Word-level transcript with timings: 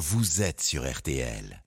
vous 0.00 0.40
êtes 0.40 0.62
sur 0.62 0.90
RTL. 0.90 1.62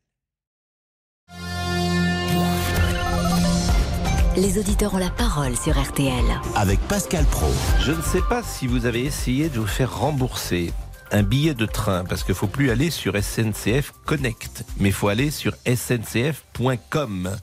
Les 4.36 4.58
auditeurs 4.58 4.96
ont 4.96 4.98
la 4.98 5.12
parole 5.12 5.56
sur 5.56 5.80
RTL. 5.80 6.26
Avec 6.56 6.80
Pascal 6.88 7.26
Pro. 7.26 7.52
Je 7.80 7.92
ne 7.92 8.02
sais 8.02 8.24
pas 8.28 8.42
si 8.42 8.66
vous 8.66 8.88
avez 8.88 9.06
essayé 9.06 9.50
de 9.50 9.60
vous 9.60 9.68
faire 9.68 10.00
rembourser 10.00 10.74
un 11.12 11.22
billet 11.22 11.54
de 11.54 11.68
train 11.68 12.06
parce 12.06 12.24
qu'il 12.24 12.34
faut 12.34 12.48
plus 12.48 12.72
aller 12.72 12.90
sur 12.90 13.14
SNCF 13.16 13.94
Connect, 14.04 14.66
mais 14.80 14.90
il 14.90 14.96
faut 14.96 15.10
aller 15.10 15.30
sur 15.30 15.54
sncf.com. 15.68 17.38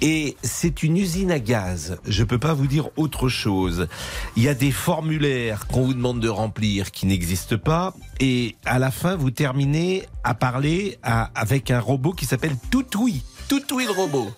Et 0.00 0.36
c'est 0.42 0.82
une 0.82 0.96
usine 0.96 1.32
à 1.32 1.40
gaz. 1.40 1.98
Je 2.06 2.22
peux 2.22 2.38
pas 2.38 2.54
vous 2.54 2.66
dire 2.66 2.90
autre 2.96 3.28
chose. 3.28 3.88
Il 4.36 4.42
y 4.42 4.48
a 4.48 4.54
des 4.54 4.70
formulaires 4.70 5.66
qu'on 5.66 5.82
vous 5.82 5.94
demande 5.94 6.20
de 6.20 6.28
remplir 6.28 6.92
qui 6.92 7.06
n'existent 7.06 7.58
pas. 7.58 7.94
Et 8.20 8.56
à 8.64 8.78
la 8.78 8.90
fin, 8.90 9.16
vous 9.16 9.30
terminez 9.30 10.06
à 10.22 10.34
parler 10.34 10.98
avec 11.02 11.70
un 11.70 11.80
robot 11.80 12.12
qui 12.12 12.26
s'appelle 12.26 12.56
Toutoui. 12.70 13.22
Toutoui 13.48 13.86
le 13.86 13.92
robot. 13.92 14.30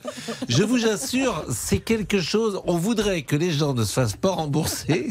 Je 0.48 0.62
vous 0.62 0.86
assure, 0.86 1.44
c'est 1.50 1.80
quelque 1.80 2.20
chose. 2.20 2.60
On 2.64 2.78
voudrait 2.78 3.22
que 3.22 3.36
les 3.36 3.50
gens 3.50 3.74
ne 3.74 3.84
se 3.84 3.92
fassent 3.92 4.16
pas 4.16 4.30
rembourser, 4.30 5.10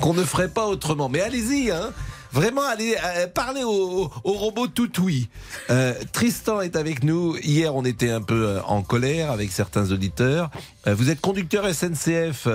qu'on 0.00 0.14
ne 0.14 0.24
ferait 0.24 0.48
pas 0.48 0.66
autrement. 0.66 1.08
Mais 1.08 1.20
allez-y, 1.20 1.70
hein. 1.70 1.92
Vraiment, 2.34 2.62
allez 2.62 2.96
euh, 2.96 3.28
parler 3.28 3.62
au, 3.62 4.10
au 4.24 4.32
robot 4.32 4.66
Toutoui. 4.66 5.28
Euh, 5.70 5.94
Tristan 6.12 6.62
est 6.62 6.74
avec 6.74 7.04
nous. 7.04 7.36
Hier, 7.36 7.76
on 7.76 7.84
était 7.84 8.10
un 8.10 8.22
peu 8.22 8.48
euh, 8.48 8.62
en 8.62 8.82
colère 8.82 9.30
avec 9.30 9.52
certains 9.52 9.92
auditeurs. 9.92 10.50
Euh, 10.88 10.96
vous 10.96 11.10
êtes 11.10 11.20
conducteur 11.20 11.64
SNCF. 11.72 12.48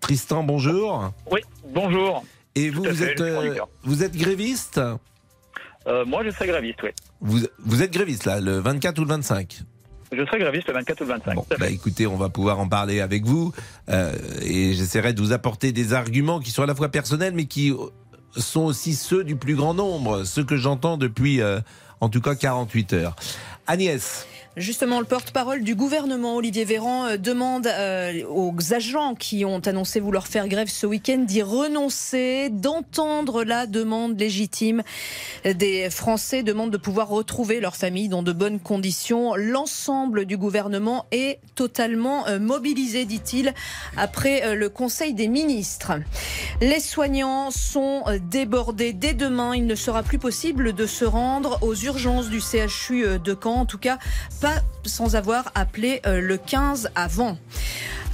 Tristan, 0.00 0.44
bonjour. 0.44 1.12
Oui, 1.30 1.40
bonjour. 1.74 2.24
Et 2.54 2.70
vous, 2.70 2.82
vous 2.84 3.02
êtes, 3.02 3.22
vous 3.82 4.02
êtes 4.02 4.16
gréviste? 4.16 4.80
Moi, 6.06 6.24
je 6.24 6.30
serai 6.30 6.46
gréviste, 6.46 6.78
oui. 6.82 6.90
vous, 7.20 7.40
vous 7.58 7.82
êtes 7.82 7.92
gréviste, 7.92 8.24
là, 8.24 8.40
le 8.40 8.60
24 8.60 8.98
ou 8.98 9.02
le 9.02 9.08
25 9.08 9.60
Je 10.12 10.24
serai 10.24 10.38
gréviste 10.38 10.68
le 10.68 10.74
24 10.74 11.00
ou 11.00 11.04
le 11.04 11.10
25. 11.10 11.34
Bon, 11.34 11.46
bah 11.58 11.68
écoutez, 11.68 12.06
on 12.06 12.16
va 12.16 12.30
pouvoir 12.30 12.60
en 12.60 12.68
parler 12.68 13.00
avec 13.00 13.24
vous 13.24 13.52
euh, 13.90 14.12
et 14.42 14.72
j'essaierai 14.72 15.12
de 15.12 15.20
vous 15.20 15.32
apporter 15.32 15.72
des 15.72 15.92
arguments 15.92 16.40
qui 16.40 16.50
sont 16.50 16.62
à 16.62 16.66
la 16.66 16.74
fois 16.74 16.88
personnels 16.88 17.34
mais 17.34 17.44
qui 17.46 17.74
sont 18.36 18.62
aussi 18.62 18.94
ceux 18.94 19.24
du 19.24 19.36
plus 19.36 19.56
grand 19.56 19.74
nombre, 19.74 20.24
ceux 20.24 20.44
que 20.44 20.56
j'entends 20.56 20.96
depuis 20.96 21.40
euh, 21.40 21.60
en 22.00 22.08
tout 22.08 22.20
cas 22.20 22.34
48 22.34 22.92
heures. 22.94 23.16
Agnès, 23.66 24.26
Justement, 24.56 24.98
le 24.98 25.06
porte-parole 25.06 25.62
du 25.62 25.76
gouvernement, 25.76 26.34
Olivier 26.34 26.64
Véran, 26.64 27.06
euh, 27.06 27.16
demande 27.16 27.68
euh, 27.68 28.24
aux 28.28 28.52
agents 28.74 29.14
qui 29.14 29.44
ont 29.44 29.60
annoncé 29.60 30.00
vouloir 30.00 30.26
faire 30.26 30.48
grève 30.48 30.66
ce 30.66 30.86
week-end 30.86 31.18
d'y 31.18 31.40
renoncer, 31.40 32.48
d'entendre 32.50 33.44
la 33.44 33.66
demande 33.66 34.18
légitime 34.18 34.82
des 35.44 35.88
Français, 35.88 36.42
demande 36.42 36.72
de 36.72 36.76
pouvoir 36.78 37.08
retrouver 37.08 37.60
leur 37.60 37.76
famille 37.76 38.08
dans 38.08 38.24
de 38.24 38.32
bonnes 38.32 38.58
conditions. 38.58 39.36
L'ensemble 39.36 40.24
du 40.24 40.36
gouvernement 40.36 41.06
est 41.12 41.38
totalement 41.54 42.26
euh, 42.26 42.40
mobilisé, 42.40 43.04
dit-il, 43.04 43.54
après 43.96 44.56
le 44.56 44.68
Conseil 44.68 45.14
des 45.14 45.28
ministres. 45.28 45.92
Les 46.60 46.80
soignants 46.80 47.52
sont 47.52 48.02
débordés. 48.28 48.92
Dès 48.92 49.14
demain, 49.14 49.54
il 49.54 49.66
ne 49.66 49.76
sera 49.76 50.02
plus 50.02 50.18
possible 50.18 50.72
de 50.72 50.86
se 50.86 51.04
rendre 51.04 51.60
aux 51.62 51.76
urgences 51.76 52.28
du 52.28 52.40
CHU 52.40 53.20
de 53.20 53.38
Caen. 53.40 53.60
En 53.60 53.66
tout 53.66 53.78
cas, 53.78 53.98
pas 54.40 54.62
sans 54.84 55.16
avoir 55.16 55.50
appelé 55.54 56.00
euh, 56.06 56.20
le 56.20 56.36
15 56.36 56.90
avant. 56.94 57.36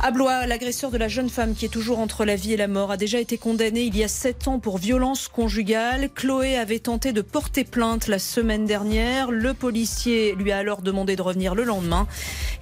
À 0.01 0.11
Blois, 0.11 0.47
l'agresseur 0.47 0.91
de 0.91 0.99
la 0.99 1.09
jeune 1.09 1.31
femme 1.31 1.55
qui 1.55 1.65
est 1.65 1.71
toujours 1.71 2.01
entre 2.01 2.27
la 2.27 2.37
vie 2.37 2.53
et 2.53 2.57
la 2.57 2.69
mort 2.69 2.91
a 2.91 2.99
déjà 2.99 3.19
été 3.19 3.39
condamné 3.39 3.81
il 3.81 3.97
y 3.97 4.05
a 4.05 4.09
sept 4.09 4.47
ans 4.47 4.59
pour 4.59 4.77
violence 4.77 5.29
conjugale. 5.29 6.11
Chloé 6.15 6.57
avait 6.57 6.81
tenté 6.81 7.13
de 7.13 7.23
porter 7.23 7.65
plainte 7.65 8.07
la 8.07 8.19
semaine 8.19 8.67
dernière. 8.67 9.31
Le 9.31 9.55
policier 9.55 10.35
lui 10.35 10.53
a 10.53 10.59
alors 10.59 10.83
demandé 10.83 11.17
de 11.17 11.23
revenir 11.23 11.55
le 11.55 11.65
lendemain. 11.65 12.07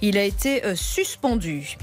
Il 0.01 0.17
a 0.17 0.23
été 0.23 0.63
euh, 0.65 0.75
suspendu. 0.75 1.77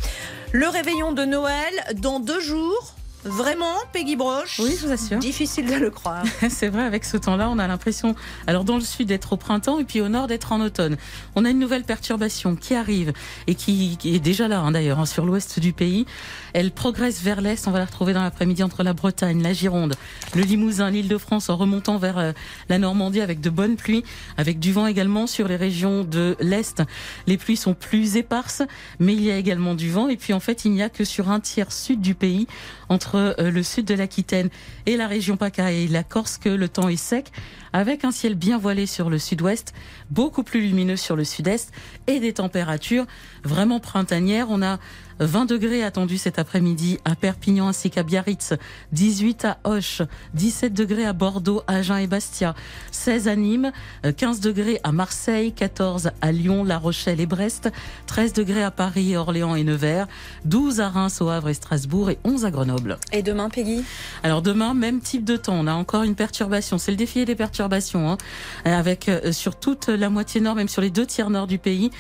Le 0.53 0.69
réveillon 0.69 1.13
de 1.13 1.25
Noël 1.25 1.73
dans 1.97 2.19
deux 2.19 2.41
jours. 2.41 2.95
Vraiment, 3.25 3.75
Peggy 3.93 4.17
Broche 4.17 4.59
Oui, 4.59 4.77
je 4.81 4.87
vous 4.87 4.93
assure. 4.93 5.19
Difficile 5.19 5.67
de 5.67 5.75
le 5.77 5.91
croire. 5.91 6.25
C'est 6.49 6.69
vrai, 6.69 6.83
avec 6.83 7.05
ce 7.05 7.17
temps-là, 7.17 7.49
on 7.51 7.59
a 7.59 7.67
l'impression, 7.69 8.17
alors 8.47 8.65
dans 8.65 8.77
le 8.77 8.83
sud 8.83 9.09
d'être 9.09 9.35
au 9.35 9.37
printemps 9.37 9.79
et 9.79 9.85
puis 9.85 10.01
au 10.01 10.09
nord 10.09 10.27
d'être 10.27 10.53
en 10.53 10.61
automne. 10.61 10.97
On 11.37 11.45
a 11.45 11.51
une 11.51 11.59
nouvelle 11.59 11.85
perturbation 11.85 12.57
qui 12.57 12.75
arrive 12.75 13.13
et 13.47 13.55
qui, 13.55 13.97
qui 13.99 14.15
est 14.15 14.21
déjà 14.21 14.49
là 14.49 14.61
hein, 14.61 14.73
d'ailleurs 14.73 14.99
hein, 14.99 15.07
sur 15.07 15.25
l'ouest 15.25 15.61
du 15.61 15.73
pays. 15.73 16.07
Elle 16.53 16.71
progresse 16.71 17.23
vers 17.23 17.41
l'est. 17.41 17.67
On 17.67 17.71
va 17.71 17.79
la 17.79 17.85
retrouver 17.87 18.13
dans 18.13 18.23
l'après-midi 18.23 18.63
entre 18.63 18.83
la 18.83 18.93
Bretagne, 18.93 19.43
la 19.43 19.53
Gironde, 19.53 19.95
le 20.35 20.43
Limousin, 20.43 20.91
l'Île-de-France, 20.91 21.49
en 21.49 21.57
remontant 21.57 21.97
vers 21.97 22.19
euh, 22.19 22.33
la 22.69 22.79
Normandie 22.79 23.21
avec 23.21 23.41
de 23.41 23.51
bonnes 23.51 23.77
pluies, 23.77 24.05
avec 24.37 24.59
du 24.59 24.73
vent 24.73 24.87
également 24.87 25.27
sur 25.27 25.49
les 25.49 25.57
régions 25.57 26.05
de 26.05 26.37
l'est. 26.41 26.83
Les 27.27 27.39
pluies 27.39 27.57
sont 27.57 27.75
plus 27.75 28.17
éparses, 28.17 28.63
mais 29.01 29.15
il 29.15 29.23
y 29.23 29.31
a 29.31 29.37
également 29.37 29.75
du 29.75 29.91
vent. 29.91 30.09
Et 30.09 30.17
puis 30.17 30.33
en 30.33 30.41
fait, 30.41 30.65
il 30.65 30.73
n'y 30.73 30.83
a 30.83 30.89
que 30.89 31.05
sur 31.05 31.31
un 31.31 31.41
tiers 31.41 31.73
sud 31.73 32.01
du 32.01 32.15
pays, 32.15 32.47
entre 32.89 33.35
euh, 33.39 33.51
le 33.51 33.63
sud 33.63 33.87
de 33.87 33.95
l'Aquitaine 33.95 34.51
et 34.87 34.97
la 34.97 35.07
région 35.07 35.37
PACA 35.37 35.73
et 35.73 35.89
la 35.89 36.03
Corse, 36.05 36.39
que 36.39 36.49
le 36.49 36.69
temps 36.69 36.89
est 36.89 36.97
sec, 36.97 37.33
avec 37.73 38.05
un 38.05 38.11
ciel 38.11 38.35
bien 38.35 38.59
voilé 38.59 38.87
sur 38.87 39.09
le 39.09 39.19
sud-ouest, 39.19 39.73
beaucoup 40.11 40.43
plus 40.43 40.61
lumineux 40.61 40.97
sur 40.97 41.17
le 41.17 41.25
sud-est 41.25 41.73
et 42.07 42.21
des 42.21 42.35
températures 42.35 43.07
vraiment 43.45 43.81
printanières. 43.81 44.49
On 44.51 44.63
a 44.63 44.79
20 45.25 45.47
degrés 45.47 45.83
attendus 45.83 46.19
cet 46.19 46.39
après-midi 46.39 46.99
à 47.05 47.15
Perpignan 47.15 47.69
ainsi 47.69 47.91
qu'à 47.91 48.03
Biarritz, 48.03 48.55
18 48.93 49.45
à 49.45 49.59
Auch, 49.65 50.03
17 50.35 50.75
degrés 50.75 51.05
à 51.05 51.13
Bordeaux, 51.13 51.63
Agen 51.67 51.99
et 51.99 52.07
Bastia, 52.07 52.55
16 52.91 53.29
à 53.29 53.37
Nîmes, 53.37 53.73
euh, 54.05 54.13
15 54.13 54.41
degrés 54.41 54.81
à 54.83 54.93
Marseille, 54.93 55.53
14 55.53 56.11
à 56.21 56.33
Lyon, 56.33 56.65
La 56.65 56.79
Rochelle 56.79 57.21
et 57.21 57.27
Brest, 57.27 57.71
13 58.07 58.33
degrés 58.33 58.63
à 58.63 58.71
Paris, 58.71 59.17
Orléans 59.17 59.55
et 59.55 59.65
Nevers, 59.65 60.09
12 60.45 60.81
à 60.81 60.89
Reims, 60.89 61.21
au 61.21 61.29
Havre 61.29 61.49
et 61.49 61.55
Strasbourg 61.55 62.11
et 62.11 62.19
11 62.25 62.45
à 62.45 62.51
Grenoble. 62.51 62.99
Et 63.13 63.23
demain, 63.23 63.49
Peggy? 63.49 63.85
Alors 64.23 64.43
demain, 64.43 64.75
même 64.75 65.01
type 65.01 65.25
de 65.25 65.37
temps. 65.37 65.55
On 65.55 65.67
a 65.67 65.75
encore 65.75 66.03
une 66.03 66.15
perturbation. 66.15 66.79
C'est 66.79 66.91
le 66.91 66.97
défi 66.97 67.25
des 67.25 67.35
perturbations, 67.35 68.11
hein, 68.11 68.19
avec 68.65 69.09
euh, 69.09 69.33
sur 69.33 69.57
toute 69.57 69.89
la 69.89 70.11
moitié 70.11 70.41
nord, 70.41 70.55
même 70.55 70.69
sur 70.69 70.83
les 70.83 70.91
deux 70.91 71.07
tiers 71.07 71.31
nord 71.31 71.47
du 71.47 71.59
pays, 71.59 71.91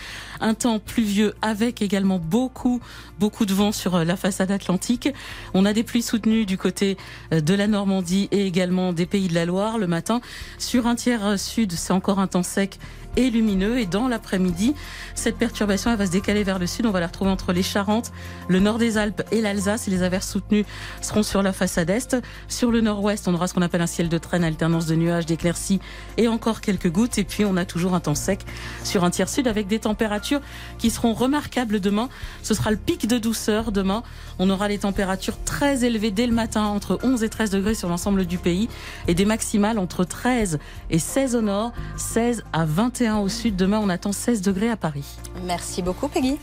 un 0.40 0.54
temps 0.54 0.78
pluvieux 0.78 1.34
avec 1.42 1.82
également 1.82 2.18
beaucoup, 2.18 2.80
beaucoup 3.22 3.46
de 3.46 3.54
vent 3.54 3.70
sur 3.70 3.94
euh, 3.94 4.04
la 4.04 4.16
façade 4.16 4.50
atlantique. 4.50 5.08
On 5.54 5.64
a 5.64 5.72
des 5.72 5.84
pluies 5.84 6.02
soutenues 6.02 6.44
du 6.44 6.58
côté 6.58 6.96
euh, 7.32 7.40
de 7.40 7.54
la 7.54 7.68
Normandie 7.68 8.28
et 8.32 8.48
également 8.48 8.92
des 8.92 9.06
pays 9.06 9.28
de 9.28 9.34
la 9.34 9.44
Loire 9.44 9.78
le 9.78 9.86
matin. 9.86 10.20
Sur 10.58 10.88
un 10.88 10.96
tiers 10.96 11.24
euh, 11.24 11.36
sud, 11.36 11.70
c'est 11.70 11.92
encore 11.92 12.18
un 12.18 12.26
temps 12.26 12.42
sec 12.42 12.80
et 13.16 13.30
lumineux. 13.30 13.78
Et 13.78 13.86
dans 13.86 14.08
l'après-midi, 14.08 14.74
cette 15.14 15.36
perturbation 15.36 15.90
elle 15.90 15.96
va 15.96 16.06
se 16.06 16.12
décaler 16.12 16.42
vers 16.42 16.58
le 16.58 16.66
sud. 16.66 16.86
On 16.86 16.90
va 16.90 17.00
la 17.00 17.06
retrouver 17.06 17.30
entre 17.30 17.52
les 17.52 17.62
Charentes, 17.62 18.12
le 18.48 18.60
nord 18.60 18.78
des 18.78 18.98
Alpes 18.98 19.22
et 19.30 19.40
l'Alsace. 19.40 19.88
Et 19.88 19.90
les 19.90 20.02
averses 20.02 20.28
soutenues 20.28 20.64
seront 21.00 21.22
sur 21.22 21.42
la 21.42 21.52
façade 21.52 21.90
est. 21.90 22.16
Sur 22.48 22.70
le 22.70 22.80
nord-ouest, 22.80 23.28
on 23.28 23.34
aura 23.34 23.48
ce 23.48 23.54
qu'on 23.54 23.62
appelle 23.62 23.82
un 23.82 23.86
ciel 23.86 24.08
de 24.08 24.18
traîne, 24.18 24.44
alternance 24.44 24.86
de 24.86 24.94
nuages, 24.94 25.26
d'éclaircies 25.26 25.80
et 26.16 26.28
encore 26.28 26.60
quelques 26.60 26.90
gouttes. 26.90 27.18
Et 27.18 27.24
puis, 27.24 27.44
on 27.44 27.56
a 27.56 27.64
toujours 27.64 27.94
un 27.94 28.00
temps 28.00 28.14
sec 28.14 28.40
sur 28.84 29.04
un 29.04 29.10
tiers 29.10 29.28
sud 29.28 29.48
avec 29.48 29.66
des 29.66 29.80
températures 29.80 30.40
qui 30.78 30.90
seront 30.90 31.12
remarquables 31.12 31.80
demain. 31.80 32.08
Ce 32.42 32.54
sera 32.54 32.70
le 32.70 32.76
pic 32.76 33.06
de 33.06 33.18
douceur 33.18 33.72
demain. 33.72 34.02
On 34.38 34.50
aura 34.50 34.68
les 34.68 34.78
températures 34.78 35.42
très 35.44 35.84
élevées 35.84 36.10
dès 36.10 36.26
le 36.26 36.34
matin, 36.34 36.64
entre 36.64 36.98
11 37.02 37.22
et 37.22 37.28
13 37.28 37.50
degrés 37.50 37.74
sur 37.74 37.88
l'ensemble 37.88 38.26
du 38.26 38.38
pays 38.38 38.68
et 39.08 39.14
des 39.14 39.24
maximales 39.24 39.78
entre 39.78 40.04
13 40.04 40.58
et 40.90 40.98
16 40.98 41.36
au 41.36 41.42
nord, 41.42 41.72
16 41.96 42.44
à 42.52 42.64
21 42.64 43.01
au 43.10 43.28
sud. 43.28 43.56
Demain, 43.56 43.80
on 43.82 43.88
attend 43.88 44.12
16 44.12 44.42
degrés 44.42 44.70
à 44.70 44.76
Paris. 44.76 45.04
Merci 45.44 45.82
beaucoup, 45.82 46.08
Peggy. 46.08 46.38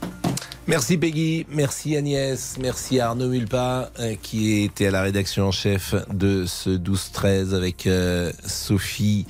merci 0.67 0.97
Peggy, 0.97 1.45
merci 1.49 1.95
Agnès, 1.95 2.57
merci 2.59 2.99
Arnaud 2.99 3.29
Mulpa 3.29 3.91
euh, 3.99 4.15
qui 4.21 4.63
était 4.63 4.87
à 4.87 4.91
la 4.91 5.01
rédaction 5.01 5.47
en 5.47 5.51
chef 5.51 5.95
de 6.13 6.45
ce 6.45 6.69
12-13 6.69 7.55
avec 7.55 7.87
euh, 7.87 8.31
Sophie 8.45 9.25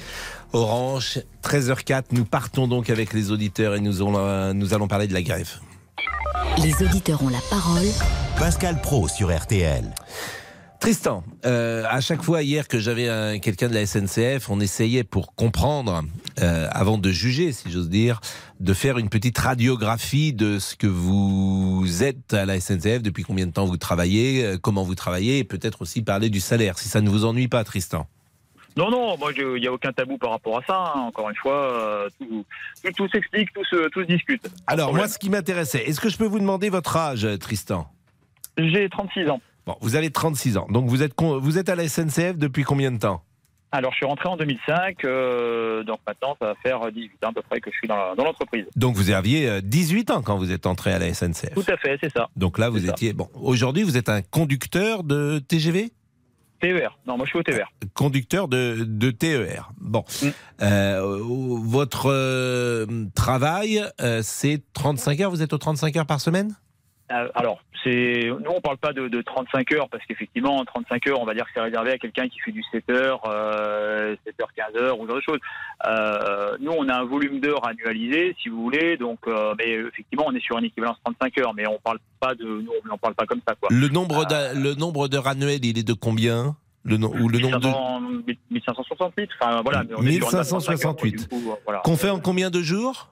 Orange. 0.53 1.21
13h04, 1.43 2.05
nous 2.11 2.25
partons 2.25 2.67
donc 2.67 2.89
avec 2.89 3.13
les 3.13 3.31
auditeurs 3.31 3.75
et 3.75 3.79
nous 3.79 4.01
allons, 4.01 4.53
nous 4.53 4.73
allons 4.73 4.87
parler 4.87 5.07
de 5.07 5.13
la 5.13 5.21
grève. 5.21 5.59
Les 6.61 6.73
auditeurs 6.83 7.23
ont 7.23 7.29
la 7.29 7.41
parole. 7.49 7.87
Pascal 8.37 8.81
Pro 8.81 9.07
sur 9.07 9.35
RTL. 9.35 9.85
Tristan, 10.79 11.25
euh, 11.45 11.83
à 11.89 11.99
chaque 11.99 12.21
fois 12.21 12.41
hier 12.41 12.65
que 12.69 12.79
j'avais 12.79 13.09
un- 13.09 13.39
quelqu'un 13.39 13.67
de 13.67 13.73
la 13.73 13.81
SNCF, 13.85 14.49
on 14.49 14.61
essayait 14.61 15.03
pour 15.03 15.35
comprendre, 15.35 16.03
euh, 16.41 16.67
avant 16.71 16.97
de 16.97 17.09
juger, 17.11 17.51
si 17.51 17.69
j'ose 17.69 17.89
dire, 17.89 18.21
de 18.61 18.73
faire 18.73 18.97
une 18.97 19.09
petite 19.09 19.37
radiographie 19.37 20.31
de 20.31 20.57
ce 20.57 20.77
que 20.77 20.87
vous 20.87 22.01
êtes 22.01 22.33
à 22.33 22.45
la 22.45 22.55
SNCF, 22.61 23.01
depuis 23.01 23.23
combien 23.23 23.45
de 23.45 23.51
temps 23.51 23.65
vous 23.65 23.75
travaillez, 23.75 24.45
euh, 24.45 24.57
comment 24.57 24.83
vous 24.83 24.95
travaillez, 24.95 25.39
et 25.39 25.43
peut-être 25.43 25.81
aussi 25.81 26.01
parler 26.01 26.29
du 26.29 26.39
salaire, 26.39 26.79
si 26.79 26.87
ça 26.87 27.01
ne 27.01 27.09
vous 27.09 27.25
ennuie 27.25 27.49
pas, 27.49 27.65
Tristan. 27.65 28.07
Non, 28.77 28.89
non, 28.89 29.17
moi, 29.17 29.31
il 29.35 29.59
n'y 29.59 29.67
a 29.67 29.73
aucun 29.73 29.91
tabou 29.91 30.17
par 30.17 30.29
rapport 30.29 30.59
à 30.59 30.61
ça. 30.65 30.93
hein. 30.95 30.99
Encore 31.01 31.29
une 31.29 31.35
fois, 31.35 32.07
tout, 32.17 32.45
tout, 32.85 32.91
tout 32.95 33.09
s'explique, 33.09 33.51
tout 33.53 33.65
se, 33.65 33.89
tout 33.89 34.03
se 34.03 34.07
discute. 34.07 34.49
Alors, 34.67 34.93
moi, 34.93 35.09
ce 35.09 35.19
qui 35.19 35.29
m'intéressait, 35.29 35.83
est-ce 35.89 35.99
que 35.99 36.07
je 36.07 36.15
peux 36.15 36.25
vous 36.27 36.39
demander 36.39 36.69
votre 36.69 36.95
âge, 36.95 37.27
Tristan? 37.41 37.89
J'ai 38.57 38.87
36 38.87 39.27
ans. 39.29 39.41
Bon, 39.69 39.75
vous 39.81 39.95
avez 39.95 40.09
36 40.09 40.57
ans, 40.57 40.65
donc 40.71 40.89
vous 40.89 41.03
êtes, 41.03 41.13
vous 41.21 41.59
êtes 41.59 41.69
à 41.69 41.75
la 41.75 41.87
SNCF 41.87 42.37
depuis 42.37 42.63
combien 42.63 42.91
de 42.91 42.97
temps? 42.97 43.21
Alors, 43.71 43.91
je 43.91 43.97
suis 43.97 44.05
rentré 44.07 44.27
en 44.27 44.35
2005, 44.35 45.05
euh, 45.05 45.83
donc 45.83 45.99
maintenant, 46.07 46.35
ça 46.41 46.47
va 46.47 46.55
faire 46.55 46.91
18 46.91 47.23
ans 47.23 47.29
à 47.29 47.33
peu 47.33 47.43
près 47.43 47.61
que 47.61 47.69
je 47.69 47.77
suis 47.77 47.87
dans 47.87 48.15
l'entreprise. 48.17 48.65
Donc 48.75 48.95
vous 48.95 49.11
aviez 49.11 49.47
euh, 49.47 49.61
18 49.61 50.09
ans 50.09 50.21
quand 50.23 50.39
vous 50.39 50.51
êtes 50.51 50.65
entré 50.65 50.91
à 50.91 50.97
la 50.97 51.13
SNCF. 51.13 51.53
Tout 51.53 51.71
à 51.71 51.77
fait, 51.77 51.99
c'est 52.01 52.11
ça. 52.11 52.29
Donc 52.35 52.57
là, 52.57 52.69
vous 52.69 52.79
ça. 52.79 52.93
étiez. 52.93 53.13
Bon, 53.13 53.29
aujourd'hui, 53.35 53.83
vous 53.83 53.95
êtes 53.95 54.09
un 54.09 54.23
conducteur 54.23 55.03
de 55.03 55.37
TGV 55.37 55.91
TER. 56.59 56.97
Non, 57.05 57.15
moi, 57.15 57.27
je 57.27 57.29
suis 57.29 57.39
au 57.39 57.43
TER. 57.43 57.71
Conducteur 57.93 58.47
de, 58.47 58.83
de 58.87 59.11
TER. 59.11 59.71
Bon. 59.79 60.03
Mm. 60.23 60.27
Euh, 60.63 61.19
votre 61.21 62.09
euh, 62.09 62.87
travail, 63.13 63.83
euh, 64.01 64.21
c'est 64.23 64.63
35 64.73 65.21
heures 65.21 65.29
Vous 65.29 65.43
êtes 65.43 65.53
aux 65.53 65.59
35 65.59 65.95
heures 65.95 66.07
par 66.07 66.21
semaine? 66.21 66.49
Euh, 66.49 66.68
alors, 67.09 67.59
c'est 67.83 68.25
nous 68.29 68.51
on 68.55 68.61
parle 68.61 68.77
pas 68.77 68.93
de, 68.93 69.07
de 69.07 69.21
35 69.21 69.71
heures 69.73 69.89
parce 69.89 70.05
qu'effectivement 70.05 70.63
35 70.65 71.07
heures, 71.07 71.19
on 71.21 71.25
va 71.25 71.33
dire 71.33 71.45
que 71.45 71.51
c'est 71.53 71.61
réservé 71.61 71.91
à 71.91 71.97
quelqu'un 71.97 72.27
qui 72.27 72.39
fait 72.39 72.51
du 72.51 72.63
7 72.71 72.89
heures, 72.89 73.21
euh, 73.27 74.15
7 74.25 74.35
heures, 74.41 74.53
15 74.73 74.81
heures 74.81 74.99
ou 74.99 75.07
d'autres 75.07 75.21
choses. 75.25 75.39
Euh, 75.87 76.57
nous, 76.59 76.71
on 76.77 76.87
a 76.89 76.95
un 76.97 77.05
volume 77.05 77.39
d'heures 77.39 77.65
annualisé, 77.67 78.35
si 78.41 78.49
vous 78.49 78.61
voulez. 78.61 78.97
Donc, 78.97 79.19
euh, 79.27 79.53
mais 79.57 79.71
effectivement, 79.71 80.25
on 80.27 80.33
est 80.35 80.41
sur 80.43 80.57
une 80.57 80.65
équivalence 80.65 80.97
35 81.03 81.37
heures, 81.39 81.53
mais 81.53 81.65
on 81.67 81.79
parle 81.79 81.99
pas 82.19 82.35
de 82.35 82.43
nous, 82.45 82.71
on 82.83 82.87
n'en 82.87 82.97
parle 82.97 83.15
pas 83.15 83.25
comme 83.25 83.41
ça, 83.47 83.55
quoi. 83.55 83.69
Le 83.71 83.87
nombre 83.87 84.25
d'a- 84.25 84.53
le 84.53 84.75
nombre 84.75 85.07
d'heures 85.07 85.27
annuelles, 85.27 85.63
il 85.63 85.77
est 85.77 85.87
de 85.87 85.93
combien? 85.93 86.55
Le 86.83 86.97
no- 86.97 87.09
ou 87.13 87.27
le 87.27 87.39
nombre 87.39 87.59
de 87.59 87.67
1500 87.67 88.01
1568. 88.51 89.29
Enfin 89.41 89.61
voilà. 89.63 89.83
mais 89.83 89.95
on 89.97 90.03
est 90.03 90.11
sur 90.13 90.25
une 90.29 90.31
base 90.37 90.51
1568. 90.53 90.79
35 90.79 90.85
heures, 90.87 91.39
du 91.39 91.45
coup, 91.45 91.55
voilà. 91.65 91.81
qu'on 91.83 91.97
fait 91.97 92.09
en 92.09 92.19
combien 92.19 92.49
de 92.49 92.61
jours? 92.61 93.09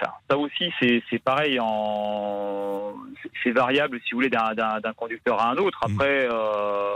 Enfin, 0.00 0.12
ça 0.30 0.38
aussi, 0.38 0.70
c'est 0.80 1.18
pareil. 1.22 1.58
En... 1.60 2.94
c'est- 3.42 3.50
variable, 3.50 3.98
si 4.06 4.12
vous 4.12 4.18
voulez, 4.18 4.30
d'un- 4.30 4.54
conducteur 4.96 5.40
à 5.40 5.50
un 5.50 5.56
autre. 5.56 5.78
Mm. 5.88 5.92
Après, 5.94 6.28
euh, 6.30 6.94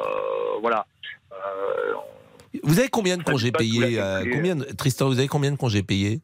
voilà. 0.61 0.87
Euh, 1.33 1.95
Vous 2.62 2.79
avez 2.79 2.89
combien 2.89 3.17
de 3.17 3.23
congés 3.23 3.51
payés 3.53 3.99
euh, 4.01 4.25
combien 4.33 4.56
de- 4.56 4.65
Tristan, 4.65 5.09
vous 5.09 5.19
avez 5.19 5.29
combien 5.29 5.51
de 5.51 5.56
congés 5.56 5.83
payés? 5.83 6.21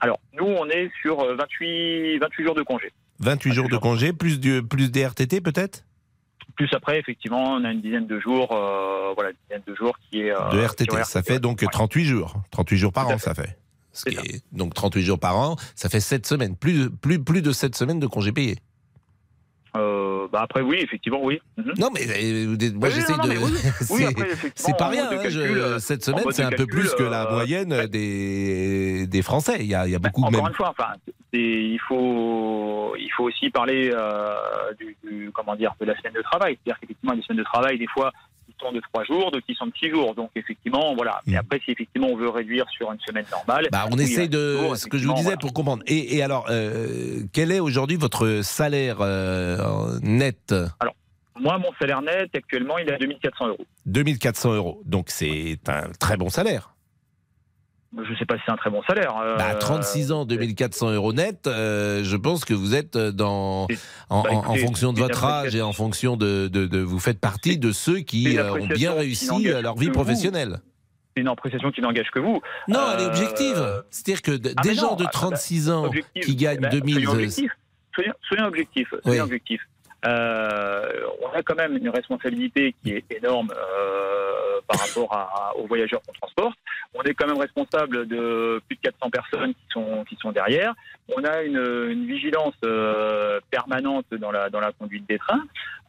Alors, 0.00 0.18
nous, 0.34 0.44
on 0.46 0.68
est 0.68 0.90
sur 1.00 1.20
euh, 1.20 1.36
28, 1.36 2.18
28 2.18 2.44
jours 2.44 2.54
de 2.54 2.62
congé. 2.62 2.92
28 3.20 3.52
jours 3.52 3.68
de 3.68 3.76
congés, 3.76 4.12
plus, 4.12 4.40
du, 4.40 4.62
plus 4.62 4.90
des 4.90 5.02
RTT 5.06 5.40
peut-être? 5.40 5.84
Plus 6.56 6.68
après, 6.74 6.98
effectivement, 6.98 7.44
on 7.54 7.64
a 7.64 7.70
une 7.70 7.80
dizaine 7.80 8.06
de 8.06 8.18
jours, 8.20 8.48
voilà, 8.48 9.30
une 9.30 9.36
dizaine 9.48 9.62
de 9.66 9.74
jours 9.74 9.96
qui 10.10 10.20
est. 10.22 10.30
De 10.52 10.60
RTT. 10.60 11.04
Ça 11.04 11.22
fait 11.22 11.38
donc 11.38 11.60
Ouais. 11.62 11.68
38 11.70 12.04
jours. 12.04 12.34
38 12.50 12.76
jours 12.76 12.92
par 12.92 13.08
an, 13.08 13.16
ça 13.18 13.32
fait. 13.34 13.56
Ce 13.92 14.04
qui 14.06 14.16
est- 14.16 14.42
donc 14.52 14.74
38 14.74 15.02
jours 15.02 15.18
par 15.18 15.36
an, 15.36 15.56
ça 15.74 15.88
fait 15.88 16.00
7 16.00 16.26
semaines. 16.26 16.56
Plus, 16.56 16.88
plus, 16.90 17.22
plus 17.22 17.42
de 17.42 17.52
7 17.52 17.74
semaines 17.76 18.00
de 18.00 18.06
congés 18.06 18.32
payés. 18.32 18.56
Euh, 19.74 20.28
bah 20.30 20.40
après, 20.42 20.60
oui, 20.60 20.76
effectivement, 20.82 21.20
oui. 21.24 21.40
Mhm. 21.56 21.72
Non, 21.78 21.88
mais 21.94 22.02
euh, 22.06 22.46
moi 22.74 22.88
Oui, 22.88 22.94
j'essaie 22.94 23.14
de. 23.14 23.38
oui. 23.90 24.04
c'est- 24.54 24.66
Oui, 24.68 24.74
pas 24.78 24.86
en 24.86 24.90
rien. 24.90 25.06
hein, 25.06 25.08
calcul, 25.10 25.30
je- 25.30 25.40
euh, 25.40 25.78
cette 25.78 26.02
en 26.02 26.12
semaine, 26.12 26.24
c'est 26.30 26.42
un 26.42 26.50
peu 26.50 26.66
plus 26.66 26.92
que 26.94 27.02
la 27.02 27.26
euh, 27.26 27.32
moyenne 27.32 27.86
des, 27.86 29.06
des 29.06 29.22
Français. 29.22 29.56
Il 29.60 29.66
y 29.66 29.74
a, 29.74 29.86
il 29.86 29.92
y 29.92 29.94
a 29.94 29.98
beaucoup 29.98 30.24
Encore 30.24 30.42
même. 30.42 30.50
une 30.50 30.54
fois, 30.56 30.70
enfin, 30.78 30.92
il 31.32 31.78
faut, 31.88 32.94
il 32.98 33.08
faut 33.16 33.24
aussi 33.24 33.48
parler 33.48 33.90
euh, 33.94 34.34
du, 34.78 34.94
du- 35.04 35.30
comment 35.32 35.56
dire, 35.56 35.74
de 35.80 35.86
la 35.86 35.96
semaine 35.98 36.12
de 36.14 36.22
travail. 36.22 36.58
C'est-à-dire 36.62 36.78
qu'effectivement, 36.80 37.14
des 37.16 37.22
semaines 37.22 37.38
de 37.38 37.44
travail, 37.44 37.78
des 37.78 37.88
fois, 37.88 38.12
de 38.70 38.80
trois 38.92 39.02
jours, 39.04 39.32
d'autres 39.32 39.46
qui 39.46 39.54
sont 39.54 39.66
de 39.66 39.72
six 39.76 39.90
jours. 39.90 40.14
Donc, 40.14 40.30
effectivement, 40.36 40.94
voilà. 40.94 41.20
Mais 41.26 41.34
Mm. 41.34 41.38
après, 41.38 41.60
si 41.64 41.72
effectivement 41.72 42.08
on 42.08 42.16
veut 42.16 42.28
réduire 42.28 42.66
sur 42.70 42.92
une 42.92 43.00
semaine 43.00 43.24
normale, 43.32 43.66
Bah, 43.72 43.86
on 43.90 43.96
oui, 43.96 44.04
essaye 44.04 44.28
de. 44.28 44.54
toujours, 44.56 44.76
ce 44.76 44.86
que 44.86 44.98
je 44.98 45.06
vous 45.08 45.14
disais 45.14 45.24
voilà. 45.24 45.38
pour 45.38 45.52
comprendre. 45.52 45.82
Et, 45.88 46.16
et 46.16 46.22
alors, 46.22 46.46
euh, 46.50 47.22
quel 47.32 47.50
est 47.50 47.58
aujourd'hui 47.60 47.96
votre 47.96 48.40
salaire 48.42 48.98
euh, 49.00 49.98
net? 50.02 50.54
Moi, 51.40 51.58
mon 51.58 51.72
salaire 51.80 52.02
net, 52.02 52.28
actuellement, 52.36 52.78
il 52.78 52.88
est 52.88 52.92
à 52.92 52.98
2400 52.98 53.48
euros. 53.48 53.66
2400 53.86 54.52
euros. 54.54 54.82
Donc 54.84 55.06
c'est 55.08 55.58
un 55.66 55.88
très 55.98 56.16
bon 56.16 56.28
salaire. 56.28 56.71
Je 57.94 58.10
ne 58.10 58.16
sais 58.16 58.24
pas 58.24 58.36
si 58.36 58.42
c'est 58.46 58.52
un 58.52 58.56
très 58.56 58.70
bon 58.70 58.82
salaire. 58.88 59.14
euh, 59.22 59.36
Bah, 59.36 59.54
36 59.54 60.12
ans, 60.12 60.24
2400 60.24 60.92
euros 60.92 61.12
net, 61.12 61.46
euh, 61.46 62.02
je 62.02 62.16
pense 62.16 62.44
que 62.46 62.54
vous 62.54 62.74
êtes 62.74 62.96
dans, 62.96 63.66
C'est- 63.68 63.78
en, 64.08 64.22
bah, 64.22 64.30
en 64.32 64.54
fonction 64.56 64.94
de 64.94 64.98
votre 64.98 65.22
âge 65.24 65.54
et 65.54 65.60
en 65.60 65.72
fonction 65.74 66.16
de, 66.16 66.48
de, 66.48 66.66
de- 66.66 66.78
vous 66.80 66.98
faites 66.98 67.20
partie 67.20 67.58
de 67.58 67.70
ceux 67.70 67.98
qui 67.98 68.38
euh, 68.38 68.52
ont 68.54 68.66
bien 68.66 68.94
réussi 68.94 69.48
euh, 69.48 69.60
leur 69.60 69.76
vie 69.76 69.90
professionnelle. 69.90 70.60
C'est 71.14 71.20
une 71.20 71.28
appréciation 71.28 71.70
qui 71.70 71.82
n'engage 71.82 72.10
que 72.10 72.18
vous. 72.18 72.40
Non, 72.68 72.80
elle 72.94 73.00
est 73.00 73.04
Euh, 73.04 73.08
objective. 73.08 73.82
C'est-à-dire 73.90 74.22
que 74.22 74.40
ah, 74.56 74.62
des 74.62 74.74
gens 74.74 74.92
non, 74.92 74.96
de 74.96 75.02
ah, 75.02 75.06
bah, 75.06 75.10
36 75.12 75.70
ans 75.70 75.84
Objectif. 75.84 76.24
qui 76.24 76.36
gagnent 76.36 76.56
Eh 76.60 76.62
ben, 76.62 76.70
2000. 76.70 76.94
Soyons 76.94 77.12
objectifs. 77.12 77.52
Soyons, 77.94 78.14
soyons 78.26 78.44
objectifs. 78.46 78.88
Oui. 78.92 79.00
Soyons 79.04 79.24
objectifs. 79.24 79.60
Euh, 80.06 80.86
on 81.22 81.36
a 81.38 81.42
quand 81.42 81.54
même 81.54 81.76
une 81.76 81.90
responsabilité 81.90 82.74
qui 82.82 82.90
est 82.92 83.04
énorme 83.16 83.52
euh, 83.52 84.31
par 84.66 84.80
rapport 84.80 85.12
à- 85.12 85.56
aux 85.56 85.66
voyageurs 85.66 86.00
qu'on 86.06 86.12
transporte. 86.12 86.56
On 86.94 87.02
est 87.02 87.14
quand 87.14 87.26
même 87.26 87.38
responsable 87.38 88.06
de 88.06 88.60
plus 88.68 88.76
de 88.76 88.80
400 88.82 89.10
personnes 89.10 89.54
qui 89.54 89.64
sont, 89.72 90.04
qui 90.08 90.16
sont 90.20 90.30
derrière. 90.32 90.74
On 91.16 91.24
a 91.24 91.42
une, 91.42 91.56
une 91.90 92.06
vigilance 92.06 92.54
euh, 92.64 93.40
permanente 93.50 94.04
dans 94.20 94.30
la, 94.30 94.50
dans 94.50 94.60
la 94.60 94.72
conduite 94.72 95.08
des 95.08 95.18
trains. 95.18 95.42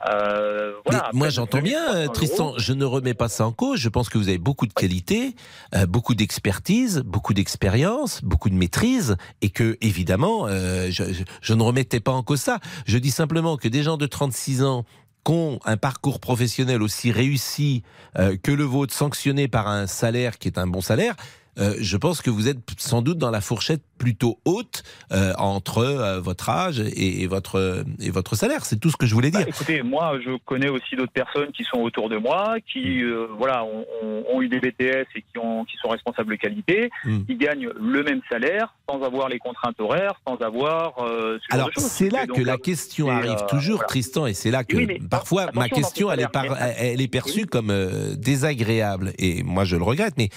Euh, 0.09 0.73
voilà, 0.85 1.09
moi 1.13 1.29
j'entends 1.29 1.61
bien, 1.61 1.79
2300 1.85 2.03
euros, 2.03 2.13
Tristan, 2.13 2.53
je 2.57 2.73
ne 2.73 2.83
remets 2.85 3.13
pas 3.13 3.29
ça 3.29 3.45
en 3.45 3.51
cause. 3.53 3.79
Je 3.79 3.89
pense 3.89 4.09
que 4.09 4.17
vous 4.17 4.27
avez 4.27 4.37
beaucoup 4.37 4.65
de 4.67 4.73
qualités, 4.73 5.35
euh, 5.75 5.85
beaucoup 5.85 6.13
d'expertise, 6.15 7.03
beaucoup 7.05 7.33
d'expérience, 7.33 8.21
beaucoup 8.23 8.49
de 8.49 8.55
maîtrise, 8.55 9.15
et 9.41 9.49
que 9.49 9.77
évidemment, 9.81 10.47
euh, 10.47 10.87
je, 10.89 11.03
je- 11.13 11.23
je 11.41 11.53
ne 11.53 11.61
remettais 11.63 11.99
pas 12.01 12.11
en 12.11 12.23
cause 12.23 12.41
ça. 12.41 12.59
Je 12.85 12.97
dis 12.97 13.11
simplement 13.11 13.55
que 13.57 13.67
des 13.69 13.83
gens 13.83 13.97
de 13.97 14.05
36 14.05 14.63
ans 14.63 14.83
qui 15.25 15.31
ont 15.31 15.59
un 15.65 15.77
parcours 15.77 16.19
professionnel 16.19 16.81
aussi 16.81 17.11
réussi 17.11 17.83
euh, 18.17 18.37
que 18.41 18.51
le 18.51 18.63
vôtre, 18.63 18.93
sanctionné 18.93 19.47
par 19.47 19.67
un 19.67 19.87
salaire 19.87 20.37
qui 20.37 20.47
est 20.47 20.57
un 20.57 20.67
bon 20.67 20.81
salaire, 20.81 21.15
euh, 21.59 21.75
je 21.79 21.97
pense 21.97 22.21
que 22.21 22.29
vous 22.29 22.47
êtes 22.47 22.57
sans 22.77 23.01
doute 23.01 23.17
dans 23.17 23.31
la 23.31 23.41
fourchette 23.41 23.81
plutôt 23.97 24.39
haute 24.45 24.83
euh, 25.11 25.33
entre 25.37 25.77
euh, 25.79 26.19
votre 26.19 26.49
âge 26.49 26.79
et, 26.79 27.21
et 27.21 27.27
votre 27.27 27.83
et 27.99 28.09
votre 28.09 28.35
salaire. 28.35 28.65
C'est 28.65 28.77
tout 28.79 28.89
ce 28.89 28.97
que 28.97 29.05
je 29.05 29.13
voulais 29.13 29.31
Bah, 29.31 29.39
dire. 29.39 29.47
écoutez, 29.49 29.81
moi, 29.83 30.17
je 30.25 30.37
connais 30.45 30.69
aussi 30.69 30.95
d'autres 30.95 31.11
personnes 31.13 31.51
qui 31.51 31.63
sont 31.63 31.77
autour 31.79 32.09
de 32.09 32.17
moi, 32.17 32.55
qui 32.71 33.03
euh, 33.03 33.27
voilà, 33.37 33.63
ont, 33.63 33.85
ont- 34.03 34.23
ont 34.33 34.41
eu 34.41 34.49
des 34.49 34.59
BTS 34.59 35.05
et 35.15 35.21
qui, 35.21 35.37
ont, 35.37 35.63
qui 35.65 35.77
sont 35.81 35.89
responsables 35.89 36.31
de 36.31 36.35
qualité, 36.37 36.89
Mm. 37.05 37.25
qui 37.25 37.35
gagnent 37.35 37.69
le 37.79 38.03
même 38.03 38.21
salaire 38.31 38.73
sans 38.89 39.01
avoir 39.03 39.29
les 39.29 39.39
contraintes 39.39 39.79
horaires, 39.79 40.13
sans 40.27 40.35
avoir 40.37 40.93
ce 40.97 41.37
Alors 41.49 41.69
c'est 41.75 42.09
là 42.09 42.25
donc, 42.25 42.37
que 42.37 42.41
la 42.41 42.57
question 42.57 43.09
arrive 43.09 43.45
toujours, 43.49 43.75
voilà. 43.77 43.87
Tristan, 43.87 44.25
et 44.27 44.33
c'est 44.33 44.51
là 44.51 44.63
que 44.63 44.75
Oui, 44.77 44.85
mais 44.85 44.99
parfois 45.09 45.49
ma 45.53 45.69
question 45.69 46.11
elle 46.11 46.19
est, 46.21 46.27
par- 46.27 46.43
salaire. 46.57 46.75
elle 46.77 47.01
est 47.01 47.07
perçue 47.07 47.41
Oui. 47.41 47.45
comme 47.47 47.71
désagréable, 48.17 49.13
et 49.17 49.43
moi 49.43 49.63
je 49.65 49.75
le 49.75 49.83
regrette, 49.83 50.15
mais 50.17 50.29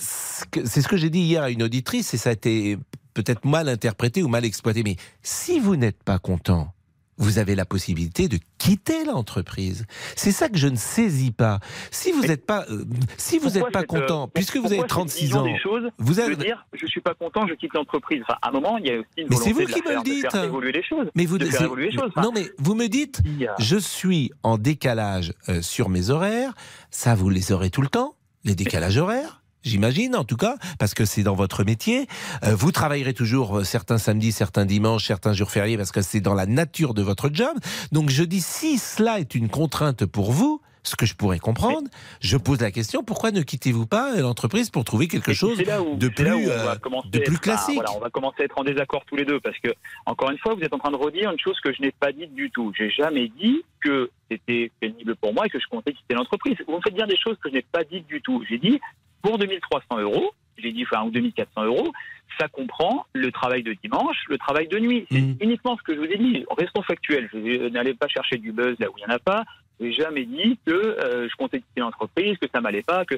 c'est 0.00 0.82
ce 0.82 0.88
que 0.88 0.96
j'ai 0.96 1.10
dit 1.10 1.20
hier 1.20 1.42
à 1.42 1.50
une 1.50 1.62
auditrice, 1.62 2.14
et 2.14 2.16
ça 2.16 2.30
a 2.30 2.32
été 2.32 2.78
peut-être 3.14 3.44
mal 3.44 3.68
interprété 3.68 4.22
ou 4.22 4.28
mal 4.28 4.44
exploité, 4.44 4.82
mais 4.82 4.96
si 5.22 5.60
vous 5.60 5.76
n'êtes 5.76 6.02
pas 6.02 6.18
content, 6.18 6.72
vous 7.20 7.38
avez 7.38 7.54
la 7.54 7.66
possibilité 7.66 8.28
de 8.28 8.38
quitter 8.56 9.04
l'entreprise. 9.04 9.84
C'est 10.16 10.32
ça 10.32 10.48
que 10.48 10.56
je 10.56 10.68
ne 10.68 10.76
saisis 10.76 11.32
pas. 11.32 11.60
Si 11.90 12.12
vous 12.12 12.22
n'êtes 12.22 12.46
pas, 12.46 12.64
euh, 12.70 12.86
si 13.18 13.38
vous 13.38 13.50
n'êtes 13.50 13.70
pas 13.70 13.82
euh, 13.82 13.86
content, 13.86 14.28
puisque 14.28 14.56
vous 14.56 14.66
avez 14.66 14.78
cette 14.78 14.88
36 14.88 15.20
vision 15.24 15.40
ans, 15.40 15.58
choses, 15.62 15.90
vous 15.98 16.14
je 16.14 16.20
avez, 16.20 16.30
veux 16.30 16.36
dire, 16.42 16.66
je 16.72 16.86
suis 16.86 17.02
pas 17.02 17.12
content, 17.12 17.46
je 17.46 17.52
quitte 17.54 17.74
l'entreprise. 17.74 18.22
Enfin, 18.22 18.38
à 18.40 18.48
un 18.48 18.52
moment, 18.52 18.78
il 18.78 18.86
y 18.86 18.90
a 18.90 18.94
aussi 18.94 19.06
une 19.18 19.26
Mais 19.28 19.36
c'est 19.36 19.52
vous 19.52 19.60
de 19.60 19.66
qui 19.66 19.82
me 19.82 19.96
le 19.96 20.02
dites. 20.02 20.32
faire 20.32 20.44
évoluer 20.44 20.72
les 20.72 20.82
choses. 20.82 21.08
mais 21.14 21.26
vous, 21.26 21.36
de 21.36 21.44
faire 21.44 21.62
évoluer 21.62 21.90
les 21.90 21.92
choses. 21.92 22.10
Enfin, 22.16 22.22
non 22.22 22.32
mais 22.32 22.50
vous 22.56 22.74
me 22.74 22.86
dites, 22.86 23.20
je 23.58 23.76
suis 23.76 24.32
en 24.42 24.56
décalage 24.56 25.34
euh, 25.50 25.60
sur 25.60 25.90
mes 25.90 26.08
horaires. 26.08 26.54
Ça, 26.90 27.14
vous 27.14 27.28
les 27.28 27.52
aurez 27.52 27.68
tout 27.68 27.82
le 27.82 27.88
temps, 27.88 28.14
les 28.44 28.54
décalages 28.54 28.96
horaires 28.96 29.39
J'imagine, 29.62 30.16
en 30.16 30.24
tout 30.24 30.36
cas, 30.36 30.56
parce 30.78 30.94
que 30.94 31.04
c'est 31.04 31.22
dans 31.22 31.34
votre 31.34 31.64
métier. 31.64 32.06
Euh, 32.44 32.54
vous 32.54 32.72
travaillerez 32.72 33.14
toujours 33.14 33.58
euh, 33.58 33.64
certains 33.64 33.98
samedis, 33.98 34.32
certains 34.32 34.64
dimanches, 34.64 35.06
certains 35.06 35.32
jours 35.34 35.50
fériés, 35.50 35.76
parce 35.76 35.92
que 35.92 36.00
c'est 36.02 36.20
dans 36.20 36.34
la 36.34 36.46
nature 36.46 36.94
de 36.94 37.02
votre 37.02 37.30
job. 37.32 37.56
Donc 37.92 38.08
je 38.10 38.22
dis, 38.22 38.40
si 38.40 38.78
cela 38.78 39.20
est 39.20 39.34
une 39.34 39.48
contrainte 39.48 40.06
pour 40.06 40.32
vous, 40.32 40.62
ce 40.82 40.96
que 40.96 41.04
je 41.04 41.14
pourrais 41.14 41.38
comprendre, 41.38 41.88
je 42.22 42.38
pose 42.38 42.62
la 42.62 42.70
question, 42.70 43.02
pourquoi 43.04 43.32
ne 43.32 43.42
quittez-vous 43.42 43.84
pas 43.86 44.14
euh, 44.14 44.22
l'entreprise 44.22 44.70
pour 44.70 44.82
trouver 44.84 45.08
quelque 45.08 45.34
chose 45.34 45.58
où- 45.82 45.96
de 45.96 46.08
plus, 46.08 46.48
euh, 46.48 46.74
de 47.12 47.18
classique 47.36 47.74
voilà, 47.74 47.92
on 47.94 48.00
va 48.00 48.08
commencer 48.08 48.36
à 48.40 48.44
être 48.44 48.58
en 48.58 48.64
désaccord 48.64 49.04
tous 49.04 49.16
les 49.16 49.26
deux 49.26 49.40
parce 49.40 49.58
que, 49.58 49.68
encore 50.06 50.30
une 50.30 50.38
fois, 50.38 50.54
vous 50.54 50.62
êtes 50.62 50.72
en 50.72 50.78
train 50.78 50.90
de 50.90 50.96
redire 50.96 51.30
une 51.30 51.38
chose 51.38 51.58
que 51.62 51.70
je 51.74 51.82
n'ai 51.82 51.92
pas 51.92 52.12
dite 52.12 52.34
du 52.34 52.50
tout. 52.50 52.72
J'ai 52.78 52.88
jamais 52.90 53.28
dit 53.38 53.62
que 53.84 54.10
c'était 54.30 54.72
pénible 54.80 55.16
pour 55.16 55.34
moi 55.34 55.44
et 55.44 55.50
que 55.50 55.60
je 55.60 55.66
comptais 55.70 55.92
quitter 55.92 56.14
l'entreprise. 56.14 56.56
Vous 56.66 56.76
me 56.76 56.80
faites 56.82 56.94
dire 56.94 57.06
des 57.06 57.18
choses 57.22 57.36
que 57.44 57.50
je 57.50 57.56
n'ai 57.56 57.62
pas 57.70 57.84
dites 57.84 58.06
du 58.06 58.22
tout. 58.22 58.42
J'ai 58.48 58.56
dit 58.58 58.80
pour 59.22 59.38
2300 59.38 59.98
euros, 60.00 60.32
j'ai 60.58 60.72
dit 60.72 60.84
enfin 60.90 61.04
ou 61.06 61.10
2400 61.10 61.64
euros, 61.64 61.92
ça 62.38 62.48
comprend 62.48 63.06
le 63.12 63.30
travail 63.32 63.62
de 63.62 63.74
dimanche, 63.82 64.16
le 64.28 64.38
travail 64.38 64.68
de 64.68 64.78
nuit. 64.78 65.06
C'est 65.10 65.20
Mhm. 65.20 65.36
uniquement 65.40 65.76
ce 65.76 65.82
que 65.82 65.94
je 65.94 65.98
vous 66.00 66.06
ai 66.06 66.16
dit. 66.18 66.44
Restons 66.56 66.82
factuels. 66.82 67.28
N'allez 67.72 67.94
pas 67.94 68.08
chercher 68.08 68.36
du 68.38 68.52
buzz 68.52 68.76
là 68.78 68.88
où 68.90 68.94
il 68.96 69.04
n'y 69.06 69.12
en 69.12 69.16
a 69.16 69.18
pas. 69.18 69.44
J'ai 69.80 69.92
jamais 69.92 70.26
dit 70.26 70.58
que 70.66 70.72
euh, 70.72 71.26
je 71.30 71.36
comptais 71.36 71.58
quitter 71.60 71.80
l'entreprise, 71.80 72.36
que 72.38 72.46
ça 72.52 72.60
m'allait 72.60 72.82
pas, 72.82 73.04
que 73.06 73.14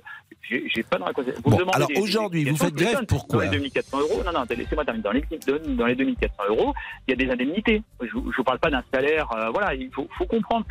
j'ai 0.49 0.83
pas 0.85 0.99
dans 0.99 1.07
la. 1.07 1.12
Vous 1.12 1.23
Bon, 1.42 1.50
me 1.50 1.59
demandez 1.59 1.76
alors 1.76 1.88
aujourd'hui, 2.00 2.45
vous 2.45 2.57
faites 2.57 2.75
grève, 2.75 3.04
pourquoi 3.07 3.47
Dans 3.47 3.50
les 3.52 3.59
2400 3.59 4.00
euros, 4.00 4.23
non, 4.25 4.33
non, 4.33 4.45
laissez-moi 4.49 4.85
terminer. 4.85 5.02
Dans 5.02 5.12
les, 5.12 5.75
dans 5.76 5.87
les 5.87 5.95
2400 5.97 6.35
euros, 6.49 6.73
il 7.07 7.11
y 7.11 7.14
a 7.14 7.25
des 7.26 7.33
indemnités. 7.33 7.83
Je 8.00 8.16
ne 8.16 8.21
vous 8.21 8.45
parle 8.45 8.61
pas 8.61 8.71
d'un 8.71 8.83
salaire. 8.92 9.31
euh, 9.33 9.50
voilà, 9.50 9.75
il 9.75 9.90
faut, 9.90 10.07
faut 10.16 10.26
comprendre. 10.26 10.64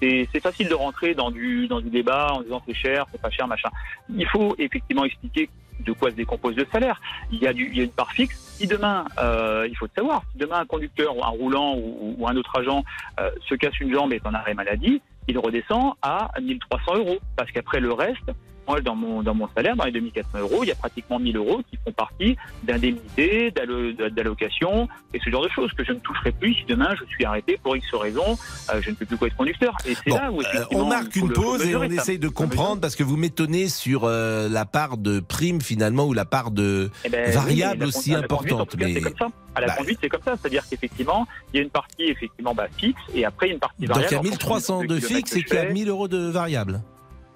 c'est 0.00 0.28
c'est 0.32 0.40
facile 0.40 0.68
de 0.68 0.74
rentrer 0.74 1.14
dans 1.14 1.30
du 1.32 1.66
dans 1.66 1.80
du 1.80 1.90
débat 1.90 2.32
en 2.34 2.42
disant 2.42 2.62
c'est 2.66 2.74
cher, 2.74 3.06
c'est 3.10 3.20
pas 3.20 3.30
cher, 3.30 3.48
machin. 3.48 3.70
Il 4.14 4.26
faut 4.26 4.54
effectivement 4.58 5.04
expliquer 5.04 5.50
de 5.80 5.92
quoi 5.92 6.10
se 6.10 6.16
décompose 6.16 6.56
le 6.56 6.66
salaire. 6.72 7.00
Il 7.30 7.38
y 7.38 7.46
a, 7.46 7.52
une 7.52 7.90
part 7.90 8.12
fixe. 8.12 8.36
Si 8.58 8.66
demain, 8.66 9.04
euh, 9.18 9.66
il 9.68 9.76
faut 9.76 9.86
le 9.86 9.92
savoir, 9.94 10.22
si 10.32 10.38
demain 10.38 10.60
un 10.60 10.66
conducteur 10.66 11.16
ou 11.16 11.24
un 11.24 11.28
roulant 11.28 11.74
ou, 11.76 12.16
ou 12.18 12.28
un 12.28 12.36
autre 12.36 12.58
agent 12.58 12.84
euh, 13.20 13.30
se 13.48 13.54
casse 13.54 13.78
une 13.80 13.92
jambe 13.92 14.12
et 14.12 14.16
est 14.16 14.26
en 14.26 14.34
arrêt 14.34 14.54
maladie, 14.54 15.00
il 15.28 15.38
redescend 15.38 15.94
à 16.02 16.30
1300 16.40 16.96
euros. 16.96 17.18
Parce 17.36 17.50
qu'après 17.52 17.80
le 17.80 17.92
reste, 17.92 18.32
moi, 18.68 18.80
dans 18.82 18.94
mon, 18.94 19.22
dans 19.22 19.34
mon 19.34 19.48
salaire, 19.56 19.74
dans 19.76 19.84
les 19.84 19.92
2400 19.92 20.38
euros, 20.40 20.60
il 20.62 20.68
y 20.68 20.72
a 20.72 20.74
pratiquement 20.74 21.18
1000 21.18 21.36
euros 21.36 21.60
qui 21.70 21.78
font 21.84 21.92
partie 21.92 22.36
d'indemnités, 22.62 23.50
d'allo- 23.50 23.92
d'allocations 24.10 24.88
et 25.14 25.20
ce 25.24 25.30
genre 25.30 25.42
de 25.42 25.48
choses 25.48 25.72
que 25.72 25.84
je 25.84 25.92
ne 25.92 25.98
toucherai 26.00 26.32
plus 26.32 26.54
si 26.54 26.64
demain 26.68 26.94
je 27.00 27.04
suis 27.06 27.24
arrêté 27.24 27.58
pour 27.62 27.76
X 27.76 27.86
raisons, 27.94 28.36
euh, 28.72 28.80
je 28.82 28.90
ne 28.90 28.94
peux 28.94 29.06
plus 29.06 29.16
quoi 29.16 29.28
être 29.28 29.36
conducteur. 29.36 29.74
Et 29.86 29.94
c'est 29.94 30.10
Bon, 30.10 30.16
là 30.16 30.30
où 30.30 30.40
euh, 30.42 30.64
on 30.72 30.84
marque 30.86 31.16
une 31.16 31.32
pause 31.32 31.64
et 31.66 31.74
on 31.74 31.80
ça. 31.80 31.86
essaye 31.94 32.18
de 32.18 32.28
comprendre 32.28 32.80
parce 32.80 32.94
que 32.94 33.02
vous 33.02 33.16
m'étonnez 33.16 33.68
sur 33.68 34.02
euh, 34.04 34.48
la 34.48 34.64
part 34.66 34.98
de 34.98 35.20
prime 35.20 35.60
finalement 35.62 36.04
ou 36.06 36.12
la 36.12 36.24
part 36.26 36.50
de 36.50 36.90
Eh 37.04 37.08
ben, 37.08 37.30
variable 37.30 37.82
oui, 37.84 37.88
aussi 37.88 38.10
conduite, 38.10 38.24
importante, 38.24 38.76
cas, 38.76 39.00
comme 39.00 39.16
ça. 39.18 39.28
À 39.54 39.60
la 39.62 39.66
Bah, 39.68 39.74
conduite, 39.78 39.98
c'est 40.02 40.08
comme 40.08 40.22
ça. 40.24 40.34
C'est-à-dire 40.40 40.62
qu'effectivement, 40.68 41.26
il 41.52 41.56
y 41.56 41.60
a 41.60 41.62
une 41.64 41.70
partie 41.70 42.04
effectivement 42.04 42.54
bah, 42.54 42.66
fixe 42.76 43.00
et 43.14 43.24
après 43.24 43.48
une 43.50 43.58
partie 43.58 43.86
donc 43.86 43.96
variable. 43.96 44.08
il 44.10 44.14
y 44.14 44.16
a 44.16 44.20
en 44.20 44.38
fonction 44.38 44.78
1300 44.78 44.80
du 44.82 44.86
de 44.88 45.00
fixe 45.00 45.36
et 45.36 45.42
qu'il 45.42 45.54
y 45.54 45.58
a 45.58 45.62
fais. 45.66 45.72
1000 45.72 45.88
euros 45.88 46.06
de 46.08 46.18
variable. 46.18 46.80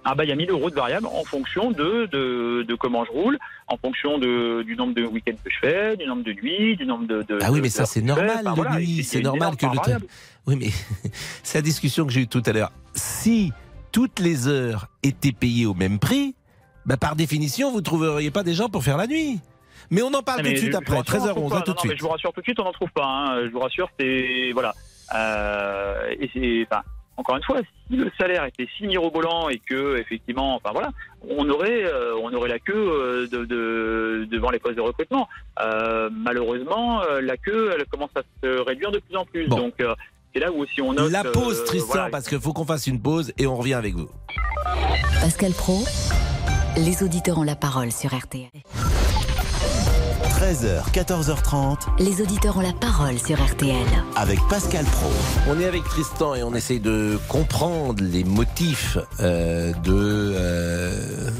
Ah 0.05 0.15
bah 0.15 0.25
il 0.25 0.29
y 0.29 0.33
a 0.33 0.37
1000 0.37 0.51
euros 0.51 0.69
de 0.71 0.75
variable 0.75 1.07
en 1.07 1.25
fonction 1.25 1.71
de, 1.71 2.07
de, 2.11 2.65
de 2.67 2.75
comment 2.75 3.05
je 3.05 3.11
roule, 3.13 3.39
en 3.69 3.77
fonction 3.77 4.19
de, 4.19 4.63
du 4.63 4.75
nombre 4.77 4.95
de 4.95 5.05
week-ends 5.05 5.37
que 5.45 5.51
je 5.51 5.59
fais, 5.61 5.97
du 5.97 6.07
nombre 6.07 6.25
de 6.25 6.33
nuits, 6.33 6.77
du 6.77 6.85
nombre 6.87 7.07
de. 7.07 7.23
de 7.23 7.39
Ah 7.41 7.53
oui, 7.53 7.61
mais 7.63 7.69
ça 7.69 7.87
c'est 7.87 8.03
normal 8.03 8.41
Enfin, 8.45 8.55
voilà, 8.55 8.79
c'est 9.05 9.21
normal 9.23 9.57
que 9.57 9.67
le. 9.67 10.07
Oui, 10.47 10.57
mais 10.59 10.71
c'est 11.45 11.59
la 11.59 11.63
discussion 11.63 12.05
que 12.05 12.13
j'ai 12.13 12.23
eue 12.23 12.27
tout 12.29 12.43
à 12.47 12.53
l'heure. 12.53 12.73
Si 12.95 13.53
toutes 13.93 14.19
les 14.19 14.49
heures 14.49 14.89
étaient 15.05 15.33
payées 15.33 15.67
au 15.67 15.75
même 15.75 15.99
prix, 15.99 16.35
bah, 16.85 16.97
par 16.97 17.15
définition, 17.15 17.71
vous 17.71 17.79
ne 17.79 17.85
trouveriez 17.85 18.31
pas 18.33 18.43
des 18.43 18.55
gens 18.55 18.69
pour 18.69 18.83
faire 18.83 18.97
la 18.97 19.07
nuit. 19.07 19.39
Mais 19.91 20.03
on 20.03 20.13
en 20.15 20.23
parle 20.23 20.41
Ah, 20.41 20.45
tout 20.49 20.53
de 20.53 20.57
suite 20.57 20.75
après, 20.75 20.97
vous 20.97 21.03
rassure, 21.03 21.37
on 21.37 21.47
en 21.47 21.49
13h11, 21.49 21.49
trouve 21.49 21.55
à 21.57 21.63
tout 21.63 21.73
de 21.75 21.79
suite. 21.79 21.93
je 21.97 22.03
vous 22.03 22.09
rassure 22.09 22.33
tout 22.33 22.41
de 22.41 22.45
suite, 22.45 22.59
on 22.59 22.65
n'en 22.65 22.73
trouve 22.73 22.91
pas. 22.93 23.05
hein. 23.05 23.43
Je 23.47 23.51
vous 23.53 23.61
rassure, 23.61 23.89
c'est 24.01 24.51
voilà. 24.53 24.75
Euh, 25.15 26.15
et 26.19 26.31
c'est, 26.33 26.67
enfin, 26.71 26.83
encore 27.16 27.37
une 27.37 27.42
fois, 27.45 27.61
si 27.90 27.97
le 27.97 28.11
salaire 28.19 28.45
était 28.47 28.66
si 28.76 28.87
mirobolant 28.87 29.49
et 29.49 29.59
que 29.59 29.99
effectivement, 29.99 30.54
enfin 30.57 30.71
voilà, 30.73 30.90
on 31.28 31.49
aurait, 31.50 31.85
euh, 31.85 32.16
on 32.23 32.33
aurait 32.33 32.49
la 32.49 32.59
queue 32.59 32.75
euh, 32.75 33.26
de, 33.28 33.45
de- 33.45 34.26
devant 34.31 34.50
les 34.50 34.59
postes 34.59 34.76
de 34.76 34.81
recrutement. 34.81 35.28
Euh, 35.61 36.09
malheureusement, 36.11 37.02
euh, 37.02 37.21
la 37.21 37.37
queue, 37.37 37.73
elle 37.76 37.85
commence 37.87 38.11
à 38.16 38.23
se 38.42 38.61
réduire 38.62 38.90
de 38.90 38.99
plus 38.99 39.16
en 39.16 39.25
plus. 39.26 39.47
Bon. 39.49 39.57
Donc 39.57 39.75
euh, 39.81 39.95
c'est 40.35 40.40
là 40.40 40.50
où 40.50 40.62
aussi 40.62 40.81
on 40.81 40.92
note 40.95 41.12
La 41.12 41.25
pause, 41.25 41.61
euh, 41.61 41.64
Tristan, 41.64 41.87
voilà, 41.92 42.09
parce 42.11 42.28
qu'il 42.28 42.40
faut 42.40 42.52
qu'on 42.54 42.64
fasse 42.64 42.87
une 42.87 43.00
pause 43.00 43.33
et 43.38 43.47
on 43.47 43.57
revient 43.57 43.75
avec 43.75 43.95
vous. 43.95 44.09
Pascal 45.21 45.52
Pro, 45.52 45.85
les 46.76 47.02
auditeurs 47.02 47.38
ont 47.38 47.42
la 47.45 47.57
parole 47.57 47.92
sur 47.92 48.14
RTL. 48.16 48.49
13h, 50.43 50.91
14h30 50.93 51.77
Les 52.01 52.21
auditeurs 52.21 52.57
ont 52.57 52.63
la 52.63 52.73
parole 52.73 53.17
sur 53.17 53.41
RTL. 53.41 53.77
avec 54.17 54.41
Pascal 54.51 54.85
Pro. 54.87 55.09
On 55.49 55.61
est 55.61 55.67
avec 55.67 55.85
Tristan 55.85 56.35
et 56.35 56.43
on 56.43 56.53
essaye 56.53 56.81
de 56.81 57.17
comprendre 57.29 58.03
les 58.03 58.25
motifs 58.25 58.99
euh, 59.21 59.73
de, 59.85 60.33
euh, 60.35 61.31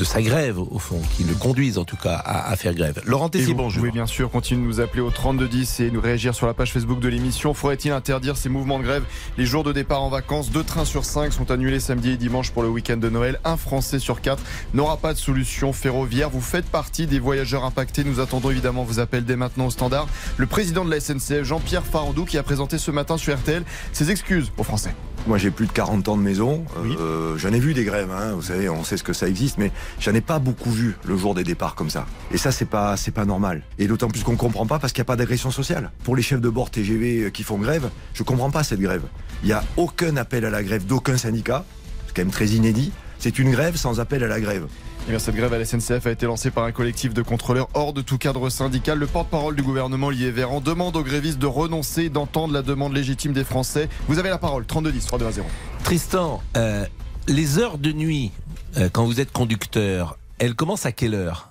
de 0.00 0.04
sa 0.04 0.22
grève, 0.22 0.58
au 0.58 0.78
fond, 0.78 0.98
qui 1.14 1.24
le 1.24 1.34
conduisent 1.34 1.76
en 1.76 1.84
tout 1.84 1.96
cas 1.98 2.14
à, 2.14 2.50
à 2.50 2.56
faire 2.56 2.72
grève. 2.72 3.02
Laurent 3.04 3.28
Tessier, 3.28 3.48
vous 3.48 3.58
bonjour. 3.58 3.80
pouvez 3.80 3.90
bien 3.92 4.06
sûr 4.06 4.30
continuer 4.30 4.62
de 4.62 4.66
nous 4.66 4.80
appeler 4.80 5.02
au 5.02 5.10
3210 5.10 5.80
et 5.80 5.90
nous 5.90 6.00
réagir 6.00 6.34
sur 6.34 6.46
la 6.46 6.54
page 6.54 6.72
Facebook 6.72 7.00
de 7.00 7.08
l'émission. 7.08 7.52
Faudrait-il 7.52 7.92
interdire 7.92 8.38
ces 8.38 8.48
mouvements 8.48 8.78
de 8.78 8.84
grève? 8.84 9.04
Les 9.36 9.44
jours 9.44 9.62
de 9.62 9.72
départ 9.72 10.02
en 10.02 10.08
vacances, 10.08 10.50
deux 10.50 10.64
trains 10.64 10.86
sur 10.86 11.04
cinq 11.04 11.34
sont 11.34 11.50
annulés 11.50 11.80
samedi 11.80 12.12
et 12.12 12.16
dimanche 12.16 12.50
pour 12.50 12.62
le 12.62 12.70
week-end 12.70 12.96
de 12.96 13.10
Noël. 13.10 13.40
Un 13.44 13.58
Français 13.58 13.98
sur 13.98 14.22
quatre 14.22 14.42
n'aura 14.72 14.96
pas 14.96 15.12
de 15.12 15.18
solution 15.18 15.74
ferroviaire. 15.74 16.30
Vous 16.30 16.40
faites 16.40 16.66
partie 16.66 17.06
des 17.06 17.18
voyageurs 17.18 17.64
impactés. 17.66 18.02
Nous 18.02 18.20
attendons 18.20 18.50
évidemment 18.50 18.84
vos 18.84 19.00
appels 19.00 19.26
dès 19.26 19.36
maintenant 19.36 19.66
au 19.66 19.70
standard. 19.70 20.06
Le 20.38 20.46
président 20.46 20.86
de 20.86 20.90
la 20.90 20.98
SNCF, 21.00 21.42
Jean-Pierre 21.42 21.84
Farandou, 21.84 22.24
qui 22.24 22.38
a 22.38 22.42
présenté 22.42 22.78
ce 22.78 22.90
matin 22.90 23.18
sur 23.18 23.34
RTL 23.36 23.64
ses 23.92 24.10
excuses 24.10 24.50
aux 24.56 24.64
Français. 24.64 24.94
Moi, 25.26 25.38
j'ai 25.38 25.50
plus 25.50 25.66
de 25.66 25.72
40 25.72 26.08
ans 26.08 26.16
de 26.16 26.22
maison. 26.22 26.64
Oui. 26.82 26.96
Euh, 26.98 27.36
j'en 27.36 27.52
ai 27.52 27.60
vu 27.60 27.74
des 27.74 27.84
grèves, 27.84 28.10
hein, 28.10 28.32
vous 28.34 28.42
savez, 28.42 28.68
on 28.68 28.84
sait 28.84 28.96
ce 28.96 29.04
que 29.04 29.12
ça 29.12 29.28
existe, 29.28 29.58
mais 29.58 29.70
j'en 30.00 30.14
ai 30.14 30.20
pas 30.20 30.38
beaucoup 30.38 30.70
vu 30.70 30.96
le 31.04 31.16
jour 31.16 31.34
des 31.34 31.44
départs 31.44 31.74
comme 31.74 31.90
ça. 31.90 32.06
Et 32.32 32.38
ça, 32.38 32.52
c'est 32.52 32.64
pas, 32.64 32.96
c'est 32.96 33.10
pas 33.10 33.24
normal. 33.24 33.62
Et 33.78 33.86
d'autant 33.86 34.08
plus 34.08 34.22
qu'on 34.22 34.36
comprend 34.36 34.66
pas 34.66 34.78
parce 34.78 34.92
qu'il 34.92 35.00
n'y 35.00 35.06
a 35.06 35.10
pas 35.12 35.16
d'agression 35.16 35.50
sociale. 35.50 35.90
Pour 36.04 36.16
les 36.16 36.22
chefs 36.22 36.40
de 36.40 36.48
bord 36.48 36.70
TGV 36.70 37.30
qui 37.32 37.42
font 37.42 37.58
grève, 37.58 37.90
je 38.14 38.22
comprends 38.22 38.50
pas 38.50 38.64
cette 38.64 38.80
grève. 38.80 39.02
Il 39.42 39.46
n'y 39.46 39.52
a 39.52 39.62
aucun 39.76 40.16
appel 40.16 40.44
à 40.44 40.50
la 40.50 40.62
grève 40.62 40.86
d'aucun 40.86 41.16
syndicat. 41.16 41.64
C'est 42.06 42.16
quand 42.16 42.22
même 42.22 42.32
très 42.32 42.48
inédit. 42.48 42.92
C'est 43.18 43.38
une 43.38 43.50
grève 43.50 43.76
sans 43.76 44.00
appel 44.00 44.24
à 44.24 44.26
la 44.26 44.40
grève. 44.40 44.66
Eh 45.06 45.10
bien, 45.10 45.18
cette 45.18 45.34
grève 45.34 45.52
à 45.52 45.58
la 45.58 45.64
SNCF 45.64 46.06
a 46.06 46.10
été 46.10 46.26
lancée 46.26 46.50
par 46.50 46.64
un 46.64 46.72
collectif 46.72 47.14
de 47.14 47.22
contrôleurs 47.22 47.68
hors 47.74 47.92
de 47.92 48.02
tout 48.02 48.18
cadre 48.18 48.48
syndical. 48.50 48.98
Le 48.98 49.06
porte-parole 49.06 49.56
du 49.56 49.62
gouvernement, 49.62 50.08
Olivier 50.08 50.30
Véran, 50.30 50.60
demande 50.60 50.94
aux 50.96 51.02
grévistes 51.02 51.38
de 51.38 51.46
renoncer, 51.46 52.10
d'entendre 52.10 52.52
la 52.52 52.62
demande 52.62 52.94
légitime 52.94 53.32
des 53.32 53.44
Français. 53.44 53.88
Vous 54.06 54.18
avez 54.18 54.28
la 54.28 54.38
parole, 54.38 54.66
3210, 54.66 55.06
3 55.06 55.18
0 55.30 55.46
Tristan, 55.82 56.42
euh, 56.56 56.84
les 57.26 57.58
heures 57.58 57.78
de 57.78 57.92
nuit, 57.92 58.30
euh, 58.76 58.88
quand 58.92 59.04
vous 59.04 59.20
êtes 59.20 59.32
conducteur, 59.32 60.18
elles 60.38 60.54
commencent 60.54 60.86
à 60.86 60.92
quelle 60.92 61.14
heure? 61.14 61.50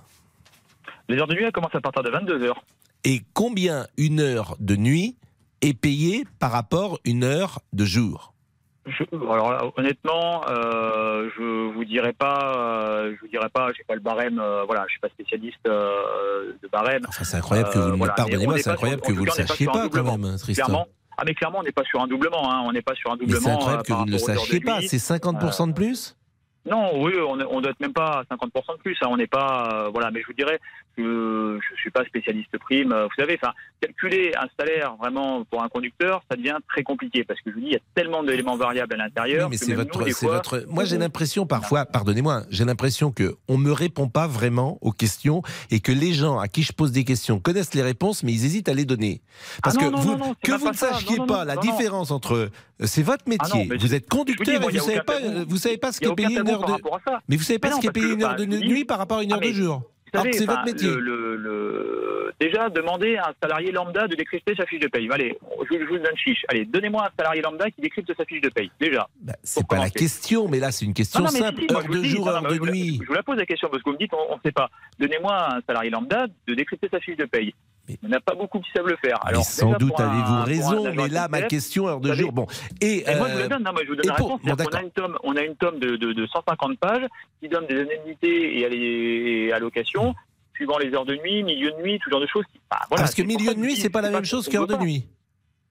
Les 1.08 1.18
heures 1.18 1.26
de 1.26 1.34
nuit, 1.34 1.44
elles 1.44 1.52
commencent 1.52 1.74
à 1.74 1.80
partir 1.80 2.02
de 2.02 2.10
22 2.10 2.42
heures. 2.44 2.64
Et 3.04 3.22
combien 3.34 3.86
une 3.96 4.20
heure 4.20 4.56
de 4.60 4.76
nuit 4.76 5.16
est 5.60 5.74
payée 5.74 6.24
par 6.38 6.52
rapport 6.52 6.94
à 6.94 6.98
une 7.04 7.24
heure 7.24 7.60
de 7.72 7.84
jour? 7.84 8.32
Je, 8.90 9.04
alors 9.14 9.72
honnêtement, 9.76 10.42
euh, 10.48 11.28
je 11.36 11.72
vous 11.72 11.84
dirais 11.84 12.12
pas, 12.12 12.54
euh, 12.56 13.14
je 13.14 13.20
vous 13.20 13.28
dirais 13.28 13.48
pas, 13.48 13.68
j'ai 13.76 13.84
pas 13.84 13.94
le 13.94 14.00
barème, 14.00 14.38
euh, 14.38 14.64
voilà, 14.66 14.84
je 14.88 14.92
suis 14.92 15.00
pas 15.00 15.08
spécialiste 15.08 15.58
euh, 15.68 16.52
de 16.62 16.68
barème. 16.68 17.02
Enfin, 17.08 17.24
c'est 17.24 17.36
incroyable 17.36 17.70
que 17.70 17.78
vous 17.78 17.88
Euh, 17.88 17.92
ne 17.92 17.96
voilà, 17.96 18.12
pardonnez-moi, 18.14 18.58
c'est 18.58 18.70
incroyable 18.70 19.02
sur- 19.04 19.14
que 19.14 19.18
vous 19.18 19.24
tout 19.26 19.32
le 19.38 19.46
sachiez 19.46 19.66
pas 19.66 19.88
quand 19.88 20.16
même, 20.18 20.36
Tristan. 20.38 20.64
Clairement, 20.66 20.86
ah 21.16 21.22
mais 21.26 21.34
clairement, 21.34 21.58
on 21.60 21.62
n'est 21.62 21.72
pas 21.72 21.84
sur 21.84 22.00
un 22.00 22.06
doublement, 22.06 22.50
hein, 22.52 22.62
on 22.66 22.72
n'est 22.72 22.82
pas 22.82 22.94
sur 22.94 23.10
un 23.12 23.16
doublement. 23.16 23.40
c'est 23.40 23.50
incroyable 23.50 23.82
euh, 23.82 23.84
que 23.88 23.92
vous 23.92 24.04
ne 24.06 24.12
le 24.12 24.18
sachiez 24.18 24.60
pas, 24.60 24.80
c'est 24.82 24.98
50% 24.98 25.68
de 25.68 25.72
plus? 25.72 26.16
Non, 26.70 26.90
oui, 27.02 27.14
on, 27.26 27.38
on 27.50 27.60
doit 27.62 27.70
être 27.70 27.80
même 27.80 27.94
pas 27.94 28.20
à 28.20 28.34
50% 28.34 28.76
de 28.76 28.82
plus. 28.82 28.96
hein, 29.02 29.06
on 29.10 29.16
n'est 29.16 29.26
pas, 29.26 29.68
euh, 29.72 29.88
voilà. 29.90 30.10
Mais 30.10 30.20
je 30.20 30.26
vous 30.26 30.34
dirais 30.34 30.58
que 30.96 31.58
je 31.74 31.80
suis 31.80 31.90
pas 31.90 32.04
spécialiste 32.04 32.56
prime. 32.58 32.92
euh, 32.92 33.04
Vous 33.04 33.14
savez, 33.18 33.38
enfin, 33.42 33.52
calculer 33.80 34.32
un 34.36 34.46
salaire 34.58 34.96
vraiment 34.96 35.44
pour 35.44 35.62
un 35.62 35.68
conducteur, 35.68 36.22
ça 36.30 36.36
devient 36.36 36.56
très 36.68 36.82
compliqué 36.82 37.24
parce 37.24 37.40
que 37.40 37.50
je 37.50 37.54
vous 37.54 37.60
dis, 37.60 37.66
il 37.68 37.72
y 37.72 37.76
a 37.76 37.80
tellement 37.94 38.22
d'éléments 38.22 38.56
variables 38.56 38.94
à 38.94 38.96
l'intérieur. 38.98 39.44
Oui, 39.48 39.50
mais 39.52 39.56
c'est 39.56 39.74
votre, 39.74 40.08
c'est 40.10 40.26
votre. 40.26 40.64
Moi, 40.68 40.84
j'ai 40.84 40.98
l'impression 40.98 41.46
parfois, 41.46 41.86
pardonnez-moi, 41.86 42.42
j'ai 42.50 42.64
l'impression 42.64 43.12
que 43.12 43.36
on 43.48 43.56
me 43.56 43.72
répond 43.72 44.08
pas 44.08 44.26
vraiment 44.26 44.78
aux 44.80 44.92
questions 44.92 45.42
et 45.70 45.80
que 45.80 45.92
les 45.92 46.12
gens 46.12 46.38
à 46.38 46.48
qui 46.48 46.62
je 46.62 46.72
pose 46.72 46.92
des 46.92 47.04
questions 47.04 47.40
connaissent 47.40 47.74
les 47.74 47.82
réponses, 47.82 48.22
mais 48.22 48.32
ils 48.32 48.44
hésitent 48.44 48.68
à 48.68 48.74
les 48.74 48.84
donner. 48.84 49.22
Parce 49.62 49.76
Ah 49.78 49.82
non, 49.84 49.90
que 49.90 49.94
non, 49.96 50.00
vous, 50.00 50.16
non, 50.16 50.34
que 50.42 50.52
vous 50.52 50.68
ne 50.68 50.72
ça. 50.74 50.92
sachiez 50.92 51.16
pas 51.26 51.44
la 51.44 51.56
différence 51.56 52.10
entre, 52.10 52.34
euh, 52.34 52.50
c'est 52.80 53.02
votre 53.02 53.28
métier. 53.28 53.62
Ah 53.64 53.66
mais 53.70 53.76
vous 53.76 53.94
êtes 53.94 54.08
conducteur 54.08 54.44
vous 54.46 54.50
dis, 54.50 54.56
et 54.56 54.58
moi, 54.60 54.70
vous 54.70 54.78
savez 54.86 55.00
pas, 55.02 55.44
vous 55.46 55.56
savez 55.56 55.76
pas 55.78 55.92
ce 55.92 55.98
Il 56.00 56.02
y 56.02 56.04
qui 56.04 56.08
a 56.08 56.12
est 56.12 56.16
payé 56.28 56.40
une 56.40 56.48
heure 56.50 56.64
de, 56.64 56.72
mais 57.28 57.36
vous 57.36 57.42
savez 57.42 57.58
pas 57.58 57.68
ce 57.68 57.74
parce 57.80 57.86
payé 57.92 58.12
une 58.12 58.22
heure 58.22 58.30
bah, 58.30 58.36
de 58.36 58.44
dis- 58.44 58.68
nuit 58.68 58.84
par 58.84 58.98
rapport 58.98 59.18
à 59.18 59.22
une 59.22 59.32
heure 59.32 59.40
Ah, 59.42 59.46
de 59.46 59.52
jour. 59.52 59.82
Savez, 60.14 60.32
c'est 60.32 60.46
votre 60.46 60.58
enfin, 60.60 60.64
métier. 60.72 60.88
le- 60.88 61.00
le- 61.00 61.36
le- 61.36 62.32
déjà, 62.40 62.68
demander 62.68 63.16
à 63.16 63.28
un 63.30 63.34
salarié 63.42 63.70
lambda 63.72 64.06
de 64.08 64.14
décrypter 64.14 64.54
sa 64.56 64.66
fiche 64.66 64.80
de 64.80 64.88
paye. 64.88 65.08
Allez, 65.10 65.38
je, 65.70 65.78
je 65.78 65.84
vous 65.84 65.98
donne 65.98 66.16
chiche. 66.16 66.42
Allez, 66.48 66.64
donnez-moi 66.64 67.06
un 67.06 67.10
salarié 67.18 67.42
lambda 67.42 67.70
qui 67.70 67.80
décrypte 67.80 68.12
sa 68.16 68.24
fiche 68.24 68.40
de 68.40 68.48
paye. 68.48 68.70
Déjà. 68.80 69.08
Bah, 69.20 69.34
c'est 69.42 69.66
pas 69.66 69.78
la 69.78 69.90
question, 69.90 70.48
mais 70.48 70.58
là 70.58 70.70
c'est 70.72 70.84
une 70.84 70.94
question 70.94 71.20
Non, 71.20 71.26
non, 71.26 71.32
mais 71.32 71.38
simple. 71.40 71.62
si, 71.68 71.74
heure 71.74 71.84
de 71.88 72.02
jour, 72.02 72.28
heure 72.28 72.42
de 72.42 72.58
nuit. 72.70 72.98
Je 73.02 73.06
vous 73.06 73.14
la 73.14 73.22
pose 73.22 73.36
la 73.38 73.46
question 73.46 73.68
parce 73.70 73.82
que 73.82 73.88
vous 73.90 73.94
me 73.94 73.98
dites, 74.00 74.12
on 74.14 74.34
ne 74.36 74.40
sait 74.44 74.52
pas. 74.52 74.68
Donnez-moi 74.98 75.54
un 75.56 75.60
salarié 75.66 75.90
lambda 75.90 76.26
de 76.46 76.54
décrypter 76.54 76.88
sa 76.90 77.00
fiche 77.00 77.16
de 77.16 77.24
paye. 77.26 77.54
Mais- 77.90 77.98
Il 78.02 78.08
n'y 78.08 78.14
en 78.14 78.18
a 78.18 78.20
pas 78.20 78.34
beaucoup 78.34 78.60
qui 78.60 78.70
savent 78.72 78.86
le 78.86 78.96
faire. 78.96 79.18
Alors, 79.24 79.44
sans 79.44 79.72
doute 79.72 79.98
avez-vous 79.98 80.42
raison, 80.44 80.92
mais 80.94 81.08
là 81.08 81.28
ma 81.28 81.42
question 81.42 81.86
heure 81.88 82.00
de 82.00 82.12
jour. 82.14 82.32
Bon, 82.32 82.46
et 82.80 83.04
moi, 83.16 83.28
je 83.28 83.32
vous 83.32 83.38
euh, 83.38 83.42
la 83.42 83.48
donne. 83.48 83.62
Non, 83.64 83.70
mais 83.72 83.82
je 83.84 83.88
vous 83.88 83.96
donne 83.96 84.04
et 84.06 84.08
la 84.08 84.14
pour- 84.14 84.30
réponse. 84.32 85.20
on 85.24 85.36
a 85.36 85.42
une 85.42 85.56
tome 85.56 85.78
de, 85.78 85.96
de, 85.96 86.12
de 86.12 86.26
150 86.26 86.78
pages 86.78 87.06
qui 87.40 87.48
donne 87.48 87.66
des 87.66 87.80
indemnités 87.80 88.60
et 88.60 89.52
allocations 89.52 90.14
suivant 90.54 90.78
les 90.78 90.92
heures 90.94 91.06
de 91.06 91.16
nuit, 91.16 91.42
milieu 91.42 91.70
de 91.72 91.82
nuit, 91.82 91.98
tout 92.02 92.10
genre 92.10 92.20
de 92.20 92.26
choses. 92.26 92.44
bah, 92.70 92.80
voilà, 92.90 93.04
parce 93.04 93.14
que 93.14 93.22
milieu 93.22 93.54
de 93.54 93.58
nuit, 93.60 93.76
c'est 93.76 93.88
pas 93.90 94.02
la 94.02 94.10
même 94.10 94.24
chose 94.24 94.46
on 94.46 94.50
qu'heure 94.50 94.66
de 94.66 94.76
nuit. 94.76 95.06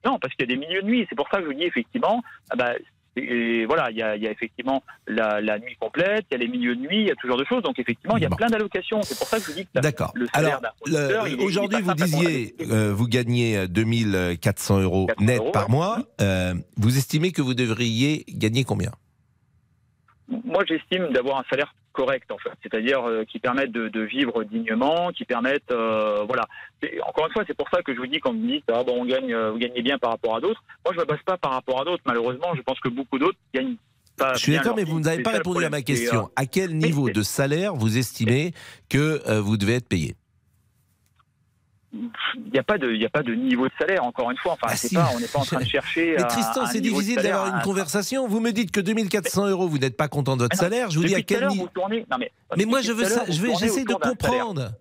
Non, 0.04 0.18
parce 0.18 0.34
qu'il 0.34 0.48
y 0.48 0.52
a 0.52 0.56
des 0.56 0.60
milieux 0.66 0.82
de 0.82 0.86
nuit. 0.86 1.06
C'est 1.08 1.14
pour 1.14 1.28
ça 1.30 1.36
que 1.38 1.44
je 1.44 1.48
vous 1.48 1.54
dis 1.54 1.64
effectivement, 1.64 2.22
ah 2.50 2.56
bah, 2.56 2.72
et 3.16 3.66
voilà, 3.66 3.90
il 3.90 3.96
y 3.96 4.02
a, 4.02 4.16
il 4.16 4.22
y 4.22 4.26
a 4.26 4.30
effectivement 4.30 4.82
la, 5.06 5.40
la 5.40 5.58
nuit 5.58 5.76
complète, 5.80 6.26
il 6.30 6.34
y 6.34 6.36
a 6.36 6.38
les 6.38 6.48
milieux 6.48 6.76
de 6.76 6.80
nuit, 6.80 7.00
il 7.00 7.06
y 7.08 7.10
a 7.10 7.14
tout 7.16 7.26
genre 7.26 7.36
de 7.38 7.44
choses. 7.44 7.62
Donc 7.62 7.78
effectivement, 7.78 8.16
il 8.16 8.22
y 8.22 8.26
a 8.26 8.28
Bon. 8.28 8.36
plein 8.36 8.46
d'allocations. 8.48 9.02
C'est 9.02 9.18
pour 9.18 9.26
ça 9.26 9.38
que 9.38 9.44
je 9.44 9.48
vous 9.50 9.56
dis 9.56 9.66
que 9.66 9.80
D'accord. 9.80 10.12
le 10.14 10.26
salaire 10.32 10.60
d'un 10.60 10.70
aujourd'hui, 11.44 11.82
vous 11.82 11.94
disiez, 11.94 12.54
euh, 12.70 12.92
vous 12.94 13.08
gagnez 13.08 13.66
2400 13.68 14.80
euros 14.80 15.06
400 15.06 15.24
net 15.24 15.38
euros, 15.38 15.50
par 15.50 15.64
ouais. 15.68 15.72
mois. 15.74 15.98
Euh, 16.20 16.54
vous 16.76 16.96
estimez 16.96 17.32
que 17.32 17.42
vous 17.42 17.54
devriez 17.54 18.24
gagner 18.28 18.64
combien? 18.64 18.92
Moi, 20.44 20.64
j'estime 20.68 21.08
d'avoir 21.12 21.38
un 21.40 21.44
salaire 21.50 21.74
correctes 22.00 22.32
en 22.32 22.38
fait, 22.38 22.52
c'est-à-dire 22.62 23.06
euh, 23.06 23.24
qui 23.30 23.38
permettent 23.38 23.72
de, 23.72 23.88
de 23.88 24.00
vivre 24.00 24.42
dignement, 24.44 25.10
qui 25.12 25.26
permettent, 25.26 25.70
euh, 25.70 26.24
voilà. 26.26 26.46
Et 26.82 26.98
encore 27.02 27.26
une 27.26 27.32
fois, 27.32 27.44
c'est 27.46 27.56
pour 27.56 27.68
ça 27.68 27.82
que 27.82 27.92
je 27.94 27.98
vous 27.98 28.06
dis 28.06 28.20
quand 28.20 28.32
vous 28.32 28.38
me 28.38 28.52
dites 28.52 28.64
ah 28.72 28.82
bon 28.84 29.02
on 29.02 29.04
gagne, 29.04 29.32
euh, 29.34 29.50
vous 29.50 29.58
gagnez 29.58 29.82
bien 29.82 29.98
par 29.98 30.10
rapport 30.12 30.34
à 30.36 30.40
d'autres. 30.40 30.62
Moi, 30.84 30.94
je 30.94 31.00
me 31.00 31.04
base 31.04 31.22
pas 31.26 31.36
par 31.36 31.52
rapport 31.52 31.82
à 31.82 31.84
d'autres. 31.84 32.02
Malheureusement, 32.06 32.54
je 32.56 32.62
pense 32.62 32.80
que 32.80 32.88
beaucoup 32.88 33.18
d'autres 33.18 33.38
gagnent. 33.54 33.76
Pas 34.16 34.32
Je 34.34 34.38
suis 34.38 34.52
d'accord, 34.52 34.76
mais 34.76 34.84
vous 34.84 35.00
n'avez 35.00 35.22
pas 35.22 35.32
répondu 35.32 35.62
à 35.64 35.70
ma 35.70 35.82
question. 35.82 36.30
À 36.36 36.46
quel 36.46 36.76
niveau 36.76 37.10
de 37.10 37.22
salaire 37.22 37.74
vous 37.74 37.98
estimez 37.98 38.52
que 38.88 39.38
vous 39.40 39.56
devez 39.58 39.74
être 39.74 39.88
payé? 39.88 40.14
Il 41.92 42.52
n'y 42.52 42.58
a 42.58 42.62
pas 42.62 42.78
de, 42.78 42.92
il 42.92 43.04
a 43.04 43.08
pas 43.08 43.22
de 43.22 43.34
niveau 43.34 43.66
de 43.66 43.72
salaire. 43.78 44.04
Encore 44.04 44.30
une 44.30 44.36
fois, 44.36 44.52
enfin, 44.52 44.68
Ah, 44.70 44.76
si. 44.76 44.94
pas, 44.94 45.10
on 45.14 45.20
n'est 45.20 45.26
pas 45.26 45.40
en 45.40 45.44
train 45.44 45.60
de 45.60 45.64
chercher. 45.76 46.14
Mais 46.16 46.24
Tristan, 46.24 46.66
c'est 46.66 46.80
difficile 46.80 47.16
d'avoir 47.16 47.54
une 47.54 47.62
conversation. 47.62 48.28
Vous 48.28 48.40
me 48.40 48.52
dites 48.52 48.70
que 48.70 48.80
2400 48.80 49.48
euros, 49.48 49.68
vous 49.68 49.78
n'êtes 49.78 49.96
pas 49.96 50.08
content 50.08 50.36
de 50.36 50.42
votre 50.42 50.56
non, 50.56 50.62
salaire. 50.62 50.90
Je 50.90 50.98
vous 50.98 51.04
dis 51.04 51.14
à 51.14 51.22
quel 51.22 51.48
niveau 51.48 51.68
mais. 52.18 52.30
Mais 52.56 52.64
moi, 52.64 52.80
je 52.80 52.92
veux 52.92 53.04
ça. 53.04 53.24
Je 53.28 53.40
vais, 53.42 53.54
j'essaie 53.56 53.84
de 53.84 53.94
comprendre. 53.94 54.72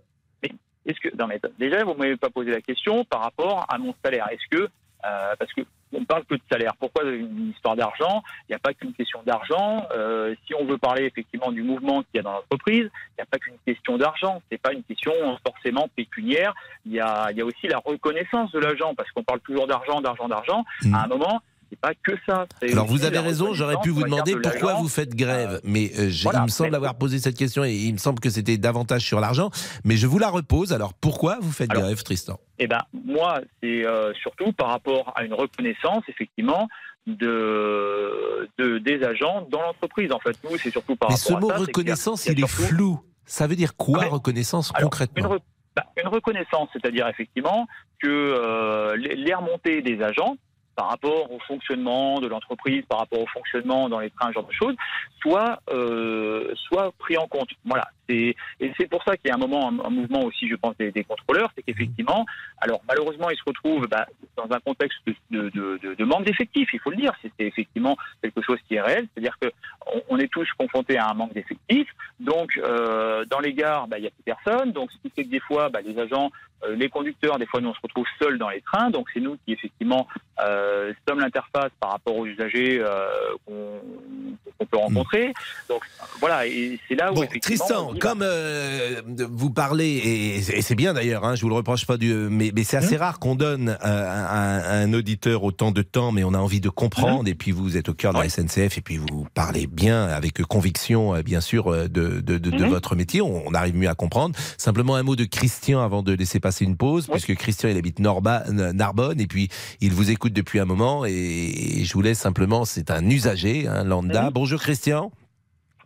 Est-ce 0.85 0.99
que 1.01 1.15
non 1.15 1.27
mais 1.27 1.39
déjà 1.59 1.83
vous 1.83 1.93
m'avez 1.93 2.17
pas 2.17 2.31
posé 2.31 2.49
la 2.49 2.61
question 2.61 3.05
par 3.05 3.21
rapport 3.21 3.65
à 3.69 3.77
mon 3.77 3.93
salaire. 4.03 4.27
Est-ce 4.31 4.57
que 4.57 4.63
euh, 4.63 5.35
parce 5.37 5.53
que 5.53 5.61
on 5.93 6.05
parle 6.05 6.23
que 6.25 6.35
de 6.35 6.41
salaire. 6.51 6.73
Pourquoi 6.79 7.03
une 7.03 7.49
histoire 7.49 7.75
d'argent? 7.75 8.23
Il 8.47 8.51
n'y 8.51 8.55
a 8.55 8.59
pas 8.59 8.73
qu'une 8.73 8.93
question 8.93 9.21
d'argent. 9.25 9.87
Euh, 9.91 10.35
si 10.45 10.53
on 10.53 10.65
veut 10.65 10.77
parler 10.77 11.05
effectivement 11.05 11.51
du 11.51 11.63
mouvement 11.63 12.01
qu'il 12.03 12.15
y 12.15 12.19
a 12.19 12.23
dans 12.23 12.33
l'entreprise, 12.33 12.89
il 12.91 13.19
n'y 13.19 13.23
a 13.23 13.25
pas 13.25 13.37
qu'une 13.37 13.57
question 13.65 13.97
d'argent. 13.97 14.41
C'est 14.51 14.61
pas 14.61 14.73
une 14.73 14.83
question 14.83 15.13
forcément 15.45 15.87
pécuniaire. 15.95 16.53
Il 16.85 16.93
y 16.93 16.99
a, 16.99 17.29
il 17.31 17.37
y 17.37 17.41
a 17.41 17.45
aussi 17.45 17.67
la 17.67 17.79
reconnaissance 17.79 18.51
de 18.51 18.59
l'agent 18.59 18.93
parce 18.95 19.09
qu'on 19.11 19.23
parle 19.23 19.39
toujours 19.41 19.67
d'argent, 19.67 20.01
d'argent, 20.01 20.27
d'argent. 20.27 20.63
Mm. 20.83 20.93
À 20.93 21.03
un 21.03 21.07
moment, 21.07 21.41
c'est 21.69 21.79
pas 21.79 21.93
que 21.93 22.11
ça. 22.25 22.45
Alors 22.71 22.85
vous 22.87 23.05
avez 23.05 23.19
raison, 23.19 23.53
j'aurais 23.53 23.77
pu 23.81 23.89
vous 23.89 24.03
demander 24.03 24.33
de 24.33 24.39
pourquoi 24.39 24.73
vous 24.75 24.87
faites 24.89 25.15
grève, 25.15 25.59
mais 25.63 25.91
euh, 25.97 26.09
j'ai- 26.09 26.23
voilà, 26.23 26.39
il 26.39 26.43
me 26.43 26.47
semble 26.49 26.71
mais- 26.71 26.75
avoir 26.77 26.95
posé 26.97 27.19
cette 27.19 27.37
question 27.37 27.63
et 27.63 27.73
il 27.73 27.93
me 27.93 27.97
semble 27.97 28.19
que 28.19 28.29
c'était 28.29 28.57
davantage 28.57 29.01
sur 29.03 29.19
l'argent, 29.19 29.49
mais 29.83 29.95
je 29.97 30.07
vous 30.07 30.19
la 30.19 30.29
repose. 30.29 30.73
Alors 30.73 30.93
pourquoi 30.93 31.37
vous 31.41 31.51
faites 31.51 31.71
Alors, 31.71 31.83
grève, 31.83 32.01
Tristan? 32.03 32.39
Eh 32.57 32.67
ben, 32.67 32.81
moi, 32.93 33.39
c'est 33.61 33.85
euh, 33.85 34.13
surtout 34.21 34.51
par 34.53 34.67
rapport 34.69 35.13
à 35.15 35.23
une 35.23 35.33
reconnaissance, 35.33 36.03
effectivement, 36.07 36.67
de, 37.07 38.49
de 38.57 38.77
des 38.79 39.03
agents 39.03 39.47
dans 39.51 39.61
l'entreprise. 39.61 40.11
En 40.11 40.19
fait, 40.19 40.37
nous, 40.43 40.57
c'est 40.57 40.71
surtout 40.71 40.95
par 40.95 41.09
Mais 41.09 41.15
rapport 41.15 41.27
ce 41.27 41.33
à 41.33 41.39
mot 41.39 41.49
ça, 41.49 41.57
reconnaissance, 41.57 42.25
il 42.25 42.29
a 42.29 42.33
il 42.33 42.43
est 42.43 42.47
flou. 42.47 42.99
Ça 43.25 43.47
veut 43.47 43.55
dire 43.55 43.75
quoi 43.75 44.01
mais- 44.01 44.07
reconnaissance 44.07 44.71
Alors, 44.73 44.89
concrètement? 44.89 45.37
bah, 45.75 45.83
une 46.01 46.07
reconnaissance, 46.09 46.69
c'est-à-dire 46.73 47.07
effectivement 47.07 47.67
que 48.01 48.07
euh, 48.07 48.95
les, 48.97 49.15
les 49.15 49.33
remontées 49.33 49.81
des 49.81 50.01
agents 50.01 50.35
par 50.79 50.87
rapport 50.87 51.29
au 51.29 51.39
fonctionnement 51.39 52.21
de 52.21 52.27
l'entreprise, 52.27 52.85
par 52.87 52.99
rapport 52.99 53.19
au 53.19 53.27
fonctionnement 53.27 53.89
dans 53.89 53.99
les 53.99 54.11
trains, 54.11 54.29
ce 54.29 54.35
genre 54.35 54.47
de 54.47 54.53
choses, 54.53 54.75
soient, 55.21 55.59
euh, 55.73 56.55
soient 56.55 56.93
pris 56.97 57.17
en 57.17 57.27
compte. 57.27 57.49
Voilà. 57.65 57.89
Et 58.07 58.35
c'est 58.77 58.89
pour 58.89 59.03
ça 59.03 59.17
qu'il 59.17 59.27
y 59.27 59.31
a 59.31 59.35
un 59.35 59.37
moment, 59.37 59.67
un, 59.67 59.89
mouvement 59.89 60.23
aussi, 60.23 60.47
je 60.47 60.55
pense, 60.55 60.75
des, 60.77 61.03
contrôleurs, 61.03 61.51
c'est 61.53 61.63
qu'effectivement, 61.63 62.25
alors 62.59 62.81
malheureusement, 62.87 63.29
ils 63.29 63.37
se 63.37 63.43
retrouvent 63.45 63.87
bah, 63.87 64.07
dans 64.37 64.47
un 64.49 64.59
contexte 64.61 64.97
de, 65.29 66.03
manque 66.05 66.25
d'effectifs, 66.25 66.69
il 66.71 66.79
faut 66.79 66.91
le 66.91 66.95
dire. 66.95 67.11
C'est 67.21 67.45
effectivement 67.45 67.97
quelque 68.21 68.41
chose 68.41 68.57
qui 68.67 68.75
est 68.75 68.81
réel, 68.81 69.05
c'est-à-dire 69.13 69.37
que 69.39 69.51
on, 69.93 70.01
on 70.09 70.17
est 70.17 70.31
tous 70.31 70.47
confrontés 70.57 70.97
à 70.97 71.09
un 71.09 71.13
manque 71.13 71.33
d'effectifs. 71.33 71.89
Donc, 72.21 72.57
euh, 72.57 73.25
dans 73.25 73.39
les 73.39 73.53
gares, 73.53 73.87
bah, 73.87 73.97
il 73.97 74.01
n'y 74.01 74.07
a 74.07 74.11
plus 74.11 74.23
personne. 74.23 74.71
Donc, 74.71 74.91
ce 74.91 74.97
qui 74.97 75.09
fait 75.13 75.25
que 75.25 75.29
des 75.29 75.41
fois, 75.41 75.69
bah, 75.69 75.81
les 75.81 75.99
agents, 75.99 76.31
les 76.75 76.89
conducteurs, 76.89 77.37
des 77.39 77.45
fois, 77.45 77.61
nous, 77.61 77.69
on 77.69 77.73
se 77.73 77.79
retrouve 77.81 78.05
seuls 78.21 78.37
dans 78.37 78.49
les 78.49 78.61
trains. 78.61 78.89
Donc, 78.89 79.07
c'est 79.13 79.19
nous 79.19 79.37
qui, 79.45 79.53
effectivement, 79.53 80.07
euh, 80.43 80.93
sommes 81.07 81.19
l'interface 81.19 81.71
par 81.79 81.91
rapport 81.91 82.15
aux 82.17 82.25
usagers 82.25 82.79
euh, 82.79 83.07
qu'on 83.45 84.65
peut 84.65 84.77
rencontrer. 84.77 85.33
Donc, 85.69 85.81
voilà. 86.19 86.45
Et 86.47 86.79
c'est 86.87 86.95
là 86.95 87.11
où, 87.11 87.15
Bon, 87.15 87.27
Tristan, 87.41 87.93
dit, 87.93 87.99
comme 87.99 88.21
euh, 88.21 89.01
vous 89.31 89.49
parlez, 89.51 89.85
et, 89.87 90.35
et 90.37 90.61
c'est 90.61 90.75
bien 90.75 90.93
d'ailleurs, 90.93 91.23
hein, 91.25 91.35
je 91.35 91.41
vous 91.41 91.49
le 91.49 91.55
reproche 91.55 91.85
pas, 91.85 91.97
du, 91.97 92.13
mais, 92.13 92.51
mais 92.55 92.63
c'est 92.63 92.77
assez 92.77 92.95
Hum. 92.95 93.01
rare 93.01 93.19
qu'on 93.19 93.35
donne 93.35 93.69
à, 93.69 93.75
à- 93.81 94.59
à 94.59 94.75
un 94.77 94.93
auditeur 94.93 95.43
autant 95.43 95.71
de 95.71 95.81
temps, 95.81 96.11
mais 96.11 96.23
on 96.23 96.33
a 96.33 96.37
envie 96.39 96.59
de 96.61 96.69
comprendre, 96.69 97.27
et 97.29 97.35
puis 97.35 97.51
vous 97.51 97.77
êtes 97.77 97.89
au 97.89 97.93
cœur 97.93 98.13
de 98.13 98.19
la. 98.19 98.27
SNCF, 98.29 98.77
et 98.77 98.81
puis 98.81 98.97
vous 98.97 99.27
parlez 99.33 99.65
bien, 99.67 100.05
avec 100.07 100.41
conviction, 100.43 101.15
euh, 101.15 101.21
bien 101.23 101.41
sûr, 101.41 101.67
euh, 101.73 101.87
de, 101.87 102.19
de, 102.21 102.37
de- 102.37 102.49
de 102.51 102.63
Mhm. 102.63 102.69
votre 102.69 102.95
métier, 102.95 103.21
on, 103.21 103.47
on 103.47 103.53
arrive 103.53 103.75
mieux 103.75 103.89
à 103.89 103.95
comprendre. 103.95 104.35
Simplement 104.57 104.95
un 104.95 105.03
mot 105.03 105.15
de 105.15 105.23
Christian 105.25 105.81
avant 105.81 106.03
de 106.03 106.13
laisser 106.13 106.39
passer 106.39 106.48
une 106.61 106.77
pause, 106.77 107.07
Oui. 107.07 107.13
puisque 107.19 107.35
Christian, 107.39 107.69
il 107.69 107.77
habite 107.77 107.99
Norba, 107.99 108.43
Narbonne, 108.49 109.19
et 109.21 109.27
puis 109.27 109.49
il 109.81 109.91
vous 109.91 110.11
écoute 110.11 110.33
depuis 110.33 110.59
un 110.59 110.65
moment, 110.65 111.05
et, 111.05 111.83
je 111.83 111.93
vous 111.93 112.01
laisse 112.01 112.19
simplement, 112.19 112.65
c'est 112.65 112.91
un 112.91 113.07
usager, 113.09 113.67
un 113.67 113.83
lambda. 113.83 114.23
Mhm. 114.25 114.29
Bonjour 114.31 114.59
Christian. 114.59 115.11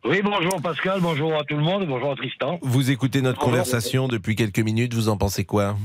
Oui, 0.06 0.22
bonjour 0.22 0.62
Pascal, 0.62 1.00
bonjour 1.02 1.34
à 1.34 1.44
tout 1.46 1.56
le 1.56 1.64
monde, 1.64 1.86
bonjour 1.88 2.12
à 2.12 2.16
Tristan. 2.16 2.60
Vous 2.62 2.92
écoutez 2.92 3.22
notre 3.22 3.40
Bonjour. 3.40 3.52
conversation 3.52 4.08
depuis 4.10 4.36
quelques 4.36 4.60
minutes, 4.60 4.94
vous 4.94 5.08
en 5.08 5.16
pensez 5.18 5.46
quoi? 5.46 5.78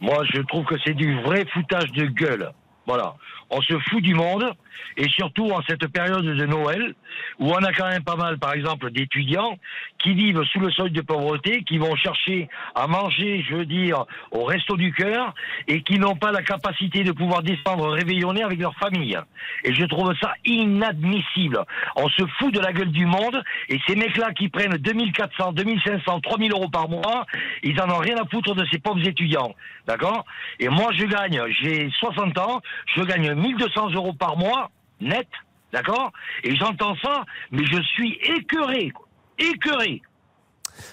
Moi, 0.00 0.22
je 0.34 0.40
trouve 0.42 0.66
que 0.66 0.74
c'est 0.84 0.92
du 0.94 1.18
vrai 1.22 1.46
foutage 1.54 1.90
de 1.92 2.06
gueule. 2.06 2.52
Voilà. 2.86 3.14
On 3.50 3.60
se 3.60 3.78
fout 3.78 4.02
du 4.02 4.14
monde, 4.14 4.52
et 4.96 5.08
surtout 5.08 5.50
en 5.50 5.62
cette 5.68 5.86
période 5.88 6.24
de 6.24 6.46
Noël, 6.46 6.94
où 7.38 7.50
on 7.50 7.56
a 7.56 7.72
quand 7.72 7.88
même 7.88 8.02
pas 8.02 8.16
mal, 8.16 8.38
par 8.38 8.54
exemple, 8.54 8.90
d'étudiants 8.90 9.56
qui 9.98 10.14
vivent 10.14 10.42
sous 10.44 10.60
le 10.60 10.70
seuil 10.70 10.90
de 10.90 11.00
pauvreté, 11.00 11.62
qui 11.62 11.78
vont 11.78 11.94
chercher 11.96 12.48
à 12.74 12.86
manger, 12.86 13.44
je 13.48 13.56
veux 13.56 13.66
dire, 13.66 14.04
au 14.32 14.44
resto 14.44 14.76
du 14.76 14.92
cœur, 14.92 15.34
et 15.68 15.82
qui 15.82 15.98
n'ont 15.98 16.16
pas 16.16 16.32
la 16.32 16.42
capacité 16.42 17.04
de 17.04 17.12
pouvoir 17.12 17.42
descendre 17.42 17.88
réveillonner 17.88 18.42
avec 18.42 18.58
leur 18.58 18.74
famille. 18.76 19.18
Et 19.64 19.74
je 19.74 19.84
trouve 19.84 20.12
ça 20.20 20.34
inadmissible. 20.44 21.64
On 21.96 22.08
se 22.08 22.24
fout 22.38 22.52
de 22.52 22.60
la 22.60 22.72
gueule 22.72 22.90
du 22.90 23.06
monde, 23.06 23.42
et 23.68 23.78
ces 23.86 23.96
mecs-là 23.96 24.32
qui 24.32 24.48
prennent 24.48 24.76
2400, 24.76 25.52
2500, 25.52 26.20
3000 26.20 26.52
euros 26.52 26.68
par 26.68 26.88
mois, 26.88 27.26
ils 27.62 27.80
en 27.80 27.90
ont 27.90 27.98
rien 27.98 28.16
à 28.16 28.26
foutre 28.26 28.54
de 28.54 28.66
ces 28.70 28.78
pauvres 28.78 29.06
étudiants. 29.06 29.54
D'accord? 29.86 30.24
Et 30.58 30.68
moi, 30.68 30.90
je 30.94 31.04
gagne, 31.04 31.40
j'ai 31.60 31.90
60 32.00 32.38
ans, 32.38 32.60
je 32.96 33.02
gagne 33.02 33.35
1200 33.36 33.90
euros 33.94 34.12
par 34.14 34.36
mois, 34.36 34.70
net, 35.00 35.28
d'accord? 35.72 36.12
Et 36.44 36.56
j'entends 36.56 36.96
ça, 37.02 37.24
mais 37.50 37.64
je 37.64 37.80
suis 37.82 38.18
écœuré, 38.36 38.90
quoi. 38.90 39.06
écœuré. 39.38 40.02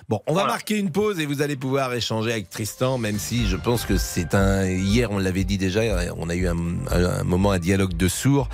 Bon, 0.08 0.22
on 0.28 0.34
va 0.34 0.42
Voilà. 0.42 0.54
marquer 0.54 0.78
une 0.80 0.92
pause 0.94 1.20
et 1.20 1.26
vous 1.26 1.42
allez 1.42 1.58
pouvoir 1.58 1.94
échanger 1.94 2.32
avec 2.32 2.50
Tristan, 2.50 2.98
même 2.98 3.18
si 3.20 3.48
je 3.48 3.58
pense 3.58 3.84
que 3.86 3.98
c'est 3.98 4.34
un. 4.34 4.66
Hier, 4.66 5.12
on 5.12 5.18
l'avait 5.18 5.44
dit 5.44 5.58
déjà, 5.58 5.82
on 6.16 6.30
a 6.30 6.36
eu 6.36 6.48
un, 6.48 6.56
un 6.90 7.24
moment, 7.26 7.52
un 7.52 7.60
dialogue 7.60 7.94
de 7.94 8.08
sourds. 8.08 8.48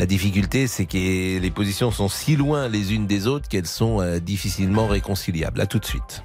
La 0.00 0.06
difficulté, 0.06 0.66
c'est 0.66 0.86
que 0.86 1.38
les 1.38 1.50
positions 1.52 1.92
sont 1.92 2.08
si 2.08 2.34
loin 2.34 2.68
les 2.68 2.94
unes 2.94 3.06
des 3.06 3.28
autres 3.28 3.48
qu'elles 3.48 3.66
sont 3.68 4.00
euh, 4.00 4.18
difficilement 4.18 4.88
réconciliables. 4.88 5.60
À 5.60 5.66
tout 5.66 5.78
de 5.78 5.84
suite. 5.84 6.24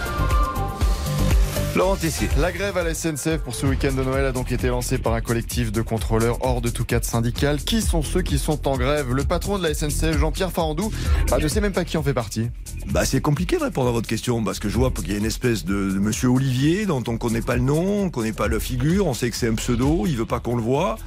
Laurent. 1.75 1.97
La 2.37 2.51
grève 2.51 2.77
à 2.77 2.83
la 2.83 2.93
SNCF 2.93 3.37
pour 3.37 3.55
ce 3.55 3.65
week-end 3.65 3.93
de 3.93 4.03
Noël 4.03 4.25
a 4.25 4.31
donc 4.31 4.51
été 4.51 4.67
lancée 4.67 4.97
par 4.97 5.13
un 5.13 5.21
collectif 5.21 5.71
de 5.71 5.81
contrôleurs 5.81 6.37
hors 6.41 6.59
de 6.59 6.69
tout 6.69 6.83
cadre 6.83 7.05
syndical. 7.05 7.59
Qui 7.59 7.81
sont 7.81 8.01
ceux 8.01 8.21
qui 8.21 8.39
sont 8.39 8.67
en 8.67 8.77
grève? 8.77 9.13
Le 9.13 9.23
patron 9.23 9.57
de 9.57 9.63
la 9.63 9.73
SNCF, 9.73 10.17
Jean-Pierre 10.17 10.51
Farandou, 10.51 10.91
bah, 11.29 11.37
ne 11.37 11.47
sait 11.47 11.61
même 11.61 11.71
pas 11.71 11.85
qui 11.85 11.97
en 11.97 12.03
fait 12.03 12.13
partie. 12.13 12.49
Bah, 12.87 13.05
c'est 13.05 13.21
compliqué 13.21 13.57
de 13.57 13.63
répondre 13.63 13.89
à 13.89 13.91
votre 13.91 14.07
question 14.07 14.43
parce 14.43 14.59
que 14.59 14.69
je 14.69 14.77
vois 14.77 14.91
qu'il 14.91 15.11
y 15.11 15.15
a 15.15 15.17
une 15.17 15.25
espèce 15.25 15.63
de, 15.63 15.91
de 15.91 15.99
monsieur 15.99 16.29
Olivier 16.29 16.85
dont 16.85 17.03
on 17.07 17.17
connaît 17.17 17.41
pas 17.41 17.55
le 17.55 17.61
nom, 17.61 18.03
on 18.03 18.09
connaît 18.09 18.33
pas 18.33 18.47
la 18.47 18.59
figure, 18.59 19.07
on 19.07 19.13
sait 19.13 19.29
que 19.29 19.37
c'est 19.37 19.47
un 19.47 19.55
pseudo, 19.55 20.05
il 20.07 20.17
veut 20.17 20.25
pas 20.25 20.39
qu'on 20.39 20.55
le 20.55 20.63
voit. 20.63 20.97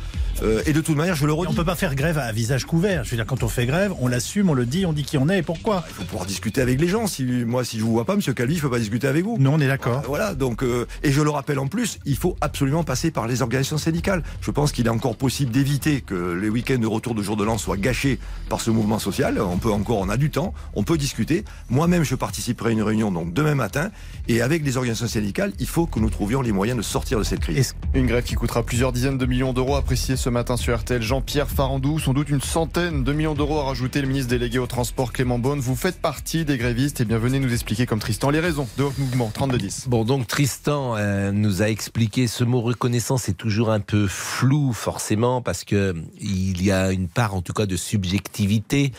Euh, 0.42 0.62
et 0.66 0.73
de 0.73 0.81
toute 0.81 0.97
manière, 0.97 1.14
je 1.14 1.25
le 1.27 1.33
Et 1.33 1.37
redis, 1.37 1.53
on 1.53 1.55
peut 1.55 1.64
pas 1.64 1.75
faire 1.77 1.94
grève 1.94 2.18
à 2.18 2.31
visage 2.33 2.64
couvert. 2.64 3.05
Je 3.05 3.11
veux 3.11 3.16
dire, 3.16 3.27
quand 3.27 3.42
on 3.42 3.49
fait 3.49 3.66
grève, 3.66 3.92
on 4.01 4.09
l'assume, 4.09 4.51
on 4.51 4.55
le 4.55 4.66
dit, 4.66 4.85
on 4.87 4.92
dit 4.92 5.05
qui 5.05 5.16
on 5.18 5.29
est 5.29 5.38
et 5.38 5.42
pourquoi. 5.42 5.85
il 5.88 5.94
faut 5.94 6.05
pouvoir 6.05 6.27
discuter 6.27 6.61
avec 6.61 6.81
les 6.81 6.88
gens. 6.88 7.07
Si 7.07 7.25
moi, 7.25 7.64
si 7.64 7.79
je 7.79 7.85
vous 7.85 7.92
vois 7.92 8.05
pas, 8.05 8.16
monsieur 8.16 8.33
Calvi, 8.35 8.57
je 8.57 8.62
peux 8.62 8.70
pas 8.70 8.79
discuter 8.79 9.07
avec 9.07 9.25
vous. 9.25 9.37
Nous, 9.38 9.51
on 9.51 9.61
est 9.61 9.66
d'accord. 9.66 10.03
Voilà, 10.07 10.35
donc 10.35 10.62
euh, 10.62 10.87
et 11.03 11.12
je 11.12 11.23
le 11.23 11.31
rappelle 11.31 11.59
en 11.59 11.66
plus, 11.68 11.99
il 12.05 12.16
faut 12.16 12.37
absolument 12.40 12.85
passer 12.85 13.11
par 13.11 13.27
les 13.27 13.42
organisations 13.42 13.79
syndicales. 13.79 14.23
Je 14.40 14.51
pense 14.51 14.73
qu'il 14.73 14.87
est 14.87 14.90
encore 14.90 15.16
possible 15.16 15.51
d'éviter 15.53 16.01
que 16.01 16.33
les 16.35 16.49
week-ends 16.49 16.79
de 16.79 16.87
retour 16.87 17.14
de 17.14 17.23
jour 17.23 17.37
de 17.37 17.44
l'an 17.44 17.59
soient 17.59 17.77
gâchés 17.77 18.18
par 18.49 18.61
ce 18.61 18.70
mouvement 18.70 18.99
social. 18.99 19.40
On 19.40 19.59
peut 19.59 19.70
encore, 19.73 19.99
on 19.99 20.09
a 20.09 20.16
du 20.16 20.31
temps, 20.31 20.53
on 20.75 20.83
peut 20.83 20.99
discuter. 20.99 21.44
Moi-même, 21.70 22.03
je 22.05 22.14
participerai 22.14 22.70
à 22.70 22.73
une 22.73 22.83
réunion 22.83 23.11
donc 23.12 23.33
demain 23.33 23.55
matin 23.55 23.90
et 24.29 24.42
avec 24.42 24.64
les 24.64 24.77
organisations 24.77 25.07
syndicales, 25.09 25.53
il 25.59 25.66
faut 25.66 25.87
que 25.87 26.01
nous 26.01 26.11
trouvions 26.11 26.42
les 26.42 26.53
moyens 26.53 26.77
de 26.79 26.83
sortir 26.83 27.18
de 27.18 27.25
cette 27.25 27.40
crise. 27.40 27.59
Est-ce- 27.59 27.75
Une 27.94 28.07
grève 28.07 28.25
qui 28.25 28.35
coûtera 28.35 28.62
plusieurs 28.62 28.92
dizaines 28.92 29.18
de 29.18 29.27
millions 29.27 29.53
d'euros 29.53 29.77
appréciée 29.77 30.16
ce 30.25 30.31
matin 30.31 30.57
sur 30.57 30.75
RTL. 30.75 31.03
Jean-Pierre 31.03 31.51
Farandou, 31.51 31.99
sans 31.99 32.15
doute 32.15 32.31
une 32.31 32.41
centaine 32.41 33.05
de 33.05 33.13
millions 33.13 33.35
d'euros 33.35 33.59
à 33.59 33.65
rajouter 33.65 34.01
le 34.01 34.09
ministre 34.09 34.31
délégué 34.31 34.59
au 34.59 34.67
transport 34.67 35.13
Clément 35.13 35.39
Beaune. 35.39 35.61
Vous 35.61 35.77
faites 35.77 36.01
partie 36.01 36.47
des 36.47 36.57
grévistes 36.57 37.03
et 37.03 37.05
bien 37.05 37.19
venez 37.19 37.39
nous 37.41 37.53
expliquer 37.53 37.85
comme 37.85 37.99
Tristan 37.99 38.31
les 38.31 38.41
raisons 38.41 38.67
de 38.79 38.85
votre 38.85 38.99
mouvement 38.99 39.31
3210. 39.35 39.85
Bon, 39.89 40.07
donc 40.07 40.27
Tristan 40.27 40.97
euh, 40.97 41.31
nous 41.31 41.61
a 41.61 41.69
expliqué 41.69 42.27
ce 42.27 42.43
mot 42.43 42.63
reconnaissance 42.63 43.29
est 43.29 43.35
toujours 43.35 43.71
un 43.71 43.81
peu 43.81 44.07
flou, 44.07 44.73
forcément, 44.73 45.43
parce 45.43 45.63
que 45.63 45.95
il 46.19 46.63
y 46.65 46.73
a 46.73 46.91
une 46.91 47.09
part, 47.09 47.35
en 47.35 47.43
tout 47.43 47.53
cas, 47.53 47.67
de 47.67 47.77
subjectivité 47.77 48.93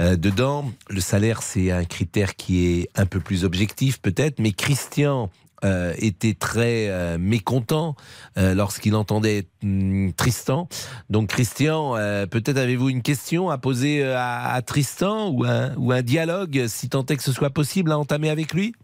euh, 0.00 0.16
dedans. 0.16 0.72
Le 0.88 1.02
salaire, 1.02 1.42
c'est 1.42 1.70
un 1.70 1.84
critère 1.84 2.36
qui 2.36 2.64
est 2.64 2.88
un 2.96 3.04
peu 3.04 3.20
plus 3.20 3.44
objectif, 3.44 4.00
peut-être, 4.00 4.38
mais 4.38 4.52
Christian 4.52 5.28
euh, 5.62 5.92
était 5.98 6.32
très 6.32 6.88
euh, 6.88 7.18
mécontent 7.18 7.94
euh, 8.38 8.54
lorsqu'il 8.54 8.94
entendait 8.94 9.44
hum, 9.62 10.10
Tristan. 10.14 10.68
Donc 11.10 11.28
Christian, 11.28 11.96
peut-être 12.30 12.56
avez-vous 12.56 12.88
une 12.88 13.02
question 13.02 13.50
à 13.50 13.58
poser 13.58 14.02
à, 14.02 14.60
Tristan 14.66 15.28
ou 15.28 15.44
un, 15.44 15.74
ou 15.76 15.92
un 15.92 16.02
dialogue, 16.02 16.66
si 16.66 16.88
tant 16.88 17.04
est 17.06 17.16
que 17.16 17.22
ce 17.22 17.32
soit 17.32 17.50
possible, 17.50 17.92
à 17.92 17.98
entamer 17.98 18.30
avec 18.30 18.54
lui? 18.54 18.74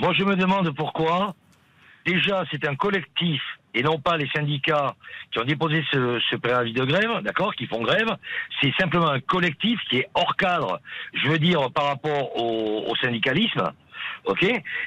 Moi, 0.00 0.12
je 0.14 0.24
me 0.24 0.34
demande 0.34 0.74
pourquoi. 0.74 1.34
Déjà, 2.04 2.44
c'est 2.50 2.66
un 2.66 2.74
collectif 2.74 3.40
et 3.74 3.82
non 3.82 4.00
pas 4.00 4.16
les 4.16 4.28
syndicats 4.30 4.96
qui 5.30 5.38
ont 5.38 5.44
déposé 5.44 5.84
ce, 5.92 6.36
préavis 6.36 6.72
de 6.72 6.84
grève, 6.84 7.22
d'accord, 7.22 7.54
qui 7.54 7.66
font 7.66 7.82
grève. 7.82 8.16
C'est 8.60 8.72
simplement 8.80 9.10
un 9.10 9.20
collectif 9.20 9.78
qui 9.88 9.98
est 9.98 10.08
hors 10.14 10.34
cadre, 10.36 10.80
je 11.14 11.28
veux 11.28 11.38
dire, 11.38 11.70
par 11.70 11.84
rapport 11.84 12.36
au 12.36 12.92
syndicalisme, 12.96 13.70
ok, 14.24 14.44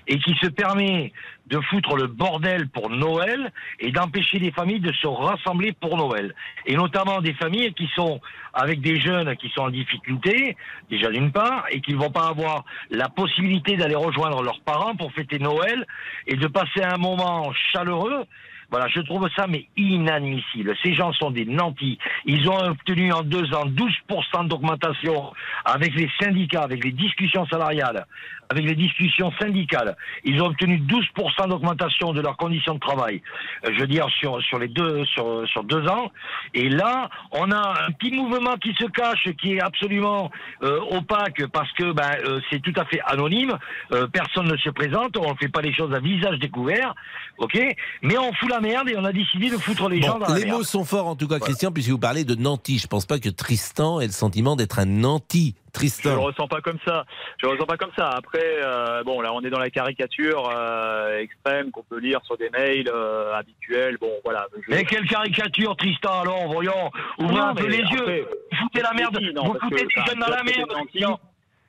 et 0.07 0.19
qui 0.19 0.35
se 0.41 0.47
permet 0.47 1.11
de 1.47 1.59
foutre 1.59 1.95
le 1.95 2.07
bordel 2.07 2.69
pour 2.69 2.89
Noël 2.89 3.51
et 3.79 3.91
d'empêcher 3.91 4.39
les 4.39 4.51
familles 4.51 4.79
de 4.79 4.93
se 4.93 5.07
rassembler 5.07 5.73
pour 5.73 5.97
Noël. 5.97 6.33
Et 6.65 6.75
notamment 6.75 7.21
des 7.21 7.33
familles 7.33 7.73
qui 7.73 7.89
sont 7.95 8.21
avec 8.53 8.81
des 8.81 8.99
jeunes 8.99 9.35
qui 9.35 9.49
sont 9.49 9.63
en 9.63 9.69
difficulté, 9.69 10.55
déjà 10.89 11.09
d'une 11.09 11.31
part, 11.31 11.65
et 11.71 11.81
qui 11.81 11.93
ne 11.93 11.97
vont 11.97 12.11
pas 12.11 12.27
avoir 12.27 12.63
la 12.89 13.09
possibilité 13.09 13.75
d'aller 13.75 13.95
rejoindre 13.95 14.41
leurs 14.41 14.61
parents 14.61 14.95
pour 14.95 15.11
fêter 15.13 15.39
Noël 15.39 15.85
et 16.27 16.35
de 16.35 16.47
passer 16.47 16.83
un 16.83 16.97
moment 16.97 17.51
chaleureux. 17.73 18.25
Voilà, 18.73 18.87
je 18.87 19.01
trouve 19.01 19.29
ça 19.35 19.45
mais 19.47 19.67
inadmissible. 19.77 20.75
Ces 20.81 20.95
gens 20.95 21.13
sont 21.13 21.29
des 21.29 21.45
nantis. 21.45 21.99
Ils 22.25 22.49
ont 22.49 22.57
obtenu 22.71 23.13
en 23.13 23.21
deux 23.21 23.53
ans 23.53 23.65
12% 23.65 24.47
d'augmentation 24.47 25.31
avec 25.63 25.93
les 25.93 26.09
syndicats, 26.19 26.63
avec 26.63 26.83
les 26.83 26.91
discussions 26.91 27.45
salariales, 27.45 28.07
avec 28.53 28.65
les 28.65 28.75
discussions 28.75 29.31
syndicales. 29.39 29.95
Ils 30.23 30.41
ont 30.41 30.47
obtenu 30.47 30.77
12% 30.77 31.49
d'augmentation 31.49 32.13
de 32.13 32.21
leurs 32.21 32.37
conditions 32.37 32.75
de 32.75 32.79
travail. 32.79 33.21
Euh, 33.65 33.71
je 33.73 33.79
veux 33.81 33.87
dire 33.87 34.07
sur 34.19 34.41
sur 34.43 34.59
les 34.59 34.67
deux 34.67 35.05
sur 35.05 35.47
sur 35.47 35.63
deux 35.63 35.87
ans. 35.87 36.11
Et 36.53 36.69
là, 36.69 37.09
on 37.31 37.51
a 37.51 37.85
un 37.87 37.91
petit 37.91 38.11
mouvement 38.15 38.55
qui 38.57 38.73
se 38.75 38.85
cache, 38.85 39.27
qui 39.41 39.53
est 39.53 39.61
absolument 39.61 40.31
euh, 40.61 40.79
opaque 40.91 41.45
parce 41.51 41.71
que 41.73 41.91
ben 41.91 42.11
euh, 42.25 42.39
c'est 42.49 42.61
tout 42.61 42.73
à 42.75 42.85
fait 42.85 42.99
anonyme. 43.05 43.57
Euh, 43.91 44.07
personne 44.07 44.47
ne 44.47 44.57
se 44.57 44.69
présente. 44.69 45.17
On 45.17 45.31
ne 45.31 45.37
fait 45.37 45.49
pas 45.49 45.61
les 45.61 45.73
choses 45.73 45.93
à 45.93 45.99
visage 45.99 46.37
découvert, 46.39 46.93
ok? 47.37 47.57
Mais 48.01 48.17
on 48.17 48.31
fout 48.33 48.49
la 48.49 48.59
merde 48.59 48.89
et 48.89 48.95
on 48.97 49.05
a 49.05 49.11
décidé 49.11 49.49
de 49.49 49.57
foutre 49.57 49.89
les 49.89 50.01
gens 50.01 50.19
dans 50.19 50.27
la 50.27 50.37
les 50.37 50.45
merde. 50.45 50.57
mots 50.57 50.63
sont 50.63 50.85
forts 50.85 51.07
en 51.07 51.15
tout 51.15 51.27
cas, 51.27 51.39
Christian, 51.39 51.71
puisque 51.71 51.89
vous 51.89 51.99
parlez 51.99 52.23
de 52.23 52.35
nanti. 52.35 52.77
Je 52.77 52.87
pense 52.87 53.05
pas 53.05 53.19
que 53.19 53.29
Tristan 53.29 53.99
ait 53.99 54.07
le 54.07 54.11
sentiment 54.11 54.55
d'être 54.55 54.79
un 54.79 54.85
nanti. 54.85 55.55
Je 55.75 55.79
le 55.81 55.89
Tristan. 55.89 56.21
ressens 56.21 56.47
pas 56.47 56.61
comme 56.61 56.77
ça. 56.85 57.03
Je 57.37 57.45
le 57.47 57.53
ressens 57.53 57.65
pas 57.65 57.77
comme 57.77 57.91
ça. 57.97 58.09
Après, 58.11 58.39
euh, 58.63 59.03
bon, 59.03 59.21
là, 59.21 59.33
on 59.33 59.41
est 59.41 59.49
dans 59.49 59.59
la 59.59 59.69
caricature 59.71 60.49
euh, 60.55 61.19
extrême 61.19 61.71
qu'on 61.71 61.83
peut 61.83 61.97
lire 61.99 62.19
sur 62.25 62.37
des 62.37 62.49
mails 62.51 62.89
euh, 62.93 63.33
habituels. 63.33 63.97
Bon, 63.99 64.11
voilà. 64.23 64.45
Je- 64.55 64.73
Mais 64.73 64.83
quelle 64.83 65.07
caricature, 65.07 65.75
Tristan, 65.75 66.21
alors, 66.21 66.47
voyons, 66.47 66.91
ouvrez 67.17 67.39
un 67.39 67.55
peu 67.55 67.67
les 67.67 67.81
après, 67.81 67.95
yeux, 67.95 68.27
vous 68.51 68.57
foutez 68.57 68.81
la 68.81 68.93
merde, 68.93 69.19
non, 69.33 69.45
vous 69.45 69.59
foutez 69.59 69.83
des 69.85 70.01
jeunes 70.07 70.19
dans 70.19 70.27
la 70.27 70.43
merde, 70.43 70.69
Tristan. 70.91 71.19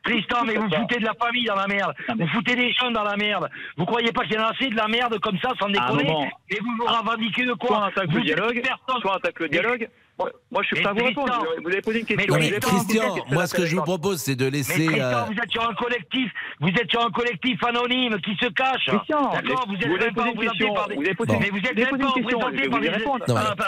Tristan, 0.04 0.44
mais 0.44 0.56
vous 0.56 0.68
foutez 0.68 0.96
de 1.00 1.04
la 1.06 1.14
famille 1.14 1.46
dans 1.46 1.54
la 1.54 1.66
merde, 1.66 1.94
vous 2.18 2.26
foutez 2.28 2.54
des 2.56 2.70
jeunes 2.74 2.92
dans 2.92 3.04
la 3.04 3.16
merde, 3.16 3.48
vous 3.78 3.86
croyez 3.86 4.12
pas 4.12 4.24
qu'il 4.24 4.34
y 4.34 4.38
en 4.38 4.42
a 4.44 4.50
assez 4.50 4.68
de 4.68 4.76
la 4.76 4.86
merde 4.86 5.18
comme 5.20 5.38
ça, 5.38 5.52
sans 5.58 5.70
déconner, 5.70 6.28
et 6.50 6.58
vous 6.60 6.76
vous 6.78 6.84
revendiquez 6.84 7.44
de 7.46 7.54
soit 7.54 7.56
quoi 7.58 7.86
attaque 7.86 8.12
le 8.12 8.20
dialogue, 8.20 8.62
soit 9.00 9.16
attaque 9.16 9.40
le 9.40 9.48
dialogue. 9.48 9.88
Moi, 10.18 10.30
moi, 10.50 10.62
je 10.62 10.66
suis 10.68 10.76
Mais 10.76 10.82
prêt 10.82 10.90
à 10.90 10.92
vous 10.94 11.04
répondre. 11.06 11.46
Vous 11.62 11.68
avez 11.68 11.80
posé 11.82 12.00
une 12.00 12.06
question. 12.06 12.26
Non, 12.34 12.38
Mais 12.38 12.40
mais 12.40 12.48
Vous 12.48 12.52
avez 12.54 12.60
posé 12.60 12.74
une 12.76 12.84
Christian, 12.84 13.24
moi 13.32 13.46
ce 13.46 13.54
que 13.54 13.66
je 13.66 13.76
vous 13.76 13.82
propose, 13.82 14.20
c'est 14.20 14.36
de 14.36 14.44
Mais 14.44 14.50
laisser. 14.52 14.88
Euh, 15.00 15.24
vous 15.24 15.32
êtes 15.42 15.50
sur 15.50 15.68
un 15.68 15.74
collectif, 15.74 16.30
vous 16.60 16.68
êtes 16.68 16.90
sur 16.90 17.04
un 17.04 17.10
collectif 17.10 17.64
anonyme 17.64 18.20
qui 18.20 18.36
se 18.36 18.48
cache. 18.50 18.84
Christian, 18.86 19.32
D'accord, 19.32 19.64
vous 19.66 19.74
vous 19.74 19.80
êtes 19.80 19.86
avez 19.86 19.98
même 19.98 20.14
pas 20.14 20.22
posé 20.22 20.30
une 20.30 20.38
représenté 20.38 20.58
question. 20.58 20.74
par 20.74 20.88
des, 20.88 20.94
Vous 20.94 21.02
avez 21.02 21.14
posé 21.14 21.32
Bon. 21.32 21.40
mais 21.40 21.50
vous 21.50 21.56
êtes 21.58 21.62
vous 21.62 21.68
avez 21.68 21.80
même 21.82 21.90
posé 21.90 22.02
pas 22.02 22.06
une 22.06 22.24
question, 22.24 22.38
représenté 22.38 22.68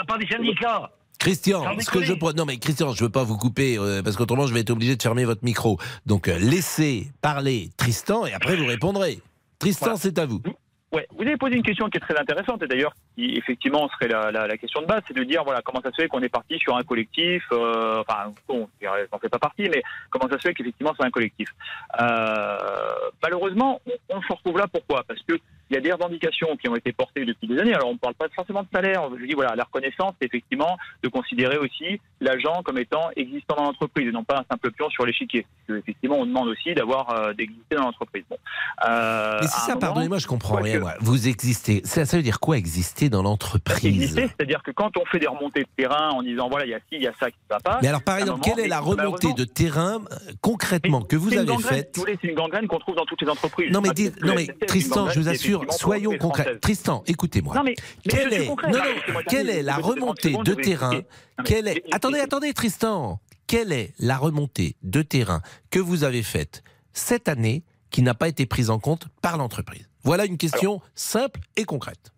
par 0.07 0.17
des, 0.17 0.27
syndicats. 0.27 0.91
Christian, 1.19 1.79
ce 1.79 1.89
que 1.89 2.03
je 2.03 2.13
non 2.13 2.45
mais 2.45 2.57
Christian, 2.57 2.93
je 2.93 3.03
veux 3.03 3.09
pas 3.09 3.23
vous 3.23 3.37
couper 3.37 3.77
euh, 3.77 4.01
parce 4.03 4.15
qu'autrement 4.15 4.47
je 4.47 4.53
vais 4.53 4.59
être 4.61 4.69
obligé 4.69 4.95
de 4.95 5.01
fermer 5.01 5.25
votre 5.25 5.43
micro. 5.43 5.77
Donc 6.05 6.27
euh, 6.27 6.37
laissez 6.37 7.11
parler 7.21 7.71
Tristan 7.75 8.25
et 8.25 8.33
après 8.33 8.55
vous 8.55 8.65
répondrez. 8.67 9.19
Tristan, 9.59 9.87
Voilà. 9.87 9.99
c'est 9.99 10.19
à 10.19 10.25
vous. 10.25 10.41
Ouais, 10.93 11.07
vous 11.15 11.23
avez 11.23 11.35
posé 11.37 11.55
une 11.55 11.63
question 11.63 11.89
qui 11.89 11.97
est 11.97 12.01
très 12.01 12.17
intéressante 12.17 12.61
et 12.63 12.67
d'ailleurs 12.67 12.93
effectivement 13.17 13.87
serait 13.89 14.07
la, 14.07 14.31
la, 14.31 14.47
la 14.47 14.57
question 14.57 14.81
de 14.81 14.85
base, 14.85 15.01
c'est 15.07 15.15
de 15.15 15.23
dire 15.23 15.43
voilà 15.43 15.61
comment 15.63 15.81
ça 15.81 15.91
se 15.91 16.01
fait 16.01 16.07
qu'on 16.07 16.21
est 16.21 16.29
parti 16.29 16.57
sur 16.59 16.75
un 16.77 16.83
collectif, 16.83 17.43
euh, 17.51 18.01
enfin 18.07 18.31
bon, 18.47 18.69
j'en 18.81 19.19
fais 19.19 19.29
pas 19.29 19.39
partie, 19.39 19.67
mais 19.69 19.81
comment 20.09 20.27
ça 20.29 20.37
se 20.37 20.47
fait 20.47 20.53
qu'effectivement 20.53 20.93
c'est 20.97 21.05
un 21.05 21.09
collectif. 21.11 21.49
Euh, 21.99 22.57
malheureusement, 23.23 23.81
on, 23.87 24.17
on 24.17 24.21
se 24.21 24.27
retrouve 24.33 24.57
là 24.57 24.67
pourquoi? 24.71 25.03
Parce 25.07 25.21
que 25.27 25.33
il 25.69 25.73
y 25.73 25.77
a 25.77 25.81
des 25.81 25.91
revendications 25.91 26.55
qui 26.55 26.69
ont 26.69 26.77
été 26.77 26.93
portées 26.93 27.25
depuis 27.25 27.45
des 27.45 27.59
années. 27.59 27.73
Alors 27.73 27.89
on 27.89 27.93
ne 27.93 27.97
parle 27.97 28.13
pas 28.13 28.27
forcément 28.33 28.63
de 28.63 28.67
salaire. 28.73 29.01
Je 29.19 29.25
dis 29.25 29.33
voilà 29.33 29.53
la 29.55 29.65
reconnaissance, 29.65 30.13
c'est 30.21 30.27
effectivement 30.27 30.77
de 31.03 31.09
considérer 31.09 31.57
aussi 31.57 31.99
l'agent 32.21 32.61
comme 32.63 32.77
étant 32.77 33.09
existant 33.17 33.55
dans 33.57 33.63
l'entreprise 33.65 34.07
et 34.07 34.11
non 34.11 34.23
pas 34.23 34.37
un 34.39 34.45
simple 34.49 34.71
pion 34.71 34.89
sur 34.89 35.05
l'échiquier. 35.05 35.45
Parce 35.67 35.79
Effectivement, 35.79 36.19
on 36.19 36.25
demande 36.25 36.47
aussi 36.47 36.73
d'avoir 36.73 37.09
euh, 37.09 37.33
d'exister 37.33 37.75
dans 37.75 37.83
l'entreprise. 37.83 38.23
Bon. 38.29 38.37
Mais 38.81 38.87
un 38.89 39.41
ça, 39.47 39.67
moment- 39.69 39.79
pardonnez-moi, 39.79 40.17
je 40.19 40.27
comprends 40.27 40.55
rien. 40.61 40.75
que- 40.75 40.79
moi. 40.79 40.93
Vous 41.01 41.27
existez. 41.27 41.81
Ça, 41.83 42.05
ça 42.05 42.15
veut 42.15 42.23
dire 42.23 42.39
quoi 42.39 42.57
exister 42.57 43.06
dans 43.09 43.23
l'entreprise 43.23 44.15
c'est-à-dire 44.15 44.61
que 44.63 44.71
quand 44.71 44.97
on 44.97 45.05
fait 45.05 45.19
des 45.19 45.27
remontées 45.27 45.61
de 45.61 45.69
terrain 45.75 46.09
en 46.09 46.21
disant 46.21 46.49
voilà 46.49 46.65
il 46.65 46.69
y 46.69 46.73
a 46.73 46.79
ci, 46.79 46.85
il 46.93 47.01
y 47.01 47.07
a 47.07 47.13
ça 47.19 47.29
qui 47.31 47.37
ne 47.49 47.55
va 47.55 47.59
pas. 47.59 47.79
Mais 47.81 47.87
alors 47.87 48.01
par 48.01 48.17
exemple, 48.17 48.39
moment, 48.39 48.55
quelle 48.55 48.65
est 48.65 48.67
la 48.67 48.79
remontée 48.79 49.33
de 49.33 49.43
terrain 49.43 50.01
euh, 50.11 50.31
concrètement 50.41 51.01
que 51.01 51.15
vous 51.15 51.35
avez 51.35 51.57
faite 51.57 51.99
C'est 52.05 52.27
une 52.27 52.35
gangrène 52.35 52.67
qu'on 52.67 52.79
trouve 52.79 52.95
dans 52.95 53.05
toutes 53.05 53.21
les 53.21 53.29
entreprises. 53.29 53.71
Non 53.71 53.81
mais, 53.81 53.89
non 54.21 54.35
Tristan, 54.67 55.09
je 55.09 55.19
vous 55.19 55.29
assure, 55.29 55.65
soyons 55.71 56.17
concrets. 56.17 56.57
Tristan, 56.59 57.03
écoutez-moi. 57.07 57.55
Non 57.55 57.63
mais, 57.63 57.75
mais 58.05 58.11
Quelle 58.11 58.33
est, 58.33 58.45
concret, 58.45 58.71
non, 58.71 58.77
là, 58.77 58.85
non, 58.85 58.95
laissez-moi 58.95 59.23
quelle 59.23 59.47
terminer, 59.47 59.59
est 59.59 59.63
la 59.63 59.75
remontée 59.75 60.35
de 60.43 60.53
terrain 60.53 61.01
Quelle 61.45 61.67
est 61.67 61.83
Attendez, 61.91 62.19
attendez, 62.19 62.53
Tristan. 62.53 63.19
Quelle 63.47 63.71
est 63.71 63.93
la 63.99 64.17
remontée 64.17 64.75
de 64.83 65.01
terrain 65.01 65.41
que 65.69 65.79
vous 65.79 66.03
avez 66.03 66.23
faite 66.23 66.63
cette 66.91 67.29
année 67.29 67.63
qui 67.91 68.01
n'a 68.01 68.13
pas 68.13 68.27
été 68.27 68.45
prise 68.45 68.69
en 68.69 68.79
compte 68.79 69.07
par 69.21 69.37
l'entreprise? 69.37 69.89
Voilà 70.03 70.25
une 70.25 70.37
question 70.37 70.81
simple 70.95 71.39
et 71.55 71.63
concrète. 71.63 72.11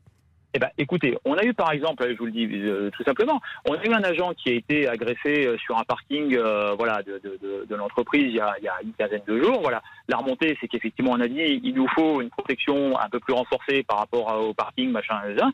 Eh 0.56 0.60
ben, 0.60 0.70
écoutez, 0.80 1.16
on 1.26 1.36
a 1.36 1.44
eu 1.44 1.54
par 1.54 1.72
exemple, 1.72 2.08
je 2.12 2.18
vous 2.18 2.26
le 2.26 2.32
dis 2.32 2.48
euh, 2.52 2.90
tout 2.98 3.04
simplement, 3.04 3.40
on 3.66 3.74
a 3.76 3.86
eu 3.86 3.94
un 3.94 4.04
agent 4.04 4.34
qui 4.34 4.50
a 4.50 4.54
été 4.54 4.88
agressé 4.88 5.46
euh, 5.46 5.58
sur 5.60 5.78
un 5.78 5.84
parking, 5.84 6.36
euh, 6.36 6.74
voilà, 6.76 7.04
de, 7.04 7.22
de, 7.24 7.38
de, 7.42 7.66
de 7.70 7.76
l'entreprise 7.76 8.24
il, 8.30 8.36
y 8.36 8.40
a- 8.40 8.56
il 8.60 8.64
y 8.64 8.68
a 8.68 8.74
une 8.84 8.94
quinzaine 8.94 9.22
de 9.28 9.40
jours. 9.44 9.62
Voilà, 9.62 9.84
la 10.08 10.18
remontée, 10.18 10.58
c'est 10.60 10.68
qu'effectivement, 10.68 11.12
on 11.12 11.20
a 11.20 11.28
dit, 11.28 11.62
il 11.64 11.74
nous 11.76 11.88
faut 11.90 12.20
une 12.22 12.32
protection 12.32 13.00
un 13.00 13.08
peu 13.10 13.20
plus 13.20 13.34
renforcée 13.34 13.84
par 13.84 14.00
rapport 14.00 14.28
au 14.42 14.54
parking, 14.56 14.90
machin, 14.90 15.22
machin. 15.28 15.52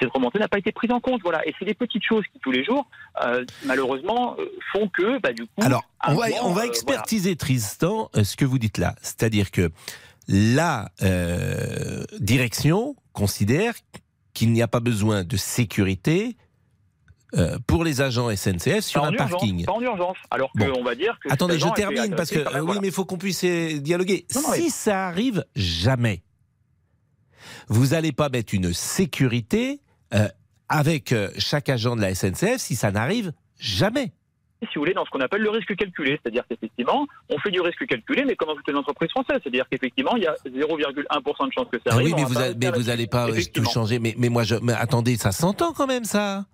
Cette 0.00 0.10
remontée 0.12 0.38
n'a 0.38 0.46
pas 0.46 0.58
été 0.58 0.70
prise 0.70 0.92
en 0.92 1.00
compte, 1.00 1.22
voilà. 1.22 1.44
Et 1.48 1.52
c'est 1.58 1.64
des 1.64 1.74
petites 1.74 2.04
choses 2.04 2.22
qui 2.32 2.38
tous 2.38 2.52
les 2.52 2.62
jours, 2.64 2.86
euh, 3.24 3.44
malheureusement, 3.64 4.36
font 4.72 4.88
que, 4.88 5.18
bah, 5.20 5.32
du 5.32 5.42
coup, 5.42 5.62
Alors, 5.62 5.82
on 6.06 6.14
va, 6.14 6.28
moment, 6.28 6.40
on 6.44 6.52
va 6.52 6.66
expertiser, 6.66 7.34
Tristan, 7.34 8.10
euh, 8.14 8.22
ce 8.22 8.36
que 8.36 8.44
vous 8.44 8.58
dites 8.60 8.78
là. 8.78 8.94
C'est-à-dire 9.02 9.50
que 9.50 9.70
la 10.28 10.90
direction 12.20 12.94
considère 13.12 13.74
qu'il 14.36 14.52
n'y 14.52 14.60
a 14.62 14.68
pas 14.68 14.80
besoin 14.80 15.24
de 15.24 15.36
sécurité 15.38 16.36
euh, 17.34 17.58
pour 17.66 17.82
les 17.84 18.02
agents 18.02 18.28
SNCF 18.34 18.80
sur 18.80 19.02
un 19.02 19.10
urgence, 19.12 19.30
parking. 19.30 19.64
Pas 19.64 19.72
en 19.72 19.80
urgence. 19.80 20.16
Alors 20.30 20.50
Bon. 20.54 20.70
qu'on 20.70 20.84
va 20.84 20.94
dire 20.94 21.18
que. 21.24 21.32
Attendez, 21.32 21.58
je 21.58 21.66
termine 21.74 22.14
parce 22.14 22.30
que 22.30 22.40
par- 22.40 22.52
oui, 22.54 22.60
voilà. 22.66 22.80
mais 22.82 22.88
il 22.88 22.92
faut 22.92 23.04
qu'on 23.06 23.16
puisse 23.18 23.42
euh, 23.44 23.78
dialoguer. 23.80 24.26
Non, 24.34 24.42
non, 24.42 24.48
mais- 24.52 24.58
si 24.60 24.70
ça 24.70 25.06
arrive 25.08 25.44
jamais, 25.56 26.22
vous 27.68 27.88
n'allez 27.88 28.12
pas 28.12 28.28
mettre 28.28 28.54
une 28.54 28.72
sécurité 28.74 29.80
euh, 30.14 30.28
avec 30.68 31.14
chaque 31.38 31.68
agent 31.68 31.96
de 31.96 32.02
la 32.02 32.14
SNCF 32.14 32.58
si 32.58 32.76
ça 32.76 32.90
n'arrive 32.90 33.32
jamais. 33.58 34.12
Si 34.62 34.74
vous 34.76 34.80
voulez, 34.82 34.94
dans 34.94 35.04
ce 35.04 35.10
qu'on 35.10 35.20
appelle 35.20 35.42
le 35.42 35.50
risque 35.50 35.74
calculé. 35.76 36.18
C'est-à-dire 36.22 36.44
qu'effectivement, 36.48 37.06
on 37.28 37.38
fait 37.38 37.50
du 37.50 37.60
risque 37.60 37.86
calculé, 37.86 38.24
mais 38.24 38.36
comme 38.36 38.48
dans 38.48 38.56
toutes 38.56 38.68
les 38.68 38.74
entreprises 38.74 39.10
françaises. 39.10 39.38
C'est-à-dire 39.42 39.66
qu'effectivement, 39.70 40.16
il 40.16 40.22
y 40.22 40.26
a 40.26 40.34
0,1% 40.46 41.46
de 41.46 41.52
chance 41.52 41.66
que 41.70 41.76
ça 41.78 41.82
Ah 41.90 41.94
arrive. 41.94 42.06
oui, 42.06 42.14
mais 42.16 42.24
vous, 42.24 42.32
va 42.34 42.40
allez, 42.40 42.54
pas 43.06 43.26
mais 43.26 43.32
vous 43.32 43.38
euh, 43.40 43.42
tout 43.52 43.64
changer. 43.70 43.98
Mais, 43.98 44.14
mais 44.16 44.28
moi, 44.28 44.42
je, 44.44 44.54
mais 44.56 44.72
attendez, 44.72 45.16
ça 45.16 45.32
s'entend 45.32 45.72
quand 45.72 45.86
même 45.86 46.04
ça. 46.04 46.46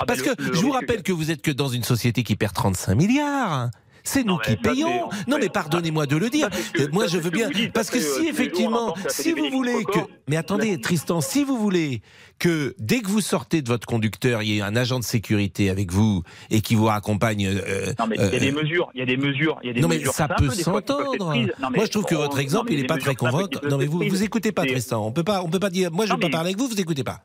Ah 0.00 0.06
Parce 0.06 0.20
le- 0.20 0.34
que 0.34 0.42
le 0.42 0.54
je 0.54 0.60
vous 0.60 0.70
rappelle 0.70 1.02
que 1.02 1.12
vous 1.12 1.30
êtes 1.30 1.42
que 1.42 1.50
dans 1.50 1.68
une 1.68 1.82
société 1.82 2.22
qui 2.22 2.36
perd 2.36 2.52
35 2.54 2.94
milliards. 2.94 3.70
C'est 4.08 4.24
nous 4.24 4.34
Non, 4.34 4.38
qui 4.38 4.56
payons. 4.56 5.10
Non, 5.26 5.36
mais 5.38 5.48
pardonnez-moi 5.50 6.06
de 6.06 6.16
le 6.16 6.30
dire. 6.30 6.48
que- 6.72 6.82
Euh, 6.82 6.88
Moi, 6.92 7.06
je 7.08 7.18
veux 7.18 7.30
bien. 7.30 7.50
dites, 7.50 7.72
Parce 7.72 7.90
que 7.90 8.00
si 8.00 8.20
on 8.26 8.30
effectivement, 8.30 8.94
si 9.08 9.32
vous 9.32 9.50
voulez 9.50 9.84
que. 9.84 9.98
Mais 10.28 10.36
attendez, 10.36 10.80
Tristan, 10.80 11.20
si 11.20 11.44
vous 11.44 11.58
voulez 11.58 12.00
que 12.38 12.74
dès 12.78 13.00
que 13.00 13.08
vous 13.08 13.20
sortez 13.20 13.60
de 13.62 13.68
votre 13.68 13.86
conducteur, 13.86 14.42
il 14.42 14.48
y 14.48 14.58
ait 14.58 14.62
un 14.62 14.76
agent 14.76 14.98
de 14.98 15.04
sécurité 15.04 15.68
avec 15.70 15.92
vous 15.92 16.22
et 16.50 16.60
qui 16.60 16.74
vous 16.74 16.86
raccompagne. 16.86 17.46
euh, 17.48 17.92
Non, 17.98 18.06
mais 18.06 18.16
il 18.16 18.22
y 18.22 18.24
a 18.24 18.28
euh, 18.28 18.38
des 18.38 18.52
mesures, 18.52 18.90
il 18.94 19.00
y 19.00 19.02
a 19.02 19.06
des 19.06 19.16
mesures, 19.16 19.58
il 19.62 19.66
y 19.66 19.70
a 19.70 19.72
des 19.74 19.80
non 19.80 19.88
mais 19.88 19.98
mesures 19.98 20.12
ça 20.14 20.28
peut 20.28 20.48
s'entendre. 20.50 21.34
Moi 21.74 21.84
je 21.84 21.90
trouve 21.90 22.04
que 22.04 22.14
votre 22.14 22.38
exemple 22.38 22.72
il 22.72 22.80
n'est 22.80 22.86
pas 22.86 22.96
très 22.98 23.14
convaincant. 23.16 23.60
Non 23.68 23.76
mais 23.78 23.86
vous 23.86 24.02
vous 24.08 24.22
écoutez 24.22 24.52
pas 24.52 24.64
Tristan. 24.64 25.04
On 25.04 25.12
peut 25.12 25.24
pas 25.24 25.42
on 25.42 25.48
peut 25.50 25.58
pas 25.60 25.70
dire. 25.70 25.90
Moi 25.90 26.06
je 26.06 26.10
Non, 26.12 26.16
veux 26.16 26.20
pas 26.22 26.30
parler 26.30 26.50
avec 26.50 26.58
vous, 26.58 26.68
vous 26.68 26.80
écoutez 26.80 27.02
pas. 27.04 27.20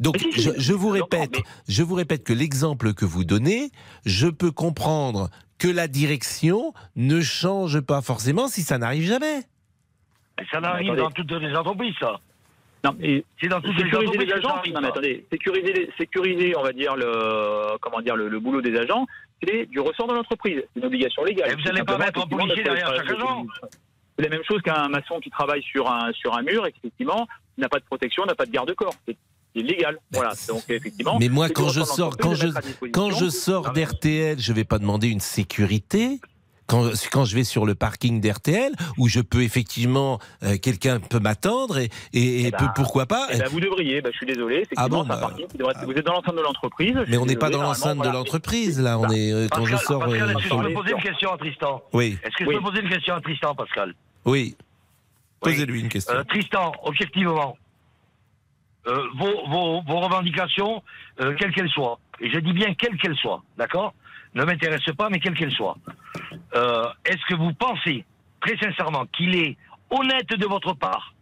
Donc 0.00 0.16
je, 0.36 0.72
vous 0.72 0.88
répète, 0.88 1.36
je 1.68 1.82
vous 1.82 1.94
répète 1.94 2.24
que 2.24 2.32
l'exemple 2.32 2.94
que 2.94 3.04
vous 3.04 3.24
donnez, 3.24 3.70
je 4.06 4.28
peux 4.28 4.50
comprendre 4.52 5.28
que 5.58 5.68
la 5.68 5.88
direction 5.88 6.72
ne 6.96 7.20
change 7.20 7.80
pas 7.80 8.02
forcément 8.02 8.48
si 8.48 8.62
ça 8.62 8.78
n'arrive 8.78 9.06
jamais. 9.06 9.38
Et 10.40 10.44
ça 10.50 10.60
n'arrive 10.60 10.94
dans 10.94 11.10
toutes 11.10 11.30
les 11.32 11.54
entreprises, 11.56 11.94
ça. 11.98 12.20
Non, 12.84 12.94
et 13.00 13.24
C'est 13.40 13.48
dans 13.48 13.60
toutes 13.60 13.74
les 13.76 13.84
sécuriser 13.84 14.06
entreprises 14.08 14.28
les 14.28 14.32
agents. 14.34 14.56
Non, 14.74 14.80
mais 14.82 14.88
attendez, 14.88 15.26
sécuriser, 15.32 15.72
les- 15.72 15.90
sécuriser, 15.98 16.56
on 16.56 16.62
va 16.62 16.72
dire 16.72 16.94
le, 16.94 17.76
comment 17.80 18.00
dire 18.00 18.16
le, 18.16 18.28
le 18.28 18.38
boulot 18.38 18.60
des 18.60 18.76
agents, 18.76 19.06
c'est 19.42 19.66
du 19.66 19.80
ressort 19.80 20.06
de 20.08 20.14
l'entreprise. 20.14 20.62
C'est 20.74 20.80
une 20.80 20.86
obligation 20.86 21.24
légale. 21.24 21.50
Et 21.50 21.54
vous 21.54 21.62
Tout 21.62 21.68
allez 21.70 21.82
pas 21.84 21.98
mettre 21.98 22.22
un 22.22 22.26
policier 22.26 22.62
derrière 22.62 22.94
chaque 22.94 23.10
agent 23.10 23.46
C'est 24.18 24.24
la 24.24 24.28
même 24.28 24.44
chose 24.46 24.60
qu'un 24.62 24.88
maçon 24.88 25.18
qui 25.20 25.30
travaille 25.30 25.62
sur 25.62 25.90
un 25.90 26.12
sur 26.12 26.36
un 26.36 26.42
mur 26.42 26.66
et 26.66 26.72
qui, 26.72 26.78
effectivement 26.84 27.26
n'a 27.58 27.68
pas 27.70 27.78
de 27.78 27.84
protection, 27.84 28.24
n'a 28.26 28.34
pas 28.34 28.44
de 28.44 28.50
garde-corps. 28.50 28.94
C'est 29.08 29.16
illégal. 29.56 29.98
Voilà. 30.12 30.32
Donc 30.48 30.62
effectivement. 30.68 31.18
Mais 31.18 31.28
moi, 31.28 31.48
quand 31.48 31.68
je 31.68 31.82
sors, 31.82 32.16
quand 32.16 32.34
je, 32.34 32.48
quand 32.92 33.10
je 33.10 33.28
sors 33.28 33.72
d'RTL, 33.72 34.38
je 34.38 34.52
vais 34.52 34.64
pas 34.64 34.78
demander 34.78 35.08
une 35.08 35.20
sécurité. 35.20 36.20
Quand, 36.68 36.90
quand 37.12 37.24
je 37.24 37.36
vais 37.36 37.44
sur 37.44 37.64
le 37.64 37.76
parking 37.76 38.20
d'RTL, 38.20 38.72
où 38.98 39.06
je 39.06 39.20
peux 39.20 39.42
effectivement, 39.44 40.18
euh, 40.42 40.56
quelqu'un 40.58 40.98
peut 40.98 41.20
m'attendre 41.20 41.78
et, 41.78 41.90
et, 42.12 42.18
et 42.40 42.46
Eh 42.46 42.50
ben, 42.50 42.58
peut- 42.58 42.66
pourquoi 42.74 43.06
pas. 43.06 43.28
Eh 43.32 43.38
ben, 43.38 43.48
vous 43.48 43.60
devriez, 43.60 44.00
ben, 44.00 44.10
je 44.12 44.16
suis 44.16 44.26
désolé, 44.26 44.66
Ah 44.76 44.88
bon, 44.88 45.02
un 45.02 45.04
bah, 45.04 45.16
parking 45.18 45.46
qui 45.46 45.58
devrait 45.58 45.74
être- 45.76 45.84
vous 45.84 45.92
êtes 45.92 46.04
dans 46.04 46.14
l'enceinte 46.14 46.34
de 46.34 46.40
l'entreprise. 46.40 46.96
mais 47.06 47.18
on 47.18 47.24
n'est 47.26 47.36
pas 47.36 47.50
dans 47.50 47.62
l'enceinte 47.62 47.98
de 48.02 48.08
l'entreprise, 48.08 48.80
là. 48.80 48.98
On 48.98 49.08
est, 49.10 49.32
euh, 49.32 49.46
quand 49.48 49.64
je 49.64 49.76
sors. 49.76 50.00
Pascal, 50.00 50.22
euh, 50.22 50.26
est-ce 50.30 50.34
que 50.38 50.42
je 50.42 50.62
peux 50.66 50.72
poser 50.74 50.90
une 50.90 51.02
question 51.02 51.32
à 51.32 51.38
Tristan 51.38 51.82
Oui, 51.92 52.18
Est-ce 52.24 52.36
que 52.36 52.44
je 52.44 52.48
Oui. 52.48 52.56
peux 52.56 52.62
poser 52.62 52.80
une 52.80 52.88
question 52.90 53.14
à 53.14 53.20
Tristan, 53.20 53.54
Pascal? 53.54 53.94
Oui. 54.24 54.56
Posez-lui 55.40 55.80
une 55.80 55.88
question. 55.88 56.14
Euh, 56.14 56.24
Tristan, 56.24 56.72
objectivement, 56.82 57.56
euh, 57.56 57.65
vos, 59.14 59.46
vos, 59.48 59.82
vos 59.82 60.00
revendications, 60.00 60.82
euh, 61.20 61.34
quelles 61.34 61.52
qu'elles 61.52 61.70
soient, 61.70 61.98
et 62.20 62.30
je 62.30 62.38
dis 62.38 62.52
bien 62.52 62.74
quelles 62.74 62.96
qu'elles 62.98 63.16
soient, 63.16 63.42
d'accord? 63.56 63.94
Ne 64.34 64.44
m'intéresse 64.44 64.84
pas, 64.96 65.08
mais 65.08 65.18
quelles 65.18 65.34
qu'elles 65.34 65.52
soient. 65.52 65.76
Euh, 66.54 66.86
Est-ce 67.04 67.24
que 67.28 67.34
vous 67.34 67.52
pensez, 67.54 68.04
très 68.40 68.56
sincèrement, 68.58 69.06
qu'il 69.06 69.34
est 69.34 69.56
honnête 69.90 70.28
de 70.28 70.46
votre 70.46 70.72
part 70.74 71.14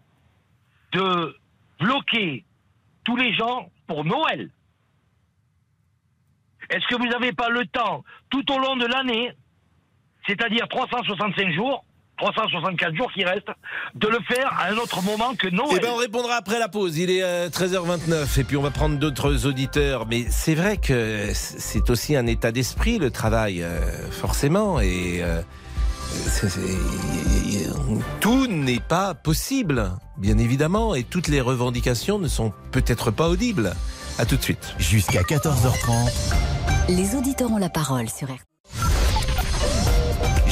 de 0.92 1.36
bloquer 1.80 2.44
tous 3.04 3.16
les 3.16 3.34
gens 3.34 3.70
pour 3.86 4.04
Noël? 4.04 4.50
Est-ce 6.70 6.86
que 6.86 6.96
vous 6.96 7.06
n'avez 7.06 7.32
pas 7.32 7.48
le 7.50 7.66
temps, 7.66 8.04
tout 8.30 8.50
au 8.52 8.58
long 8.58 8.76
de 8.76 8.86
l'année, 8.86 9.32
c'est-à-dire 10.26 10.66
365 10.68 11.52
jours, 11.52 11.84
364 12.18 12.94
jours 12.96 13.10
qui 13.12 13.24
restent, 13.24 13.50
de 13.94 14.08
le 14.08 14.18
faire 14.28 14.52
à 14.58 14.68
un 14.72 14.76
autre 14.76 15.02
moment 15.02 15.34
que 15.34 15.48
Noël 15.48 15.76
Eh 15.76 15.80
ben, 15.80 15.90
on 15.92 15.96
répondra 15.96 16.34
après 16.36 16.58
la 16.58 16.68
pause. 16.68 16.96
Il 16.96 17.10
est 17.10 17.22
euh, 17.22 17.48
13h29 17.48 18.40
et 18.40 18.44
puis 18.44 18.56
on 18.56 18.62
va 18.62 18.70
prendre 18.70 18.98
d'autres 18.98 19.46
auditeurs. 19.46 20.06
Mais 20.06 20.26
c'est 20.30 20.54
vrai 20.54 20.76
que 20.76 21.28
c'est 21.34 21.90
aussi 21.90 22.14
un 22.16 22.26
état 22.26 22.52
d'esprit 22.52 22.98
le 22.98 23.10
travail, 23.10 23.62
euh, 23.62 23.80
forcément. 24.10 24.80
Et 24.80 25.20
euh, 25.22 25.40
c'est- 26.28 26.48
c'est- 26.48 26.60
tout 28.20 28.46
n'est 28.46 28.80
pas 28.80 29.14
possible, 29.14 29.90
bien 30.18 30.38
évidemment. 30.38 30.94
Et 30.94 31.02
toutes 31.02 31.28
les 31.28 31.40
revendications 31.40 32.18
ne 32.18 32.28
sont 32.28 32.52
peut-être 32.72 33.10
pas 33.10 33.28
audibles. 33.28 33.74
À 34.18 34.24
tout 34.26 34.36
de 34.36 34.42
suite. 34.42 34.74
Jusqu'à 34.78 35.22
14h30, 35.24 36.12
Les 36.88 37.16
auditeurs 37.16 37.50
ont 37.50 37.56
la 37.58 37.68
parole 37.70 38.08
sur 38.08 38.28
RTL. 38.28 38.38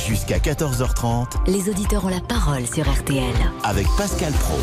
Jusqu'à 0.08 0.38
14h30 0.38 1.26
Les 1.46 1.68
auditeurs 1.68 2.04
ont 2.04 2.08
la 2.08 2.20
parole 2.20 2.66
sur 2.66 2.90
RTL. 2.90 3.22
avec 3.64 3.86
Pascal 3.96 4.32
Pro. 4.32 4.58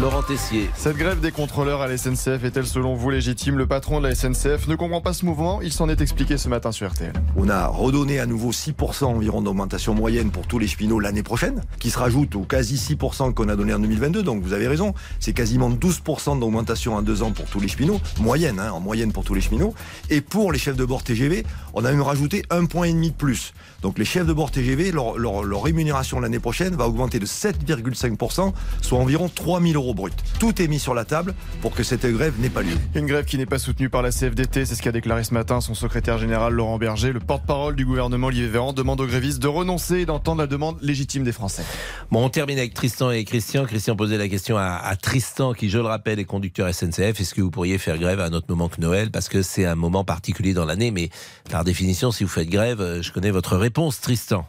Laurent 0.00 0.22
Tessier. 0.22 0.70
Cette 0.76 0.96
grève 0.96 1.18
des 1.20 1.32
contrôleurs 1.32 1.80
à 1.80 1.88
la 1.88 1.98
SNCF 1.98 2.44
est-elle 2.44 2.66
selon 2.66 2.94
vous 2.94 3.10
légitime? 3.10 3.58
Le 3.58 3.66
patron 3.66 4.00
de 4.00 4.06
la 4.06 4.14
SNCF 4.14 4.68
ne 4.68 4.76
comprend 4.76 5.00
pas 5.00 5.12
ce 5.12 5.24
mouvement. 5.26 5.60
Il 5.62 5.72
s'en 5.72 5.88
est 5.88 6.00
expliqué 6.00 6.38
ce 6.38 6.48
matin 6.48 6.70
sur 6.70 6.88
RTL. 6.88 7.12
On 7.36 7.48
a 7.48 7.66
redonné 7.66 8.20
à 8.20 8.26
nouveau 8.26 8.52
6% 8.52 9.04
environ 9.06 9.42
d'augmentation 9.42 9.92
moyenne 9.94 10.30
pour 10.30 10.46
tous 10.46 10.60
les 10.60 10.68
cheminots 10.68 11.00
l'année 11.00 11.24
prochaine, 11.24 11.62
qui 11.80 11.90
se 11.90 11.98
rajoute 11.98 12.36
aux 12.36 12.44
quasi 12.44 12.76
6% 12.76 13.34
qu'on 13.34 13.48
a 13.48 13.56
donné 13.56 13.74
en 13.74 13.80
2022. 13.80 14.22
Donc 14.22 14.42
vous 14.44 14.52
avez 14.52 14.68
raison, 14.68 14.94
c'est 15.18 15.32
quasiment 15.32 15.68
12% 15.70 16.38
d'augmentation 16.38 16.94
en 16.94 17.02
deux 17.02 17.22
ans 17.24 17.32
pour 17.32 17.46
tous 17.46 17.58
les 17.58 17.68
cheminots, 17.68 18.00
moyenne, 18.20 18.60
hein, 18.60 18.70
en 18.70 18.78
moyenne 18.80 19.12
pour 19.12 19.24
tous 19.24 19.34
les 19.34 19.40
cheminots. 19.40 19.74
Et 20.08 20.20
pour 20.20 20.52
les 20.52 20.58
chefs 20.60 20.76
de 20.76 20.84
bord 20.84 21.02
TGV, 21.02 21.44
on 21.74 21.84
a 21.84 21.90
même 21.90 22.02
rajouté 22.02 22.44
un 22.50 22.64
point 22.66 22.84
et 22.86 22.92
demi 22.92 23.10
de 23.10 23.16
plus. 23.16 23.54
Donc 23.82 23.98
les 23.98 24.04
chefs 24.04 24.26
de 24.26 24.32
bord 24.32 24.52
TGV, 24.52 24.69
leur, 24.92 25.18
leur- 25.18 25.42
leur 25.42 25.62
rémunération 25.62 26.20
l'année 26.20 26.38
prochaine 26.38 26.74
va 26.76 26.86
augmenter 26.88 27.18
de 27.18 27.26
7,5%, 27.26 28.52
soit 28.82 28.98
environ 28.98 29.28
3 29.32 29.60
000 29.60 29.74
euros 29.74 29.94
bruts. 29.94 30.10
Tout 30.38 30.60
est 30.62 30.68
mis 30.68 30.78
sur 30.78 30.94
la 30.94 31.04
table 31.04 31.34
pour 31.62 31.74
que 31.74 31.82
cette 31.82 32.06
grève 32.06 32.34
n'ait 32.40 32.50
pas 32.50 32.62
lieu. 32.62 32.76
Une 32.94 33.06
grève 33.06 33.24
qui 33.24 33.36
n'est 33.38 33.46
pas 33.46 33.58
soutenue 33.58 33.88
par 33.90 34.02
la 34.02 34.10
CFDT, 34.10 34.64
c'est 34.66 34.74
ce 34.74 34.82
qu'a 34.82 34.92
déclaré 34.92 35.24
ce 35.24 35.34
matin 35.34 35.60
son 35.60 35.74
secrétaire 35.74 36.18
général 36.18 36.52
Laurent 36.54 36.78
Berger. 36.78 37.12
Le 37.12 37.20
porte-parole 37.20 37.76
du 37.76 37.84
gouvernement 37.84 38.28
Olivier 38.28 38.48
Véran 38.48 38.72
demande 38.72 39.00
aux 39.00 39.06
grévistes 39.06 39.40
de 39.40 39.48
renoncer 39.48 40.00
et 40.00 40.06
d'entendre 40.06 40.40
la 40.40 40.46
demande 40.46 40.76
légitime 40.82 41.24
des 41.24 41.32
Français. 41.32 41.64
Bon, 42.10 42.24
on 42.24 42.28
termine 42.30 42.58
avec 42.58 42.74
Tristan 42.74 43.10
et 43.10 43.24
Christian. 43.24 43.64
Christian 43.64 43.96
posait 43.96 44.18
la 44.18 44.28
question 44.28 44.56
à, 44.56 44.80
à 44.82 44.96
Tristan, 44.96 45.52
qui, 45.52 45.68
je 45.70 45.78
le 45.78 45.84
rappelle, 45.84 46.18
est 46.18 46.24
conducteur 46.24 46.72
SNCF. 46.72 47.20
Est-ce 47.20 47.34
que 47.34 47.42
vous 47.42 47.50
pourriez 47.50 47.78
faire 47.78 47.98
grève 47.98 48.20
à 48.20 48.26
un 48.26 48.32
autre 48.32 48.46
moment 48.48 48.68
que 48.68 48.80
Noël? 48.80 49.10
Parce 49.10 49.28
que 49.28 49.42
c'est 49.42 49.64
un 49.66 49.74
moment 49.74 50.04
particulier 50.04 50.54
dans 50.54 50.64
l'année, 50.64 50.90
mais 50.90 51.10
par 51.50 51.64
définition, 51.64 52.10
si 52.12 52.24
vous 52.24 52.30
faites 52.30 52.48
grève, 52.48 52.80
euh, 52.80 53.02
je 53.02 53.12
connais 53.12 53.30
votre 53.30 53.56
réponse, 53.56 54.00
Tristan. 54.00 54.46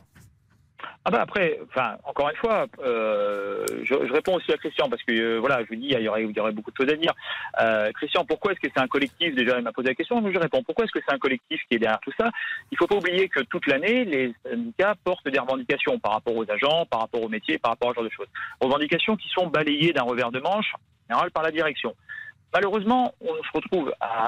Ah 1.04 1.10
bah 1.10 1.22
après, 1.22 1.60
enfin, 1.68 1.96
encore 2.04 2.30
une 2.30 2.36
fois, 2.36 2.68
euh, 2.86 3.66
je, 3.84 3.96
je 4.08 4.14
réponds 4.14 4.36
aussi 4.36 4.52
à 4.52 4.58
Christian 4.58 4.88
parce 4.88 5.02
que 5.02 5.12
euh, 5.12 5.40
voilà, 5.40 5.64
je 5.64 5.68
vous 5.70 5.76
dis, 5.76 5.88
il 5.88 6.00
y 6.00 6.08
aurait, 6.08 6.24
il 6.24 6.30
y 6.32 6.40
aurait 6.40 6.52
beaucoup 6.52 6.70
de 6.70 6.76
choses 6.78 6.94
à 6.94 6.96
dire. 6.96 7.12
Euh, 7.60 7.92
Christian, 7.94 8.24
pourquoi 8.24 8.52
est-ce 8.52 8.60
que 8.60 8.68
c'est 8.72 8.82
un 8.84 8.88
collectif? 8.88 9.34
Déjà, 9.34 9.58
il 9.58 9.64
m'a 9.64 9.72
posé 9.72 9.88
la 9.88 9.96
question, 9.96 10.22
donc 10.22 10.32
je 10.32 10.38
réponds. 10.38 10.62
Pourquoi 10.62 10.86
est-ce 10.86 10.92
que 10.92 11.00
c'est 11.04 11.16
un 11.16 11.18
collectif 11.18 11.60
qui 11.68 11.76
est 11.76 11.80
derrière 11.80 12.00
tout 12.02 12.12
ça? 12.20 12.30
Il 12.72 12.78
faut 12.78 12.86
pas 12.86 12.98
oublier 12.98 13.30
que 13.30 13.40
toute 13.40 13.66
l'année, 13.66 14.06
les 14.06 14.36
syndicats 14.48 14.94
portent 15.04 15.28
des 15.28 15.40
revendications 15.40 15.98
par 15.98 16.12
rapport 16.12 16.36
aux 16.36 16.46
agents, 16.52 16.86
par 16.86 17.00
rapport 17.00 17.24
aux 17.24 17.30
métiers, 17.30 17.58
par 17.58 17.72
rapport 17.72 17.90
à 17.90 17.94
ce 17.94 17.96
genre 17.96 18.04
de 18.06 18.14
choses. 18.16 18.28
Revendications 18.60 19.16
qui 19.18 19.28
sont 19.30 19.48
balayées 19.48 19.94
d'un 19.94 20.04
revers 20.04 20.30
de 20.32 20.40
manche, 20.40 20.72
en 20.76 21.14
général 21.16 21.32
par 21.32 21.42
la 21.42 21.50
direction. 21.50 21.96
Malheureusement, 22.54 23.16
on 23.22 23.34
se 23.44 23.50
retrouve 23.56 23.92
à, 24.02 24.28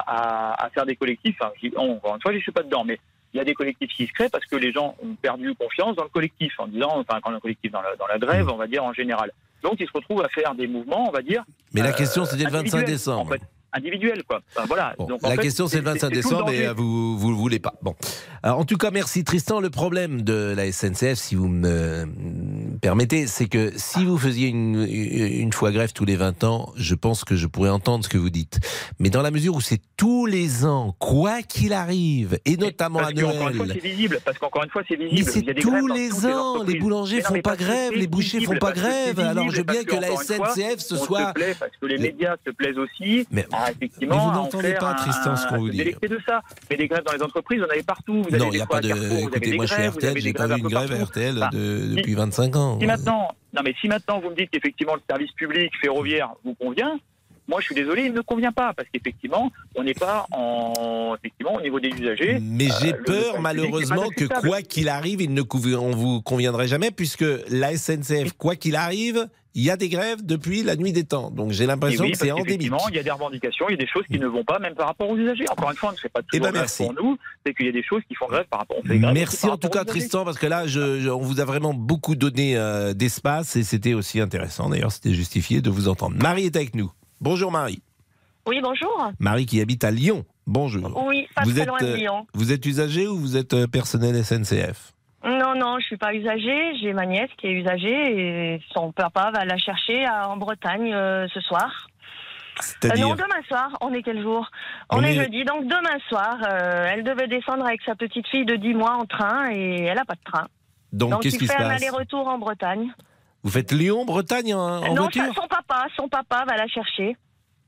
à- 0.55 0.65
à 0.65 0.69
faire 0.71 0.88
des 0.88 0.95
collectifs. 0.95 1.36
Enfin, 1.39 1.51
j'y- 1.62 1.75
encore 1.77 2.15
une 2.15 2.21
fois, 2.21 2.33
je 2.33 2.39
suis 2.39 2.51
pas 2.51 2.63
dedans, 2.63 2.83
mais 2.83 2.97
il 3.33 3.37
y 3.37 3.39
a 3.39 3.43
des 3.43 3.53
collectifs 3.53 3.91
qui 3.95 4.07
se 4.07 4.13
créent 4.13 4.29
parce 4.29 4.45
que 4.45 4.55
les 4.55 4.71
gens 4.71 4.95
ont 5.03 5.15
perdu 5.15 5.53
confiance 5.55 5.95
dans 5.95 6.03
le 6.03 6.09
collectif, 6.09 6.53
en 6.59 6.67
disant, 6.67 6.99
enfin, 6.99 7.19
quand 7.21 7.31
le 7.31 7.39
collectif 7.39 7.71
dans 7.71 7.81
la, 7.81 7.95
dans 7.95 8.07
la 8.07 8.19
grève, 8.19 8.49
on 8.49 8.57
va 8.57 8.67
dire 8.67 8.83
en 8.83 8.93
général. 8.93 9.31
Donc, 9.63 9.75
ils 9.79 9.87
se 9.87 9.93
retrouvent 9.93 10.23
à 10.23 10.29
faire 10.29 10.53
des 10.55 10.67
mouvements, 10.67 11.07
on 11.07 11.11
va 11.11 11.21
dire. 11.21 11.43
Mais 11.73 11.81
la 11.81 11.89
euh, 11.89 11.93
question, 11.93 12.25
c'était 12.25 12.43
le 12.43 12.51
25 12.51 12.57
individuels, 12.59 12.85
décembre. 12.85 13.21
En 13.21 13.25
fait, 13.25 13.41
individuels, 13.73 14.23
quoi. 14.27 14.41
Enfin, 14.55 14.65
voilà. 14.67 14.93
Bon, 14.97 15.05
Donc, 15.07 15.23
en 15.23 15.29
la 15.29 15.36
fait, 15.36 15.41
question, 15.43 15.67
c'est 15.67 15.77
le 15.77 15.83
25 15.83 15.99
c'est 15.99 16.21
tout 16.21 16.29
décembre 16.29 16.49
et 16.51 16.67
euh, 16.67 16.73
vous 16.73 17.17
vous 17.17 17.29
le 17.29 17.36
voulez 17.36 17.59
pas. 17.59 17.73
Bon. 17.81 17.95
Alors, 18.43 18.59
en 18.59 18.65
tout 18.65 18.77
cas, 18.77 18.91
merci 18.91 19.23
Tristan. 19.23 19.59
Le 19.59 19.69
problème 19.69 20.21
de 20.21 20.53
la 20.55 20.71
SNCF, 20.71 21.15
si 21.15 21.36
vous 21.36 21.47
me 21.47 22.05
me 22.05 22.77
permettez, 22.79 23.27
c'est 23.27 23.47
que 23.47 23.71
si 23.75 24.03
vous 24.05 24.17
faisiez 24.17 24.49
une, 24.49 24.86
une 24.89 25.53
fois 25.53 25.71
grève 25.71 25.93
tous 25.93 26.05
les 26.05 26.15
20 26.15 26.43
ans, 26.43 26.71
je 26.75 26.95
pense 26.95 27.23
que 27.23 27.36
je 27.36 27.47
pourrais 27.47 27.69
entendre 27.69 28.03
ce 28.03 28.09
que 28.09 28.17
vous 28.17 28.29
dites. 28.29 28.59
Mais 28.99 29.09
dans 29.09 29.21
la 29.21 29.31
mesure 29.31 29.55
où 29.55 29.62
c'est 29.62 29.81
tous 29.97 30.25
les 30.25 30.65
ans, 30.65 30.95
quoi 30.99 31.41
qu'il 31.41 31.73
arrive, 31.73 32.39
et 32.45 32.57
notamment 32.57 32.99
Parce 32.99 33.12
à 33.12 33.13
que, 33.13 33.23
encore 33.23 33.49
une 33.49 33.55
fois, 33.55 33.65
Noël. 33.65 33.79
c'est 33.81 33.88
visible. 33.88 34.19
Parce 34.25 34.38
qu'encore 34.38 34.63
une 34.63 34.69
fois, 34.69 34.81
c'est 34.88 34.97
Mais 34.97 35.07
visible. 35.07 35.31
c'est 35.31 35.41
des 35.41 35.53
grèves 35.53 35.63
tous 35.63 35.88
les 35.88 36.25
ans, 36.25 36.29
les 36.29 36.33
entreprises. 36.33 36.79
boulangers 36.81 37.15
Mais 37.17 37.21
font 37.23 37.33
mais 37.36 37.41
pas 37.41 37.55
grève, 37.55 37.91
c'est 37.93 37.99
les 37.99 38.07
bouchers 38.07 38.29
font 38.41 38.51
visible, 38.53 38.59
pas 38.59 38.73
c'est 38.73 38.79
grève. 38.81 39.19
Alors, 39.19 39.49
je 39.51 39.57
veux 39.57 39.63
bien 39.63 39.83
que 39.83 39.95
la 39.95 40.07
SNCF 40.15 40.79
se 40.79 40.95
soit. 40.97 41.33
parce 41.59 41.71
que 41.79 41.86
les 41.86 41.97
médias 41.97 42.36
se 42.45 42.51
plaisent 42.51 42.77
aussi. 42.77 43.25
Mais- 43.31 43.45
à, 43.63 43.71
effectivement, 43.71 44.15
mais 44.15 44.21
vous 44.21 44.32
n'entendez 44.32 44.73
pas, 44.73 44.93
Tristan, 44.93 45.36
ce 45.36 45.47
qu'on 45.47 45.58
vous 45.58 45.69
dit. 45.69 45.84
de 45.84 46.19
ça. 46.26 46.41
Mais 46.69 46.78
des 46.78 46.88
grèves 46.88 47.04
dans 47.04 47.13
les 47.13 47.21
entreprises, 47.23 47.60
vous 47.60 47.65
en 47.65 47.69
avez 47.69 47.84
partout. 47.84 48.23
Vous 48.23 48.38
Non, 48.38 48.49
il 48.52 48.56
n'y 48.58 48.62
a 48.62 48.65
pas 48.65 48.82
de. 48.82 48.89
Écoutez, 48.89 49.56
moi, 49.56 49.65
chez 49.65 49.76
grèves, 49.76 49.91
vous 49.91 49.97
RTL, 49.97 50.17
j'ai 50.19 50.34
pas 50.34 50.47
vu 50.47 50.58
une 50.58 50.67
grève 50.67 50.91
à. 50.91 51.04
RTL 51.04 51.49
de- 51.52 51.95
depuis 51.95 52.13
25 52.13 52.56
ans. 52.56 52.80
Si 52.80 52.86
maintenant, 52.86 53.30
non 53.54 53.62
mais 53.63 53.73
si 53.80 53.88
maintenant 53.88 54.19
vous 54.19 54.30
me 54.30 54.36
dites 54.36 54.49
qu'effectivement 54.49 54.95
le 54.95 55.02
service 55.10 55.32
public 55.34 55.71
ferroviaire 55.80 56.30
vous 56.43 56.56
convient, 56.56 56.99
moi 57.47 57.60
je 57.60 57.65
suis 57.65 57.76
désolé, 57.76 58.06
il 58.06 58.13
ne 58.13 58.21
convient 58.21 58.52
pas 58.52 58.73
parce 58.73 58.88
qu'effectivement 58.91 59.52
on 59.76 59.84
n'est 59.84 59.93
pas 59.93 60.26
en 60.32 61.15
effectivement 61.17 61.56
au 61.56 61.62
niveau 61.62 61.80
des 61.80 61.89
usagers. 61.89 62.39
Mais 62.41 62.67
j'ai 62.82 62.93
euh, 62.93 62.97
le 62.97 63.04
peur 63.04 63.41
malheureusement 63.41 64.10
que 64.15 64.26
quoi 64.41 64.62
qu'il 64.62 64.89
arrive, 64.89 65.21
il 65.21 65.34
ne 65.34 65.43
on 65.78 65.91
vous 65.91 66.21
conviendrait 66.21 66.67
jamais 66.67 66.91
puisque 66.91 67.26
la 67.49 67.76
SNCF, 67.76 68.34
quoi 68.38 68.56
qu'il 68.56 68.76
arrive, 68.76 69.28
il 69.55 69.63
y 69.63 69.69
a 69.69 69.77
des 69.77 69.89
grèves 69.89 70.25
depuis 70.25 70.63
la 70.63 70.75
nuit 70.75 70.91
des 70.93 71.03
temps. 71.03 71.29
Donc 71.31 71.51
j'ai 71.51 71.65
l'impression 71.65 72.05
oui, 72.05 72.11
que 72.13 72.17
c'est 72.17 72.31
endémique. 72.31 72.71
il 72.89 72.95
y 72.95 72.99
a 72.99 73.03
des 73.03 73.11
revendications, 73.11 73.65
il 73.69 73.73
y 73.73 73.75
a 73.75 73.77
des 73.77 73.87
choses 73.87 74.03
qui 74.11 74.17
ne 74.19 74.27
vont 74.27 74.43
pas, 74.43 74.59
même 74.59 74.73
par 74.75 74.87
rapport 74.87 75.09
aux 75.09 75.17
usagers. 75.17 75.45
Encore 75.49 75.69
une 75.71 75.77
fois, 75.77 75.89
on 75.89 75.91
ne 75.93 75.97
fait 75.97 76.09
pas 76.09 76.21
Eh 76.21 76.37
toujours 76.37 76.45
ben, 76.45 76.51
grève 76.51 76.61
merci. 76.63 76.83
pour 76.83 76.93
nous, 76.93 77.17
c'est 77.45 77.53
qu'il 77.53 77.65
y 77.67 77.69
a 77.69 77.71
des 77.71 77.83
choses 77.83 78.01
qui 78.07 78.15
font 78.15 78.27
grève 78.27 78.45
par 78.49 78.59
rapport. 78.61 78.77
Grève 78.83 79.03
aussi 79.03 79.13
Merci 79.13 79.45
en 79.47 79.57
tout 79.57 79.67
aux 79.67 79.69
cas 79.69 79.83
usagers. 79.83 79.99
Tristan 79.99 80.25
parce 80.25 80.37
que 80.39 80.47
là 80.47 80.65
je, 80.67 80.99
je- 80.99 81.09
on 81.09 81.21
vous 81.21 81.39
a 81.39 81.45
vraiment 81.45 81.73
beaucoup 81.73 82.15
donné 82.15 82.57
euh, 82.57 82.93
d'espace 82.93 83.55
et 83.55 83.63
c'était 83.63 83.93
aussi 83.93 84.19
intéressant 84.19 84.69
d'ailleurs 84.69 84.91
c'était 84.91 85.13
justifié 85.13 85.61
de 85.61 85.69
vous 85.69 85.87
entendre. 85.87 86.15
Marie 86.17 86.45
est 86.45 86.55
avec 86.55 86.75
nous. 86.75 86.91
Bonjour 87.21 87.51
Marie. 87.51 87.81
Oui, 88.47 88.59
bonjour. 88.61 89.11
Marie 89.19 89.45
qui 89.45 89.61
habite 89.61 89.83
à 89.85 89.91
Lyon. 89.91 90.25
Bonjour. 90.47 91.01
Oui, 91.07 91.27
pas 91.33 91.43
Vous 91.43 91.51
très 91.53 91.61
êtes, 91.61 91.67
loin 91.69 91.77
de 91.79 91.85
euh, 91.85 91.95
Lyon. 91.95 92.27
Vous 92.33 92.51
êtes 92.51 92.65
usager 92.65 93.07
ou 93.07 93.17
vous 93.17 93.37
êtes 93.37 93.53
euh, 93.53 93.67
personnel 93.67 94.21
SNCF 94.25 94.91
Non, 95.23 95.55
non, 95.55 95.79
je 95.79 95.86
suis 95.86 95.97
pas 95.97 96.13
usagée. 96.13 96.75
J'ai 96.81 96.91
ma 96.93 97.05
nièce 97.05 97.29
qui 97.38 97.47
est 97.47 97.51
usagée 97.53 98.55
et 98.55 98.62
son 98.73 98.91
papa 98.91 99.31
va 99.33 99.45
la 99.45 99.57
chercher 99.57 100.05
à- 100.05 100.29
en 100.29 100.38
Bretagne 100.38 100.93
euh, 100.93 101.27
ce 101.33 101.39
soir. 101.41 101.88
Euh, 102.86 102.89
non, 102.99 103.15
demain 103.15 103.41
soir. 103.47 103.69
On 103.81 103.93
est 103.93 104.03
quel 104.03 104.21
jour? 104.21 104.47
On, 104.91 104.97
On 104.99 105.03
est, 105.03 105.13
jeudi. 105.15 105.43
Donc 105.45 105.63
demain 105.65 105.97
soir, 106.09 106.38
euh, 106.47 106.88
elle 106.91 107.03
devait 107.03 107.27
descendre 107.27 107.65
avec 107.65 107.81
sa 107.83 107.95
petite 107.95 108.27
fille 108.27 108.45
de 108.45 108.55
10 108.57 108.73
mois 108.73 108.95
en 108.95 109.05
train 109.05 109.49
et 109.51 109.83
elle 109.86 109.97
a 109.97 110.05
pas 110.05 110.13
de 110.15 110.23
train. 110.23 110.47
Donc, 110.91 111.12
Donc 111.12 111.21
qu'est-ce 111.23 111.36
il 111.38 111.39
qui 111.39 111.47
se 111.47 111.53
fait 111.53 111.59
un 111.63 111.69
passe? 111.69 111.81
aller-retour 111.81 112.27
en 112.27 112.38
Bretagne. 112.38 112.93
Vous 113.41 113.49
faites 113.49 113.71
Lyon-Bretagne 113.71 114.53
en, 114.53 114.59
en 114.83 114.93
non, 114.93 115.03
voiture? 115.03 115.23
ça- 115.33 115.41
son 115.41 115.47
papa, 115.47 115.86
son 115.97 116.07
papa 116.07 116.43
va 116.47 116.55
la 116.55 116.67
chercher. 116.67 117.17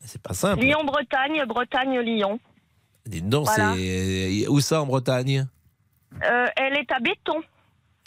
C'est 0.01 0.21
pas 0.21 0.33
simple. 0.33 0.61
Lyon-Bretagne, 0.61 1.43
Bretagne-Lyon. 1.47 2.39
Donc, 3.23 3.45
Voilà. 3.45 3.73
c'est 3.75 4.47
où 4.47 4.59
ça 4.59 4.81
en 4.81 4.85
Bretagne? 4.85 5.47
Euh, 6.23 6.45
elle 6.55 6.77
est 6.77 6.91
à 6.91 6.99
Béton. 6.99 7.41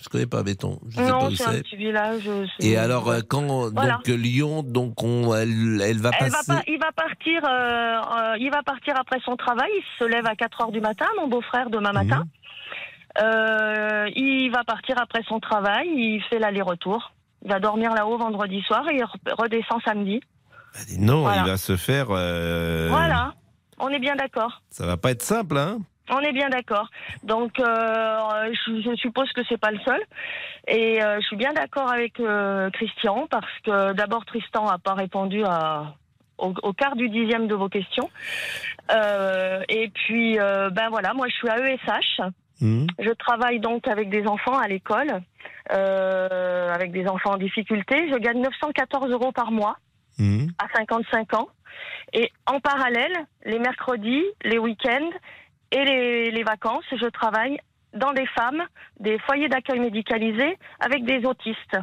Je 0.00 0.08
connais 0.08 0.26
pas 0.26 0.42
Béton. 0.44 0.78
Je 0.88 0.96
sais 0.96 1.02
pas 1.02 1.08
Non, 1.10 1.26
où 1.26 1.34
c'est 1.34 1.44
un 1.46 1.60
petit 1.60 1.76
village. 1.76 2.22
euh, 2.28 2.46
Et 2.60 2.76
alors, 2.76 3.08
euh, 3.08 3.20
quand 3.28 3.70
Voilà. 3.72 3.94
donc 3.94 4.06
Lyon, 4.06 4.62
donc 4.62 5.02
on, 5.02 5.34
elle, 5.34 5.80
elle 5.82 5.98
va 5.98 6.10
Elle 6.20 6.30
va 6.30 6.38
passer. 6.38 6.52
pas, 6.52 6.62
il 6.68 6.78
va 6.78 6.92
partir. 6.92 7.42
euh, 7.44 8.36
il 8.38 8.50
va 8.52 8.62
partir 8.62 8.94
après 8.98 9.18
son 9.24 9.36
travail. 9.36 9.68
Il 9.74 9.82
se 9.98 10.04
lève 10.04 10.24
à 10.26 10.36
4 10.36 10.60
heures 10.62 10.70
du 10.72 10.80
matin, 10.80 11.06
mon 11.18 11.26
beau-frère 11.26 11.68
demain 11.70 11.92
matin. 11.92 12.20
Mhm. 12.24 13.22
Euh, 13.24 14.08
il 14.14 14.50
va 14.54 14.62
partir 14.64 14.96
après 15.00 15.22
son 15.26 15.40
travail. 15.40 15.88
Il 15.88 16.22
fait 16.30 16.38
l'aller-retour. 16.38 17.12
Il 17.44 17.50
va 17.50 17.58
dormir 17.58 17.92
là-haut 17.94 18.18
vendredi 18.18 18.60
soir 18.62 18.88
et 18.90 18.96
il 18.96 19.02
re- 19.02 19.34
redescend 19.36 19.80
samedi. 19.84 20.20
Bah, 20.74 20.80
non, 20.98 21.20
Voilà. 21.22 21.42
il 21.42 21.46
va 21.50 21.56
se 21.56 21.76
faire. 21.76 22.06
euh, 22.10 22.86
Voilà. 22.90 23.34
On 23.80 23.88
est 23.88 23.98
bien 24.00 24.14
d'accord. 24.16 24.62
Ça 24.70 24.86
va 24.86 24.96
pas 24.96 25.10
être 25.10 25.22
simple, 25.22 25.56
hein? 25.56 25.78
On 26.10 26.20
est 26.20 26.32
bien 26.32 26.48
d'accord. 26.48 26.88
Donc, 27.22 27.58
euh, 27.60 28.52
je, 28.66 28.80
je 28.82 28.94
suppose 28.96 29.30
que 29.32 29.42
c'est 29.48 29.58
pas 29.58 29.70
le 29.70 29.78
seul. 29.80 30.00
Et 30.66 31.02
euh, 31.02 31.20
je 31.20 31.26
suis 31.26 31.36
bien 31.36 31.52
d'accord 31.52 31.90
avec 31.90 32.18
euh, 32.20 32.70
Christian 32.70 33.26
parce 33.30 33.50
que 33.64 33.92
d'abord 33.92 34.24
Tristan 34.24 34.66
n'a 34.66 34.78
pas 34.78 34.94
répondu 34.94 35.44
à, 35.44 35.94
au, 36.38 36.54
au 36.62 36.72
quart 36.72 36.96
du 36.96 37.08
dixième 37.08 37.46
de 37.46 37.54
vos 37.54 37.68
questions. 37.68 38.08
Et 39.68 39.90
puis, 39.94 40.36
ben 40.38 40.88
voilà, 40.90 41.12
moi 41.14 41.28
je 41.28 41.34
suis 41.34 41.48
à 41.48 41.58
ESH. 41.58 42.20
Mhm. 42.60 42.86
Je 42.98 43.10
travaille 43.10 43.60
donc 43.60 43.86
avec 43.86 44.08
des 44.08 44.26
enfants 44.26 44.58
à 44.58 44.66
l'école, 44.66 45.20
avec 45.70 46.92
des 46.92 47.06
enfants 47.06 47.32
en 47.32 47.36
difficulté. 47.36 48.08
Je 48.10 48.16
gagne 48.16 48.40
914 48.40 49.10
euros 49.10 49.32
par 49.32 49.50
mois 49.50 49.76
Mhm. 50.18 50.48
à 50.58 50.66
55 50.76 51.34
ans. 51.34 51.48
Et 52.12 52.32
en 52.46 52.58
parallèle, 52.60 53.12
les 53.44 53.58
mercredis, 53.60 54.24
les 54.42 54.58
week-ends 54.58 55.10
et 55.70 55.84
les, 55.84 56.30
les 56.30 56.42
vacances, 56.42 56.84
je 56.92 57.06
travaille 57.06 57.58
dans 57.94 58.12
des 58.12 58.26
femmes, 58.26 58.64
des 59.00 59.18
foyers 59.20 59.48
d'accueil 59.48 59.80
médicalisés 59.80 60.56
avec 60.80 61.04
des 61.04 61.24
autistes. 61.24 61.78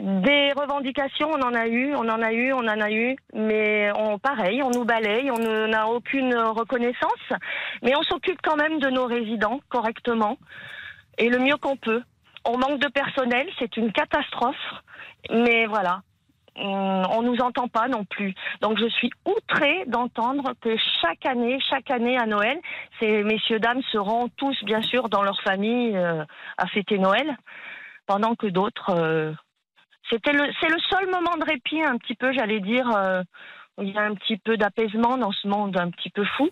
Des 0.00 0.50
revendications, 0.56 1.30
on 1.30 1.40
en 1.40 1.54
a 1.54 1.68
eu, 1.68 1.94
on 1.94 2.08
en 2.08 2.20
a 2.20 2.32
eu, 2.32 2.52
on 2.52 2.66
en 2.66 2.80
a 2.80 2.90
eu, 2.90 3.16
mais 3.32 3.92
on, 3.96 4.18
pareil, 4.18 4.60
on 4.62 4.70
nous 4.70 4.84
balaye, 4.84 5.30
on 5.30 5.68
n'a 5.68 5.88
aucune 5.88 6.34
reconnaissance, 6.34 7.32
mais 7.82 7.96
on 7.96 8.02
s'occupe 8.02 8.40
quand 8.42 8.56
même 8.56 8.80
de 8.80 8.90
nos 8.90 9.06
résidents 9.06 9.60
correctement 9.68 10.36
et 11.16 11.28
le 11.28 11.38
mieux 11.38 11.56
qu'on 11.58 11.76
peut. 11.76 12.02
On 12.44 12.58
manque 12.58 12.80
de 12.80 12.88
personnel, 12.88 13.48
c'est 13.58 13.76
une 13.76 13.92
catastrophe, 13.92 14.56
mais 15.30 15.66
voilà, 15.66 16.02
on 16.56 17.22
nous 17.22 17.38
entend 17.40 17.68
pas 17.68 17.88
non 17.88 18.04
plus. 18.04 18.34
Donc 18.60 18.78
je 18.78 18.88
suis 18.88 19.10
outrée 19.24 19.84
d'entendre 19.86 20.52
que 20.60 20.76
chaque 21.00 21.26
année, 21.26 21.58
chaque 21.68 21.90
année 21.90 22.16
à 22.16 22.26
Noël, 22.26 22.58
ces 23.00 23.22
messieurs 23.24 23.58
dames 23.58 23.82
seront 23.90 24.28
tous 24.36 24.56
bien 24.64 24.82
sûr 24.82 25.08
dans 25.08 25.22
leur 25.22 25.40
famille 25.42 25.96
euh, 25.96 26.24
à 26.58 26.66
fêter 26.66 26.98
Noël, 26.98 27.36
pendant 28.06 28.34
que 28.34 28.46
d'autres. 28.46 28.90
euh, 28.90 29.32
c'était 30.10 30.32
le, 30.32 30.44
c'est 30.60 30.68
le 30.68 30.78
seul 30.90 31.06
moment 31.10 31.36
de 31.38 31.44
répit 31.44 31.82
un 31.82 31.96
petit 31.98 32.14
peu, 32.14 32.32
j'allais 32.32 32.60
dire. 32.60 32.88
euh, 32.94 33.22
où 33.76 33.82
il 33.82 33.90
y 33.90 33.98
a 33.98 34.02
un 34.02 34.14
petit 34.14 34.36
peu 34.36 34.56
d'apaisement 34.56 35.16
dans 35.16 35.32
ce 35.32 35.48
monde 35.48 35.76
un 35.76 35.90
petit 35.90 36.10
peu 36.10 36.24
fou. 36.24 36.48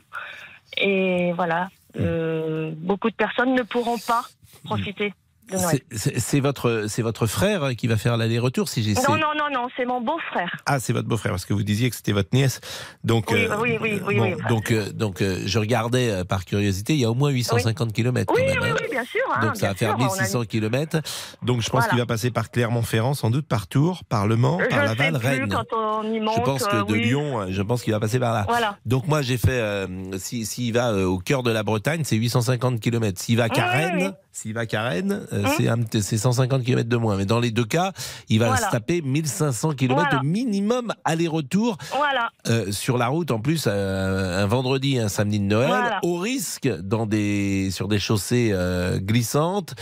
Et 0.76 1.32
voilà, 1.34 1.68
euh, 2.00 2.72
beaucoup 2.74 3.10
de 3.10 3.14
personnes 3.14 3.54
ne 3.54 3.62
pourront 3.62 3.98
pas 4.06 4.22
profiter 4.64 5.14
de 5.52 5.58
Noël. 5.58 5.80
C'est- 6.18 6.40
votre, 6.40 7.26
frère 7.26 7.70
qui 7.76 7.86
va 7.86 7.96
faire 7.96 8.16
l'aller-retour 8.16 8.68
si 8.68 8.82
j'ai. 8.82 8.94
Non, 8.94 9.16
non, 9.16 9.28
non, 9.36 9.50
non, 9.52 9.68
c'est 9.76 9.84
mon 9.84 10.00
beau-frère. 10.00 10.50
Ah, 10.66 10.80
c'est 10.80 10.92
votre 10.92 11.08
beau-frère, 11.08 11.32
parce 11.32 11.44
que 11.44 11.52
vous 11.54 11.62
disiez 11.62 11.90
que 11.90 11.96
c'était 11.96 12.12
votre 12.12 12.30
nièce. 12.32 12.60
Donc, 13.04 13.30
Oui, 13.30 13.46
oui, 13.60 13.78
oui, 13.80 14.00
oui, 14.06 14.16
bon, 14.16 14.22
oui, 14.24 14.34
enfin, 14.38 14.48
donc, 14.48 14.70
euh, 14.70 14.90
donc 14.92 15.22
euh, 15.22 15.42
je 15.46 15.58
regardais 15.58 16.10
euh, 16.10 16.24
par 16.24 16.44
curiosité, 16.44 16.94
il 16.94 17.00
y 17.00 17.04
a 17.04 17.10
au 17.10 17.14
moins 17.14 17.30
850 17.30 17.92
km. 17.92 18.32
Oui, 18.34 18.44
même, 18.46 18.58
oui, 18.62 18.68
hein. 18.70 18.76
oui, 18.80 18.86
bien 18.90 19.04
sûr. 19.04 19.20
hein, 19.34 19.46
Donc 19.46 19.56
ça 19.56 19.68
va 19.68 19.74
faire 19.74 19.90
sûr, 19.90 19.98
on 20.00 20.04
a 20.04 20.16
1600 20.16 20.44
km. 20.44 21.00
Donc 21.42 21.60
je 21.62 21.68
pense 21.70 21.80
Voilà. 21.80 21.88
qu'il 21.90 21.98
va 21.98 22.06
passer 22.06 22.30
par 22.30 22.50
Clermont-Ferrand, 22.50 23.14
sans 23.14 23.30
doute 23.30 23.46
par 23.46 23.66
Tours, 23.66 24.04
par 24.08 24.26
Le 24.26 24.36
Mans, 24.36 24.58
Je 24.60 24.66
par 24.68 24.84
Laval, 24.84 25.16
Rennes. 25.16 25.48
quand 25.48 25.76
on 25.76 26.02
y 26.12 26.20
monte. 26.20 26.36
je 26.36 26.40
pense 26.42 26.64
que 26.66 26.76
euh, 26.76 26.84
de. 26.84 26.94
Lyon, 26.94 27.40
euh, 27.40 27.46
je 27.50 27.62
pense 27.62 27.82
qu'il 27.82 27.92
va 27.92 28.00
passer 28.00 28.18
par 28.18 28.32
là. 28.32 28.44
Voilà. 28.48 28.76
Donc 28.86 29.06
moi 29.08 29.22
j'ai 29.22 29.36
fait, 29.38 29.50
euh, 29.50 29.86
si- 30.18 30.46
s'il 30.46 30.72
va 30.72 30.90
euh, 30.92 31.04
au 31.06 31.18
cœur 31.18 31.42
de 31.42 31.50
la 31.50 31.62
Bretagne, 31.62 32.02
c'est 32.04 32.16
850 32.16 32.80
km. 32.80 33.20
S'il 33.20 33.36
va 33.36 33.44
à 33.44 33.46
Oui, 33.48 33.52
Carène, 33.54 33.96
oui, 33.96 34.04
oui. 34.04 34.10
S'il 34.32 34.54
va 34.54 34.62
à 34.62 34.66
Carène, 34.66 35.26
euh, 35.32 35.44
Hum. 35.44 35.50
c'est 35.56 35.68
un 35.68 35.78
petit- 35.82 36.02
c'est 36.02 36.16
150 36.16 36.64
km 36.64 36.88
de 36.88 36.96
moins. 36.96 37.16
Mais 37.16 37.26
dans 37.26 37.38
les 37.40 37.50
deux 37.50 37.64
cas, 37.64 37.92
il 38.28 38.38
va 38.40 38.46
Voilà. 38.48 38.66
se 38.66 38.70
taper 38.72 39.02
1500 39.02 39.72
km 39.74 40.02
Voilà. 40.10 40.22
minimum 40.24 40.92
aller-retour 41.04 41.76
Voilà. 41.96 42.30
euh, 42.48 42.72
sur 42.72 42.96
la 42.98 43.08
route. 43.08 43.30
En 43.30 43.40
plus, 43.40 43.64
euh, 43.66 44.42
un 44.42 44.46
vendredi, 44.46 44.98
un 44.98 45.08
samedi 45.08 45.38
de 45.38 45.44
Noël, 45.44 45.98
au 46.02 46.16
risque 46.16 46.66
dans 46.68 47.06
des 47.06 47.70
sur 47.70 47.88
des 47.88 47.98
chaussées 47.98 48.54
glissantes, 49.00 49.74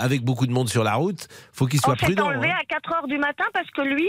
avec 0.00 0.22
beaucoup 0.24 0.46
de 0.46 0.52
monde 0.52 0.68
sur 0.68 0.84
la 0.84 0.94
route. 0.94 1.28
Faut 1.52 1.66
qu'il 1.66 1.80
soit 1.80 1.94
on 1.94 1.96
s'est 1.96 2.06
prudent. 2.06 2.26
enlevé 2.26 2.50
hein. 2.50 2.56
à 2.60 2.64
4 2.64 2.92
heures 2.94 3.06
du 3.06 3.18
matin 3.18 3.44
parce 3.54 3.70
que 3.70 3.82
lui 3.82 4.08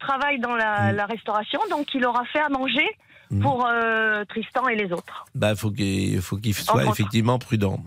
travaille 0.00 0.40
dans 0.40 0.54
la, 0.56 0.92
Mm. 0.92 0.96
la 0.96 1.06
restauration, 1.06 1.60
donc 1.70 1.86
il 1.94 2.04
aura 2.04 2.24
fait 2.32 2.40
à 2.40 2.48
manger 2.48 2.86
Mm. 3.32 3.40
pour 3.40 3.66
euh, 3.66 4.24
Tristan 4.26 4.68
et 4.68 4.76
les 4.76 4.92
autres. 4.92 5.24
Bah, 5.34 5.54
faut 5.56 5.70
qu'il 5.70 6.20
faut 6.20 6.36
qu'il 6.36 6.54
soit 6.54 6.84
effectivement 6.84 7.38
prudent. 7.38 7.78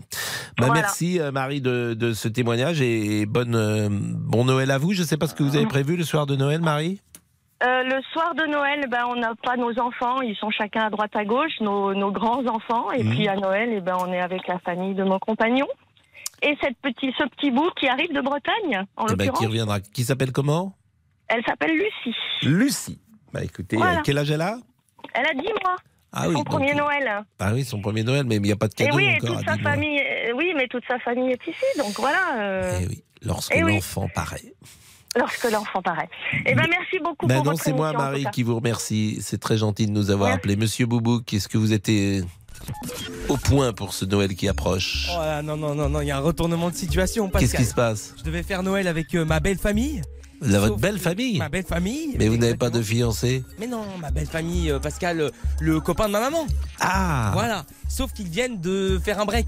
Bah, 0.58 0.66
Voilà. 0.66 0.72
Merci 0.74 1.20
euh, 1.20 1.30
Marie 1.30 1.60
de, 1.60 1.94
de 1.94 2.12
ce 2.12 2.26
témoignage 2.28 2.80
et 2.82 3.26
bonne 3.26 3.54
euh, 3.54 3.88
bon 3.90 4.44
Noël 4.44 4.70
à 4.72 4.78
vous. 4.78 4.92
Je 4.92 5.02
sais 5.04 5.16
pas 5.16 5.26
ce 5.28 5.34
que 5.34 5.42
vous 5.44 5.52
Mm. 5.52 5.56
avez 5.56 5.66
prévu 5.66 5.96
le 5.96 6.04
soir 6.04 6.26
de 6.26 6.34
Noël, 6.36 6.60
Marie? 6.60 7.00
Euh, 7.62 7.82
le 7.84 8.02
soir 8.12 8.34
de 8.34 8.44
Noël, 8.50 8.86
ben, 8.90 9.04
on 9.08 9.16
n'a 9.16 9.32
pas 9.42 9.56
nos 9.56 9.70
enfants, 9.80 10.20
ils 10.20 10.36
sont 10.36 10.50
chacun 10.50 10.82
à 10.86 10.90
droite 10.90 11.14
à 11.16 11.24
gauche, 11.24 11.52
nos, 11.60 11.94
nos 11.94 12.10
grands-enfants. 12.10 12.90
Et 12.92 13.02
Mhm. 13.02 13.10
puis 13.14 13.28
à 13.28 13.36
Noël, 13.36 13.70
eh 13.72 13.80
ben, 13.80 13.96
on 14.00 14.12
est 14.12 14.20
avec 14.20 14.46
la 14.46 14.58
famille 14.58 14.94
de 14.94 15.04
mon 15.04 15.18
compagnon. 15.18 15.66
Et 16.42 16.54
cette 16.60 16.76
petit, 16.82 17.14
ce 17.18 17.24
petit 17.28 17.50
bout 17.50 17.70
qui 17.80 17.88
arrive 17.88 18.12
de 18.12 18.20
Bretagne, 18.20 18.84
en 18.96 19.06
Eh 19.06 19.16
ben, 19.16 19.30
qui 19.30 19.46
reviendra. 19.46 19.80
Qui 19.80 20.04
s'appelle 20.04 20.32
comment? 20.32 20.74
Elle 21.28 21.42
s'appelle 21.46 21.72
Lucie. 21.72 22.16
Lucie. 22.42 23.00
Bah 23.32 23.42
écoutez, 23.42 23.76
Voilà. 23.76 24.02
quel 24.04 24.18
âge 24.18 24.30
elle 24.30 24.42
a? 24.42 24.58
Elle 25.18 25.26
a 25.26 25.34
10 25.34 25.42
mois, 25.64 25.76
Ah 26.12 26.28
oui, 26.28 26.34
son 26.34 26.44
premier 26.44 26.74
Noël. 26.74 27.24
Ah 27.38 27.50
oui, 27.54 27.64
son 27.64 27.80
premier 27.80 28.02
Noël, 28.02 28.24
mais 28.26 28.36
il 28.36 28.42
n'y 28.42 28.52
a 28.52 28.56
pas 28.56 28.68
de 28.68 28.74
Et 28.78 28.84
cadeau 28.84 28.96
oui, 28.96 29.04
et 29.04 29.14
encore. 29.16 29.36
toute 29.38 29.46
sa 29.46 29.56
10 29.56 29.62
mois. 29.62 29.70
famille, 29.72 29.98
euh, 30.00 30.32
oui, 30.36 30.52
mais 30.56 30.66
toute 30.68 30.84
sa 30.86 30.98
famille 30.98 31.30
est 31.32 31.46
ici, 31.46 31.64
donc 31.78 31.98
voilà. 31.98 32.36
euh, 32.38 32.78
Eh 32.82 32.86
oui, 32.86 33.02
lorsque 33.22 33.52
Eh 33.54 33.62
oui. 33.64 33.74
l'enfant 33.74 34.08
paraît. 34.14 34.52
Lorsque 35.18 35.50
l'enfant 35.50 35.80
paraît. 35.80 36.10
Eh 36.44 36.54
ben, 36.54 36.66
merci 36.68 36.98
beaucoup 37.02 37.26
Ben 37.26 37.36
pour 37.36 37.44
non, 37.46 37.50
votre 37.52 37.62
c'est 37.64 37.72
moi, 37.72 37.92
Marie, 37.94 38.26
qui 38.32 38.42
vous 38.42 38.56
remercie. 38.56 39.18
C'est 39.22 39.38
très 39.40 39.56
gentil 39.56 39.86
de 39.86 39.92
nous 39.92 40.10
avoir 40.10 40.30
appelés. 40.32 40.56
Monsieur 40.56 40.84
Boubouk, 40.84 41.32
est-ce 41.32 41.48
que 41.48 41.56
vous 41.56 41.72
êtes 41.72 41.88
au 43.28 43.36
point 43.38 43.72
pour 43.72 43.94
ce 43.94 44.04
Noël 44.04 44.34
qui 44.34 44.46
approche? 44.48 45.08
Oh 45.10 45.18
là, 45.18 45.40
non, 45.42 45.56
non, 45.56 45.74
non, 45.74 45.88
non, 45.88 46.00
il 46.02 46.08
y 46.08 46.10
a 46.10 46.16
un 46.18 46.20
retournement 46.20 46.68
de 46.70 46.74
situation, 46.74 47.28
Pascal. 47.30 47.48
Qu'est-ce 47.50 47.62
qui 47.62 47.68
se 47.68 47.74
passe? 47.74 48.14
Je 48.18 48.24
devais 48.24 48.42
faire 48.42 48.62
Noël 48.62 48.86
avec 48.88 49.14
euh, 49.14 49.24
ma 49.24 49.40
belle 49.40 49.58
famille. 49.58 50.02
La, 50.40 50.60
Votre 50.60 50.76
belle 50.76 50.98
famille 50.98 51.38
Ma 51.38 51.48
belle 51.48 51.64
famille. 51.64 52.16
Mais 52.18 52.28
vous 52.28 52.36
n'avez 52.36 52.56
pas 52.56 52.70
de 52.70 52.82
fiancé 52.82 53.44
Mais 53.58 53.66
non, 53.66 53.84
ma 54.00 54.10
belle 54.10 54.26
famille, 54.26 54.70
euh, 54.70 54.78
Pascal, 54.78 55.20
euh, 55.20 55.30
le 55.60 55.80
copain 55.80 56.06
de 56.06 56.12
ma 56.12 56.20
maman. 56.20 56.46
Ah 56.80 57.30
Voilà. 57.32 57.64
Sauf 57.88 58.12
qu'ils 58.12 58.28
viennent 58.28 58.60
de 58.60 59.00
faire 59.02 59.20
un 59.20 59.24
break. 59.24 59.46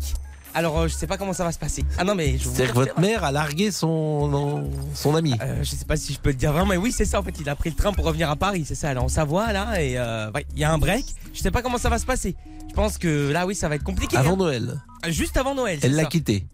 Alors, 0.55 0.79
euh, 0.79 0.89
je 0.89 0.95
sais 0.95 1.07
pas 1.07 1.17
comment 1.17 1.33
ça 1.33 1.45
va 1.45 1.53
se 1.53 1.59
passer. 1.59 1.85
Ah 1.99 2.05
non, 2.05 2.15
mais 2.15 2.39
je 2.39 2.49
vous 2.49 2.55
C'est-à-dire 2.55 2.75
que 2.75 2.79
votre 2.81 3.01
mère 3.01 3.25
a 3.25 3.33
largué 3.33 3.71
son, 3.71 4.71
son 4.95 5.15
ami. 5.15 5.35
Euh, 5.41 5.63
je 5.63 5.71
sais 5.71 5.85
pas 5.85 5.97
si 5.97 6.13
je 6.13 6.19
peux 6.19 6.31
le 6.31 6.37
dire 6.37 6.53
vraiment, 6.53 6.67
mais 6.67 6.77
oui, 6.77 6.93
c'est 6.93 7.05
ça 7.05 7.21
en 7.21 7.23
fait. 7.23 7.35
Il 7.41 7.49
a 7.49 7.57
pris 7.57 7.71
le 7.71 7.77
train 7.77 7.93
pour 7.93 8.05
revenir 8.05 8.31
à 8.31 8.37
Paris, 8.37 8.65
c'est 8.67 8.75
ça. 8.75 8.91
Elle 8.91 8.97
est 8.97 9.01
en 9.01 9.09
Savoie 9.09 9.53
là, 9.53 9.81
et 9.81 9.99
euh, 9.99 10.31
ouais, 10.33 10.47
il 10.55 10.61
y 10.61 10.65
a 10.65 10.73
un 10.73 10.79
break. 10.79 11.05
Je 11.35 11.41
sais 11.41 11.51
pas 11.51 11.63
comment 11.63 11.79
ça 11.79 11.91
va 11.91 11.99
se 11.99 12.07
passer. 12.07 12.35
Je 12.69 12.75
pense 12.75 12.99
que 12.99 13.31
là, 13.31 13.47
oui, 13.47 13.55
ça 13.55 13.69
va 13.69 13.77
être 13.77 13.85
compliqué. 13.85 14.17
Avant 14.17 14.33
hein. 14.33 14.37
Noël. 14.37 14.81
Juste 15.09 15.37
avant 15.37 15.55
Noël. 15.55 15.79
Elle 15.83 15.95
l'a 15.95 16.05
ça. 16.05 16.09
quitté. 16.09 16.45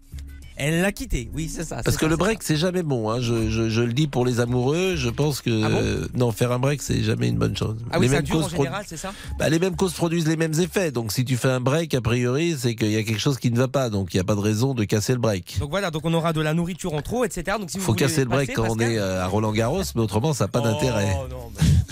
Elle 0.57 0.81
l'a 0.81 0.91
quitté, 0.93 1.29
oui, 1.33 1.51
c'est 1.53 1.65
ça. 1.65 1.81
Parce 1.83 1.97
que 1.97 2.05
ça, 2.05 2.09
le 2.09 2.15
break, 2.15 2.41
c'est 2.41 2.55
jamais 2.55 2.81
bon. 2.81 3.09
hein. 3.09 3.19
Je, 3.19 3.49
je- 3.49 3.67
je 3.69 3.81
le 3.81 3.91
dis 3.91 4.07
pour 4.07 4.25
les 4.25 4.39
amoureux. 4.39 4.95
Je 4.95 5.09
pense 5.09 5.41
que 5.41 5.63
Ah 5.65 5.69
bon? 5.69 5.79
euh, 5.81 6.07
non, 6.13 6.31
faire 6.31 6.53
un 6.53 6.59
break, 6.59 6.81
c'est 6.81 7.03
jamais 7.03 7.27
une 7.27 7.37
bonne 7.37 7.57
chose. 7.57 7.75
Ah 7.91 7.97
oui, 7.99 8.07
les, 8.07 8.13
mêmes 8.13 8.23
en 8.29 8.33
causes 8.33 8.47
produ- 8.53 8.57
général, 8.57 8.85
c'est 8.87 8.95
ça? 8.95 9.11
Bah, 9.37 9.49
les 9.49 9.59
mêmes 9.59 9.75
causes 9.75 9.91
produisent 9.93 10.27
les 10.27 10.37
mêmes 10.37 10.57
effets. 10.59 10.91
Donc, 10.91 11.11
si 11.11 11.25
tu 11.25 11.35
fais 11.35 11.49
un 11.49 11.59
break, 11.59 11.93
a 11.93 11.99
priori, 12.01 12.55
c'est 12.57 12.73
qu'il 12.75 12.91
y 12.91 12.95
a 12.95 13.03
quelque 13.03 13.19
chose 13.19 13.37
qui 13.37 13.51
ne 13.51 13.57
va 13.57 13.67
pas. 13.67 13.89
Donc, 13.89 14.13
il 14.13 14.17
n'y 14.17 14.21
a 14.21 14.23
pas 14.23 14.35
de 14.35 14.39
raison 14.39 14.73
de 14.73 14.85
casser 14.85 15.11
le 15.11 15.19
break. 15.19 15.57
Donc 15.59 15.69
voilà, 15.71 15.91
donc 15.91 16.05
on 16.05 16.13
aura 16.13 16.31
de 16.31 16.39
la 16.39 16.53
nourriture 16.53 16.93
en 16.93 17.01
trop, 17.01 17.25
etc. 17.25 17.57
Donc 17.59 17.69
si 17.69 17.75
Il 17.77 17.79
vous 17.81 17.85
faut 17.87 17.93
casser 17.93 18.21
le 18.21 18.29
break 18.29 18.47
passer, 18.55 18.61
quand 18.69 18.73
on 18.73 18.79
est 18.79 18.97
euh, 18.97 19.21
à 19.23 19.27
Roland 19.27 19.51
Garros, 19.51 19.83
mais 19.95 20.01
autrement, 20.01 20.31
ça 20.33 20.45
n'a 20.45 20.47
pas 20.47 20.59
Oh, 20.61 20.63
d'intérêt. 20.63 21.13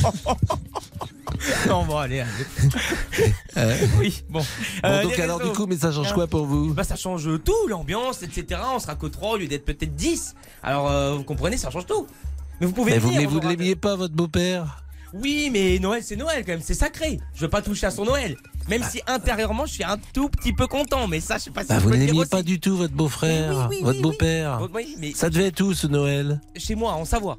non, 1.67 1.81
bah- 1.81 1.87
bon, 1.87 1.97
allez, 1.97 2.19
allez. 2.21 2.29
Euh, 3.57 3.77
Oui, 3.99 4.23
bon. 4.29 4.39
Bon, 4.39 4.45
Euh, 4.85 5.03
donc 5.03 5.19
alors, 5.19 5.37
réseaux. 5.39 5.51
du 5.51 5.55
coup, 5.57 5.65
mais 5.67 5.77
ça 5.77 5.91
change 5.91 6.11
quoi 6.13 6.27
pour 6.27 6.45
vous 6.45 6.73
Bah 6.73 6.83
ça 6.83 6.95
change 6.95 7.29
tout, 7.43 7.67
l'ambiance, 7.67 8.23
etc. 8.23 8.61
On 8.75 8.79
sera 8.79 8.95
que 8.95 9.05
3 9.05 9.31
au 9.33 9.37
lieu 9.37 9.47
d'être 9.47 9.65
peut-être 9.65 9.95
10. 9.95 10.35
Alors 10.63 10.89
euh, 10.89 11.15
vous 11.15 11.23
comprenez, 11.23 11.57
ça 11.57 11.69
change 11.69 11.85
tout. 11.85 12.07
Mais 12.59 12.67
vous 12.67 12.73
pouvez 12.73 12.91
Mais 12.93 12.97
vous, 12.99 13.09
venir, 13.09 13.31
ne 13.31 13.49
l'aimiez 13.49 13.75
pas, 13.75 13.95
votre 13.95 14.13
beau-père 14.13 14.83
Oui, 15.13 15.49
mais 15.51 15.77
Noël, 15.79 16.01
c'est 16.03 16.15
Noël 16.15 16.43
quand 16.45 16.53
même, 16.53 16.61
c'est 16.63 16.73
sacré. 16.73 17.19
Je 17.35 17.41
veux 17.41 17.49
pas 17.49 17.61
toucher 17.61 17.85
à 17.87 17.91
son 17.91 18.05
Noël. 18.05 18.35
Même 18.69 18.83
si 18.83 19.01
intérieurement, 19.07 19.65
je 19.65 19.73
suis 19.73 19.83
un 19.83 19.97
tout 20.13 20.29
petit 20.29 20.53
peu 20.53 20.67
content, 20.67 21.07
mais 21.07 21.19
ça, 21.19 21.37
je 21.37 21.43
sais 21.43 21.51
pas 21.51 21.61
si 21.63 21.67
Bah, 21.67 21.75
je 21.79 21.83
vous 21.83 21.89
n'aimiez 21.95 22.25
pas 22.25 22.41
du 22.43 22.59
tout 22.61 22.77
votre 22.77 22.93
beau-frère, 22.93 23.49
Oui, 23.51 23.57
oui, 23.69 23.75
oui, 23.79 23.83
votre 23.83 24.01
beau-père. 24.01 24.59
oui. 24.61 24.69
Oui, 24.73 24.95
mais 24.99 25.11
Ça 25.13 25.29
devait 25.29 25.47
être 25.47 25.61
où 25.61 25.73
ce 25.73 25.87
Noël? 25.87 26.39
Chez 26.55 26.75
moi, 26.75 26.93
en 26.93 27.03
Savoie. 27.05 27.37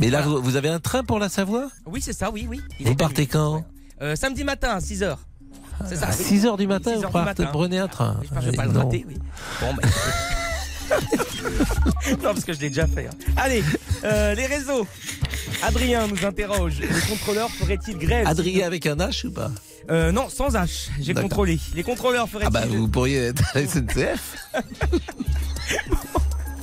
Mais 0.00 0.08
là, 0.10 0.22
vous 0.22 0.40
vous 0.42 0.56
avez 0.56 0.68
un 0.68 0.80
train 0.80 1.04
pour 1.04 1.18
la 1.18 1.28
Savoie? 1.28 1.68
Oui, 1.86 2.00
c'est 2.02 2.12
ça, 2.14 2.30
oui, 2.30 2.46
oui. 2.48 2.60
Il 2.80 2.86
Vous 2.88 2.94
partez 2.96 3.26
quand? 3.26 3.64
Euh, 4.02 4.16
Samedi 4.16 4.44
matin, 4.44 4.70
à 4.70 4.78
6h. 4.80 5.16
C'est 5.86 5.96
ça. 5.96 6.06
À 6.06 6.10
oui. 6.10 6.24
6 6.24 6.44
h 6.46 6.56
du 6.58 6.66
matin, 6.66 6.92
6 6.96 7.04
vous 7.04 7.10
partez, 7.10 7.44
prenez 7.52 7.78
un 7.78 7.88
train. 7.88 8.16
Oui, 8.20 8.28
je 8.40 8.50
vais 8.50 8.56
pas 8.56 8.64
le 8.66 8.76
rater, 8.78 9.04
oui. 9.06 9.16
Bon, 9.60 9.74
bah. 9.74 9.88
non, 12.10 12.16
parce 12.34 12.44
que 12.44 12.52
je 12.52 12.60
l'ai 12.60 12.68
déjà 12.70 12.86
fait. 12.86 13.06
hein. 13.06 13.32
Allez, 13.36 13.62
euh, 14.04 14.34
les 14.34 14.46
réseaux. 14.46 14.86
Adrien 15.62 16.06
nous 16.06 16.24
interroge. 16.26 16.80
Les 16.80 16.88
contrôleurs 17.08 17.50
feraient-ils 17.50 17.96
grève 17.98 18.26
Adrien 18.26 18.66
avec 18.66 18.86
un 18.86 18.96
H 18.96 19.26
ou 19.26 19.30
pas? 19.32 19.50
Euh, 19.90 20.10
Non, 20.12 20.28
sans 20.28 20.48
H. 20.54 20.88
J'ai 21.00 21.14
contrôlé. 21.14 21.58
Les 21.74 21.82
contrôleurs 21.82 22.28
feraient-ils 22.28 22.46
Ah 22.48 22.50
bah 22.50 22.66
vous 22.66 22.88
pourriez 22.88 23.18
être 23.26 23.42
à 23.54 23.60
la 23.60 23.66
SNCF. 23.66 24.36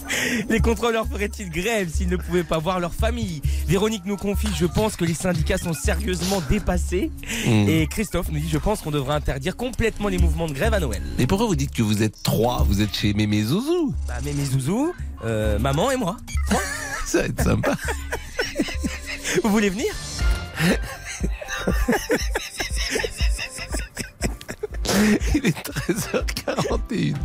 Les 0.50 0.60
contrôleurs 0.60 1.08
feraient-ils 1.08 1.50
grève 1.50 1.90
s'ils 1.90 2.10
ne 2.10 2.18
pouvaient 2.18 2.44
pas 2.44 2.58
voir 2.58 2.80
leur 2.80 2.94
famille? 2.94 3.42
Véronique 3.68 4.04
nous 4.06 4.18
confie 4.18 4.50
Je 4.56 4.66
pense 4.66 4.96
que 4.96 5.06
les 5.06 5.14
syndicats 5.14 5.58
sont 5.58 5.74
sérieusement 5.74 6.42
dépassés. 6.50 7.12
Hmm. 7.46 7.68
Et 7.68 7.88
Christophe 7.88 8.30
nous 8.32 8.40
dit 8.40 8.50
Je 8.50 8.58
pense 8.58 8.82
qu'on 8.82 8.92
devrait 8.92 9.16
interdire 9.16 9.56
complètement 9.56 10.08
les 10.08 10.18
mouvements 10.18 10.48
de 10.48 10.54
grève 10.54 10.74
à 10.74 10.80
Noël. 10.80 11.02
Mais 11.18 11.28
pourquoi 11.28 11.48
vous 11.48 11.56
dites 11.56 11.74
que 11.74 11.84
vous 11.84 12.04
êtes 12.04 12.22
trois? 12.24 12.64
Vous 12.68 12.82
êtes 12.82 12.96
chez 12.96 13.14
Mémé 13.14 13.44
Zouzou 13.44 13.94
Bah, 14.08 14.16
mais 14.24 14.34
mes 14.34 14.46
zouzous, 14.46 14.94
euh, 15.24 15.60
maman 15.60 15.92
et 15.92 15.98
moi. 15.98 16.18
Ça 17.06 17.22
va 17.22 17.26
être 17.26 17.44
sympa. 17.44 17.76
Vous 19.44 19.50
voulez 19.50 19.70
venir? 19.70 19.94
Il 25.36 25.46
est 25.46 25.70
13h41. 25.70 27.16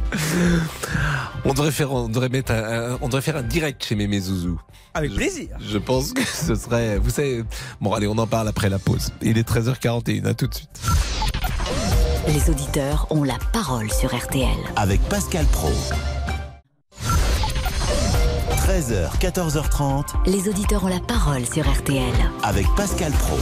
On 1.45 1.53
devrait 1.55 1.71
faire, 1.73 1.93
on 1.93 2.09
devrait 2.09 2.29
mettre 2.29 2.53
un, 2.53 2.93
un- 2.95 2.99
on 3.01 3.07
devrait 3.09 3.23
faire 3.23 3.37
un 3.37 3.43
direct 3.43 3.85
chez 3.85 3.95
Mémé 3.95 4.21
Zouzou. 4.21 4.61
Avec 4.95 5.11
Je- 5.13 5.17
plaisir. 5.17 5.49
Je 5.61 5.79
pense 5.79 6.13
que 6.13 6.23
ce 6.25 6.55
serait, 6.55 6.99
vous 6.99 7.11
savez, 7.11 7.45
bon 7.81 7.93
allez, 7.95 8.07
on 8.07 8.19
en 8.19 8.27
parle 8.27 8.49
après 8.49 8.69
la 8.69 8.79
pause. 8.79 9.11
Il 9.23 9.39
est 9.39 9.49
13h41, 9.49 10.27
à 10.27 10.35
tout 10.35 10.47
de 10.47 10.55
suite. 10.55 10.69
Les 12.29 12.51
auditeurs 12.51 13.07
ont 13.11 13.25
la 13.25 13.39
parole 13.53 13.91
sur 13.91 14.15
RTL. 14.15 14.47
Avec 14.77 15.01
Pascal 15.09 15.45
Pro. 15.47 15.71
13h, 18.67 19.11
14h30. 19.19 20.05
Les 20.27 20.49
auditeurs 20.49 20.85
ont 20.85 20.89
la 20.89 21.01
parole 21.01 21.45
sur 21.47 21.69
RTL. 21.69 22.13
Avec 22.43 22.67
Pascal 22.77 23.13
Pro. 23.13 23.39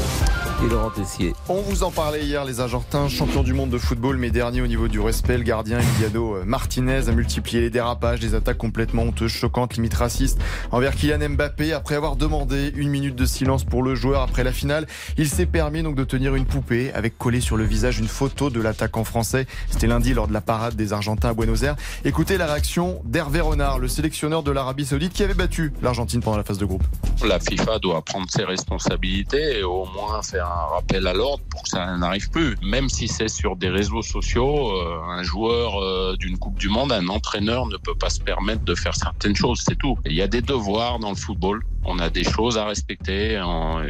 Et 0.63 0.69
Laurent 0.69 0.91
Tessier. 0.91 1.33
On 1.49 1.63
vous 1.63 1.85
en 1.85 1.91
parlait 1.91 2.23
hier, 2.23 2.45
les 2.45 2.61
Argentins, 2.61 3.09
champions 3.09 3.43
du 3.43 3.55
monde 3.55 3.71
de 3.71 3.79
football, 3.79 4.19
mais 4.19 4.31
dernier 4.31 4.61
au 4.61 4.67
niveau 4.67 4.89
du 4.89 5.01
respect. 5.01 5.39
Le 5.39 5.43
gardien 5.43 5.79
Emiliano 5.79 6.37
euh, 6.37 6.45
Martinez 6.45 7.09
a 7.09 7.13
multiplié 7.13 7.63
les 7.63 7.71
dérapages, 7.71 8.21
des 8.21 8.35
attaques 8.35 8.59
complètement 8.59 9.05
honteuses, 9.05 9.31
choquantes, 9.31 9.77
limite 9.77 9.95
racistes 9.95 10.39
envers 10.71 10.95
Kylian 10.95 11.31
Mbappé. 11.31 11.73
Après 11.73 11.95
avoir 11.95 12.17
demandé 12.17 12.73
une 12.77 12.91
minute 12.91 13.17
de 13.17 13.25
silence 13.25 13.65
pour 13.65 13.83
le 13.83 13.95
joueur 13.95 14.21
après 14.21 14.45
la 14.45 14.53
finale, 14.53 14.87
il 15.17 15.31
s'est 15.31 15.47
permis 15.47 15.83
donc 15.83 15.95
de 15.95 16.05
tenir 16.05 16.35
une 16.35 16.45
poupée 16.45 16.93
avec 16.93 17.17
collé 17.17 17.41
sur 17.41 17.57
le 17.57 17.65
visage 17.65 17.99
une 17.99 18.09
photo 18.09 18.51
de 18.51 18.61
l'attaquant 18.61 19.05
français. 19.05 19.47
C'était 19.71 19.87
lundi 19.87 20.13
lors 20.13 20.29
de 20.29 20.35
la 20.35 20.43
parade 20.43 20.77
des 20.77 20.93
Argentins 20.93 21.31
à 21.31 21.33
Buenos 21.33 21.63
Aires. 21.63 21.77
Écoutez 22.05 22.37
la 22.37 22.47
réaction 22.47 23.01
d'Hervé 23.07 23.41
Renard, 23.41 23.79
le 23.79 23.89
sélectionneur 23.89 24.43
de 24.43 24.51
l'Arabie 24.51 24.85
Saoudite 24.85 25.15
qui 25.15 25.23
avait 25.23 25.33
battu 25.33 25.73
l'Argentine 25.81 26.21
pendant 26.21 26.37
la 26.37 26.45
phase 26.45 26.59
de 26.59 26.67
groupe. 26.67 26.85
La 27.27 27.41
FIFA 27.41 27.79
doit 27.79 28.03
prendre 28.03 28.27
ses 28.31 28.45
responsabilités 28.45 29.59
et 29.59 29.63
au 29.63 29.87
moins 29.87 30.21
faire 30.23 30.50
un 30.51 30.75
rappel 30.75 31.07
à 31.07 31.15
l'ordre 31.15 31.43
pour 31.51 31.63
que 31.63 31.69
ça 31.69 31.97
n'arrive 31.97 32.31
plus. 32.31 32.57
Même 32.63 32.89
si 32.89 33.09
c'est 33.09 33.29
sur 33.29 33.57
des 33.57 33.69
réseaux 33.69 34.03
sociaux, 34.03 34.73
euh, 34.73 35.01
un 35.09 35.23
joueur 35.23 35.83
euh, 35.83 36.17
d'une 36.19 36.39
Coupe 36.39 36.59
du 36.59 36.69
Monde, 36.69 36.93
un 36.93 37.09
entraîneur 37.09 37.67
ne 37.67 37.77
peut 37.77 37.95
pas 37.95 38.11
se 38.11 38.21
permettre 38.21 38.65
de 38.65 38.75
faire 38.75 38.95
certaines 38.95 39.37
choses, 39.37 39.63
c'est 39.67 39.79
tout. 39.79 39.97
Il 40.05 40.15
y 40.15 40.23
a 40.23 40.29
des 40.29 40.43
devoirs 40.43 40.99
dans 40.99 41.11
le 41.11 41.17
football, 41.17 41.63
on 41.85 41.99
a 41.99 42.11
des 42.11 42.25
choses 42.25 42.59
à 42.59 42.65
respecter, 42.67 43.41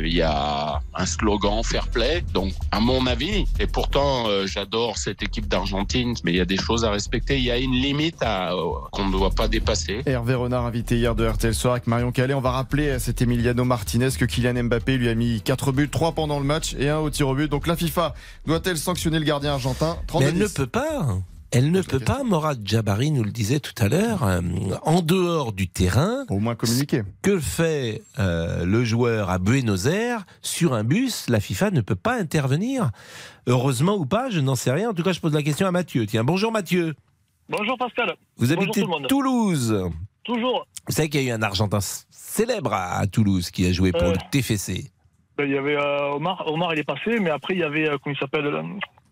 il 0.04 0.12
y 0.14 0.22
a 0.22 0.80
un 0.94 1.06
slogan 1.06 1.62
fair 1.64 1.88
play, 1.88 2.22
donc 2.32 2.52
à 2.70 2.80
mon 2.80 3.06
avis, 3.06 3.44
et 3.58 3.66
pourtant 3.66 4.28
euh, 4.28 4.46
j'adore 4.46 4.96
cette 4.98 5.22
équipe 5.22 5.48
d'Argentine, 5.48 6.14
mais 6.24 6.32
il 6.32 6.36
y 6.36 6.40
a 6.40 6.44
des 6.44 6.56
choses 6.56 6.84
à 6.84 6.90
respecter, 6.90 7.36
il 7.38 7.44
y 7.44 7.50
a 7.50 7.58
une 7.58 7.72
limite 7.72 8.22
à- 8.22 8.52
euh, 8.52 8.72
qu'on 8.92 9.06
ne 9.06 9.12
doit 9.12 9.30
pas 9.30 9.48
dépasser. 9.48 10.02
Hervé 10.06 10.34
Renard 10.34 10.66
invité 10.66 10.96
hier 10.96 11.14
de 11.14 11.26
RTL 11.26 11.54
Soir 11.54 11.72
avec 11.74 11.86
Marion 11.86 12.12
Calais. 12.12 12.34
On 12.34 12.40
va 12.40 12.52
rappeler 12.52 12.90
à 12.90 12.98
cet 12.98 13.22
Emiliano 13.22 13.64
Martinez 13.64 14.10
que 14.18 14.24
Kylian 14.24 14.64
Mbappé 14.64 14.96
lui 14.96 15.08
a 15.08 15.14
mis 15.14 15.40
4 15.42 15.72
buts, 15.72 15.88
3 15.90 16.12
pendant 16.12 16.38
le 16.38 16.44
match 16.44 16.74
et 16.78 16.88
un 16.88 16.98
au 16.98 17.10
tir 17.10 17.28
au 17.28 17.34
but. 17.34 17.48
Donc 17.50 17.66
la 17.66 17.76
FIFA 17.76 18.14
doit-elle 18.46 18.78
sanctionner 18.78 19.18
le 19.18 19.24
gardien 19.24 19.52
argentin? 19.54 19.96
Mais 20.00 20.06
32 20.06 20.26
elle 20.28 20.38
ne 20.38 20.46
peut 20.48 20.66
pas. 20.66 21.06
Elle 21.52 21.72
ne 21.72 21.82
peut 21.82 21.98
pas, 21.98 22.22
Morad 22.22 22.60
Jabari 22.64 23.10
nous 23.10 23.24
le 23.24 23.32
disait 23.32 23.58
tout 23.58 23.72
à 23.82 23.88
l'heure, 23.88 24.22
euh, 24.22 24.40
en 24.84 25.02
dehors 25.02 25.52
du 25.52 25.66
terrain. 25.66 26.24
Au 26.28 26.38
moins 26.38 26.54
communiquer. 26.54 27.02
Que 27.22 27.40
fait 27.40 28.02
euh, 28.20 28.64
le 28.64 28.84
joueur 28.84 29.30
à 29.30 29.38
Buenos 29.38 29.86
Aires 29.86 30.24
sur 30.42 30.74
un 30.74 30.84
bus 30.84 31.28
La 31.28 31.40
FIFA 31.40 31.72
ne 31.72 31.80
peut 31.80 31.96
pas 31.96 32.14
intervenir. 32.16 32.90
Heureusement 33.48 33.94
ou 33.96 34.06
pas, 34.06 34.30
je 34.30 34.38
n'en 34.38 34.54
sais 34.54 34.70
rien. 34.70 34.90
En 34.90 34.94
tout 34.94 35.02
cas, 35.02 35.12
je 35.12 35.18
pose 35.18 35.34
la 35.34 35.42
question 35.42 35.66
à 35.66 35.72
Mathieu. 35.72 36.06
Tiens, 36.06 36.22
bonjour 36.22 36.52
Mathieu. 36.52 36.94
Bonjour 37.48 37.76
Pascal. 37.76 38.14
Vous 38.36 38.46
Bonjour 38.54 38.62
habitez 38.62 38.82
tout. 38.82 39.06
Toulouse. 39.08 39.90
Toujours. 40.22 40.66
Vous 40.86 40.94
savez 40.94 41.08
qu'il 41.08 41.22
y 41.22 41.26
a 41.26 41.32
eu 41.32 41.36
un 41.36 41.42
Argentin 41.42 41.80
célèbre 42.10 42.72
à, 42.72 42.98
à 42.98 43.06
Toulouse 43.08 43.50
qui 43.50 43.66
a 43.66 43.72
joué 43.72 43.90
pour 43.90 44.02
Euh. 44.02 44.12
le 44.12 44.18
TFC. 44.30 44.92
Ben, 45.36 45.46
Il 45.46 45.52
y 45.52 45.58
avait 45.58 45.74
euh, 45.76 46.12
Omar, 46.12 46.44
Omar 46.46 46.72
il 46.74 46.78
est 46.78 46.84
passé, 46.84 47.18
mais 47.18 47.30
après 47.30 47.54
il 47.54 47.60
y 47.60 47.64
avait, 47.64 47.88
euh, 47.88 47.96
comment 48.04 48.14
il 48.14 48.18
s'appelle 48.20 48.46
euh, 48.46 48.62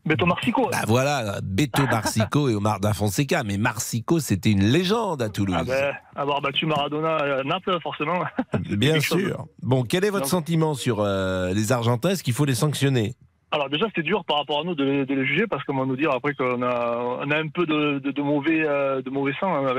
Beto 0.09 0.27
Marsico. 0.27 0.69
Bah 0.73 0.79
voilà, 0.89 1.39
Beto 1.43 1.83
Marsico 1.87 2.49
et 2.49 2.55
Omar 2.55 2.81
da 2.81 2.93
Fonseca. 2.95 3.45
Mais 3.45 3.57
Marsico, 3.59 4.19
c'était 4.19 4.51
une 4.51 4.65
légende 4.65 5.23
à 5.23 5.29
Toulouse. 5.29 5.57
Ah 5.59 5.65
ben, 5.65 5.95
avoir 6.17 6.41
battu 6.41 6.67
Maradona 6.67 7.17
à 7.17 7.45
Naples, 7.45 7.79
forcément. 7.83 8.19
Bien 8.71 8.99
chose. 9.01 9.21
sûr. 9.21 9.47
Bon, 9.63 9.83
quel 9.85 10.05
est 10.05 10.11
votre 10.11 10.23
Donc- 10.25 10.31
sentiment 10.31 10.75
sur 10.75 11.01
euh, 11.01 11.53
les 11.55 11.71
Argentins? 11.73 12.11
Est-ce 12.11 12.25
qu'il 12.25 12.35
faut 12.35 12.45
les 12.45 12.55
sanctionner? 12.57 13.15
Alors 13.51 13.71
déjà 13.71 13.87
c'était 13.87 14.03
dur 14.03 14.27
par 14.27 14.37
rapport 14.37 14.61
à 14.61 14.65
nous 14.65 14.75
de, 14.75 15.05
de 15.05 15.15
les 15.15 15.25
juger 15.25 15.47
parce 15.47 15.65
qu'on 15.65 15.75
va 15.79 15.87
nous 15.87 15.97
dire 15.97 16.11
après 16.13 16.35
qu'on 16.35 16.61
a, 16.61 16.99
on 17.25 17.31
a 17.31 17.37
un 17.39 17.49
peu 17.49 17.65
de, 17.65 17.99
de, 17.99 18.11
de 18.11 18.21
mauvais, 18.23 18.63
euh, 18.67 19.01
de 19.01 19.09
mauvais 19.09 19.33
sang 19.41 19.55
hein, 19.67 19.73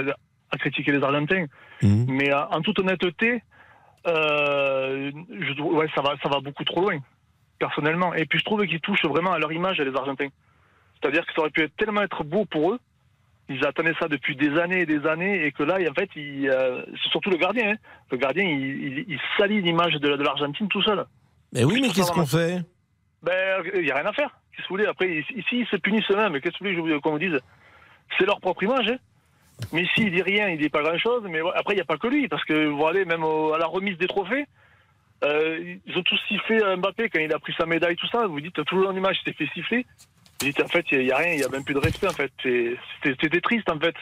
à 0.51 0.57
critiquer 0.57 0.91
les 0.91 1.03
Argentins. 1.03 1.45
Mhm. 1.84 2.05
Mais 2.09 2.34
euh, 2.34 2.45
en 2.49 2.61
toute 2.61 2.80
honnêteté, 2.80 3.43
euh, 4.07 5.11
je 5.30 5.61
ouais, 5.61 5.88
ça 5.93 6.01
va, 6.01 6.15
ça 6.23 6.30
va 6.30 6.39
beaucoup 6.39 6.63
trop 6.63 6.82
loin, 6.82 6.97
personnellement. 7.60 8.14
Et 8.16 8.26
puis 8.26 8.39
je 8.39 8.45
trouve 8.45 8.66
qu'ils 8.66 8.80
touchent 8.82 9.05
vraiment 9.05 9.34
à 9.34 9.39
leur 9.39 9.51
image, 9.51 9.78
les 9.80 9.95
Argentins. 9.95 10.30
C'est-à-dire 11.01 11.26
que 11.26 11.34
ça 11.34 11.41
aurait 11.41 11.49
pu 11.51 11.62
être 11.64 11.76
tellement 11.78 12.01
être 12.01 12.24
beau 12.24 12.45
pour 12.45 12.72
eux. 12.74 12.80
Ils 13.51 13.66
attendaient 13.66 13.95
ça 13.99 14.07
depuis 14.07 14.36
des 14.36 14.57
années 14.60 14.82
et 14.82 14.86
des 14.86 15.05
années, 15.07 15.45
et 15.45 15.51
que 15.51 15.64
là, 15.64 15.78
en 15.89 15.93
fait, 15.93 16.10
euh, 16.18 16.84
c'est 17.01 17.10
surtout 17.10 17.32
le 17.32 17.38
gardien. 17.38 17.72
hein. 17.72 17.76
Le 18.12 18.18
gardien, 18.18 18.43
il, 18.43 18.84
il, 18.99 19.05
il 19.07 19.20
salit 19.38 19.62
l'image 19.62 19.93
de, 19.93 20.16
de 20.16 20.24
l'Argentine 20.24 20.68
tout 20.68 20.84
seul. 20.84 21.03
Mais 21.51 21.64
oui, 21.64 21.80
mais 21.82 21.89
qu'est-ce 21.89 22.12
qu'on 22.12 22.26
fait? 22.28 22.62
Ben, 23.24 23.64
il 23.76 23.82
n'y 23.82 23.91
a 23.91 23.95
rien 23.95 24.05
à 24.05 24.14
faire. 24.14 24.30
Qu'est-ce 24.51 24.64
que 24.68 24.70
vous 24.70 24.76
voulez? 24.76 24.86
Après, 24.86 25.07
ici, 25.36 25.45
ils 25.53 25.68
se 25.68 25.78
punissent 25.78 26.10
eux-mêmes. 26.12 26.39
Qu'est-ce 26.41 26.57
que 26.60 26.76
vous 26.76 26.82
voulez 26.82 26.99
qu'on 27.01 27.12
vous 27.12 27.20
dise? 27.20 27.39
C'est 28.18 28.26
leur 28.26 28.39
propre 28.39 28.62
image. 28.64 28.88
hein. 28.88 28.97
Mais 29.74 29.82
ici, 29.82 29.93
il 30.03 30.12
dit 30.12 30.22
rien, 30.22 30.49
il 30.49 30.60
dit 30.60 30.70
pas 30.70 30.84
grand-chose. 30.84 31.24
Mais 31.28 31.39
après, 31.55 31.74
il 31.74 31.78
n'y 31.78 31.82
a 31.82 31.86
pas 31.86 31.97
que 31.97 32.07
lui. 32.07 32.28
Parce 32.28 32.43
que 32.45 32.68
vous 32.68 32.78
voyez, 32.78 33.03
même 33.05 33.24
au- 33.24 33.53
à 33.53 33.57
la 33.57 33.66
remise 33.66 33.97
des 33.97 34.07
trophées, 34.07 34.45
euh, 35.24 35.76
ils 35.86 35.97
ont 35.97 36.03
tous 36.03 36.20
sifflé 36.28 36.61
à 36.63 36.76
Mbappé 36.76 37.09
quand 37.09 37.20
il 37.20 37.34
a 37.34 37.39
pris 37.39 37.53
sa 37.57 37.65
médaille, 37.65 37.95
tout 37.95 38.07
ça. 38.07 38.28
Vous 38.28 38.39
dites, 38.41 38.63
toujours 38.65 38.89
en 38.89 38.95
image, 38.95 39.17
il 39.26 39.30
s'est 39.32 39.38
fait 39.38 39.49
siffler. 39.53 39.86
Vous 40.41 40.47
dites, 40.47 40.61
en 40.63 40.67
fait, 40.67 40.86
il 40.91 40.99
n'y 40.99 41.11
a, 41.11 41.17
rien, 41.17 41.34
il 41.34 41.38
n'y 41.39 41.43
a 41.43 41.49
même 41.49 41.63
plus 41.63 41.74
de 41.74 41.80
respect, 41.80 42.07
en 42.07 42.13
fait. 42.13 42.32
C'était 43.03 43.41
triste, 43.41 43.70
en 43.70 43.80
fait. 43.80 43.95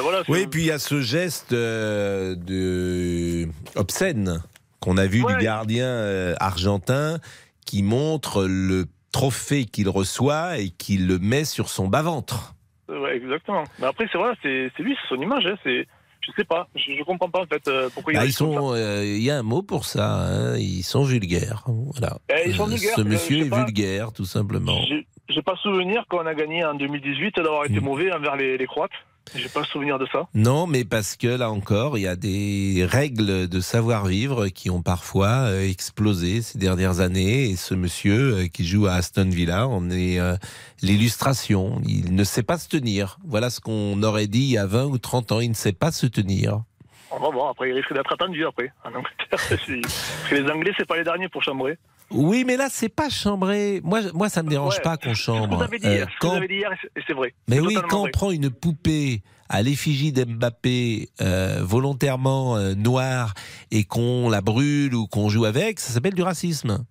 Voilà, 0.00 0.22
Oui, 0.28 0.40
et 0.42 0.46
puis 0.48 0.62
il 0.62 0.66
y 0.66 0.72
a 0.72 0.80
ce 0.80 1.00
geste 1.00 1.52
euh, 1.52 2.34
de 2.34 3.48
obscène 3.76 4.42
qu'on 4.80 4.96
a 4.96 5.06
vu 5.06 5.22
Ouais. 5.22 5.36
du 5.36 5.44
gardien 5.44 5.86
euh, 5.86 6.34
argentin 6.40 7.18
qui 7.64 7.84
montre 7.84 8.44
le 8.48 8.86
trophée 9.12 9.64
qu'il 9.64 9.88
reçoit 9.88 10.58
et 10.58 10.70
qui 10.70 10.98
le 10.98 11.18
met 11.20 11.44
sur 11.44 11.68
son 11.68 11.86
bas-ventre. 11.86 12.54
Ouais, 12.88 13.16
exactement. 13.16 13.62
Mais 13.78 13.86
après, 13.86 14.08
c'est 14.10 14.18
vrai, 14.18 14.32
c'est 14.42 14.70
c'est 14.76 14.82
lui, 14.82 14.96
c'est 15.00 15.14
son 15.14 15.22
image. 15.22 15.46
Hein, 15.46 15.56
c'est, 15.62 15.86
je 16.26 16.32
sais 16.36 16.44
pas, 16.44 16.68
je, 16.74 16.92
je 16.98 17.02
comprends 17.04 17.30
pas 17.30 17.42
en 17.42 17.46
fait 17.46 17.66
euh, 17.68 17.88
pourquoi 17.94 18.12
il 18.12 18.16
Bah, 18.16 18.24
ils 18.26 18.32
ça. 18.32 18.38
sont, 18.38 18.72
euh, 18.74 19.04
il 19.04 19.22
y 19.22 19.30
a 19.30 19.38
un 19.38 19.42
mot 19.42 19.62
pour 19.62 19.84
ça. 19.84 20.26
hein, 20.26 20.56
ils 20.58 20.82
sont 20.82 21.04
vulgaires. 21.04 21.64
Voilà. 21.66 22.18
Eh, 22.28 22.48
ils 22.50 22.54
sont 22.56 22.64
Euh, 22.64 22.70
vulgaires, 22.70 22.94
Ce 22.96 23.02
je- 23.02 23.06
monsieur 23.08 23.46
est 23.46 23.48
pas. 23.48 23.64
vulgaire, 23.64 24.12
tout 24.12 24.24
simplement. 24.24 24.76
J'ai- 24.88 25.06
pas 25.42 25.54
souvenir 25.62 26.04
quand 26.08 26.18
on 26.22 26.26
a 26.26 26.34
gagné 26.34 26.64
en 26.64 26.74
2018 26.74 27.36
d'avoir 27.36 27.66
été 27.66 27.78
mauvais 27.78 28.12
envers 28.12 28.34
les, 28.36 28.58
les 28.58 28.66
Croates. 28.66 28.90
J'ai 29.34 29.48
pas 29.48 29.64
souvenir 29.64 29.98
de 29.98 30.06
ça. 30.06 30.28
Non, 30.34 30.66
mais 30.66 30.84
parce 30.84 31.16
que 31.16 31.26
là 31.26 31.50
encore, 31.50 31.98
il 31.98 32.02
y 32.02 32.06
a 32.06 32.16
des 32.16 32.86
règles 32.88 33.48
de 33.48 33.60
savoir-vivre 33.60 34.48
qui 34.48 34.70
ont 34.70 34.82
parfois 34.82 35.48
euh, 35.48 35.68
explosé 35.68 36.42
ces 36.42 36.58
dernières 36.58 37.00
années. 37.00 37.50
Et 37.50 37.56
ce 37.56 37.74
monsieur 37.74 38.34
euh, 38.34 38.46
qui 38.46 38.66
joue 38.66 38.86
à 38.86 38.92
Aston 38.92 39.28
Villa 39.28 39.66
en 39.66 39.90
est 39.90 40.20
euh, 40.20 40.36
l'illustration. 40.82 41.80
Il 41.86 42.14
ne 42.14 42.24
sait 42.24 42.42
pas 42.42 42.58
se 42.58 42.68
tenir. 42.68 43.18
Voilà 43.26 43.50
ce 43.50 43.60
qu'on 43.60 44.02
aurait 44.02 44.28
dit 44.28 44.42
il 44.42 44.52
y 44.52 44.58
a 44.58 44.66
20 44.66 44.84
ou 44.84 44.98
30 44.98 45.32
ans. 45.32 45.40
Il 45.40 45.50
ne 45.50 45.54
sait 45.54 45.72
pas 45.72 45.90
se 45.90 46.06
tenir. 46.06 46.62
On 47.10 47.18
va 47.18 47.30
voir. 47.30 47.48
Après, 47.50 47.68
il 47.68 47.72
risque 47.72 47.92
d'être 47.92 48.12
attendu 48.12 48.46
après 48.46 48.72
en 48.84 48.88
Angleterre. 48.88 49.28
Parce 49.30 49.64
que 49.64 50.34
les 50.34 50.50
Anglais, 50.50 50.72
c'est 50.78 50.86
pas 50.86 50.96
les 50.96 51.04
derniers 51.04 51.28
pour 51.28 51.42
chambrer. 51.42 51.78
Oui, 52.10 52.44
mais 52.46 52.56
là, 52.56 52.68
c'est 52.70 52.88
pas 52.88 53.08
chambré. 53.08 53.80
Moi, 53.82 54.00
moi, 54.14 54.28
ça 54.28 54.42
me 54.42 54.48
dérange 54.48 54.76
Ouais, 54.76 54.82
pas 54.82 54.96
qu'on 54.96 55.02
que 55.04 55.08
vous 55.08 55.14
chambre. 55.14 55.62
avez 55.62 55.78
dit, 55.78 55.86
Euh, 55.88 56.06
quand- 56.20 56.30
vous 56.30 56.36
avez 56.36 56.48
dit 56.48 56.54
hier, 56.54 56.70
et 56.72 57.00
c'est- 57.06 57.12
vrai. 57.12 57.34
Mais 57.48 57.58
oui, 57.60 57.76
quand 57.88 58.04
on 58.04 58.10
prend 58.10 58.30
une 58.30 58.50
poupée 58.50 59.22
à 59.48 59.62
l'effigie 59.62 60.12
d'Mbappé 60.12 61.08
euh, 61.20 61.58
volontairement 61.62 62.56
euh, 62.56 62.74
noire 62.74 63.34
et 63.70 63.84
qu'on 63.84 64.28
la 64.30 64.40
brûle 64.40 64.94
ou 64.94 65.06
qu'on 65.06 65.28
joue 65.28 65.44
avec, 65.44 65.80
ça 65.80 65.92
s'appelle 65.92 66.14
du 66.14 66.22
racisme. 66.22 66.84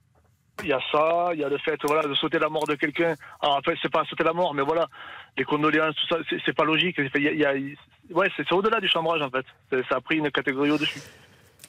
Il 0.64 0.70
y 0.70 0.74
a 0.74 0.80
ça, 0.92 1.32
il 1.34 1.40
y 1.40 1.44
a 1.44 1.50
le 1.50 1.58
fait 1.58 1.78
voilà, 1.84 2.08
de 2.08 2.14
sauter 2.16 2.40
la 2.40 2.48
mort 2.48 2.66
de 2.66 2.76
quelqu'un. 2.76 3.16
Alors, 3.42 3.58
après, 3.58 3.76
c'est 3.82 3.92
pas 3.92 4.06
sauter 4.06 4.24
la 4.24 4.32
mort, 4.34 4.54
mais 4.54 4.62
voilà, 4.64 4.88
les 5.38 5.44
condoléances, 5.44 5.96
tout 5.96 6.08
ça, 6.16 6.22
c'est- 6.46 6.54
pas 6.54 6.64
logique. 6.64 6.96
Il 7.16 7.22
y 7.24 7.28
a- 7.28 7.32
il 7.34 7.40
y 7.40 7.46
a- 7.46 8.14
ouais, 8.16 8.30
c'est 8.38 8.50
au-delà 8.54 8.80
du 8.80 8.88
chambrage, 8.88 9.22
en 9.22 9.30
fait. 9.30 9.46
Ça 9.90 9.98
a 9.98 10.02
pris 10.02 10.18
une 10.18 10.32
catégorie 10.32 10.72
au-dessus. 10.72 11.02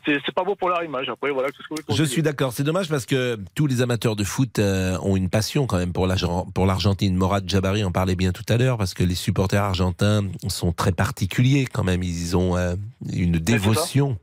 C'est 0.06 0.34
pas 0.34 0.44
beau 0.44 0.54
pour 0.54 0.68
leur 0.68 0.82
image. 0.84 1.08
Après, 1.08 1.30
voilà, 1.32 1.48
qu'est-ce 1.48 1.58
que 1.58 1.68
vous 1.70 1.74
voulez 1.76 1.82
qu'on 1.82 1.94
Je 1.94 2.04
suis 2.04 2.22
d'accord. 2.22 2.52
C'est 2.52 2.62
dommage 2.62 2.88
parce 2.88 3.06
que 3.06 3.38
tous 3.56 3.66
les 3.66 3.82
amateurs 3.82 4.14
de 4.16 4.22
foot 4.24 4.58
euh, 4.58 4.96
ont 5.02 5.16
une 5.16 5.28
passion 5.28 5.66
quand 5.66 5.78
même 5.78 5.92
pour 5.92 6.06
l'Argen- 6.06 6.46
pour 6.54 6.64
l'Argentine. 6.66 7.16
Morad 7.16 7.48
Jabari 7.48 7.82
en 7.82 7.90
parlait 7.92 8.14
bien 8.16 8.30
tout 8.32 8.44
à 8.48 8.56
l'heure 8.56 8.78
parce 8.78 8.94
que 8.94 9.02
les 9.02 9.14
supporters 9.16 9.62
argentins 9.62 10.22
sont 10.48 10.72
très 10.72 10.92
particuliers 10.92 11.66
quand 11.70 11.82
même. 11.84 12.02
Ils 12.04 12.36
ont 12.36 12.56
euh, 12.56 12.76
une 13.12 13.32
dévotion. 13.38 14.16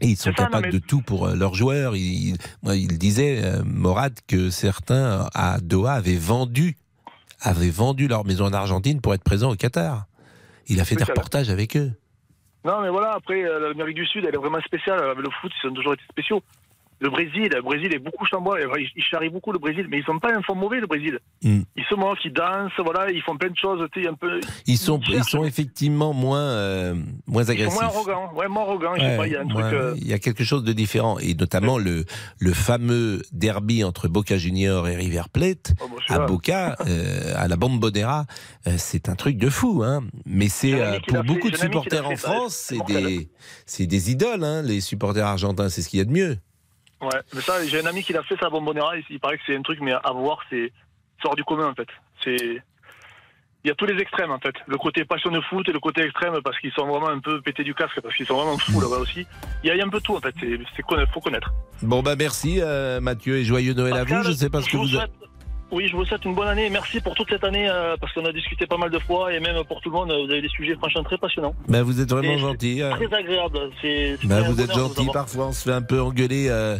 Et 0.00 0.08
ils 0.08 0.16
sont 0.16 0.32
capables 0.32 0.66
mais- 0.66 0.72
de 0.72 0.78
tout 0.78 1.00
pour 1.02 1.26
euh, 1.28 1.34
leurs 1.36 1.54
joueurs. 1.54 1.94
Il, 1.94 2.36
disait, 2.98 3.40
euh, 3.44 3.62
Morad, 3.64 4.18
que 4.26 4.50
certains 4.50 5.28
à 5.34 5.60
Doha 5.60 5.92
avaient 5.92 6.16
vendu, 6.16 6.76
avaient 7.40 7.70
vendu 7.70 8.08
leur 8.08 8.24
maison 8.24 8.46
en 8.46 8.52
Argentine 8.52 9.00
pour 9.00 9.14
être 9.14 9.22
présents 9.22 9.52
au 9.52 9.56
Qatar. 9.56 10.06
Il 10.68 10.80
a 10.80 10.84
fait 10.84 10.94
Oui, 10.96 11.04
des 11.04 11.10
reportages 11.12 11.50
avec 11.50 11.76
eux. 11.76 11.92
Non, 12.64 12.80
mais 12.80 12.90
voilà, 12.90 13.12
après, 13.12 13.42
euh, 13.42 13.68
l'Amérique 13.68 13.96
du 13.96 14.06
Sud, 14.06 14.24
elle 14.24 14.34
est 14.34 14.38
vraiment 14.38 14.60
spéciale. 14.60 15.02
Avec 15.02 15.18
le 15.18 15.30
foot, 15.40 15.52
ils 15.62 15.68
ont 15.68 15.74
toujours 15.74 15.94
été 15.94 16.02
spéciaux. 16.10 16.42
Le 17.02 17.10
Brésil, 17.10 17.50
le 17.52 17.62
Brésil 17.62 17.92
est 17.92 17.98
beaucoup 17.98 18.24
chambois. 18.26 18.58
Ils, 18.60 19.02
charrient 19.02 19.28
beaucoup 19.28 19.50
le 19.52 19.58
Brésil, 19.58 19.86
mais 19.90 19.98
ils 19.98 20.04
sont 20.04 20.18
pas 20.20 20.32
un 20.32 20.42
fond 20.42 20.54
mauvais, 20.54 20.78
le 20.80 20.86
Brésil. 20.86 21.18
Mm. 21.42 21.62
Ils 21.76 21.84
se 21.84 21.94
moquent, 21.96 22.24
ils 22.24 22.32
dansent, 22.32 22.70
voilà, 22.78 23.10
ils 23.10 23.22
font 23.22 23.36
plein 23.36 23.50
de 23.50 23.56
choses, 23.56 23.82
un 23.82 24.14
peu. 24.14 24.40
Ils 24.66 24.78
sont, 24.78 25.00
ils 25.08 25.24
sont 25.24 25.44
effectivement 25.44 26.12
moins, 26.12 26.38
euh, 26.38 26.94
moins 27.26 27.42
Ils 27.42 27.46
sont 27.46 27.52
agressifs. 27.52 27.74
moins 27.74 27.84
arrogants, 27.88 28.32
ouais, 28.36 28.48
moins 28.48 28.62
arrogants. 28.62 28.94
je 28.94 29.00
sais 29.00 29.06
Ouais, 29.06 29.16
pas, 29.16 29.26
il 29.26 29.32
y 29.32 29.36
a 29.36 29.40
un 29.40 29.44
moi, 29.44 29.62
truc. 29.62 29.74
euh, 29.74 29.94
il 29.96 30.06
y 30.06 30.12
a 30.12 30.18
quelque 30.18 30.44
chose 30.44 30.62
de 30.64 30.72
différent 30.72 31.18
et 31.18 31.34
notamment 31.34 31.76
le 31.78 32.04
le 32.38 32.52
fameux 32.52 33.22
derby 33.32 33.82
entre 33.84 34.06
Boca 34.08 34.36
Junior 34.38 34.86
et 34.88 34.94
River 34.96 35.22
Plate 35.32 35.74
oh, 35.80 35.88
bon, 35.88 35.96
à. 36.08 36.18
Boca 36.26 36.76
euh, 36.86 37.34
à 37.36 37.48
la 37.48 37.56
Bombonera 37.56 38.26
euh, 38.66 38.74
c'est 38.78 39.08
un 39.08 39.16
truc 39.16 39.38
de 39.38 39.48
fou 39.48 39.82
hein 39.84 40.04
mais 40.24 40.48
c'est 40.48 40.72
pour 41.08 41.18
fait, 41.18 41.22
beaucoup 41.24 41.50
de 41.50 41.56
supporters 41.56 42.06
en 42.06 42.16
France 42.16 42.54
c'est 42.68 42.76
mortel. 42.76 43.04
des 43.04 43.28
c'est 43.66 43.86
des 43.86 44.10
idoles 44.10 44.44
hein, 44.44 44.62
les 44.62 44.80
supporters 44.80 45.26
argentins 45.26 45.68
c'est 45.68 45.82
ce 45.82 45.88
qu'il 45.88 45.98
y 45.98 46.02
a 46.02 46.04
de 46.04 46.12
mieux 46.12 46.38
Ouais, 47.02 47.20
mais 47.34 47.40
ça, 47.40 47.64
j'ai 47.66 47.80
un 47.80 47.86
ami 47.86 48.02
qui 48.02 48.12
l'a 48.12 48.22
fait, 48.22 48.36
ça, 48.36 48.46
à 48.46 48.50
Bombonera. 48.50 48.96
Il, 48.96 49.04
il 49.10 49.20
paraît 49.20 49.36
que 49.36 49.42
c'est 49.46 49.56
un 49.56 49.62
truc, 49.62 49.80
mais 49.80 49.92
à 49.92 50.12
voir, 50.12 50.38
c'est 50.50 50.72
hors 51.24 51.34
du 51.36 51.44
commun, 51.44 51.68
en 51.68 51.74
fait. 51.74 51.88
C'est. 52.22 52.62
Il 53.64 53.68
y 53.68 53.70
a 53.70 53.74
tous 53.76 53.86
les 53.86 54.00
extrêmes, 54.02 54.32
en 54.32 54.40
fait. 54.40 54.54
Le 54.66 54.76
côté 54.76 55.04
passion 55.04 55.30
de 55.30 55.40
foot 55.42 55.68
et 55.68 55.72
le 55.72 55.78
côté 55.78 56.02
extrême, 56.02 56.34
parce 56.42 56.58
qu'ils 56.58 56.72
sont 56.72 56.84
vraiment 56.86 57.08
un 57.10 57.20
peu 57.20 57.40
pétés 57.40 57.62
du 57.62 57.74
casque, 57.74 58.00
parce 58.00 58.14
qu'ils 58.16 58.26
sont 58.26 58.34
vraiment 58.34 58.58
fous 58.58 58.80
là-bas 58.80 58.96
aussi. 58.98 59.24
Il 59.62 59.68
y, 59.68 59.70
a, 59.70 59.74
il 59.76 59.78
y 59.78 59.80
a 59.82 59.84
un 59.84 59.88
peu 59.88 60.00
tout, 60.00 60.16
en 60.16 60.20
fait. 60.20 60.34
C'est 60.40 60.58
c'est 60.76 60.82
conna- 60.82 61.06
faut 61.06 61.20
connaître. 61.20 61.52
bon 61.80 62.02
bah 62.02 62.16
merci 62.16 62.58
euh, 62.60 63.00
Mathieu 63.00 63.36
et 63.36 63.44
joyeux 63.44 63.74
Noël 63.74 63.94
à 63.94 64.02
vous 64.04 64.22
je 64.24 64.32
sais 64.32 64.50
pas 64.50 64.62
ce 64.62 64.68
que 64.68 64.76
vous 64.76 64.88
souhaite- 64.88 65.10
Oui, 65.72 65.88
je 65.88 65.96
vous 65.96 66.04
souhaite 66.04 66.24
une 66.26 66.34
bonne 66.34 66.48
année. 66.48 66.68
Merci 66.68 67.00
pour 67.00 67.14
toute 67.14 67.30
cette 67.30 67.44
année, 67.44 67.66
euh, 67.68 67.96
parce 67.98 68.12
qu'on 68.12 68.24
a 68.26 68.32
discuté 68.32 68.66
pas 68.66 68.76
mal 68.76 68.90
de 68.90 68.98
fois, 68.98 69.32
et 69.32 69.40
même 69.40 69.64
pour 69.64 69.80
tout 69.80 69.88
le 69.88 69.96
monde, 69.96 70.08
vous 70.12 70.30
avez 70.30 70.42
des 70.42 70.48
sujets 70.50 70.74
franchement 70.74 71.02
très 71.02 71.16
passionnants. 71.16 71.54
bah, 71.66 71.82
vous 71.82 71.98
êtes 71.98 72.10
vraiment 72.10 72.34
Et 72.34 72.38
gentil 72.38 72.82
hein. 72.82 72.90
Très 72.96 73.12
agréable. 73.16 73.58
C'est. 73.80 74.18
c'est 74.20 74.26
Bah, 74.28 74.36
un 74.36 74.42
vous 74.50 74.60
êtes 74.60 74.72
gentil, 74.72 75.06
parfois 75.10 75.46
on 75.48 75.52
se 75.52 75.62
fait 75.64 75.72
un 75.72 75.80
peu 75.82 76.00
engueuler 76.02 76.48
euh, 76.50 76.52
euh, 76.52 76.78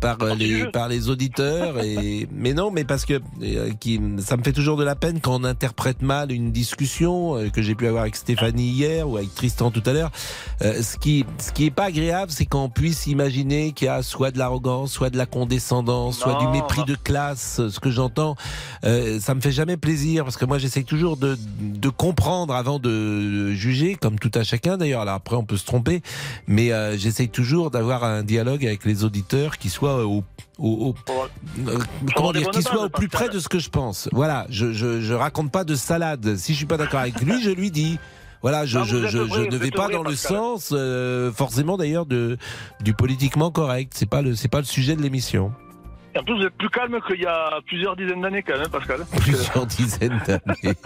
par 0.00 0.22
euh, 0.22 0.34
les 0.34 0.66
par 0.66 0.88
les 0.88 1.08
auditeurs 1.08 1.82
et 1.82 2.28
mais 2.32 2.54
non 2.54 2.70
mais 2.70 2.84
parce 2.84 3.04
que 3.04 3.20
euh, 3.42 3.70
qui 3.80 4.00
ça 4.18 4.36
me 4.36 4.42
fait 4.42 4.52
toujours 4.52 4.76
de 4.76 4.84
la 4.84 4.94
peine 4.94 5.20
quand 5.20 5.40
on 5.40 5.44
interprète 5.44 6.02
mal 6.02 6.30
une 6.30 6.52
discussion 6.52 7.36
euh, 7.36 7.48
que 7.48 7.62
j'ai 7.62 7.74
pu 7.74 7.86
avoir 7.86 8.02
avec 8.02 8.16
Stéphanie 8.16 8.70
hier 8.70 9.08
ou 9.08 9.16
avec 9.16 9.34
Tristan 9.34 9.70
tout 9.70 9.82
à 9.86 9.92
l'heure. 9.92 10.10
Euh, 10.62 10.82
ce 10.82 10.96
qui 10.96 11.24
ce 11.38 11.52
qui 11.52 11.66
est 11.66 11.70
pas 11.70 11.84
agréable 11.84 12.30
c'est 12.30 12.46
qu'on 12.46 12.68
puisse 12.68 13.06
imaginer 13.06 13.72
qu'il 13.72 13.86
y 13.86 13.88
a 13.88 14.02
soit 14.02 14.30
de 14.30 14.38
l'arrogance 14.38 14.92
soit 14.92 15.10
de 15.10 15.18
la 15.18 15.26
condescendance 15.26 16.18
soit 16.18 16.38
du 16.38 16.48
mépris 16.48 16.84
de 16.84 16.94
classe 16.94 17.60
ce 17.68 17.80
que 17.80 17.90
j'entends. 17.90 18.36
Euh, 18.84 19.18
ça 19.20 19.34
me 19.34 19.40
fait 19.40 19.52
jamais 19.52 19.76
plaisir 19.76 20.24
parce 20.24 20.36
que 20.36 20.44
moi 20.44 20.58
j'essaie 20.58 20.84
toujours 20.84 21.16
de 21.16 21.36
de 21.60 21.88
comprendre 21.88 22.54
avant 22.54 22.78
de 22.78 23.52
juger 23.52 23.96
comme 23.96 24.18
tout 24.18 24.30
à 24.34 24.44
chacun 24.44 24.76
d'ailleurs. 24.76 25.00
Alors 25.00 25.14
après 25.14 25.36
on 25.36 25.44
peut 25.44 25.56
se 25.56 25.66
tromper 25.66 26.02
mais 26.46 26.72
euh, 26.72 26.96
j'essaye 26.96 27.28
toujours 27.28 27.70
d'avoir 27.70 28.04
un 28.04 28.22
dialogue 28.22 28.64
avec 28.64 28.84
les 28.84 29.04
auditeurs 29.04 29.58
qui 29.58 29.71
soit 29.72 30.04
au, 30.06 30.22
au, 30.58 30.68
au- 30.68 30.94
euh, 31.68 31.78
comment 32.14 32.32
des 32.32 32.40
dire, 32.40 32.50
bonnes 32.50 32.60
qui 32.60 32.62
soit 32.62 32.84
au 32.84 32.88
plus 32.88 33.08
près 33.08 33.28
de 33.28 33.38
ce 33.40 33.48
que 33.48 33.58
je 33.58 33.68
pense. 33.70 34.08
Voilà, 34.12 34.46
je, 34.50 34.72
je, 34.72 35.00
je 35.00 35.14
raconte 35.14 35.50
pas 35.50 35.64
de 35.64 35.74
salade. 35.74 36.36
Si 36.36 36.52
je 36.52 36.58
suis 36.58 36.66
pas 36.66 36.76
d'accord 36.76 37.00
avec 37.00 37.20
lui, 37.20 37.42
je 37.42 37.50
lui 37.50 37.70
dis. 37.70 37.98
Voilà, 38.42 38.66
je, 38.66 38.78
Non, 38.78 38.84
je, 38.84 38.96
vous 38.96 39.04
êtes 39.04 39.10
je, 39.10 39.18
vrai, 39.18 39.44
je 39.44 39.50
ne 39.50 39.56
vais 39.56 39.70
pas 39.70 39.84
vrai, 39.84 39.94
dans 39.94 40.02
le 40.02 40.16
sens 40.16 40.70
euh, 40.72 41.30
forcément 41.30 41.76
d'ailleurs 41.76 42.06
de 42.06 42.38
du 42.80 42.92
politiquement 42.92 43.50
correct. 43.52 43.92
C'est 43.94 44.08
pas 44.08 44.20
le 44.20 44.34
c'est 44.34 44.48
pas 44.48 44.58
le 44.58 44.64
sujet 44.64 44.96
de 44.96 45.02
l'émission. 45.02 45.52
Et 46.14 46.18
en 46.18 46.24
plus, 46.24 46.34
vous 46.36 46.42
êtes 46.44 46.54
plus 46.58 46.68
calme 46.68 46.98
qu'il 47.06 47.22
y 47.22 47.24
a 47.26 47.58
plusieurs 47.66 47.96
dizaines 47.96 48.20
d'années, 48.20 48.42
quand 48.42 48.52
même, 48.52 48.64
hein, 48.66 48.68
Pascal. 48.70 49.06
Plusieurs 49.20 49.64
dizaines 49.64 50.20
d'années. 50.26 50.76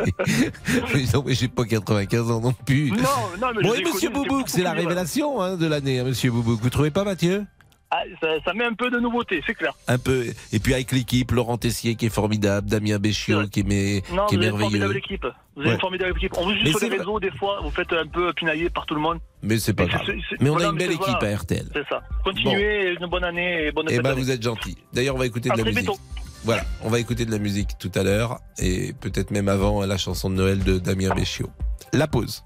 Mais 0.94 1.02
non, 1.14 1.24
mais 1.26 1.34
j'ai 1.34 1.48
pas 1.48 1.64
95 1.64 2.30
ans 2.30 2.40
non 2.40 2.52
plus. 2.52 2.92
Non, 2.92 2.98
non, 3.40 3.48
mais 3.56 3.62
Bon, 3.62 3.74
et 3.74 3.82
Monsieur 3.82 4.10
c'était 4.14 4.42
c'est 4.46 4.62
la 4.62 4.70
révélation 4.72 5.42
hein, 5.42 5.56
de 5.56 5.66
l'année, 5.66 5.98
hein, 5.98 6.04
Monsieur 6.04 6.30
Boubouk. 6.30 6.60
Vous 6.60 6.70
trouvez 6.70 6.92
pas, 6.92 7.02
Mathieu? 7.02 7.44
Ah, 7.90 8.02
ça, 8.20 8.26
ça 8.44 8.52
met 8.52 8.64
un 8.64 8.74
peu 8.74 8.90
de 8.90 8.98
nouveauté, 8.98 9.40
c'est 9.46 9.54
clair. 9.54 9.72
un 9.86 9.96
peu. 9.98 10.26
Et 10.52 10.58
puis 10.58 10.74
avec 10.74 10.90
l'équipe, 10.90 11.30
Laurent 11.30 11.56
Tessier 11.56 11.94
qui 11.94 12.06
est 12.06 12.10
formidable, 12.10 12.68
Damien 12.68 12.98
Béchiot 12.98 13.46
qui 13.46 13.60
est, 13.60 13.62
mé- 13.62 14.02
Non, 14.12 14.26
qui 14.26 14.34
est 14.34 14.38
vous 14.38 14.42
avez 14.42 14.46
une 14.52 14.58
formidable 14.58 14.78
merveilleux. 14.78 14.96
équipe. 14.96 15.26
Vous 15.54 15.60
avez 15.60 15.68
Ouais. 15.70 15.74
une 15.76 15.80
formidable 15.80 16.10
équipe. 16.16 16.32
On 16.36 16.42
vous 16.44 16.50
Mais 16.50 16.56
juste 16.64 16.78
sur 16.80 16.88
les 16.90 16.96
réseaux, 16.98 17.20
des 17.20 17.30
fois, 17.30 17.60
vous 17.62 17.70
faites 17.70 17.92
un 17.92 18.06
peu 18.06 18.32
pinailler 18.32 18.68
par 18.70 18.86
tout 18.86 18.94
le 18.96 19.00
monde. 19.00 19.18
Mais 19.42 19.58
c'est 19.58 19.72
pas 19.72 19.84
Mais 19.84 19.90
grave. 19.90 20.02
Mais 20.40 20.50
on 20.50 20.54
voilà, 20.54 20.68
a 20.68 20.72
une 20.72 20.78
belle 20.78 20.90
équipe 20.90 21.06
voilà. 21.20 21.34
à 21.34 21.36
RTL. 21.38 21.66
C'est 21.72 21.88
ça. 21.88 22.02
Continuez, 22.24 22.96
une 23.00 23.06
bonne 23.06 23.24
année 23.24 23.66
et 23.68 23.72
bonne 23.72 23.86
Eh 23.88 24.00
ben, 24.00 24.14
vous 24.14 24.30
êtes 24.32 24.42
gentil. 24.42 24.76
D'ailleurs, 24.92 25.14
on 25.14 25.18
va 25.18 25.26
écouter 25.26 25.50
À 25.50 25.54
de 25.54 25.58
la 25.58 25.64
musique. 25.66 25.84
bientôt. 25.84 26.00
Voilà, 26.44 26.64
on 26.82 26.90
va 26.90 26.98
écouter 26.98 27.24
de 27.24 27.30
la 27.30 27.38
musique 27.38 27.78
tout 27.78 27.90
à 27.94 28.02
l'heure 28.02 28.38
et 28.58 28.92
peut-être 29.00 29.30
même 29.30 29.48
avant 29.48 29.84
la 29.86 29.96
chanson 29.96 30.28
de 30.28 30.34
Noël 30.34 30.62
de 30.62 30.78
Damien 30.78 31.14
Béchiot. 31.14 31.50
La 31.92 32.06
pause. 32.08 32.42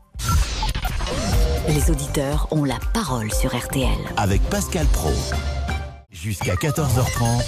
Les 1.73 1.89
auditeurs 1.89 2.49
ont 2.51 2.65
la 2.65 2.81
parole 2.93 3.33
sur 3.33 3.57
RTL. 3.57 3.97
Avec 4.17 4.43
Pascal 4.51 4.87
Pro. 4.89 5.13
Jusqu'à 6.11 6.55
14h30. 6.55 7.45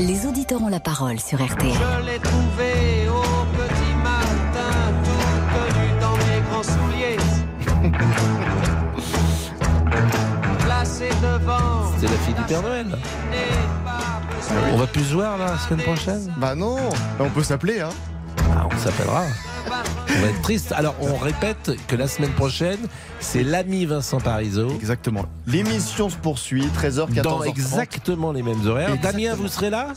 Les 0.00 0.26
auditeurs 0.26 0.60
ont 0.62 0.68
la 0.68 0.80
parole 0.80 1.18
sur 1.18 1.42
RTL. 1.42 1.72
Je 1.72 2.04
l'ai 2.04 2.18
trouvé 2.18 3.08
au 3.08 3.22
petit 3.56 3.94
matin, 4.04 4.92
tout 5.02 5.40
connu 5.54 5.88
dans 5.98 6.16
mes 6.26 6.40
grands 6.50 6.62
souliers. 6.62 7.16
Placé 10.66 11.08
devant. 11.22 11.90
C'est 11.98 12.10
la 12.10 12.18
fille 12.18 12.34
du 12.34 12.42
Père 12.42 12.62
Noël. 12.62 12.98
On 14.74 14.76
va 14.76 14.86
plus 14.86 15.04
se 15.04 15.14
voir 15.14 15.38
là, 15.38 15.52
la 15.52 15.58
semaine 15.58 15.84
prochaine 15.86 16.34
Bah 16.36 16.54
non, 16.54 16.76
on 17.18 17.30
peut 17.30 17.42
s'appeler, 17.42 17.80
hein. 17.80 17.88
Ah, 18.54 18.66
on 18.70 18.78
s'appellera. 18.78 19.24
On 19.70 20.20
va 20.22 20.28
être 20.28 20.42
triste. 20.42 20.72
Alors, 20.72 20.94
on 21.00 21.16
répète 21.16 21.72
que 21.86 21.96
la 21.96 22.08
semaine 22.08 22.32
prochaine, 22.32 22.78
c'est 23.20 23.42
l'ami 23.42 23.84
Vincent 23.86 24.18
Parisot. 24.20 24.70
Exactement. 24.70 25.26
L'émission 25.46 26.08
se 26.08 26.16
poursuit, 26.16 26.66
13h, 26.66 27.10
14h30. 27.12 27.22
Dans 27.22 27.42
exactement 27.42 28.32
les 28.32 28.42
mêmes 28.42 28.66
horaires. 28.66 28.96
Damien, 29.00 29.34
vous 29.34 29.48
serez 29.48 29.70
là? 29.70 29.88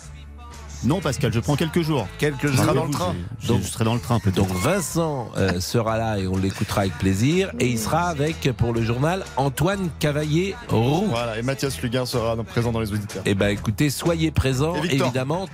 Non, 0.83 0.99
Pascal, 0.99 1.31
je 1.31 1.39
prends 1.39 1.55
quelques 1.55 1.83
jours. 1.83 2.07
Quelques 2.17 2.47
Je 2.47 2.53
jours. 2.53 2.65
serai 2.65 2.73
dans 2.75 2.85
le 2.85 2.91
train. 2.91 3.13
Je, 3.39 3.53
je 3.53 3.61
serai 3.67 3.83
dans 3.85 3.93
le 3.93 3.99
train 3.99 4.19
peut-être. 4.19 4.35
Donc 4.37 4.49
Vincent 4.49 5.29
euh, 5.37 5.59
sera 5.59 5.95
là 5.97 6.17
et 6.17 6.25
on 6.27 6.37
l'écoutera 6.37 6.81
avec 6.81 6.97
plaisir. 6.97 7.51
Et 7.59 7.67
il 7.67 7.77
sera 7.77 8.07
avec, 8.07 8.51
pour 8.57 8.73
le 8.73 8.81
journal, 8.83 9.23
Antoine 9.37 9.89
Cavaillé-Roux. 9.99 11.05
Voilà, 11.11 11.37
et 11.37 11.43
Mathias 11.43 11.79
Luguin 11.83 12.07
sera 12.07 12.35
présent 12.43 12.71
dans 12.71 12.79
les 12.79 12.91
auditeurs. 12.91 13.21
Eh 13.25 13.35
ben 13.35 13.49
écoutez, 13.49 13.91
soyez 13.91 14.31
présents, 14.31 14.73
évidemment. 14.83 15.47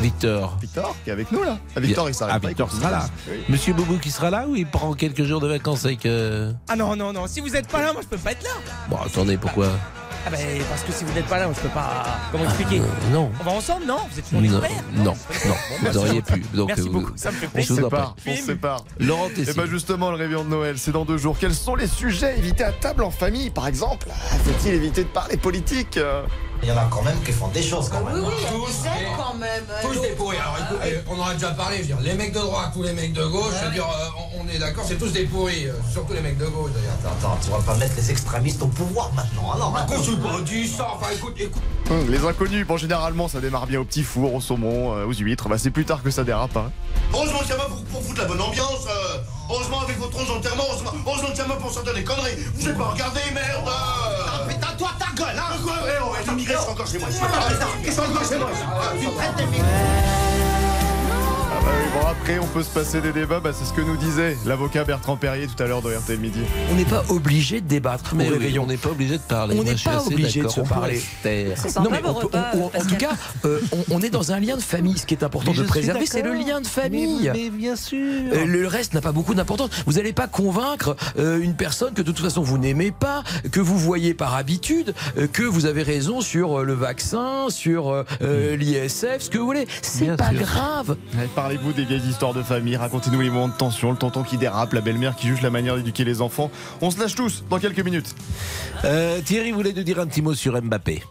Victor. 0.00 0.56
Victor 0.60 0.96
qui 1.04 1.10
est 1.10 1.12
avec 1.12 1.30
nous 1.32 1.42
là. 1.42 1.58
Ah, 1.76 1.80
Victor, 1.80 2.08
il 2.08 2.14
s'arrête 2.14 2.34
Ah, 2.36 2.40
pas, 2.40 2.48
Victor 2.48 2.68
il 2.72 2.78
sera 2.78 2.90
là. 2.90 3.06
Oui. 3.28 3.36
Monsieur 3.48 3.72
Boubou 3.72 3.98
qui 3.98 4.10
sera 4.10 4.30
là 4.30 4.46
ou 4.48 4.56
il 4.56 4.66
prend 4.66 4.92
quelques 4.94 5.24
jours 5.24 5.40
de 5.40 5.48
vacances 5.48 5.84
avec. 5.84 6.06
euh, 6.06 6.52
Ah 6.68 6.76
non, 6.76 6.96
non, 6.96 7.12
non, 7.12 7.26
si 7.26 7.40
vous 7.40 7.54
êtes 7.54 7.68
pas 7.68 7.80
là, 7.80 7.92
moi 7.92 8.02
je 8.02 8.08
peux 8.08 8.16
pas 8.18 8.32
être 8.32 8.42
là. 8.42 8.50
Bon, 8.88 8.96
attendez, 9.04 9.36
pourquoi? 9.36 9.68
Ah 10.24 10.30
ben 10.30 10.38
parce 10.70 10.82
que 10.82 10.92
si 10.92 11.02
vous 11.04 11.12
n'êtes 11.14 11.26
pas 11.26 11.38
là, 11.38 11.46
moi 11.46 11.54
je 11.56 11.62
peux 11.62 11.74
pas. 11.74 12.04
Comment 12.30 12.44
expliquer? 12.44 12.78
Euh, 12.80 13.12
Non. 13.12 13.30
On 13.40 13.44
va 13.44 13.50
ensemble, 13.50 13.86
non? 13.86 13.96
Vous 14.10 14.18
êtes 14.20 14.30
mon 14.32 14.40
Non, 14.40 14.58
expert 14.60 14.82
non, 14.94 15.04
non, 15.04 15.12
Bon, 15.12 15.50
vous 15.50 15.82
merci 15.84 15.98
auriez 15.98 16.22
pu. 16.22 16.40
Donc, 16.54 16.68
Merci 16.68 16.88
euh, 16.88 16.92
beaucoup, 16.92 17.12
ça 17.16 17.30
me 17.32 17.36
fait 17.36 17.46
On 17.46 17.50
plaisir. 17.50 17.68
se 17.76 17.80
vous 17.80 17.86
en 17.86 17.90
sépare, 17.90 18.14
on 18.26 18.36
se 18.36 18.42
sépare. 18.42 18.84
Laurent 19.00 19.28
Et 19.30 19.32
Tessier. 19.34 19.54
bah 19.54 19.64
justement, 19.68 20.10
le 20.10 20.16
réveillon 20.16 20.44
de 20.44 20.48
Noël, 20.50 20.78
c'est 20.78 20.92
dans 20.92 21.04
deux 21.04 21.18
jours. 21.18 21.36
Quels 21.40 21.54
sont 21.54 21.74
les 21.74 21.88
sujets 21.88 22.26
à 22.26 22.36
éviter 22.36 22.62
à 22.62 22.70
table 22.72 23.02
en 23.02 23.10
famille, 23.10 23.50
par 23.50 23.66
exemple? 23.66 24.06
Ah, 24.10 24.36
Faut-il 24.44 24.74
éviter 24.74 25.02
de 25.02 25.08
parler 25.08 25.36
politique 25.36 25.96
Euh, 25.96 26.22
Il 26.62 26.68
y 26.68 26.72
en 26.72 26.76
a 26.76 26.84
quand 26.90 27.02
même 27.02 27.20
qui 27.24 27.32
font 27.32 27.48
des 27.48 27.62
choses 27.62 27.88
quand 27.88 28.04
même. 28.04 28.14
Oui, 28.14 28.20
oui, 28.28 28.34
hein. 28.46 28.50
tous, 28.52 28.88
quand 29.16 29.34
même. 29.34 29.64
Tous 29.82 30.00
des 30.00 30.08
pourris. 30.10 30.36
Alors 30.36 30.56
écoutez, 30.70 31.00
on 31.08 31.20
en 31.20 31.26
a 31.26 31.34
déjà 31.34 31.50
parlé. 31.50 31.78
Je 31.78 31.80
veux 31.82 31.86
dire, 31.88 32.00
les 32.02 32.14
mecs 32.14 32.32
de 32.32 32.38
droite 32.38 32.70
ou 32.76 32.82
les 32.84 32.92
mecs 32.92 33.12
de 33.12 33.24
gauche, 33.26 33.52
je 33.60 33.66
veux 33.66 33.72
dire, 33.72 33.84
euh, 33.86 34.38
on, 34.40 34.48
est 34.48 34.58
d'accord, 34.60 34.84
c'est 34.86 34.94
tous 34.96 35.10
des 35.12 35.24
pourris. 35.24 35.66
euh, 35.66 35.72
surtout 35.92 36.12
les 36.12 36.20
mecs 36.20 36.38
de 36.38 36.46
gauche 36.46 36.70
d'ailleurs. 36.72 36.94
Attends, 37.18 37.36
tu 37.42 37.50
vas 37.50 37.58
pas 37.58 37.74
mettre 37.78 37.94
les 37.96 38.10
extrémistes 38.12 38.62
au 38.62 38.68
pouvoir 38.68 39.12
maintenant. 39.14 39.50
Alors, 39.52 39.72
Bah, 39.72 39.86
qu'on 39.88 40.00
se 40.02 40.12
pas 40.12 40.40
dit 40.42 40.68
ça, 40.68 40.88
enfin 40.94 41.10
écoute, 41.12 41.34
écoute. 41.38 41.62
Hum, 41.90 42.08
Les 42.08 42.24
inconnus, 42.24 42.64
bon, 42.64 42.76
généralement, 42.76 43.26
ça 43.26 43.40
démarre 43.40 43.66
bien 43.66 43.80
au 43.80 43.84
petit 43.84 44.04
four, 44.04 44.32
au 44.32 44.40
saumon, 44.40 44.94
euh, 44.96 45.04
aux 45.04 45.12
huîtres. 45.14 45.48
Bah, 45.48 45.58
c'est 45.58 45.70
plus 45.70 45.84
tard 45.84 46.00
que 46.02 46.10
ça 46.12 46.22
dérape. 46.22 46.56
Hein. 46.56 46.70
Heureusement 47.12 47.40
qu'il 47.40 47.48
y 47.50 47.52
a 47.52 47.56
pas 47.56 47.64
pour, 47.66 47.82
pour 47.86 48.02
foutre 48.04 48.20
la 48.20 48.28
bonne 48.28 48.40
ambiance. 48.40 48.86
euh. 48.86 49.18
heureusement 49.50 49.80
avec 49.80 49.98
vos 49.98 50.06
troncs 50.06 50.30
enterrements. 50.30 50.62
Heureusement, 50.70 50.92
heureusement 51.06 51.28
qu'il 51.30 51.38
y 51.38 51.40
a 51.40 51.44
pas 51.44 51.56
pour 51.56 51.72
sortir 51.72 51.92
des 51.92 52.04
conneries. 52.04 52.36
Vous 52.54 52.68
êtes 52.68 52.78
pas 52.78 52.84
regardé, 52.90 53.20
merde. 53.34 53.64
Ah, 53.66 54.46
putain, 54.48 54.68
gueule, 55.14 55.38
hein. 55.38 55.56
Quoi 55.62 55.74
Eh, 55.86 55.98
oh, 56.02 56.12
les 56.18 56.86
chez 56.86 56.98
moi. 56.98 57.08
Ah, 57.22 57.50
encore 58.08 58.28
chez 58.28 58.36
moi. 58.38 58.50
Ah, 58.80 58.92
Ah 58.98 60.21
bon, 61.62 62.06
après, 62.08 62.38
on 62.38 62.46
peut 62.46 62.62
se 62.62 62.70
passer 62.70 63.00
des 63.00 63.12
débats. 63.12 63.40
Bah, 63.40 63.50
c'est 63.52 63.64
ce 63.64 63.72
que 63.72 63.80
nous 63.80 63.96
disait 63.96 64.36
l'avocat 64.46 64.84
Bertrand 64.84 65.16
Perrier 65.16 65.46
tout 65.46 65.60
à 65.62 65.66
l'heure 65.66 65.82
de 65.82 65.92
RTL 65.94 66.18
Midi. 66.18 66.40
On 66.70 66.74
n'est 66.74 66.84
pas 66.84 67.04
obligé 67.08 67.60
de 67.60 67.66
débattre. 67.66 68.14
Mais 68.14 68.24
au 68.24 68.32
oui, 68.32 68.38
réveillon. 68.38 68.64
on 68.64 68.66
n'est 68.66 68.76
pas 68.76 68.90
obligé 68.90 69.16
de 69.18 69.22
parler. 69.22 69.56
On 69.58 69.62
n'est 69.64 69.74
pas 69.74 70.04
obligé 70.04 70.42
de 70.42 70.48
se 70.48 70.60
parler. 70.60 71.00
Non, 71.24 71.90
mais 71.90 72.00
vos 72.00 72.08
on 72.10 72.14
peut- 72.14 72.20
repas, 72.26 72.50
on- 72.54 72.58
on- 72.74 72.80
en 72.80 72.84
tout 72.84 72.96
cas, 72.96 73.12
euh, 73.44 73.60
on, 73.72 73.96
on 73.96 74.00
est 74.02 74.10
dans 74.10 74.32
un 74.32 74.40
lien 74.40 74.56
de 74.56 74.62
famille. 74.62 74.98
Ce 74.98 75.06
qui 75.06 75.14
est 75.14 75.24
important 75.24 75.52
Mais 75.52 75.58
de 75.58 75.62
préserver, 75.64 76.06
c'est 76.06 76.22
le 76.22 76.32
lien 76.34 76.60
de 76.60 76.66
famille. 76.66 77.30
Mais, 77.32 77.44
mais 77.44 77.50
bien 77.50 77.76
sûr. 77.76 77.98
Euh, 78.32 78.44
le 78.44 78.66
reste 78.66 78.94
n'a 78.94 79.00
pas 79.00 79.12
beaucoup 79.12 79.34
d'importance. 79.34 79.70
Vous 79.86 79.94
n'allez 79.94 80.12
pas 80.12 80.26
convaincre 80.26 80.96
euh, 81.18 81.40
une 81.40 81.54
personne 81.54 81.94
que 81.94 82.02
de 82.02 82.10
toute 82.12 82.24
façon 82.24 82.42
vous 82.42 82.58
n'aimez 82.58 82.90
pas, 82.90 83.22
que 83.50 83.60
vous 83.60 83.78
voyez 83.78 84.14
par 84.14 84.34
habitude, 84.34 84.94
euh, 85.18 85.26
que 85.26 85.42
vous 85.42 85.66
avez 85.66 85.82
raison 85.82 86.20
sur 86.20 86.60
euh, 86.60 86.64
le 86.64 86.74
vaccin, 86.74 87.46
sur 87.50 88.04
l'ISF, 88.20 89.20
ce 89.20 89.30
que 89.30 89.38
vous 89.38 89.46
voulez. 89.46 89.66
C'est 89.82 90.16
pas 90.16 90.30
sûr. 90.30 90.40
grave. 90.40 90.96
Allez, 91.52 91.58
Parlez-vous 91.58 91.72
des 91.76 91.84
vieilles 91.84 92.08
histoires 92.08 92.32
de 92.32 92.42
famille, 92.42 92.76
racontez-nous 92.76 93.20
les 93.20 93.28
moments 93.28 93.48
de 93.48 93.56
tension, 93.56 93.90
le 93.90 93.98
tonton 93.98 94.22
qui 94.22 94.38
dérape, 94.38 94.72
la 94.72 94.80
belle-mère 94.80 95.14
qui 95.16 95.26
juge 95.26 95.42
la 95.42 95.50
manière 95.50 95.76
d'éduquer 95.76 96.02
les 96.02 96.22
enfants. 96.22 96.50
On 96.80 96.90
se 96.90 96.98
lâche 96.98 97.14
tous 97.14 97.44
dans 97.50 97.58
quelques 97.58 97.84
minutes. 97.84 98.14
Euh, 98.84 99.20
Thierry 99.20 99.52
voulait 99.52 99.74
nous 99.74 99.82
dire 99.82 99.98
un 100.00 100.06
petit 100.06 100.22
mot 100.22 100.32
sur 100.32 100.60
Mbappé. 100.60 101.02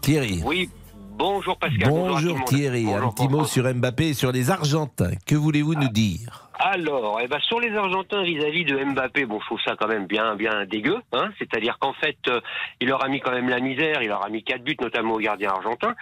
Thierry. 0.00 0.42
Oui, 0.44 0.70
bonjour 1.18 1.58
Pascal. 1.58 1.88
Bonjour. 1.88 2.44
Thierry, 2.44 2.86
un 2.86 2.98
Bonjour, 2.98 3.14
petit 3.14 3.28
mot 3.28 3.44
sur 3.44 3.64
Mbappé 3.74 4.10
et 4.10 4.14
sur 4.14 4.30
les 4.30 4.50
Argentins. 4.50 5.10
Que 5.26 5.34
voulez-vous 5.34 5.74
nous 5.74 5.88
dire? 5.88 6.48
Alors, 6.60 7.18
eh 7.20 7.26
ben, 7.26 7.40
sur 7.40 7.58
les 7.58 7.74
Argentins 7.74 8.22
vis-à-vis 8.22 8.66
de 8.66 8.76
Mbappé, 8.76 9.24
bon, 9.24 9.40
je 9.40 9.46
trouve 9.46 9.60
ça 9.64 9.74
quand 9.80 9.88
même 9.88 10.06
bien, 10.06 10.36
bien 10.36 10.66
dégueu. 10.66 10.98
Hein 11.12 11.30
C'est-à-dire 11.38 11.78
qu'en 11.80 11.94
fait, 11.94 12.18
euh, 12.28 12.40
il 12.80 12.88
leur 12.88 13.02
a 13.02 13.08
mis 13.08 13.18
quand 13.18 13.32
même 13.32 13.48
la 13.48 13.58
misère. 13.58 14.02
Il 14.02 14.08
leur 14.08 14.24
a 14.24 14.28
mis 14.28 14.44
quatre 14.44 14.62
buts, 14.62 14.76
notamment 14.80 15.14
au 15.14 15.18
gardien 15.18 15.50
argentin. 15.50 15.96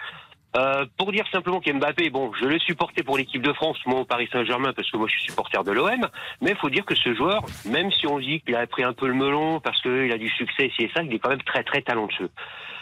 Euh, 0.57 0.85
pour 0.97 1.11
dire 1.11 1.25
simplement 1.31 1.59
qu'Mbappé, 1.59 2.09
bon, 2.09 2.31
je 2.33 2.45
le 2.45 2.57
supportais 2.57 3.03
pour 3.03 3.17
l'équipe 3.17 3.41
de 3.43 3.53
France, 3.53 3.77
moi 3.85 3.99
au 3.99 4.05
Paris 4.05 4.27
Saint-Germain, 4.31 4.73
parce 4.73 4.89
que 4.89 4.97
moi 4.97 5.07
je 5.07 5.13
suis 5.13 5.29
supporter 5.29 5.63
de 5.63 5.71
l'OM, 5.71 6.07
mais 6.41 6.51
il 6.51 6.57
faut 6.57 6.71
dire 6.71 6.85
que 6.85 6.95
ce 6.95 7.13
joueur, 7.13 7.43
même 7.65 7.91
si 7.91 8.07
on 8.07 8.17
dit 8.17 8.41
qu'il 8.41 8.55
a 8.55 8.65
pris 8.65 8.83
un 8.83 8.93
peu 8.93 9.07
le 9.07 9.13
melon 9.13 9.59
parce 9.59 9.79
qu'il 9.81 10.11
a 10.11 10.17
du 10.17 10.27
succès, 10.29 10.71
c'est 10.75 10.89
ça, 10.91 11.03
il 11.03 11.13
est 11.13 11.19
quand 11.19 11.29
même 11.29 11.43
très 11.43 11.63
très 11.63 11.83
talentueux. 11.83 12.31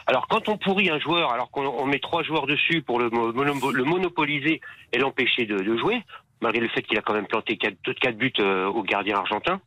Alors 0.06 0.28
quand 0.30 0.48
on 0.48 0.58
pourrit 0.58 0.90
un 0.90 1.00
joueur, 1.00 1.34
alors 1.34 1.52
qu'on 1.52 1.66
on 1.66 1.86
met 1.86 2.00
trois 2.00 2.24
joueurs 2.24 2.48
dessus 2.48 2.82
pour 2.82 3.00
le, 3.00 3.10
mo- 3.10 3.34
mono- 3.34 3.72
le 3.74 3.84
monopoliser 3.84 4.62
et 4.94 4.98
l'empêcher 5.00 5.46
de, 5.46 5.78
jouer, 5.78 6.02
malgré 6.40 6.62
le 6.62 6.70
fait 6.70 6.84
qu'il 6.84 6.98
a 6.98 7.02
quand 7.02 7.14
même 7.14 7.28
planté 7.28 7.58
quatre, 7.58 7.76
quatre 8.00 8.18
buts 8.18 8.32
euh, 8.40 8.68
au 8.68 8.82
gardien 8.84 9.18
argentin, 9.18 9.60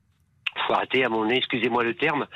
faut 0.67 0.73
arrêter 0.73 1.05
à 1.05 1.11
mon 1.11 1.29
excusez-moi 1.29 1.85
le 1.85 1.95
terme, 1.95 2.27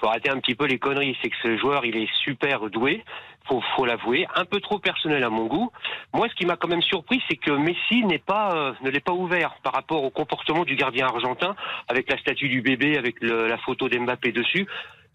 faut 0.00 0.08
arrêter 0.08 0.30
un 0.30 0.38
petit 0.40 0.54
peu 0.54 0.66
les 0.66 0.78
conneries. 0.78 1.16
C'est 1.22 1.30
que 1.30 1.36
ce 1.42 1.56
joueur, 1.56 1.84
il 1.84 1.96
est 1.96 2.08
super 2.24 2.68
doué, 2.70 3.04
faut, 3.46 3.62
faut 3.74 3.84
l'avouer, 3.84 4.26
un 4.34 4.44
peu 4.44 4.60
trop 4.60 4.78
personnel 4.78 5.22
à 5.24 5.30
mon 5.30 5.46
goût. 5.46 5.70
Moi, 6.12 6.28
ce 6.28 6.34
qui 6.34 6.46
m'a 6.46 6.56
quand 6.56 6.68
même 6.68 6.82
surpris, 6.82 7.22
c'est 7.28 7.36
que 7.36 7.50
Messi 7.50 8.04
n'est 8.04 8.18
pas, 8.18 8.54
euh, 8.54 8.72
ne 8.82 8.90
l'est 8.90 9.00
pas 9.00 9.12
ouvert 9.12 9.56
par 9.62 9.72
rapport 9.72 10.02
au 10.04 10.10
comportement 10.10 10.64
du 10.64 10.76
gardien 10.76 11.06
argentin, 11.06 11.54
avec 11.88 12.10
la 12.10 12.18
statue 12.18 12.48
du 12.48 12.62
bébé, 12.62 12.98
avec 12.98 13.16
la 13.20 13.58
photo 13.58 13.88
d'Mbappé 13.88 14.32
dessus. 14.32 14.66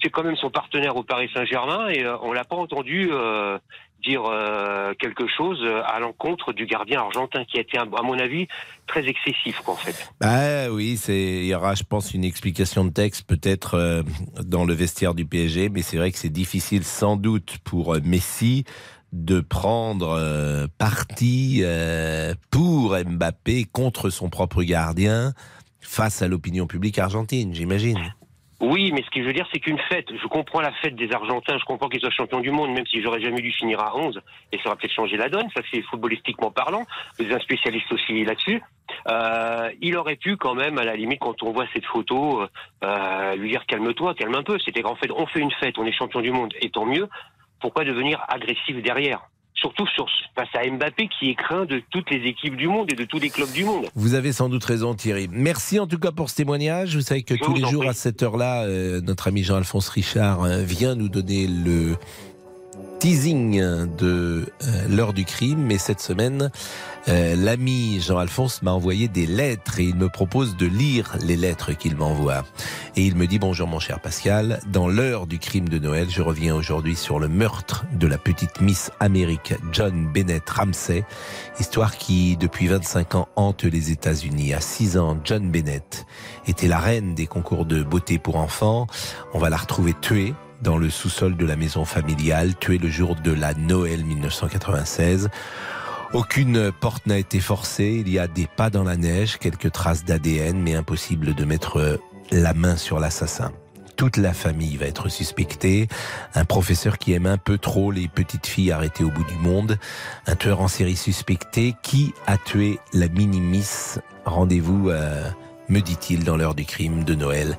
C'est 0.02 0.10
quand 0.10 0.24
même 0.24 0.36
son 0.36 0.50
partenaire 0.50 0.96
au 0.96 1.04
Paris 1.04 1.30
Saint-Germain 1.34 1.90
et 1.90 2.04
euh, 2.04 2.18
on 2.22 2.32
l'a 2.32 2.44
pas 2.44 2.56
entendu 2.56 3.10
euh, 3.12 3.58
dire 4.04 4.24
euh, 4.26 4.94
quelque 5.00 5.28
chose 5.28 5.64
à 5.86 6.00
l'encontre 6.00 6.54
du 6.54 6.66
gardien 6.66 7.02
argentin, 7.02 7.46
qui 7.46 7.58
a 7.58 7.62
été, 7.62 7.78
à 7.78 7.86
mon 7.86 8.18
avis, 8.18 8.48
très 8.88 9.08
excessif, 9.08 9.62
en 9.68 9.76
fait. 9.76 10.12
Bah 10.20 10.72
oui, 10.72 11.00
il 11.08 11.46
y 11.46 11.54
aura, 11.54 11.76
je 11.76 11.84
pense, 11.84 12.14
une 12.14 12.24
explication 12.24 12.84
de 12.84 12.90
texte 12.90 13.28
peut-être 13.28 14.04
dans 14.44 14.66
le 14.66 14.74
vestiaire 14.74 15.14
du 15.14 15.26
PSG, 15.26 15.70
mais 15.70 15.84
c'est 15.84 15.98
vrai 15.98 16.12
que 16.12 16.18
c'est 16.18 16.30
difficile 16.30 16.84
sans 16.84 17.16
doute 17.16 17.60
pour 17.64 17.96
Messi 18.04 18.66
de 19.14 19.40
prendre 19.40 20.68
parti 20.80 21.64
pour 22.50 22.98
Mbappé 22.98 23.66
contre 23.72 24.10
son 24.10 24.30
propre 24.30 24.64
gardien 24.64 25.34
face 25.80 26.22
à 26.22 26.28
l'opinion 26.28 26.66
publique 26.66 26.98
argentine, 26.98 27.54
j'imagine. 27.54 28.14
Oui, 28.62 28.92
mais 28.94 29.02
ce 29.02 29.10
que 29.10 29.22
je 29.22 29.26
veux 29.26 29.34
dire, 29.34 29.48
c'est 29.52 29.60
qu'une 29.60 29.80
fête, 29.90 30.06
je 30.16 30.28
comprends 30.28 30.62
la 30.62 30.72
fête 30.72 30.96
des 30.96 31.12
Argentins, 31.12 31.58
je 31.58 31.66
comprends 31.66 31.90
qu'ils 31.90 32.00
soient 32.00 32.12
champions 32.12 32.42
du 32.42 32.52
monde, 32.52 32.72
même 32.72 32.86
si 32.86 33.02
j'aurais 33.02 33.20
jamais 33.20 33.42
dû 33.42 33.52
finir 33.52 33.80
à 33.80 33.98
11, 33.98 34.22
et 34.52 34.60
ça 34.60 34.70
va 34.70 34.76
peut-être 34.76 34.94
changer 34.94 35.18
la 35.18 35.30
donne, 35.30 35.50
ça 35.56 35.64
c'est 35.72 35.82
footballistiquement 35.82 36.52
parlant, 36.52 36.86
vous 37.18 37.26
êtes 37.26 37.34
un 37.34 37.40
spécialiste 37.40 37.92
aussi 37.92 38.24
là-dessus. 38.24 38.62
Euh, 39.10 39.72
il 39.82 39.98
aurait 39.98 40.16
pu 40.16 40.38
quand 40.38 40.54
même, 40.54 40.78
à 40.78 40.84
la 40.84 40.96
limite, 40.96 41.20
quand 41.20 41.42
on 41.42 41.52
voit 41.52 41.66
cette 41.74 41.86
photo, 41.86 42.44
euh, 42.84 43.36
lui 43.36 43.50
dire 43.50 43.66
calme-toi, 43.66 44.14
calme 44.14 44.36
un 44.36 44.44
peu. 44.44 44.60
C'était 44.60 44.84
qu'en 44.84 44.96
fait, 44.96 45.10
on 45.10 45.26
fait 45.26 45.40
une 45.40 45.52
fête, 45.54 45.80
on 45.80 45.86
est 45.86 45.92
champion 45.92 46.22
du 46.22 46.30
monde, 46.30 46.54
et 46.62 46.70
tant 46.70 46.86
mieux. 46.86 47.10
Pourquoi 47.62 47.84
devenir 47.84 48.24
agressif 48.28 48.80
derrière? 48.84 49.31
Surtout 49.62 49.86
sur, 49.94 50.08
face 50.36 50.48
à 50.56 50.68
Mbappé 50.68 51.08
qui 51.08 51.30
est 51.30 51.36
craint 51.36 51.66
de 51.66 51.84
toutes 51.92 52.10
les 52.10 52.28
équipes 52.28 52.56
du 52.58 52.68
monde 52.68 52.92
et 52.92 52.96
de 52.96 53.06
tous 53.06 53.20
les 53.20 53.30
clubs 53.30 53.52
du 53.52 53.64
monde. 53.64 53.86
Vous 53.94 54.16
avez 54.16 54.32
sans 54.34 54.50
doute 54.50 54.64
raison 54.66 54.96
Thierry. 54.96 55.30
Merci 55.32 55.80
en 55.80 55.86
tout 55.86 56.00
cas 56.00 56.12
pour 56.12 56.32
ce 56.32 56.36
témoignage. 56.36 56.96
Vous 56.96 57.02
savez 57.02 57.22
que 57.22 57.36
Je 57.36 57.44
tous 57.44 57.54
les 57.54 57.62
jours 57.70 57.82
prie. 57.82 57.90
à 57.90 57.94
cette 57.94 58.24
heure-là, 58.24 58.64
euh, 58.64 59.02
notre 59.02 59.28
ami 59.28 59.44
Jean-Alphonse 59.44 59.90
Richard 59.90 60.44
euh, 60.44 60.64
vient 60.64 60.96
nous 60.96 61.10
donner 61.10 61.46
le 61.48 61.96
teasing 63.02 63.60
de 63.98 64.46
euh, 64.64 64.88
l'heure 64.88 65.14
du 65.14 65.26
crime. 65.26 65.66
Mais 65.66 65.80
cette 65.80 66.02
semaine, 66.02 66.52
euh, 67.08 67.36
l'ami 67.36 68.00
Jean-Alphonse 68.00 68.62
m'a 68.62 68.74
envoyé 68.74 69.08
des 69.08 69.26
lettres 69.26 69.80
et 69.80 69.86
il 69.86 69.96
me 69.96 70.08
propose 70.08 70.56
de 70.56 70.68
lire 70.68 71.18
les 71.26 71.36
lettres 71.36 71.74
qu'il 71.74 71.96
m'envoie. 71.96 72.44
Et 72.96 73.04
il 73.04 73.16
me 73.16 73.26
dit 73.26 73.40
bonjour 73.40 73.68
mon 73.68 73.80
cher 73.80 74.00
Pascal, 74.02 74.60
dans 74.72 74.88
l'heure 74.88 75.26
du 75.26 75.40
crime 75.40 75.68
de 75.68 75.80
Noël, 75.80 76.12
je 76.12 76.22
reviens 76.22 76.54
aujourd'hui 76.54 76.96
sur 76.96 77.20
le 77.20 77.28
meurtre 77.28 77.86
de 77.92 78.06
la 78.06 78.20
petite 78.20 78.62
Miss 78.62 78.92
Amérique 79.00 79.56
John 79.72 80.08
Bennett 80.14 80.48
Ramsey, 80.48 81.04
histoire 81.60 81.98
qui 81.98 82.38
depuis 82.38 82.68
25 82.68 83.16
ans 83.16 83.30
hante 83.36 83.64
les 83.64 83.90
États-Unis. 83.90 84.54
À 84.54 84.62
6 84.62 85.00
ans, 85.00 85.20
John 85.24 85.50
Bennett 85.50 86.06
était 86.46 86.68
la 86.68 86.78
reine 86.78 87.16
des 87.16 87.26
concours 87.26 87.66
de 87.66 87.82
beauté 87.82 88.20
pour 88.20 88.36
enfants. 88.36 88.86
On 89.34 89.40
va 89.40 89.50
la 89.50 89.58
retrouver 89.58 89.96
tuée 90.00 90.36
dans 90.62 90.78
le 90.78 90.90
sous-sol 90.90 91.36
de 91.36 91.46
la 91.46 91.56
maison 91.56 91.86
familiale, 91.86 92.56
tuée 92.56 92.78
le 92.78 92.90
jour 92.90 93.16
de 93.16 93.32
la 93.32 93.54
Noël 93.54 94.04
1996. 94.04 95.30
Aucune 96.14 96.72
porte 96.72 97.06
n'a 97.08 97.18
été 97.18 97.40
forcée, 97.40 98.04
il 98.06 98.10
y 98.12 98.20
a 98.20 98.28
des 98.28 98.48
pas 98.48 98.70
dans 98.70 98.84
la 98.84 98.98
neige, 98.98 99.38
quelques 99.38 99.72
traces 99.72 100.04
d'ADN, 100.04 100.60
mais 100.60 100.76
impossible 100.76 101.34
de 101.34 101.46
mettre 101.46 102.00
la 102.32 102.54
main 102.54 102.76
sur 102.76 103.00
l'assassin. 103.00 103.52
Toute 103.96 104.18
la 104.18 104.34
famille 104.34 104.78
va 104.78 104.88
être 104.88 105.10
suspectée. 105.10 105.88
Un 106.34 106.44
professeur 106.44 106.98
qui 106.98 107.14
aime 107.14 107.28
un 107.28 107.38
peu 107.38 107.58
trop 107.58 107.92
les 107.92 108.08
petites 108.08 108.48
filles 108.48 108.72
arrêtées 108.72 109.04
au 109.04 109.12
bout 109.12 109.24
du 109.26 109.36
monde. 109.36 109.78
Un 110.26 110.36
tueur 110.36 110.62
en 110.62 110.68
série 110.68 110.96
suspecté 110.96 111.76
qui 111.84 112.14
a 112.26 112.38
tué 112.38 112.80
la 112.94 113.08
mini-miss? 113.08 114.00
Rendez-vous, 114.26 114.90
euh, 114.90 115.30
me 115.70 115.82
dit-il, 115.82 116.24
dans 116.24 116.36
l'heure 116.36 116.56
du 116.56 116.66
crime 116.66 117.04
de 117.04 117.16
Noël, 117.16 117.58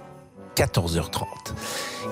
14h30. 0.56 1.24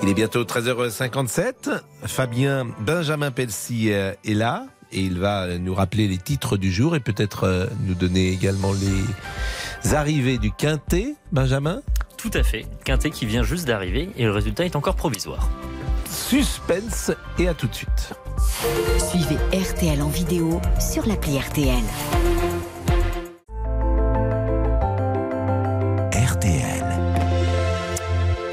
Il 0.02 0.08
est 0.08 0.14
bientôt 0.14 0.44
13h57. 0.44 1.80
Fabien 2.04 2.66
Benjamin 2.80 3.30
Pelsi 3.30 3.92
euh, 3.92 4.12
est 4.24 4.34
là 4.34 4.66
et 4.92 5.00
il 5.00 5.18
va 5.18 5.58
nous 5.58 5.74
rappeler 5.74 6.08
les 6.08 6.18
titres 6.18 6.56
du 6.56 6.72
jour 6.72 6.96
et 6.96 7.00
peut-être 7.00 7.44
euh, 7.44 7.66
nous 7.86 7.94
donner 7.94 8.30
également 8.30 8.72
les 8.72 9.94
arrivées 9.94 10.38
du 10.38 10.50
quintet. 10.50 11.14
Benjamin? 11.32 11.82
Tout 12.16 12.30
à 12.34 12.42
fait. 12.42 12.66
Quintet 12.84 13.10
qui 13.10 13.26
vient 13.26 13.42
juste 13.42 13.66
d'arriver 13.66 14.10
et 14.16 14.24
le 14.24 14.32
résultat 14.32 14.64
est 14.64 14.76
encore 14.76 14.96
provisoire. 14.96 15.48
Suspense 16.10 17.12
et 17.38 17.48
à 17.48 17.54
tout 17.54 17.68
de 17.68 17.74
suite. 17.74 18.14
Suivez 18.98 19.36
RTL 19.56 20.02
en 20.02 20.08
vidéo 20.08 20.60
sur 20.80 21.06
l'appli 21.06 21.38
RTL. 21.38 21.76
RTL. 21.76 22.29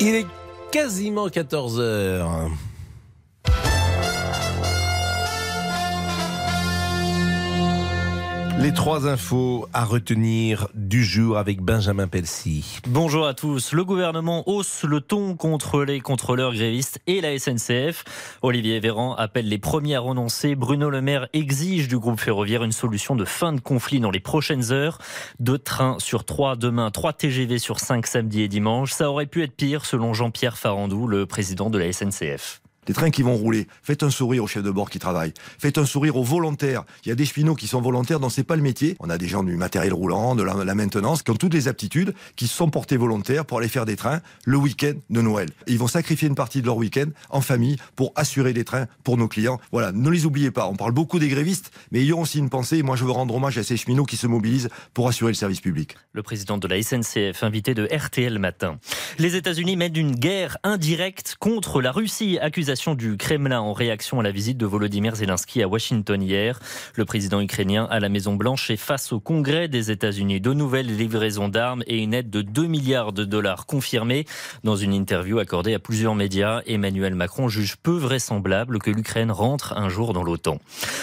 Il 0.08 0.16
est 0.16 0.28
quasiment 0.72 1.28
14 1.28 1.82
heures. 1.82 2.50
Les 8.60 8.74
trois 8.74 9.08
infos 9.08 9.70
à 9.72 9.86
retenir 9.86 10.68
du 10.74 11.04
jour 11.04 11.38
avec 11.38 11.62
Benjamin 11.62 12.08
Pelsi. 12.08 12.80
Bonjour 12.88 13.28
à 13.28 13.36
tous. 13.36 13.72
Le 13.72 13.86
gouvernement 13.86 14.50
hausse 14.50 14.84
le 14.84 15.00
ton 15.00 15.36
contre 15.36 15.84
les 15.84 16.00
contrôleurs 16.00 16.56
grévistes 16.56 17.00
et 17.06 17.22
la 17.22 17.38
SNCF. 17.38 18.04
Olivier 18.42 18.80
Véran 18.80 19.14
appelle 19.14 19.48
les 19.48 19.60
premiers 19.60 19.94
à 19.94 20.00
renoncer. 20.00 20.56
Bruno 20.56 20.90
Le 20.90 21.02
Maire 21.02 21.28
exige 21.34 21.88
du 21.88 22.00
groupe 22.00 22.20
ferroviaire 22.20 22.64
une 22.64 22.72
solution 22.72 23.16
de 23.16 23.26
fin 23.26 23.54
de 23.54 23.60
conflit 23.60 24.00
dans 24.00 24.12
les 24.12 24.20
prochaines 24.20 24.72
heures. 24.72 24.98
Deux 25.40 25.60
trains 25.60 25.98
sur 26.00 26.26
trois 26.26 26.56
demain, 26.56 26.90
trois 26.90 27.14
TGV 27.14 27.60
sur 27.60 27.80
cinq 27.80 28.08
samedi 28.08 28.42
et 28.42 28.48
dimanche. 28.48 28.92
Ça 28.92 29.12
aurait 29.12 29.28
pu 29.28 29.44
être 29.44 29.56
pire 29.56 29.86
selon 29.86 30.16
Jean-Pierre 30.16 30.58
Farandou, 30.58 31.06
le 31.06 31.28
président 31.28 31.70
de 31.70 31.78
la 31.78 31.94
SNCF. 31.94 32.62
Les 32.88 32.94
trains 32.94 33.10
qui 33.10 33.22
vont 33.22 33.36
rouler, 33.36 33.68
faites 33.84 34.02
un 34.02 34.10
sourire 34.10 34.46
aux 34.46 34.48
chefs 34.48 34.64
de 34.64 34.72
bord 34.72 34.90
qui 34.90 34.98
travaillent. 34.98 35.34
Faites 35.60 35.78
un 35.78 35.86
sourire 35.86 36.16
aux 36.16 36.24
volontaires. 36.24 36.86
Il 37.04 37.10
y 37.10 37.12
a 37.12 37.16
des 37.16 37.26
cheminots 37.26 37.56
qui 37.56 37.68
sont 37.68 37.82
volontaires 37.82 38.22
dont 38.22 38.30
c'est 38.30 38.46
pas 38.46 38.56
le 38.56 38.62
métier. 38.62 38.96
On 39.02 39.10
a 39.10 39.18
des 39.18 39.28
gens 39.28 39.44
du 39.44 39.58
matériel 39.58 39.94
roulant, 39.94 40.36
de 40.36 40.44
la, 40.44 40.76
maintenance, 40.76 41.22
qui 41.22 41.32
ont 41.32 41.36
toutes 41.36 41.54
les 41.54 41.68
aptitudes, 41.68 42.14
qui 42.38 42.48
sont 42.48 42.70
portés 42.70 42.96
volontaires 42.96 43.46
pour 43.46 43.58
aller 43.58 43.68
faire 43.68 43.86
des 43.86 43.98
trains 43.98 44.22
le 44.46 44.56
week-end 44.56 44.94
de 45.10 45.22
Noël. 45.22 45.50
Ils 45.68 45.78
vont 45.78 45.88
sacrifier 45.88 46.30
une 46.30 46.36
partie 46.36 46.62
de 46.62 46.66
leur 46.66 46.78
week-end 46.78 47.08
en 47.30 47.42
famille 47.42 47.76
pour 47.98 48.14
assurer 48.16 48.54
des 48.54 48.64
trains 48.64 48.88
pour 49.04 49.18
nos 49.18 49.28
clients. 49.28 49.60
Voilà, 49.74 49.92
ne 49.92 50.10
les 50.10 50.26
oubliez 50.26 50.52
pas. 50.52 50.68
On 50.68 50.76
parle 50.76 50.94
beaucoup 50.94 51.20
des 51.20 51.28
grévistes, 51.28 51.72
mais 51.92 52.00
il 52.00 52.08
y 52.08 52.14
a 52.14 52.16
aussi 52.16 52.40
une 52.40 52.50
pensée. 52.50 52.84
Moi, 52.84 52.96
je 52.96 53.04
veux 53.04 53.12
rendre 53.12 53.36
hommage 53.36 53.58
à 53.58 53.64
ces 53.64 53.76
cheminots 53.76 54.06
qui 54.06 54.16
se 54.16 54.28
mobilisent 54.28 54.70
pour 54.94 55.10
assurer 55.10 55.32
le 55.32 55.36
service 55.36 55.60
public. 55.60 55.96
Le 56.14 56.24
président 56.24 56.58
de 56.58 56.68
la 56.70 56.82
SNCF, 56.82 57.44
invité 57.44 57.74
de 57.74 57.86
RTL 57.92 58.40
Matin. 58.40 58.80
Les 59.20 59.36
États-Unis 59.36 59.76
mènent 59.76 59.98
une 59.98 60.16
guerre 60.16 60.58
indirecte 60.64 61.36
contre 61.38 61.82
la 61.82 61.92
Russie. 61.92 62.38
Accusation 62.40 62.77
du 62.78 63.18
Kremlin 63.18 63.60
en 63.60 63.74
réaction 63.74 64.20
à 64.20 64.24
la 64.24 64.30
visite 64.30 64.58
de 64.58 64.68
Volodymyr 64.68 65.16
Zelensky 65.16 65.64
à 65.64 65.68
Washington 65.68 66.22
hier. 66.22 66.60
Le 66.94 67.06
président 67.06 67.42
ukrainien 67.42 67.88
à 67.90 68.00
la 68.00 68.08
Maison 68.08 68.36
Blanche 68.36 68.70
est 68.70 68.78
face 68.78 69.12
au 69.12 69.20
Congrès 69.20 69.68
des 69.68 69.90
États-Unis. 69.90 70.40
De 70.40 70.54
nouvelles 70.54 70.96
livraisons 70.96 71.50
d'armes 71.50 71.84
et 71.88 71.98
une 71.98 72.14
aide 72.14 72.30
de 72.30 72.44
2 72.44 72.68
milliards 72.68 73.14
de 73.14 73.26
dollars 73.26 73.66
confirmée. 73.66 74.26
Dans 74.64 74.76
une 74.76 74.94
interview 74.94 75.40
accordée 75.40 75.74
à 75.74 75.80
plusieurs 75.80 76.14
médias, 76.14 76.62
Emmanuel 76.68 77.16
Macron 77.16 77.50
juge 77.50 77.78
peu 77.78 77.98
vraisemblable 77.98 78.78
que 78.78 78.92
l'Ukraine 78.92 79.32
rentre 79.32 79.74
un 79.76 79.90
jour 79.90 80.14
dans 80.14 80.24
l'OTAN. 80.24 80.60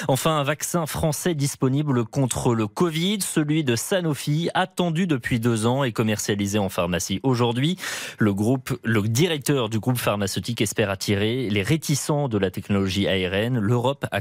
Enfin, 0.07 0.39
un 0.39 0.45
vaccin 0.45 0.87
français 0.87 1.35
disponible 1.35 2.05
contre 2.05 2.55
le 2.55 2.69
Covid, 2.69 3.19
celui 3.21 3.65
de 3.65 3.75
Sanofi, 3.75 4.49
attendu 4.55 5.09
depuis 5.09 5.41
deux 5.41 5.67
ans 5.67 5.83
et 5.83 5.91
commercialisé 5.91 6.59
en 6.61 6.69
pharmacie 6.69 7.19
aujourd'hui. 7.25 7.79
Le 8.19 8.33
groupe, 8.33 8.79
le 8.85 9.03
directeur 9.03 9.69
du 9.69 9.81
groupe 9.81 9.99
pharmaceutique 9.99 10.61
espère 10.61 10.89
attirer 10.89 11.51
les 11.51 11.64
réticents 11.65 12.29
de 12.29 12.39
la 12.39 12.53
technologie 12.53 13.09
ARN, 13.09 13.59
l'Europe 13.59 14.07
a, 14.13 14.21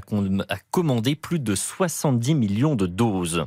commandé 0.71 1.15
plus 1.15 1.39
de 1.39 1.53
70 1.53 2.33
millions 2.33 2.75
de 2.75 2.87
doses. 2.87 3.45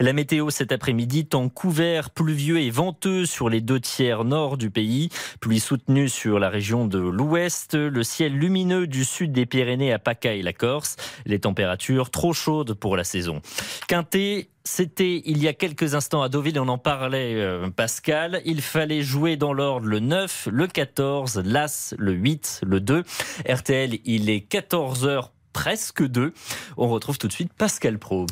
La 0.00 0.14
météo 0.14 0.48
cet 0.48 0.72
après-midi, 0.72 1.26
temps 1.26 1.50
couvert, 1.50 2.08
pluvieux 2.08 2.60
et 2.60 2.70
venteux 2.70 3.26
sur 3.26 3.50
les 3.50 3.60
deux 3.60 3.80
tiers 3.80 4.24
nord 4.24 4.56
du 4.56 4.70
pays, 4.70 5.10
pluie 5.40 5.60
soutenue 5.60 6.08
sur 6.08 6.38
la 6.38 6.48
région 6.48 6.86
de 6.86 6.98
l'ouest, 6.98 7.74
le 7.74 8.02
ciel 8.02 8.32
lumineux 8.32 8.86
du 8.86 9.04
sud 9.04 9.32
des 9.32 9.44
Pyrénées 9.44 9.92
à 9.92 9.98
PACA 9.98 10.32
et 10.32 10.42
la 10.42 10.52
Corse, 10.54 10.96
les 11.26 11.40
températures 11.40 12.10
trop 12.10 12.32
chaudes 12.32 12.72
pour 12.72 12.96
la 12.96 13.04
saison. 13.04 13.42
Quintet, 13.88 14.48
c'était 14.64 15.22
il 15.24 15.42
y 15.42 15.48
a 15.48 15.52
quelques 15.52 15.94
instants 15.94 16.22
à 16.22 16.28
Deauville, 16.28 16.58
on 16.58 16.68
en 16.68 16.78
parlait 16.78 17.34
euh, 17.36 17.68
Pascal, 17.70 18.40
il 18.44 18.62
fallait 18.62 19.02
jouer 19.02 19.36
dans 19.36 19.52
l'ordre 19.52 19.86
le 19.86 20.00
9, 20.00 20.48
le 20.50 20.66
14, 20.66 21.42
l'As, 21.44 21.94
le 21.98 22.12
8, 22.12 22.60
le 22.64 22.80
2. 22.80 23.02
RTL, 23.48 23.98
il 24.04 24.30
est 24.30 24.50
14h 24.50 25.30
presque 25.52 26.06
2. 26.06 26.32
On 26.76 26.88
retrouve 26.88 27.18
tout 27.18 27.28
de 27.28 27.32
suite 27.32 27.52
Pascal 27.52 27.98
Pro. 27.98 28.26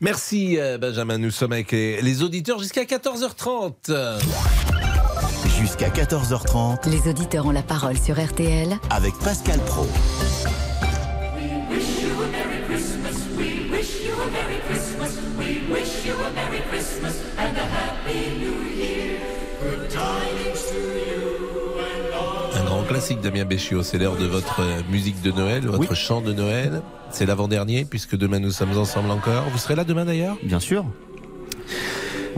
Merci 0.00 0.58
euh, 0.58 0.78
Benjamin, 0.78 1.18
nous 1.18 1.30
sommes 1.30 1.52
avec 1.52 1.72
les 1.72 2.22
auditeurs 2.22 2.58
jusqu'à 2.58 2.84
14h30. 2.84 4.20
Jusqu'à 5.60 5.88
14h30. 5.88 6.88
Les 6.90 7.08
auditeurs 7.08 7.46
ont 7.46 7.52
la 7.52 7.62
parole 7.62 7.98
sur 7.98 8.22
RTL 8.22 8.76
avec 8.90 9.14
Pascal 9.18 9.60
Pro. 9.60 9.86
Classique 23.04 23.20
Damien 23.20 23.44
Béchiot, 23.44 23.82
c'est 23.82 23.98
l'heure 23.98 24.16
de 24.16 24.24
votre 24.24 24.62
musique 24.90 25.20
de 25.20 25.30
Noël, 25.30 25.66
votre 25.66 25.90
oui. 25.90 25.94
chant 25.94 26.22
de 26.22 26.32
Noël. 26.32 26.80
C'est 27.10 27.26
l'avant-dernier 27.26 27.84
puisque 27.84 28.16
demain 28.16 28.38
nous 28.38 28.50
sommes 28.50 28.78
ensemble 28.78 29.10
encore. 29.10 29.44
Vous 29.52 29.58
serez 29.58 29.74
là 29.74 29.84
demain 29.84 30.06
d'ailleurs? 30.06 30.38
Bien 30.42 30.58
sûr. 30.58 30.86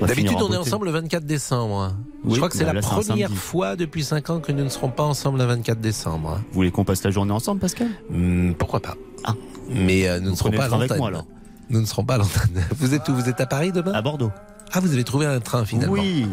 D'habitude, 0.00 0.36
on 0.40 0.52
est 0.52 0.56
ensemble 0.56 0.86
le 0.86 0.90
24 0.90 1.24
décembre. 1.24 1.94
Oui, 2.24 2.32
je 2.32 2.36
crois 2.38 2.48
que 2.48 2.56
c'est 2.56 2.64
la 2.64 2.72
là, 2.72 2.80
première 2.80 3.30
fois 3.30 3.76
depuis 3.76 4.02
5 4.02 4.28
ans 4.30 4.40
que 4.40 4.50
nous 4.50 4.64
ne 4.64 4.68
serons 4.68 4.88
pas 4.88 5.04
ensemble 5.04 5.38
le 5.38 5.44
24 5.44 5.80
décembre. 5.80 6.40
Vous 6.48 6.54
voulez 6.54 6.72
qu'on 6.72 6.84
passe 6.84 7.04
la 7.04 7.12
journée 7.12 7.32
ensemble, 7.32 7.60
Pascal? 7.60 7.90
Mmh, 8.10 8.54
Pourquoi 8.54 8.80
pas 8.80 8.96
ah. 9.22 9.34
Mais 9.70 10.08
euh, 10.08 10.18
nous, 10.18 10.32
ne 10.32 10.34
serons 10.34 10.50
pas 10.50 10.64
à 10.64 10.68
l'antenne. 10.68 11.22
Nous 11.70 11.80
ne 11.80 11.86
serons 11.86 12.04
pas 12.04 12.14
à 12.14 12.18
l'antenne. 12.18 12.64
Vous 12.76 12.92
êtes 12.92 13.08
où? 13.08 13.14
Vous 13.14 13.28
êtes 13.28 13.40
à 13.40 13.46
Paris 13.46 13.70
demain? 13.70 13.92
À 13.92 14.02
Bordeaux. 14.02 14.32
Ah, 14.72 14.80
vous 14.80 14.92
avez 14.92 15.04
trouvé 15.04 15.26
un 15.26 15.38
train 15.38 15.64
finalement 15.64 15.92
Oui. 15.92 16.26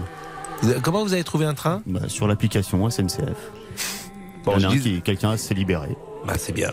Comment 0.82 1.04
vous 1.04 1.14
avez 1.14 1.24
trouvé 1.24 1.46
un 1.46 1.54
train? 1.54 1.84
Bah, 1.86 2.02
Sur 2.08 2.28
l'application 2.28 2.90
SNCF. 2.90 3.38
Bon, 4.44 4.58
dis... 4.58 4.80
qui, 4.80 5.02
quelqu'un 5.02 5.38
s'est 5.38 5.54
libéré. 5.54 5.96
Bah, 6.26 6.34
c'est 6.38 6.54
bien. 6.54 6.72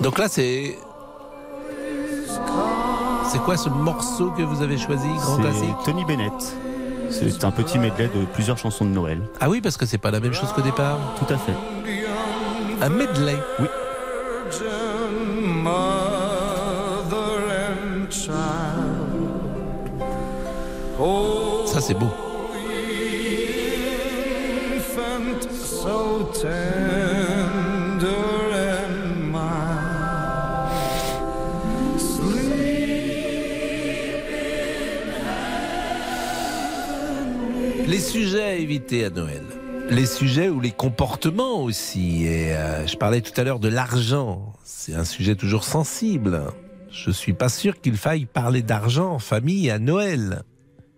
Donc 0.00 0.18
là, 0.18 0.28
c'est. 0.28 0.76
C'est 3.30 3.38
quoi 3.38 3.56
ce 3.56 3.68
morceau 3.68 4.30
que 4.30 4.42
vous 4.42 4.62
avez 4.62 4.76
choisi, 4.76 5.06
grand 5.18 5.36
classique 5.36 5.74
Tony 5.84 6.04
Bennett. 6.04 6.32
C'est 7.10 7.44
un 7.44 7.50
petit 7.50 7.78
medley 7.78 8.08
de 8.08 8.24
plusieurs 8.32 8.58
chansons 8.58 8.84
de 8.84 8.90
Noël. 8.90 9.20
Ah 9.40 9.48
oui, 9.48 9.60
parce 9.60 9.76
que 9.76 9.86
c'est 9.86 9.98
pas 9.98 10.10
la 10.10 10.20
même 10.20 10.32
chose 10.32 10.52
qu'au 10.52 10.62
départ. 10.62 10.98
Tout 11.18 11.32
à 11.32 11.36
fait. 11.36 11.54
Un 12.80 12.88
medley. 12.88 13.36
Oui. 13.60 13.66
Ça 21.66 21.80
c'est 21.80 21.94
beau. 21.94 22.10
Les 37.86 37.98
sujets 37.98 38.42
à 38.42 38.54
éviter 38.56 39.06
à 39.06 39.10
Noël. 39.10 39.42
Les 39.88 40.04
sujets 40.04 40.50
ou 40.50 40.60
les 40.60 40.70
comportements 40.70 41.62
aussi. 41.62 42.26
Et 42.26 42.54
euh, 42.54 42.86
je 42.86 42.96
parlais 42.98 43.22
tout 43.22 43.32
à 43.40 43.44
l'heure 43.44 43.58
de 43.58 43.68
l'argent. 43.68 44.52
C'est 44.62 44.94
un 44.94 45.04
sujet 45.04 45.34
toujours 45.34 45.64
sensible. 45.64 46.42
Je 46.90 47.10
suis 47.10 47.32
pas 47.32 47.48
sûr 47.48 47.80
qu'il 47.80 47.96
faille 47.96 48.26
parler 48.26 48.60
d'argent 48.60 49.12
en 49.12 49.18
famille 49.18 49.70
à 49.70 49.78
Noël. 49.78 50.42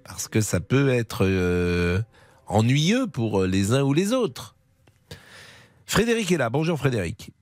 Parce 0.03 0.27
que 0.27 0.41
ça 0.41 0.59
peut 0.59 0.89
être 0.89 1.21
euh, 1.23 2.01
ennuyeux 2.49 3.07
pour 3.07 3.45
les 3.45 3.75
uns 3.75 3.83
ou 3.83 3.93
les 3.93 4.13
autres. 4.13 4.57
Frédéric 5.93 6.33
est 6.33 6.39
là. 6.39 6.49
Bonjour 6.49 6.79
Frédéric. 6.79 7.33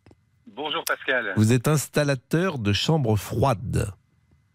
Bonjour 0.49 0.83
Pascal. 0.85 1.35
Vous 1.37 1.53
êtes 1.53 1.69
installateur 1.69 2.59
de 2.59 2.73
chambres 2.73 3.15
froides. 3.15 3.93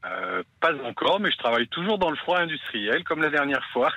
Euh, 0.06 0.44
pas 0.60 0.74
encore, 0.84 1.22
mais 1.22 1.32
je 1.32 1.38
travaille 1.38 1.70
toujours 1.70 1.98
dans 1.98 2.10
le 2.10 2.18
froid 2.18 2.38
industriel, 2.40 3.06
comme 3.06 3.22
la 3.22 3.30
dernière 3.30 3.64
fois. 3.72 3.90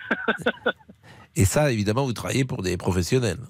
Et 1.35 1.45
ça, 1.45 1.73
évidemment, 1.73 2.05
vous 2.05 2.13
travaillez 2.13 2.45
pour 2.45 2.63
des 2.63 2.77
professionnels. 2.77 3.41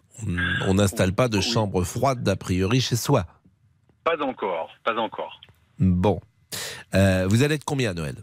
On 0.67 0.73
n'installe 0.73 1.13
pas 1.13 1.29
de 1.29 1.37
Oui. 1.37 1.43
chambre 1.43 1.85
froide, 1.85 2.23
d'a 2.23 2.35
priori, 2.35 2.81
chez 2.81 2.97
soi. 2.97 3.27
Pas 4.03 4.17
encore, 4.23 4.71
pas 4.85 4.97
encore. 4.97 5.43
Bon. 5.79 6.19
Euh, 6.95 7.27
vous 7.29 7.43
allez 7.43 7.57
être 7.57 7.65
combien 7.67 7.91
à 7.91 7.95
Noël? 7.95 8.17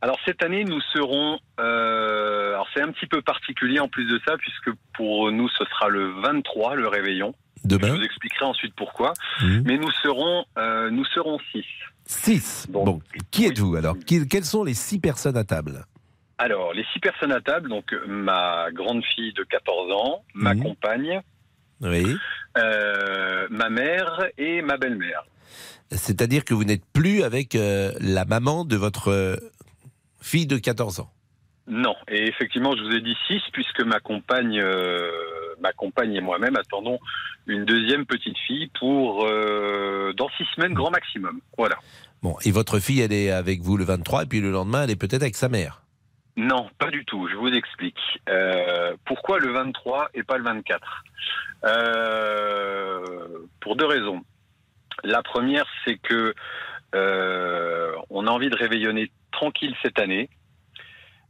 Alors 0.00 0.18
cette 0.24 0.42
année, 0.44 0.64
nous 0.64 0.80
serons. 0.92 1.38
euh, 1.60 2.50
alors 2.54 2.68
c'est 2.74 2.82
un 2.82 2.92
petit 2.92 3.06
peu 3.06 3.20
particulier 3.22 3.80
en 3.80 3.88
plus 3.88 4.04
de 4.06 4.20
ça, 4.26 4.36
puisque 4.36 4.70
pour 4.94 5.30
nous, 5.32 5.48
ce 5.48 5.64
sera 5.64 5.88
le 5.88 6.10
23, 6.20 6.76
le 6.76 6.86
réveillon. 6.88 7.34
Demain 7.64 7.88
Je 7.88 7.92
vous 7.94 8.02
expliquerai 8.02 8.44
ensuite 8.44 8.74
pourquoi. 8.76 9.12
Mhm. 9.42 9.62
Mais 9.66 9.76
nous 9.76 9.90
serons, 10.02 10.44
euh, 10.56 10.90
nous 10.90 11.04
serons 11.06 11.38
six. 11.52 11.64
6. 12.04 12.66
Bon. 12.70 13.00
Qui 13.30 13.46
êtes-vous 13.46 13.74
alors? 13.76 13.96
Quelles 14.06 14.44
sont 14.44 14.62
les 14.64 14.74
six 14.74 14.98
personnes 15.00 15.36
à 15.36 15.44
table? 15.44 15.84
Alors, 16.38 16.72
les 16.72 16.84
six 16.92 17.00
personnes 17.00 17.32
à 17.32 17.40
table, 17.40 17.68
donc 17.68 17.92
ma 18.06 18.68
grande 18.72 19.02
fille 19.04 19.32
de 19.32 19.42
14 19.42 19.90
ans, 19.92 20.22
ma 20.34 20.54
Mhm. 20.54 20.62
compagne, 20.62 21.20
Oui. 21.80 22.16
euh, 22.56 23.48
ma 23.50 23.68
mère 23.68 24.26
et 24.38 24.62
ma 24.62 24.76
belle-mère. 24.76 25.24
C'est-à-dire 25.90 26.44
que 26.44 26.54
vous 26.54 26.64
n'êtes 26.64 26.84
plus 26.92 27.22
avec 27.24 27.54
euh, 27.56 27.92
la 28.00 28.24
maman 28.24 28.64
de 28.64 28.76
votre 28.76 29.38
fille 30.20 30.46
de 30.46 30.58
14 30.58 31.00
ans. 31.00 31.10
Non, 31.66 31.94
et 32.08 32.26
effectivement, 32.28 32.74
je 32.76 32.82
vous 32.82 32.92
ai 32.94 33.00
dit 33.02 33.14
6 33.26 33.40
puisque 33.52 33.82
ma 33.82 34.00
compagne, 34.00 34.58
euh, 34.58 35.10
ma 35.60 35.72
compagne 35.72 36.14
et 36.14 36.20
moi-même 36.22 36.56
attendons 36.56 36.98
une 37.46 37.64
deuxième 37.66 38.06
petite 38.06 38.36
fille 38.46 38.70
pour 38.78 39.26
euh, 39.26 40.12
dans 40.14 40.28
six 40.36 40.44
semaines 40.56 40.72
grand 40.74 40.90
maximum. 40.90 41.40
Voilà. 41.58 41.76
Bon, 42.22 42.36
et 42.44 42.50
votre 42.50 42.78
fille, 42.78 43.00
elle 43.00 43.12
est 43.12 43.30
avec 43.30 43.60
vous 43.60 43.76
le 43.76 43.84
23, 43.84 44.22
et 44.24 44.26
puis 44.26 44.40
le 44.40 44.50
lendemain, 44.50 44.82
elle 44.84 44.90
est 44.90 44.96
peut-être 44.96 45.22
avec 45.22 45.36
sa 45.36 45.48
mère. 45.48 45.82
Non, 46.36 46.68
pas 46.78 46.90
du 46.90 47.04
tout. 47.04 47.28
Je 47.28 47.34
vous 47.36 47.48
explique. 47.48 47.98
Euh, 48.28 48.94
pourquoi 49.04 49.38
le 49.38 49.50
23 49.52 50.08
et 50.14 50.22
pas 50.22 50.38
le 50.38 50.44
24 50.44 51.04
Euh, 51.64 53.28
Pour 53.60 53.76
deux 53.76 53.86
raisons. 53.86 54.22
La 55.04 55.22
première, 55.22 55.64
c'est 55.84 55.96
que 55.96 56.34
euh, 56.94 57.92
on 58.10 58.26
a 58.26 58.30
envie 58.30 58.50
de 58.50 58.56
réveillonner 58.56 59.10
tranquille 59.32 59.74
cette 59.82 59.98
année. 59.98 60.28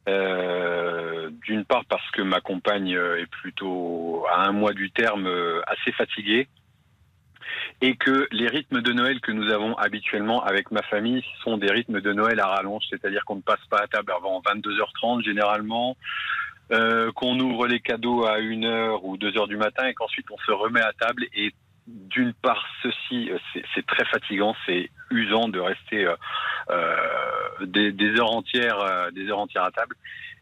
Euh, 0.09 1.30
D'une 1.44 1.64
part 1.64 1.84
parce 1.86 2.09
que 2.12 2.22
ma 2.22 2.40
compagne 2.40 2.96
euh, 2.96 3.20
est 3.20 3.26
plutôt 3.26 4.24
à 4.30 4.46
un 4.46 4.52
mois 4.52 4.72
du 4.72 4.90
terme 4.90 5.28
assez 5.66 5.92
fatiguée. 5.92 6.48
Et 7.80 7.96
que 7.96 8.26
les 8.30 8.48
rythmes 8.48 8.82
de 8.82 8.92
Noël 8.92 9.20
que 9.20 9.32
nous 9.32 9.50
avons 9.50 9.74
habituellement 9.74 10.44
avec 10.44 10.70
ma 10.70 10.82
famille 10.82 11.24
sont 11.44 11.59
des 11.59 11.70
rythmes 11.70 12.00
de 12.00 12.12
Noël 12.12 12.40
à 12.40 12.46
rallonge, 12.46 12.82
c'est-à-dire 12.90 13.24
qu'on 13.24 13.36
ne 13.36 13.42
passe 13.42 13.64
pas 13.70 13.78
à 13.78 13.86
table 13.86 14.12
avant 14.12 14.40
22h30 14.42 15.24
généralement, 15.24 15.96
qu'on 16.68 17.40
ouvre 17.40 17.66
les 17.66 17.80
cadeaux 17.80 18.26
à 18.26 18.38
1h 18.38 19.00
ou 19.02 19.16
2h 19.16 19.48
du 19.48 19.56
matin 19.56 19.86
et 19.86 19.94
qu'ensuite 19.94 20.26
on 20.30 20.36
se 20.38 20.50
remet 20.50 20.82
à 20.82 20.92
table 20.92 21.24
et 21.32 21.52
d'une 21.89 22.32
part, 22.34 22.64
ceci, 22.82 23.30
euh, 23.30 23.39
c'est- 23.74 23.86
très 23.86 24.05
fatigant, 24.05 24.55
c'est 24.66 24.91
usant 25.11 25.49
de 25.49 25.59
rester 25.61 26.05
euh, 26.05 26.14
euh, 26.70 26.97
des, 27.66 27.93
des 27.93 28.18
heures 28.20 28.32
entières, 28.34 28.78
euh, 28.80 29.11
des 29.11 29.28
heures 29.28 29.39
entières 29.39 29.64
à 29.64 29.70
table. 29.70 29.97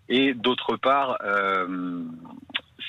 Et 0.09 0.35
d'autre 0.35 0.77
part, 0.77 1.19
euh, 1.25 2.03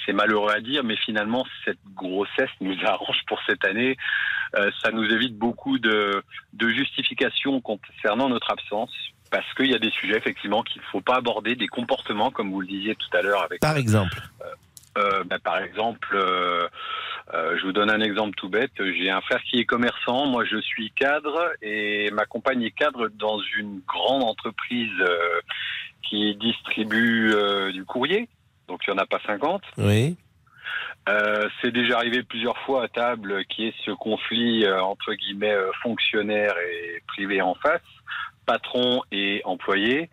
c'est 0.06 0.14
malheureux 0.14 0.52
à 0.52 0.60
dire, 0.62 0.84
mais 0.84 0.96
finalement, 0.98 1.46
cette 1.66 1.80
grossesse 1.94 2.50
nous 2.62 2.76
arrange 2.86 3.22
pour 3.28 3.40
cette 3.48 3.66
année. 3.66 3.98
Ça 4.82 4.92
nous 4.92 5.04
évite 5.04 5.38
beaucoup 5.38 5.78
de, 5.78 6.24
de 6.54 6.70
justifications 6.70 7.60
concernant 7.60 8.30
notre 8.30 8.50
absence. 8.52 8.92
Parce 9.30 9.52
qu'il 9.56 9.70
y 9.70 9.76
a 9.76 9.80
des 9.80 9.92
sujets 9.92 10.16
effectivement 10.18 10.64
qu'il 10.64 10.82
ne 10.82 10.88
faut 10.88 11.02
pas 11.02 11.16
aborder, 11.16 11.56
des 11.56 11.68
comportements, 11.68 12.32
comme 12.32 12.52
vous 12.52 12.62
le 12.62 12.68
disiez 12.68 12.96
tout 12.96 13.18
à 13.18 13.22
l'heure 13.22 13.44
avec 13.44 13.60
Par 13.60 13.76
exemple 13.76 14.18
euh, 14.42 14.46
bah, 15.26 15.40
par 15.40 15.60
exemple, 15.60 16.16
euh, 16.16 16.68
euh, 17.34 17.58
je 17.58 17.66
vous 17.66 17.74
donne 17.74 17.90
un 17.90 18.02
exemple 18.02 18.36
tout 18.36 18.50
bête. 18.50 18.72
J'ai 18.78 19.10
un 19.10 19.22
frère 19.22 19.42
qui 19.44 19.60
est 19.60 19.66
commerçant, 19.66 20.28
moi 20.28 20.46
je 20.46 20.60
suis 20.62 20.92
cadre 20.92 21.52
et 21.62 22.10
ma 22.12 22.26
compagne 22.26 22.64
est 22.64 22.72
cadre 22.72 23.10
dans 23.10 23.40
une 23.58 23.82
grande 23.88 24.24
entreprise 24.24 24.92
euh, 25.02 25.40
qui 26.08 26.36
distribue 26.36 27.34
euh, 27.34 27.72
du 27.72 27.84
courrier. 27.84 28.30
Donc 28.68 28.82
il 28.88 28.94
n'y 28.94 29.00
en 29.00 29.04
a 29.04 29.06
pas 29.06 29.20
50. 29.26 29.62
Oui. 29.78 30.16
Euh, 31.10 31.48
c'est 31.62 31.72
déjà 31.72 31.98
arrivé 31.98 32.24
plusieurs 32.24 32.58
fois 32.60 32.84
à 32.84 32.88
table 32.90 33.46
qui 33.46 33.68
est 33.68 33.74
ce 33.86 33.92
conflit 33.92 34.66
euh, 34.66 34.82
entre 34.82 35.14
guillemets 35.14 35.54
euh, 35.54 35.72
fonctionnaire 35.82 36.54
et 36.58 37.02
privé 37.08 37.42
en 37.42 37.56
face, 37.56 37.82
patron 38.48 39.02
et 39.12 39.42
employé. 39.46 40.10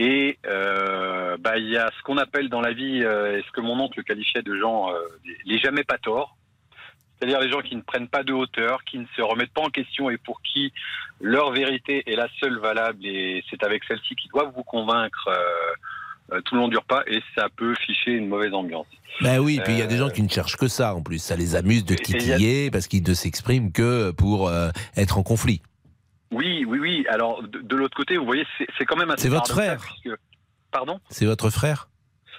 Et 0.00 0.38
euh, 0.46 1.36
bah, 1.38 1.56
il 1.58 1.68
y 1.70 1.76
a 1.76 1.88
ce 1.96 2.02
qu'on 2.02 2.18
appelle 2.18 2.48
dans 2.48 2.60
la 2.60 2.72
vie, 2.72 3.02
euh, 3.04 3.38
et 3.38 3.42
ce 3.46 3.50
que 3.52 3.60
mon 3.60 3.78
oncle 3.78 4.02
qualifiait 4.02 4.42
de 4.42 4.58
gens, 4.58 4.90
euh, 4.90 4.98
les 5.44 5.58
jamais 5.58 5.84
pas 5.84 5.98
tort. 5.98 6.36
C'est-à-dire 7.18 7.40
les 7.40 7.50
gens 7.50 7.60
qui 7.62 7.76
ne 7.76 7.80
prennent 7.80 8.08
pas 8.08 8.22
de 8.24 8.32
hauteur, 8.34 8.82
qui 8.84 8.98
ne 8.98 9.06
se 9.16 9.22
remettent 9.22 9.52
pas 9.54 9.62
en 9.62 9.70
question 9.70 10.10
et 10.10 10.18
pour 10.18 10.42
qui 10.42 10.72
leur 11.20 11.50
vérité 11.52 12.02
est 12.10 12.16
la 12.16 12.28
seule 12.40 12.58
valable 12.58 13.06
et 13.06 13.42
c'est 13.48 13.62
avec 13.62 13.84
celle-ci 13.84 14.16
qu'ils 14.16 14.30
doivent 14.30 14.52
vous 14.54 14.64
convaincre 14.64 15.28
euh, 15.28 16.34
euh, 16.36 16.40
tout 16.42 16.56
le 16.56 16.60
long 16.60 16.68
du 16.68 16.76
repas 16.76 17.02
et 17.06 17.22
ça 17.34 17.48
peut 17.56 17.74
ficher 17.86 18.10
une 18.10 18.28
mauvaise 18.28 18.52
ambiance. 18.52 18.86
Ben 19.22 19.38
oui, 19.38 19.60
puis 19.64 19.72
il 19.72 19.78
y 19.78 19.82
a 19.82 19.86
des 19.86 19.96
gens 19.96 20.10
qui 20.10 20.22
ne 20.22 20.28
cherchent 20.28 20.56
que 20.58 20.68
ça 20.68 20.94
en 20.94 21.00
plus. 21.00 21.18
Ça 21.18 21.36
les 21.36 21.56
amuse 21.56 21.86
de 21.86 21.94
a- 21.94 21.96
titiller 21.96 22.70
parce 22.70 22.86
qu'ils 22.86 23.02
ne 23.08 23.14
s'expriment 23.14 23.72
que 23.72 24.10
pour 24.10 24.52
être 24.94 25.16
en 25.16 25.22
conflit. 25.22 25.62
Oui, 26.32 26.64
oui, 26.66 26.78
oui. 26.80 27.06
Alors, 27.08 27.42
de, 27.42 27.58
de 27.60 27.76
l'autre 27.76 27.96
côté, 27.96 28.16
vous 28.16 28.26
voyez, 28.26 28.44
c'est 28.78 28.84
quand 28.84 28.96
même 28.96 29.10
assez 29.10 29.22
C'est 29.24 29.28
votre 29.28 29.50
frère 29.52 29.78
puisque- 29.80 30.18
Pardon? 30.72 30.98
C'est 31.08 31.24
votre 31.26 31.48
frère 31.50 31.88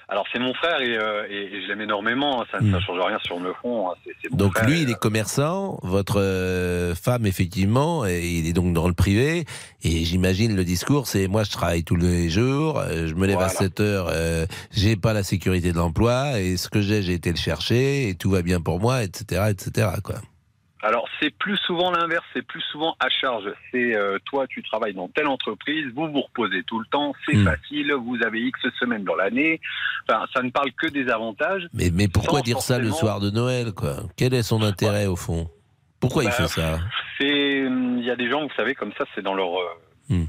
Alors, 0.10 0.26
c'est 0.32 0.40
mon 0.40 0.54
frère 0.54 0.80
et, 0.82 0.98
euh, 0.98 1.26
et- 1.30 1.62
je 1.64 1.68
l'aime 1.68 1.82
énormément. 1.82 2.46
Ça 2.52 2.60
ne 2.62 2.80
change 2.80 3.00
rien 3.00 3.18
sur 3.24 3.40
le 3.40 3.54
fond. 3.62 3.90
hein. 3.90 3.94
Mon 4.06 4.36
Hmm. 4.36 4.38
Donc 4.38 4.58
frère. 4.58 4.70
lui, 4.70 4.82
il 4.84 4.90
est 4.90 5.00
commerçant, 5.00 5.80
votre 5.84 6.22
euh, 6.22 6.94
femme, 6.96 7.26
effectivement, 7.26 8.06
et 8.06 8.26
il 8.26 8.48
est 8.48 8.54
donc 8.54 8.74
dans 8.74 8.88
le 8.88 8.94
privé. 8.94 9.46
Et 9.84 10.06
j'imagine 10.06 10.56
le 10.56 10.64
discours, 10.64 11.08
c'est 11.08 11.28
moi, 11.28 11.44
je 11.44 11.52
travaille 11.52 11.84
tous 11.84 11.96
les 11.96 12.30
jours, 12.30 12.80
euh, 12.80 13.08
je 13.08 13.16
me 13.16 13.26
lève 13.28 13.36
à 13.38 13.48
Voilà. 13.48 13.50
7 13.50 13.80
heures, 13.80 14.08
euh, 14.12 14.46
j'ai 14.72 14.96
pas 14.96 15.14
la 15.14 15.24
sécurité 15.24 15.72
de 15.72 15.78
l'emploi, 15.78 16.40
et 16.40 16.56
ce 16.58 16.70
que 16.70 16.82
j'ai, 16.82 17.02
j'ai 17.02 17.14
été 17.14 17.30
le 17.32 17.38
chercher, 17.38 18.10
et 18.10 18.16
tout 18.16 18.30
va 18.30 18.42
bien 18.44 18.62
pour 18.62 18.80
moi, 18.80 19.04
etc., 19.04 19.46
etc., 19.50 19.90
quoi. 20.04 20.16
Alors, 20.88 21.08
c'est 21.20 21.32
plus 21.38 21.58
souvent 21.58 21.92
l'inverse. 21.92 22.24
C'est 22.34 22.46
plus 22.46 22.62
souvent 22.72 22.96
à 23.00 23.10
charge. 23.10 23.44
C'est 23.72 23.94
euh, 23.96 24.18
toi, 24.26 24.48
tu 24.48 24.64
travailles 24.64 24.94
dans 24.94 25.10
telle 25.10 25.28
entreprise, 25.28 25.86
vous 25.94 26.08
vous 26.10 26.22
reposez 26.22 26.64
tout 26.64 26.80
le 26.80 26.86
temps, 26.86 27.14
c'est 27.26 27.36
Hmm. 27.36 27.44
facile, 27.46 27.92
vous 27.94 28.18
avez 28.26 28.40
X 28.40 28.60
semaines 28.80 29.04
dans 29.04 29.16
l'année. 29.16 29.60
Enfin, 30.10 30.26
ça 30.34 30.42
ne 30.42 30.50
parle 30.50 30.72
que 30.72 30.88
des 30.88 31.10
avantages. 31.10 31.68
Mais, 31.74 31.90
mais 31.94 32.08
pourquoi 32.08 32.42
dire 32.42 32.62
ça 32.62 32.80
le 32.80 32.92
soir 32.92 33.20
de 33.20 33.30
Noël, 33.30 33.74
quoi? 33.74 33.96
Quel 34.16 34.34
est 34.34 34.44
son 34.44 34.62
intérêt, 34.62 35.06
au 35.08 35.16
fond? 35.18 35.50
Pourquoi 36.00 36.24
il 36.24 36.28
Bah, 36.28 36.32
fait 36.32 36.48
ça? 36.48 36.80
il 37.20 38.04
y 38.06 38.12
a 38.12 38.16
des 38.16 38.30
gens, 38.30 38.42
vous 38.44 38.54
savez, 38.56 38.74
comme 38.76 38.94
ça, 38.98 39.04
c'est 39.14 39.22
dans 39.22 39.34
leur. 39.34 39.50
euh, 40.12 40.24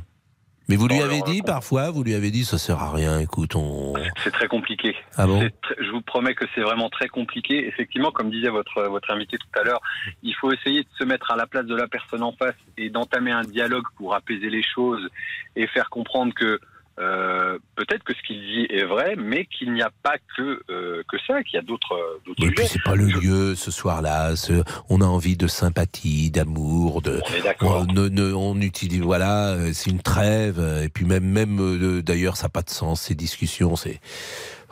Mais 0.68 0.76
vous 0.76 0.86
lui 0.86 1.00
avez 1.00 1.22
dit 1.22 1.40
parfois, 1.42 1.90
vous 1.90 2.04
lui 2.04 2.14
avez 2.14 2.30
dit, 2.30 2.44
ça 2.44 2.58
sert 2.58 2.78
à 2.82 2.92
rien, 2.92 3.18
écoute, 3.20 3.56
on... 3.56 3.94
C'est 4.22 4.30
très 4.30 4.48
compliqué. 4.48 4.94
Ah 5.16 5.26
bon 5.26 5.40
tr- 5.40 5.50
Je 5.78 5.90
vous 5.90 6.02
promets 6.02 6.34
que 6.34 6.44
c'est 6.54 6.60
vraiment 6.60 6.90
très 6.90 7.08
compliqué. 7.08 7.66
Effectivement, 7.66 8.10
comme 8.10 8.30
disait 8.30 8.50
votre, 8.50 8.82
votre 8.82 9.10
invité 9.10 9.38
tout 9.38 9.58
à 9.58 9.64
l'heure, 9.64 9.80
il 10.22 10.34
faut 10.34 10.52
essayer 10.52 10.82
de 10.82 10.88
se 10.98 11.04
mettre 11.04 11.30
à 11.30 11.36
la 11.36 11.46
place 11.46 11.64
de 11.64 11.74
la 11.74 11.88
personne 11.88 12.22
en 12.22 12.32
face 12.32 12.54
et 12.76 12.90
d'entamer 12.90 13.30
un 13.32 13.42
dialogue 13.42 13.86
pour 13.96 14.14
apaiser 14.14 14.50
les 14.50 14.62
choses 14.62 15.08
et 15.56 15.66
faire 15.66 15.88
comprendre 15.88 16.34
que 16.34 16.60
euh, 16.98 17.58
peut-être 17.76 18.02
que 18.04 18.12
ce 18.14 18.22
qu'il 18.26 18.40
dit 18.40 18.66
est 18.70 18.84
vrai, 18.84 19.14
mais 19.16 19.46
qu'il 19.46 19.72
n'y 19.72 19.82
a 19.82 19.90
pas 20.02 20.16
que, 20.36 20.60
euh, 20.70 21.02
que 21.08 21.16
ça, 21.26 21.42
qu'il 21.42 21.54
y 21.54 21.58
a 21.58 21.62
d'autres 21.62 21.92
euh, 21.94 22.20
d'autres 22.26 22.42
Et 22.44 22.50
puis 22.50 22.56
sujets. 22.66 22.68
c'est 22.74 22.82
pas 22.82 22.96
le 22.96 23.06
lieu 23.06 23.54
ce 23.54 23.70
soir-là. 23.70 24.34
ce- 24.36 24.62
On 24.88 25.00
a 25.00 25.04
envie 25.06 25.36
de 25.36 25.46
sympathie, 25.46 26.30
d'amour, 26.30 27.00
de. 27.02 27.20
On 27.30 27.34
est 27.34 27.42
d'accord. 27.42 27.86
On, 27.88 27.92
ne- 27.92 28.08
ne- 28.08 28.32
on 28.32 28.60
utilise 28.60 29.00
voilà, 29.02 29.50
euh, 29.50 29.70
c'est 29.72 29.90
une 29.90 30.02
trêve. 30.02 30.56
euh, 30.58 30.82
Et 30.82 30.88
puis 30.88 31.04
même 31.04 31.24
même 31.24 31.58
euh, 31.60 32.02
d'ailleurs 32.02 32.36
ça 32.36 32.44
n'a 32.44 32.48
pas 32.50 32.62
de 32.62 32.70
sens 32.70 33.02
ces 33.02 33.14
discussions. 33.14 33.76
C'est 33.76 34.00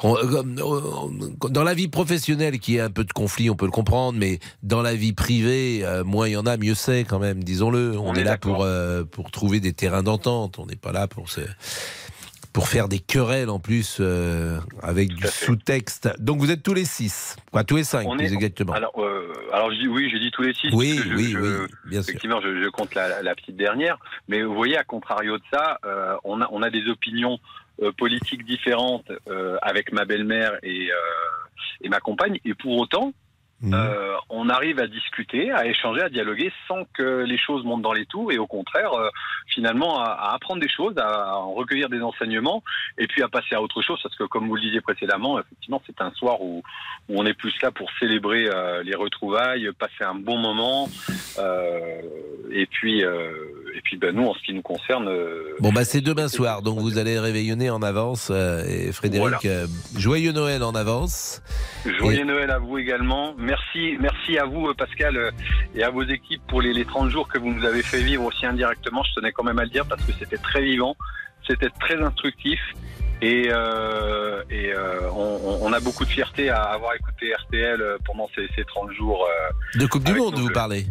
euh, 0.04 0.42
dans 1.50 1.62
la 1.64 1.74
vie 1.74 1.88
professionnelle 1.88 2.58
qui 2.58 2.76
est 2.76 2.80
un 2.80 2.90
peu 2.90 3.04
de 3.04 3.12
conflit, 3.12 3.48
on 3.50 3.56
peut 3.56 3.64
le 3.66 3.70
comprendre, 3.70 4.18
mais 4.18 4.40
dans 4.62 4.82
la 4.82 4.94
vie 4.94 5.12
privée, 5.14 5.80
euh, 5.84 6.04
moins 6.04 6.28
il 6.28 6.32
y 6.32 6.36
en 6.36 6.44
a, 6.46 6.56
mieux 6.56 6.74
c'est 6.74 7.04
quand 7.04 7.18
même. 7.18 7.42
Disons-le. 7.42 7.96
On, 7.98 8.10
On 8.10 8.14
est, 8.14 8.20
est 8.20 8.24
là 8.24 8.36
pour 8.36 8.62
euh, 8.62 9.04
pour 9.04 9.30
trouver 9.30 9.60
des 9.60 9.72
terrains 9.72 10.02
d'entente. 10.02 10.58
On 10.58 10.66
n'est 10.66 10.76
pas 10.76 10.92
là 10.92 11.06
pour 11.06 11.30
se 11.30 11.40
pour 12.56 12.68
faire 12.68 12.88
des 12.88 13.00
querelles 13.00 13.50
en 13.50 13.58
plus 13.58 13.98
euh, 14.00 14.58
avec 14.82 15.10
du 15.12 15.26
sous-texte. 15.26 16.08
Donc 16.18 16.38
vous 16.38 16.50
êtes 16.50 16.62
tous 16.62 16.72
les 16.72 16.86
six, 16.86 17.36
quoi, 17.52 17.64
tous 17.64 17.76
les 17.76 17.84
cinq, 17.84 18.06
On 18.08 18.16
plus 18.16 18.24
est- 18.24 18.32
exactement. 18.32 18.72
Alors, 18.72 18.94
euh, 18.96 19.30
alors 19.52 19.70
je 19.70 19.76
dis 19.78 19.86
oui, 19.86 20.08
j'ai 20.10 20.18
dit 20.18 20.30
tous 20.30 20.40
les 20.40 20.54
six. 20.54 20.70
Oui, 20.72 20.98
je- 21.04 21.14
oui, 21.14 21.30
je- 21.32 21.38
oui, 21.38 21.66
bien 21.84 22.00
sûr. 22.02 22.08
Effectivement, 22.08 22.40
je, 22.40 22.62
je 22.62 22.68
compte 22.70 22.94
la, 22.94 23.20
la 23.22 23.34
petite 23.34 23.56
dernière. 23.58 23.98
Mais 24.28 24.42
vous 24.42 24.54
voyez, 24.54 24.78
à 24.78 24.84
contrario 24.84 25.36
de 25.36 25.42
ça, 25.52 25.78
euh, 25.84 26.16
on, 26.24 26.40
a, 26.40 26.48
on 26.50 26.62
a 26.62 26.70
des 26.70 26.86
opinions 26.88 27.38
politiques 27.98 28.46
différentes 28.46 29.12
avec 29.60 29.92
ma 29.92 30.06
belle-mère 30.06 30.52
et, 30.62 30.88
et 31.82 31.88
ma 31.90 32.00
compagne. 32.00 32.38
Et 32.46 32.54
pour 32.54 32.78
autant, 32.78 33.12
Mhm. 33.62 33.72
euh, 33.74 34.12
on 34.28 34.48
arrive 34.50 34.78
à 34.80 34.86
discuter, 34.86 35.50
à 35.50 35.64
échanger, 35.66 36.02
à 36.02 36.08
dialoguer 36.10 36.52
sans 36.68 36.84
que 36.92 37.24
les 37.24 37.38
choses 37.38 37.64
montent 37.64 37.80
dans 37.82 37.94
les 37.94 38.04
tours 38.04 38.30
et 38.30 38.38
au 38.38 38.46
contraire, 38.46 38.92
euh, 38.92 39.08
finalement, 39.46 39.98
à, 40.00 40.08
à 40.10 40.34
apprendre 40.34 40.60
des 40.60 40.68
choses, 40.68 40.94
à, 40.98 41.38
en 41.38 41.54
recueillir 41.54 41.88
des 41.88 42.02
enseignements 42.02 42.62
et 42.98 43.06
puis 43.06 43.22
à 43.22 43.28
passer 43.28 43.54
à 43.54 43.62
autre 43.62 43.80
chose 43.80 43.98
parce 44.02 44.14
que 44.14 44.24
comme 44.24 44.46
vous 44.48 44.56
le 44.56 44.60
disiez 44.60 44.82
précédemment, 44.82 45.40
effectivement, 45.40 45.80
c'est 45.86 46.00
un 46.02 46.10
soir 46.12 46.40
où, 46.42 46.62
où 47.08 47.18
on 47.20 47.24
est 47.24 47.32
plus 47.34 47.54
là 47.62 47.70
pour 47.70 47.88
célébrer 47.98 48.46
euh, 48.52 48.82
les 48.82 48.94
retrouvailles, 48.94 49.70
passer 49.78 50.04
un 50.04 50.14
bon 50.16 50.36
moment 50.36 50.88
et 52.50 52.66
puis 52.66 53.00
et 53.00 53.80
puis 53.82 53.96
ben, 53.98 54.14
nous, 54.14 54.24
en 54.26 54.34
ce 54.34 54.42
qui 54.42 54.54
nous 54.54 54.62
concerne, 54.62 55.10
Bon 55.60 55.70
bah 55.72 55.84
c'est 55.84 56.00
demain 56.00 56.28
soir, 56.28 56.62
donc 56.62 56.78
vous 56.78 56.98
allez 56.98 57.18
réveillonner 57.18 57.68
en 57.70 57.82
avance. 57.82 58.30
et 58.30 58.90
Frédéric, 58.92 59.42
Voilà. 59.42 59.66
joyeux 59.96 60.32
Noël 60.32 60.62
en 60.62 60.74
avance. 60.74 61.42
Joyeux 61.84 62.20
Et- 62.20 62.24
Noël 62.24 62.50
à 62.50 62.58
vous 62.58 62.78
également. 62.78 63.34
Merci, 63.46 63.96
merci 64.00 64.38
à 64.38 64.44
vous 64.44 64.74
Pascal 64.74 65.16
euh, 65.16 65.30
et 65.74 65.82
à 65.84 65.90
vos 65.90 66.02
équipes 66.02 66.42
pour 66.48 66.60
les, 66.60 66.72
les 66.74 66.84
30 66.84 67.10
jours 67.10 67.28
que 67.28 67.38
vous 67.38 67.52
nous 67.52 67.64
avez 67.64 67.82
fait 67.82 68.02
vivre 68.02 68.24
aussi 68.24 68.44
indirectement. 68.44 69.02
Je 69.04 69.14
tenais 69.14 69.32
quand 69.32 69.44
même 69.44 69.58
à 69.58 69.64
le 69.64 69.70
dire 69.70 69.86
parce 69.86 70.02
que 70.04 70.12
c'était 70.18 70.36
très 70.38 70.62
vivant, 70.62 70.96
c'était 71.46 71.70
très 71.80 72.02
instructif 72.02 72.60
et, 73.22 73.46
euh, 73.50 74.42
et 74.50 74.72
euh, 74.74 75.08
on, 75.12 75.58
on 75.62 75.72
a 75.72 75.80
beaucoup 75.80 76.04
de 76.04 76.10
fierté 76.10 76.50
à 76.50 76.62
avoir 76.64 76.94
écouté 76.94 77.32
RTL 77.34 77.82
pendant 78.04 78.28
ces, 78.34 78.46
ces 78.56 78.64
30 78.64 78.90
jours. 78.92 79.26
De 79.74 79.86
Coupe 79.86 80.04
du 80.04 80.14
Monde, 80.14 80.34
vous 80.38 80.48
le- 80.48 80.52
parlez 80.52 80.86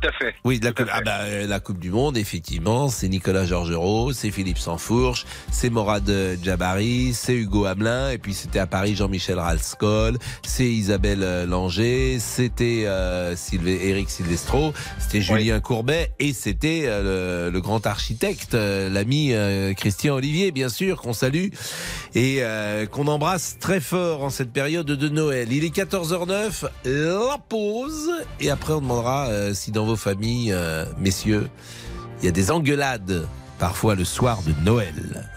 tout 0.00 0.08
à 0.08 0.12
fait. 0.12 0.34
Oui, 0.44 0.58
la 0.62 0.72
coupe, 0.72 0.88
ah 0.92 1.00
bah, 1.02 1.18
euh, 1.22 1.46
la 1.46 1.60
coupe 1.60 1.78
du 1.78 1.90
Monde, 1.90 2.16
effectivement, 2.16 2.88
c'est 2.88 3.08
Nicolas 3.08 3.44
Georgerot, 3.46 4.12
c'est 4.12 4.30
Philippe 4.30 4.58
Sansfourche, 4.58 5.24
c'est 5.52 5.70
Morad 5.70 6.08
euh, 6.10 6.36
Jabari, 6.42 7.12
c'est 7.14 7.34
Hugo 7.34 7.64
Hamelin, 7.66 8.10
et 8.10 8.18
puis 8.18 8.34
c'était 8.34 8.58
à 8.58 8.66
Paris 8.66 8.96
Jean-Michel 8.96 9.38
Rascol, 9.38 10.18
c'est 10.44 10.66
Isabelle 10.66 11.22
euh, 11.22 11.46
Langer, 11.46 12.18
c'était 12.18 12.84
euh, 12.86 13.36
Sylvé- 13.36 13.84
Éric 13.86 14.10
Silvestro, 14.10 14.72
c'était 14.98 15.20
Julien 15.20 15.60
Courbet, 15.60 16.12
et 16.18 16.32
c'était 16.32 16.82
euh, 16.86 17.46
le, 17.48 17.52
le 17.52 17.60
grand 17.60 17.86
architecte, 17.86 18.54
euh, 18.54 18.88
l'ami 18.90 19.32
euh, 19.32 19.74
Christian 19.74 20.16
Olivier, 20.16 20.50
bien 20.50 20.68
sûr, 20.68 21.00
qu'on 21.00 21.12
salue, 21.12 21.48
et 22.14 22.38
euh, 22.40 22.86
qu'on 22.86 23.06
embrasse 23.06 23.58
très 23.60 23.80
fort 23.80 24.24
en 24.24 24.30
cette 24.30 24.52
période 24.52 24.86
de 24.86 25.08
Noël. 25.08 25.52
Il 25.52 25.64
est 25.64 25.74
14h09, 25.76 26.64
la 26.84 27.38
pause, 27.48 28.10
et 28.40 28.50
après 28.50 28.72
on 28.72 28.80
demandera 28.80 29.26
euh, 29.28 29.54
si 29.54 29.70
dans 29.70 29.83
vos 29.84 29.96
familles, 29.96 30.52
euh, 30.52 30.84
messieurs, 30.98 31.48
il 32.20 32.26
y 32.26 32.28
a 32.28 32.32
des 32.32 32.50
engueulades, 32.50 33.26
parfois 33.58 33.94
le 33.94 34.04
soir 34.04 34.40
de 34.42 34.52
Noël. 34.64 35.28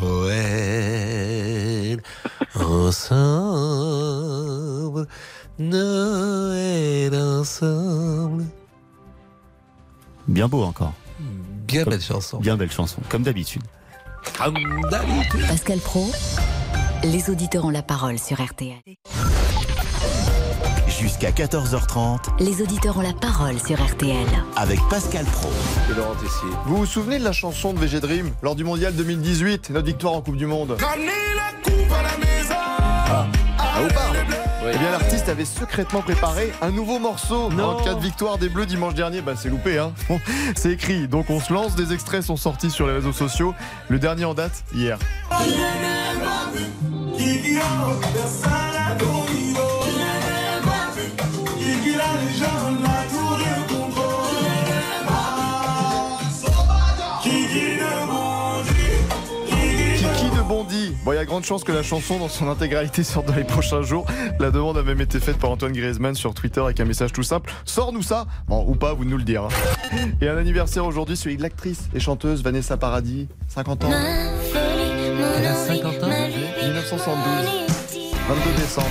Noël, 0.00 2.00
ensemble, 2.54 3.18
Noël 5.58 7.14
ensemble. 7.14 8.44
Bien 10.28 10.48
beau 10.48 10.62
encore. 10.62 10.94
Bien 11.66 11.84
belle 11.84 12.00
chanson. 12.00 12.38
Bien 12.38 12.56
belle 12.56 12.72
chanson, 12.72 13.00
comme 13.08 13.22
d'habitude. 13.22 13.62
Comme 14.38 14.54
d'habitude. 14.90 15.46
Pascal 15.48 15.78
Pro, 15.80 16.10
les 17.02 17.30
auditeurs 17.30 17.64
ont 17.64 17.70
la 17.70 17.82
parole 17.82 18.18
sur 18.18 18.40
RTL. 18.40 18.80
Jusqu'à 21.04 21.32
14h30 21.32 22.42
Les 22.42 22.62
auditeurs 22.62 22.96
ont 22.96 23.02
la 23.02 23.12
parole 23.12 23.60
sur 23.60 23.76
RTL. 23.78 24.26
avec 24.56 24.80
Pascal 24.88 25.26
Pro. 25.26 25.50
Et 25.90 25.94
Laurent 25.94 26.14
Tessier. 26.14 26.48
Vous 26.64 26.78
vous 26.78 26.86
souvenez 26.86 27.18
de 27.18 27.24
la 27.24 27.32
chanson 27.32 27.74
de 27.74 27.78
VG 27.78 28.00
Dream 28.00 28.32
lors 28.40 28.54
du 28.54 28.64
mondial 28.64 28.94
2018, 28.94 29.68
notre 29.68 29.84
victoire 29.84 30.14
en 30.14 30.22
Coupe 30.22 30.38
du 30.38 30.46
Monde? 30.46 30.78
Ah, 30.80 30.86
ou 33.84 33.88
pas 33.88 34.12
Eh 34.72 34.78
bien, 34.78 34.92
l'artiste 34.92 35.28
avait 35.28 35.44
secrètement 35.44 36.00
préparé 36.00 36.54
un 36.62 36.70
nouveau 36.70 36.98
morceau 36.98 37.50
en 37.50 37.82
cas 37.84 37.92
de 37.92 38.00
victoire 38.00 38.38
des 38.38 38.48
Bleus 38.48 38.64
dimanche 38.64 38.94
dernier. 38.94 39.20
Bah, 39.20 39.34
c'est 39.36 39.50
loupé, 39.50 39.78
hein. 39.78 39.92
Bon, 40.08 40.18
c'est 40.56 40.70
écrit. 40.72 41.06
Donc, 41.06 41.28
on 41.28 41.38
se 41.38 41.52
lance. 41.52 41.76
Des 41.76 41.92
extraits 41.92 42.22
sont 42.22 42.38
sortis 42.38 42.70
sur 42.70 42.86
les 42.86 42.94
réseaux 42.94 43.12
sociaux. 43.12 43.54
Le 43.90 43.98
dernier 43.98 44.24
en 44.24 44.32
date, 44.32 44.64
hier. 44.74 44.98
A 61.24 61.26
grande 61.26 61.44
chance 61.44 61.64
que 61.64 61.72
la 61.72 61.82
chanson 61.82 62.18
dans 62.18 62.28
son 62.28 62.50
intégralité 62.50 63.02
sorte 63.02 63.26
dans 63.26 63.34
les 63.34 63.44
prochains 63.44 63.80
jours. 63.80 64.04
La 64.38 64.50
demande 64.50 64.76
a 64.76 64.82
même 64.82 65.00
été 65.00 65.18
faite 65.20 65.38
par 65.38 65.50
Antoine 65.50 65.72
Griezmann 65.72 66.14
sur 66.14 66.34
Twitter 66.34 66.60
avec 66.60 66.78
un 66.80 66.84
message 66.84 67.12
tout 67.12 67.22
simple. 67.22 67.50
Sors-nous 67.64 68.02
ça 68.02 68.26
Bon, 68.46 68.62
ou 68.68 68.74
pas, 68.74 68.92
vous 68.92 69.06
nous 69.06 69.16
le 69.16 69.22
dire. 69.24 69.44
hein. 69.44 69.96
Et 70.20 70.28
un 70.28 70.36
anniversaire 70.36 70.84
aujourd'hui, 70.84 71.16
celui 71.16 71.38
de 71.38 71.42
l'actrice 71.42 71.88
et 71.94 72.00
chanteuse 72.00 72.42
Vanessa 72.42 72.76
Paradis, 72.76 73.26
50 73.48 73.84
ans. 73.84 73.90
Elle 73.90 75.46
a 75.46 75.54
50 75.54 75.86
ans. 76.02 76.08
1972. 76.62 77.18
22 78.28 78.60
décembre. 78.60 78.86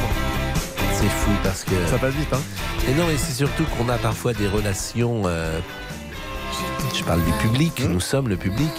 C'est 0.91 1.09
fou 1.09 1.31
parce 1.43 1.63
que. 1.63 1.75
Ça 1.87 1.99
passe 1.99 2.15
vite, 2.15 2.33
hein 2.33 2.41
Et 2.89 2.95
non, 2.95 3.05
mais 3.07 3.17
c'est 3.17 3.33
surtout 3.33 3.65
qu'on 3.77 3.89
a 3.89 3.97
parfois 3.99 4.33
des 4.33 4.47
relations. 4.47 5.21
euh, 5.27 5.59
je 6.97 7.03
parle 7.03 7.23
du 7.23 7.31
public, 7.33 7.83
nous 7.87 7.99
sommes 7.99 8.27
le 8.27 8.37
public, 8.37 8.71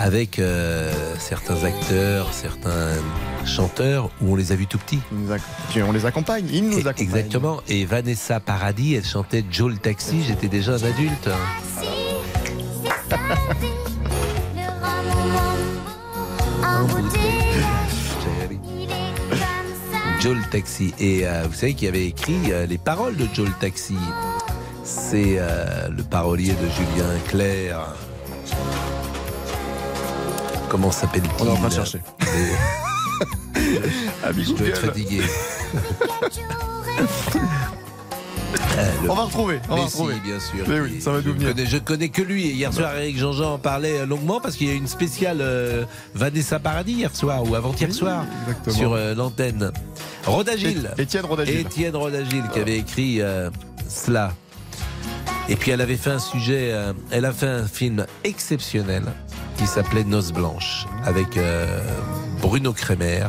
avec 0.00 0.38
euh, 0.38 0.90
certains 1.18 1.62
acteurs, 1.64 2.32
certains 2.32 2.94
chanteurs 3.44 4.10
où 4.22 4.32
on 4.32 4.36
les 4.36 4.50
a 4.50 4.54
vus 4.54 4.66
tout 4.66 4.78
petits. 4.78 5.00
On 5.76 5.92
les 5.92 6.06
accompagne, 6.06 6.48
ils 6.50 6.64
nous 6.64 6.88
accompagnent. 6.88 7.02
Exactement. 7.02 7.60
Et 7.68 7.84
Vanessa 7.84 8.40
Paradis, 8.40 8.94
elle 8.94 9.04
chantait 9.04 9.44
Joe 9.50 9.72
le 9.72 9.76
taxi, 9.76 10.22
j'étais 10.26 10.48
déjà 10.48 10.72
un 10.72 10.82
adulte. 10.82 11.28
Joe 20.22 20.36
le 20.36 20.50
taxi. 20.50 20.94
Et 20.98 21.26
euh, 21.26 21.44
vous 21.46 21.54
savez 21.54 21.74
qui 21.74 21.86
avait 21.86 22.06
écrit 22.06 22.52
euh, 22.52 22.64
les 22.64 22.78
paroles 22.78 23.16
de 23.16 23.26
Joe 23.34 23.48
le 23.48 23.54
taxi 23.60 23.96
C'est 24.82 25.36
euh, 25.38 25.88
le 25.88 26.02
parolier 26.02 26.52
de 26.52 26.68
Julien 26.68 27.18
Clerc. 27.28 27.94
Comment 30.70 30.90
s'appelle-t-il 30.92 31.42
On 31.42 31.46
est 31.46 31.50
en 31.50 31.56
train 31.56 31.68
de 31.68 31.74
chercher. 31.74 32.00
Ami 34.24 34.44
Je 34.44 34.52
dois 34.54 34.68
être 34.68 34.80
Google. 34.80 34.86
fatigué. 34.86 35.20
Euh, 38.78 38.90
le- 39.04 39.10
On 39.10 39.14
va 39.14 39.22
retrouver, 39.24 39.60
on 39.68 39.76
va 39.76 39.82
retrouver. 39.84 40.14
si, 40.14 40.20
bien 40.20 40.40
sûr. 40.40 40.64
Mais 40.68 40.80
oui, 40.80 41.00
ça 41.00 41.12
va 41.12 41.20
je 41.20 41.30
connais, 41.30 41.66
je 41.66 41.76
connais 41.78 42.08
que 42.08 42.22
lui. 42.22 42.46
Et 42.46 42.52
hier 42.52 42.72
soir, 42.72 42.96
Eric 42.96 43.16
Jean-Jean 43.18 43.54
en 43.54 43.58
parlait 43.58 44.04
longuement 44.06 44.40
parce 44.40 44.56
qu'il 44.56 44.66
y 44.68 44.70
a 44.70 44.74
une 44.74 44.86
spéciale 44.88 45.38
euh, 45.40 45.84
Vanessa 46.14 46.58
Paradis 46.58 46.92
hier 46.94 47.14
soir 47.14 47.42
ou 47.48 47.54
avant-hier 47.54 47.92
soir 47.92 48.24
sur 48.68 48.92
euh, 48.94 49.14
l'antenne. 49.14 49.70
Rodagil. 50.24 50.90
Étienne 50.98 51.26
Rodagil. 51.26 51.58
Étienne 51.60 51.96
Rodagil 51.96 52.42
qui 52.52 52.58
avait 52.58 52.78
écrit 52.78 53.20
euh, 53.20 53.50
cela. 53.88 54.32
Et 55.48 55.56
puis 55.56 55.70
elle 55.72 55.80
avait 55.80 55.96
fait 55.96 56.10
un 56.10 56.18
sujet, 56.20 56.70
euh, 56.72 56.92
elle 57.10 57.24
a 57.26 57.32
fait 57.32 57.48
un 57.48 57.64
film 57.66 58.06
exceptionnel 58.24 59.04
qui 59.60 59.66
s'appelait 59.66 60.04
Noces 60.04 60.32
blanches 60.32 60.86
avec 61.04 61.36
euh, 61.36 61.82
Bruno 62.40 62.72
Kremer. 62.72 63.26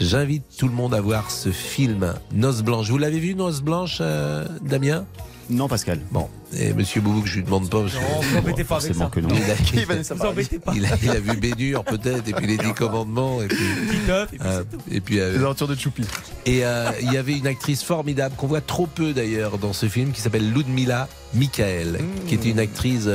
J'invite 0.00 0.44
tout 0.56 0.68
le 0.68 0.74
monde 0.74 0.94
à 0.94 1.00
voir 1.00 1.28
ce 1.32 1.48
film 1.50 2.14
Noces 2.32 2.62
blanches. 2.62 2.88
Vous 2.88 2.98
l'avez 2.98 3.18
vu 3.18 3.34
Noces 3.34 3.62
blanches, 3.62 3.98
euh, 4.00 4.46
Damien? 4.62 5.04
Non, 5.50 5.66
Pascal. 5.66 5.98
Bon, 6.12 6.28
et 6.56 6.72
Monsieur 6.72 7.00
Boubou, 7.00 7.22
que 7.22 7.28
je 7.28 7.34
lui 7.36 7.42
demande 7.42 7.68
pas. 7.68 7.80
Parce 7.80 7.94
que, 7.94 7.98
Non, 7.98 8.20
vous 8.22 8.36
embêtez 8.38 8.62
pas 8.64 8.76
avec 8.76 8.94
ça. 8.94 9.06
que 9.12 9.18
non. 9.18 9.28
il 9.34 9.50
a, 9.50 10.58
pas. 10.60 10.72
il 10.76 10.86
a- 10.86 10.96
il 11.02 11.10
a 11.10 11.20
vu 11.20 11.36
Bédur 11.36 11.82
peut-être, 11.82 12.28
et 12.28 12.32
puis 12.32 12.46
les 12.46 12.56
Dix 12.58 12.72
Commandements, 12.74 13.42
et 13.42 13.48
puis, 13.48 13.56
et 13.64 13.86
puis 13.88 13.98
euh, 14.44 14.62
et 14.90 15.00
puis, 15.00 15.18
euh, 15.20 15.32
Les 15.32 15.38
aventures 15.44 15.66
de 15.66 15.74
Choupi. 15.74 16.04
et 16.46 16.64
euh, 16.64 16.90
il 17.02 17.12
y 17.12 17.16
avait 17.16 17.36
une 17.36 17.48
actrice 17.48 17.82
formidable 17.82 18.36
qu'on 18.36 18.46
voit 18.46 18.60
trop 18.60 18.86
peu 18.86 19.12
d'ailleurs 19.12 19.58
dans 19.58 19.72
ce 19.72 19.86
film 19.86 20.12
qui 20.12 20.20
s'appelle 20.20 20.48
Ludmila 20.52 21.08
Michael, 21.34 21.98
qui 22.28 22.34
était 22.36 22.50
une 22.50 22.60
actrice, 22.60 23.08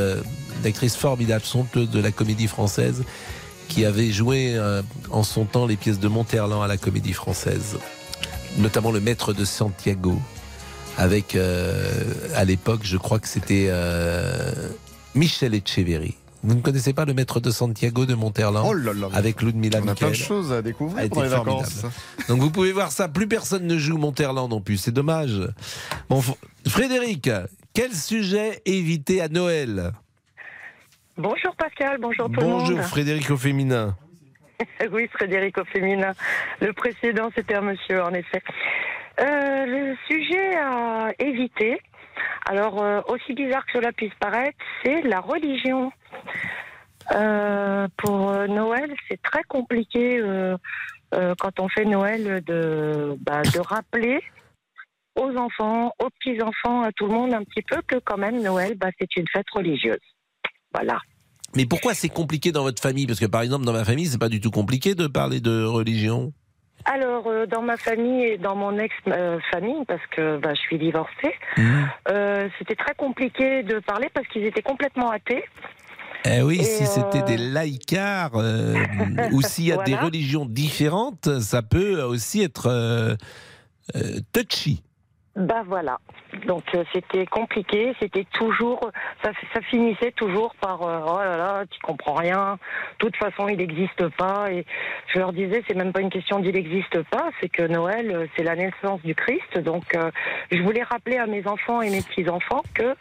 euh, 0.57 0.61
une 0.61 0.67
actrice 0.67 0.95
formidable, 0.95 1.43
sonteuse 1.43 1.89
de 1.89 1.99
la 1.99 2.11
comédie 2.11 2.47
française, 2.47 3.03
qui 3.67 3.85
avait 3.85 4.11
joué 4.11 4.53
euh, 4.55 4.81
en 5.11 5.23
son 5.23 5.45
temps 5.45 5.65
les 5.65 5.75
pièces 5.75 5.99
de 5.99 6.07
Monterland 6.07 6.63
à 6.63 6.67
la 6.67 6.77
comédie 6.77 7.13
française, 7.13 7.77
notamment 8.57 8.91
Le 8.91 8.99
Maître 8.99 9.33
de 9.33 9.45
Santiago, 9.45 10.17
avec 10.97 11.35
euh, 11.35 11.91
à 12.35 12.45
l'époque, 12.45 12.81
je 12.83 12.97
crois 12.97 13.19
que 13.19 13.27
c'était 13.27 13.67
euh, 13.69 14.69
Michel 15.15 15.53
Etcheverry. 15.53 16.15
Vous 16.43 16.53
ne 16.55 16.61
connaissez 16.61 16.93
pas 16.93 17.03
Le 17.03 17.13
Maître 17.13 17.39
de 17.39 17.49
Santiago 17.51 18.05
de 18.05 18.13
Monterland 18.13 18.65
Oh 18.69 18.73
là 18.73 18.93
là. 18.93 19.09
avec 19.13 19.41
Ludmila 19.41 19.79
On 19.83 19.87
a 19.87 19.95
plein 19.95 20.09
de 20.09 20.13
choses 20.13 20.51
à 20.51 20.61
découvrir 20.61 21.09
pendant 21.09 21.23
les 21.23 21.29
vacances. 21.29 21.81
Donc 22.29 22.39
vous 22.39 22.51
pouvez 22.51 22.71
voir 22.71 22.91
ça. 22.91 23.07
Plus 23.07 23.27
personne 23.27 23.65
ne 23.65 23.77
joue 23.77 23.97
Monterland 23.97 24.49
non 24.49 24.61
plus. 24.61 24.77
C'est 24.77 24.91
dommage. 24.91 25.41
Bon, 26.09 26.23
Frédéric, 26.67 27.29
quel 27.73 27.91
sujet 27.93 28.61
éviter 28.65 29.19
à 29.19 29.29
Noël? 29.29 29.91
Bonjour 31.17 31.55
Pascal, 31.55 31.97
bonjour 31.99 32.27
tout 32.27 32.41
le 32.41 32.45
monde. 32.45 32.59
Bonjour 32.59 32.79
Frédéric 32.83 33.31
au 33.31 33.37
féminin. 33.37 33.95
oui, 34.91 35.07
Frédéric 35.07 35.57
au 35.57 35.65
féminin. 35.65 36.13
Le 36.61 36.73
précédent, 36.73 37.29
c'était 37.33 37.55
un 37.55 37.61
monsieur, 37.61 38.03
en 38.03 38.13
effet. 38.13 38.43
Euh, 39.19 39.65
le 39.65 39.95
sujet 40.07 40.55
à 40.57 41.09
éviter, 41.17 41.81
alors 42.47 42.83
euh, 42.83 43.01
aussi 43.07 43.33
bizarre 43.33 43.65
que 43.65 43.71
cela 43.73 43.91
puisse 43.93 44.13
paraître, 44.19 44.59
c'est 44.83 45.01
la 45.01 45.19
religion. 45.19 45.91
Euh, 47.15 47.87
pour 47.97 48.31
Noël, 48.47 48.93
c'est 49.09 49.21
très 49.23 49.43
compliqué 49.43 50.21
quand 51.11 51.59
on 51.59 51.67
fait 51.69 51.85
Noël 51.85 52.43
de, 52.43 53.17
bah, 53.21 53.41
de 53.41 53.59
rappeler 53.59 54.21
aux 55.15 55.35
enfants, 55.35 55.93
aux 55.97 56.09
petits-enfants, 56.19 56.83
à 56.83 56.91
tout 56.91 57.07
le 57.07 57.13
monde 57.13 57.33
un 57.33 57.43
petit 57.43 57.63
peu 57.63 57.81
que 57.87 57.95
quand 57.97 58.17
même 58.17 58.39
Noël, 58.43 58.75
bah, 58.75 58.89
c'est 58.99 59.15
une 59.15 59.27
fête 59.33 59.49
religieuse. 59.51 59.97
Voilà. 60.77 60.99
Mais 61.55 61.65
pourquoi 61.65 61.93
c'est 61.93 62.09
compliqué 62.09 62.51
dans 62.51 62.63
votre 62.63 62.81
famille? 62.81 63.07
Parce 63.07 63.19
que 63.19 63.25
par 63.25 63.41
exemple, 63.41 63.65
dans 63.65 63.73
ma 63.73 63.85
famille, 63.85 64.05
c'est 64.05 64.19
pas 64.19 64.29
du 64.29 64.41
tout 64.41 64.51
compliqué 64.51 64.95
de 64.95 65.07
parler 65.07 65.39
de 65.39 65.63
religion. 65.63 66.33
Alors, 66.85 67.27
euh, 67.27 67.45
dans 67.45 67.61
ma 67.61 67.77
famille 67.77 68.23
et 68.23 68.37
dans 68.37 68.55
mon 68.55 68.77
ex-famille, 68.77 69.83
parce 69.87 70.05
que 70.11 70.37
bah, 70.37 70.53
je 70.53 70.59
suis 70.59 70.77
divorcée, 70.77 71.33
euh, 72.09 72.47
c'était 72.57 72.75
très 72.75 72.95
compliqué 72.95 73.63
de 73.63 73.79
parler 73.79 74.09
parce 74.13 74.27
qu'ils 74.27 74.45
étaient 74.45 74.61
complètement 74.61 75.09
athées. 75.09 75.43
Eh 76.25 76.41
oui, 76.41 76.59
Et, 76.59 76.63
si 76.63 76.85
c'était 76.85 77.21
euh, 77.21 77.25
des 77.25 77.37
laïcars 77.37 78.35
ou 79.31 79.41
s'il 79.41 79.65
y 79.65 79.71
a 79.71 79.83
des 79.83 79.95
religions 79.95 80.45
différentes, 80.45 81.39
ça 81.41 81.61
peut 81.61 82.01
aussi 82.01 82.41
être 82.41 83.17
touchy. 84.31 84.83
Bah 85.37 85.61
voilà. 85.67 85.99
Donc 86.47 86.63
euh, 86.73 86.83
c'était 86.91 87.27
compliqué, 87.27 87.93
c'était 87.99 88.25
toujours, 88.33 88.89
ça, 89.23 89.29
ça 89.53 89.61
finissait 89.61 90.11
toujours 90.11 90.55
par 90.55 90.81
euh, 90.81 90.99
oh 91.07 91.19
là 91.19 91.37
là, 91.37 91.63
tu 91.69 91.79
comprends 91.81 92.15
rien. 92.15 92.57
De 92.99 93.05
toute 93.05 93.15
façon, 93.17 93.47
il 93.47 93.57
n'existe 93.57 94.07
pas. 94.17 94.51
Et 94.51 94.65
je 95.13 95.19
leur 95.19 95.33
disais, 95.33 95.63
c'est 95.67 95.75
même 95.75 95.93
pas 95.93 96.01
une 96.01 96.09
question 96.09 96.39
d'il 96.39 96.55
n'existe 96.55 97.03
pas, 97.11 97.29
c'est 97.39 97.49
que 97.49 97.61
Noël, 97.61 98.11
euh, 98.11 98.25
c'est 98.35 98.43
la 98.43 98.55
naissance 98.55 98.99
du 99.03 99.13
Christ. 99.13 99.59
Donc 99.59 99.93
euh, 99.95 100.09
je 100.51 100.59
voulais 100.63 100.81
rappeler 100.81 101.17
à 101.17 101.27
mes 101.27 101.45
enfants 101.47 101.81
et 101.83 101.91
mes 101.91 102.01
petits 102.01 102.27
enfants 102.29 102.63
que 102.73 102.95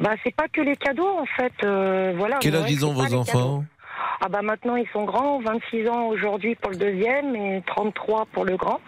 bah 0.00 0.14
c'est 0.24 0.34
pas 0.34 0.48
que 0.48 0.60
les 0.60 0.76
cadeaux 0.76 1.16
en 1.16 1.26
fait. 1.26 1.52
euh, 1.62 2.12
voilà. 2.16 2.38
Quel 2.40 2.56
âge 2.56 2.70
ils 2.72 2.84
ont 2.84 2.92
vos 2.92 3.14
enfants 3.14 3.64
Ah 4.20 4.28
bah 4.28 4.42
maintenant 4.42 4.74
ils 4.74 4.88
sont 4.92 5.04
grands, 5.04 5.38
26 5.40 5.88
ans 5.88 6.06
aujourd'hui 6.06 6.56
pour 6.56 6.72
le 6.72 6.76
deuxième 6.76 7.36
et 7.36 7.62
33 7.66 8.26
pour 8.32 8.44
le 8.44 8.56
grand. 8.56 8.80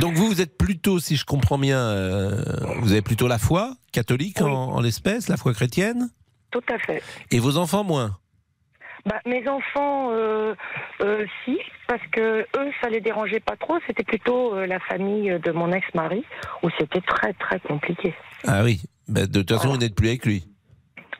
Donc 0.00 0.14
vous, 0.14 0.26
vous 0.26 0.40
êtes 0.40 0.56
plutôt, 0.56 0.98
si 0.98 1.16
je 1.16 1.24
comprends 1.24 1.58
bien, 1.58 1.78
euh, 1.78 2.42
vous 2.80 2.92
avez 2.92 3.02
plutôt 3.02 3.28
la 3.28 3.38
foi 3.38 3.74
catholique 3.92 4.40
en, 4.40 4.48
en 4.72 4.80
l'espèce, 4.80 5.28
la 5.28 5.36
foi 5.36 5.52
chrétienne 5.52 6.08
Tout 6.50 6.62
à 6.72 6.78
fait. 6.78 7.02
Et 7.30 7.38
vos 7.38 7.56
enfants 7.58 7.84
moins 7.84 8.16
Bah, 9.06 9.20
mes 9.26 9.46
enfants, 9.48 10.10
euh, 10.12 10.54
euh, 11.02 11.26
si, 11.44 11.58
parce 11.86 12.02
que 12.12 12.40
eux, 12.56 12.70
ça 12.82 12.88
les 12.88 13.00
dérangeait 13.00 13.40
pas 13.40 13.56
trop. 13.56 13.78
C'était 13.86 14.04
plutôt 14.04 14.54
euh, 14.54 14.66
la 14.66 14.80
famille 14.80 15.38
de 15.38 15.52
mon 15.52 15.70
ex-mari, 15.72 16.24
où 16.62 16.68
c'était 16.78 17.02
très 17.02 17.32
très 17.34 17.60
compliqué. 17.60 18.14
Ah 18.46 18.64
oui, 18.64 18.80
Bah, 19.08 19.26
de 19.26 19.42
toute 19.42 19.52
façon, 19.56 19.68
vous 19.72 19.76
n'êtes 19.78 19.94
plus 19.94 20.08
avec 20.08 20.24
lui. 20.24 20.44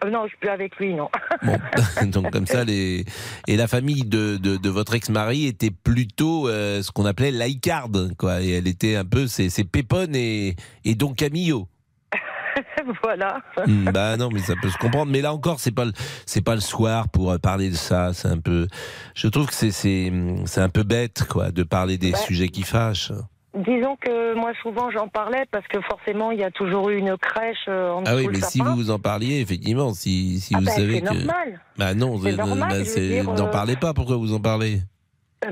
Euh, 0.02 0.10
non, 0.10 0.22
je 0.24 0.28
suis 0.28 0.38
plus 0.38 0.48
avec 0.48 0.76
lui, 0.76 0.94
non. 0.94 1.08
Bon, 1.42 1.58
donc 2.06 2.30
comme 2.30 2.46
ça, 2.46 2.64
les... 2.64 3.04
et 3.46 3.56
la 3.56 3.68
famille 3.68 4.04
de, 4.04 4.36
de, 4.36 4.56
de 4.56 4.68
votre 4.70 4.94
ex-mari 4.94 5.46
était 5.46 5.70
plutôt 5.70 6.48
euh, 6.48 6.82
ce 6.82 6.90
qu'on 6.90 7.06
appelait 7.06 7.30
laïcarde, 7.30 8.14
quoi. 8.16 8.40
Et 8.42 8.50
elle 8.50 8.66
était 8.66 8.96
un 8.96 9.04
peu, 9.04 9.26
c'est 9.26 9.48
Pépone 9.64 10.14
et, 10.16 10.56
et 10.84 10.94
Don 10.94 11.14
Camillo. 11.14 11.68
voilà. 13.02 13.40
Hmm, 13.66 13.84
bah 13.90 14.16
non, 14.16 14.28
mais 14.32 14.40
ça 14.40 14.54
peut 14.60 14.68
se 14.70 14.78
comprendre. 14.78 15.10
Mais 15.10 15.20
là 15.20 15.32
encore, 15.32 15.58
c'est 15.60 15.72
pas 15.72 15.84
le, 15.84 15.92
c'est 16.26 16.42
pas 16.44 16.54
le 16.54 16.60
soir 16.60 17.08
pour 17.08 17.32
euh, 17.32 17.38
parler 17.38 17.70
de 17.70 17.74
ça. 17.74 18.12
C'est 18.12 18.28
un 18.28 18.38
peu, 18.38 18.68
je 19.14 19.28
trouve 19.28 19.46
que 19.46 19.54
c'est 19.54 19.70
c'est 19.70 20.12
c'est 20.46 20.60
un 20.60 20.68
peu 20.68 20.82
bête, 20.82 21.24
quoi, 21.28 21.50
de 21.50 21.62
parler 21.62 21.98
des 21.98 22.12
Bah, 22.12 22.18
sujets 22.18 22.48
qui 22.48 22.62
fâchent. 22.62 23.12
Disons 23.54 23.96
que 24.00 24.34
moi, 24.34 24.52
souvent, 24.62 24.90
j'en 24.90 25.06
parlais 25.06 25.44
parce 25.50 25.66
que 25.68 25.80
forcément, 25.82 26.32
il 26.32 26.40
y 26.40 26.44
a 26.44 26.50
toujours 26.50 26.90
eu 26.90 26.96
une 26.98 27.16
crèche 27.16 27.56
euh, 27.68 27.92
en 27.92 28.02
Ah 28.04 28.16
oui, 28.16 28.26
mais 28.30 28.40
si 28.40 28.60
vous 28.60 28.90
en 28.90 28.98
parliez, 28.98 29.40
effectivement, 29.40 29.94
si 29.94 30.40
si 30.40 30.54
Ah 30.56 30.58
vous 30.58 30.64
ben, 30.66 30.72
savez 30.72 30.94
c'est 30.94 31.00
que, 31.02 31.04
normal. 31.06 31.60
bah 31.78 31.94
non, 31.94 32.18
C'est 32.20 32.32
euh, 32.32 32.36
normal, 32.36 32.68
bah, 32.68 32.84
c'est- 32.84 33.22
n'en 33.22 33.46
euh, 33.46 33.50
parlez 33.50 33.76
pas. 33.76 33.94
Pourquoi 33.94 34.16
vous 34.16 34.34
en 34.34 34.40
parlez? 34.40 34.78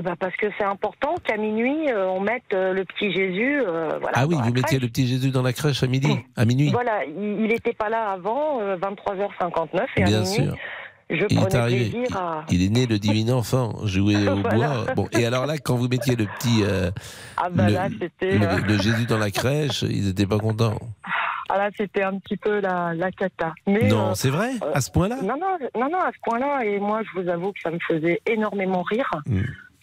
Bah, 0.03 0.15
parce 0.19 0.35
que 0.35 0.47
c'est 0.57 0.65
important 0.65 1.15
qu'à 1.23 1.37
minuit, 1.37 1.89
euh, 1.91 2.07
on 2.09 2.19
mette 2.19 2.43
euh, 2.53 2.73
le 2.73 2.83
petit 2.83 3.11
Jésus. 3.13 3.61
euh, 3.61 3.99
voilà, 4.01 4.17
Ah 4.17 4.25
oui, 4.27 4.35
vous 4.35 4.45
mettiez 4.51 4.63
crèche. 4.63 4.81
le 4.81 4.87
petit 4.87 5.07
Jésus 5.07 5.29
dans 5.31 5.43
la 5.43 5.53
crèche 5.53 5.83
à 5.83 5.87
midi, 5.87 6.09
à 6.35 6.45
minuit. 6.45 6.71
Voilà, 6.71 7.05
il 7.05 7.43
n'était 7.47 7.73
pas 7.73 7.89
là 7.89 8.09
avant 8.09 8.59
euh, 8.59 8.75
23h59 8.77 9.85
et 9.97 10.01
à 10.01 10.05
Bien 10.05 10.21
minuit, 10.23 10.33
sûr. 10.33 10.55
Je 11.09 11.25
Il 11.29 11.37
est 11.37 11.41
prenais 11.41 11.55
arrivé. 11.55 11.89
plaisir 11.89 12.17
à. 12.17 12.45
Il 12.49 12.63
est 12.63 12.69
né 12.69 12.85
le 12.85 12.99
divin 12.99 13.31
enfant, 13.33 13.85
jouer 13.85 14.15
au 14.27 14.37
Voilà. 14.41 14.83
bois. 14.83 14.93
Bon, 14.95 15.07
et 15.11 15.25
alors 15.25 15.45
là, 15.45 15.57
quand 15.57 15.75
vous 15.75 15.87
mettiez 15.87 16.15
le 16.15 16.25
petit 16.25 16.63
euh, 16.63 16.91
Ah 17.37 17.49
bah 17.51 17.67
le, 17.67 17.73
là, 17.73 17.87
c'était. 17.99 18.37
le- 18.37 18.47
euh, 18.47 18.57
le 18.67 18.77
Jésus 18.77 19.05
dans 19.05 19.17
la 19.17 19.31
crèche, 19.31 19.83
ils 19.83 20.05
n'étaient 20.05 20.25
pas 20.27 20.39
contents. 20.39 20.77
Ah 21.49 21.57
là, 21.57 21.69
c'était 21.77 22.03
un 22.03 22.17
petit 22.19 22.37
peu 22.37 22.61
la, 22.61 22.93
la 22.95 23.11
cata. 23.11 23.53
Mais, 23.67 23.87
Non, 23.89 24.11
euh, 24.11 24.13
c'est 24.15 24.29
vrai 24.29 24.51
euh, 24.63 24.71
À 24.73 24.81
ce 24.81 24.89
point-là 24.89 25.17
non, 25.21 25.35
non, 25.37 25.57
non, 25.75 25.89
non, 25.91 25.99
à 25.99 26.11
ce 26.13 26.17
point-là. 26.23 26.65
Et 26.65 26.79
moi, 26.79 27.01
je 27.03 27.21
vous 27.21 27.29
avoue 27.29 27.51
que 27.51 27.59
ça 27.61 27.69
me 27.69 27.79
faisait 27.87 28.21
énormément 28.25 28.81
rire. 28.83 29.09
Hmm. 29.27 29.41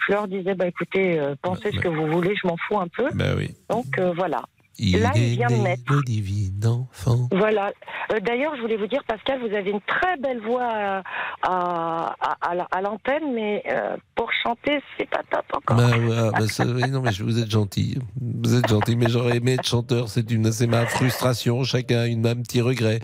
Je 0.09 0.13
leur 0.15 0.27
disais, 0.27 0.55
bah 0.55 0.67
écoutez, 0.67 1.21
pensez 1.43 1.71
ce 1.71 1.79
que 1.79 1.89
vous 1.89 2.07
voulez, 2.07 2.35
je 2.43 2.49
m'en 2.49 2.57
fous 2.67 2.81
un 2.81 2.89
peu. 2.89 3.09
Bah 3.15 3.35
oui. 3.37 3.55
Donc 3.69 4.01
voilà. 4.17 4.43
Il 4.83 5.01
Là, 5.01 5.11
il 5.15 5.23
est 5.23 5.37
vient 5.37 5.47
de 5.49 5.53
né 5.55 5.61
mettre. 5.63 5.93
le 5.93 6.03
divin 6.03 6.69
enfant. 6.71 7.29
Voilà. 7.33 7.71
Euh, 8.13 8.19
D'ailleurs, 8.21 8.57
je 8.57 8.63
voulais 8.63 8.77
vous 8.79 8.87
dire, 8.87 9.03
Pascal, 9.07 9.39
vous 9.47 9.55
avez 9.55 9.71
une 9.71 9.81
très 9.83 10.17
belle 10.17 10.41
voix 10.41 10.65
à, 10.65 11.03
à, 11.43 12.15
à- 12.21 12.37
à 12.51 12.55
la- 12.55 12.69
à 12.71 12.81
l'antenne, 12.81 13.33
mais 13.35 13.63
euh, 13.71 13.97
pour 14.15 14.31
chanter, 14.43 14.81
c'est 14.99 15.09
pas 15.09 15.21
top 15.31 15.45
encore. 15.55 15.77
Bah, 15.77 15.91
ouais, 15.97 16.31
bah, 16.33 16.47
ça- 16.49 16.65
non, 16.65 17.03
mais 17.03 17.11
vous 17.21 17.39
êtes 17.39 17.51
gentil. 17.51 17.99
Vous 18.21 18.55
êtes 18.57 18.69
gentil, 18.69 18.97
mais 18.97 19.09
j'aurais 19.11 19.37
aimé 19.37 19.53
être 19.55 19.67
chanteur. 19.67 20.09
C'est 20.09 20.67
ma 20.67 20.87
frustration. 20.87 21.63
Chacun 21.65 21.99
a 22.01 22.07
une, 22.07 22.27
un 22.27 22.37
petit 22.37 22.61
regret. 22.63 23.01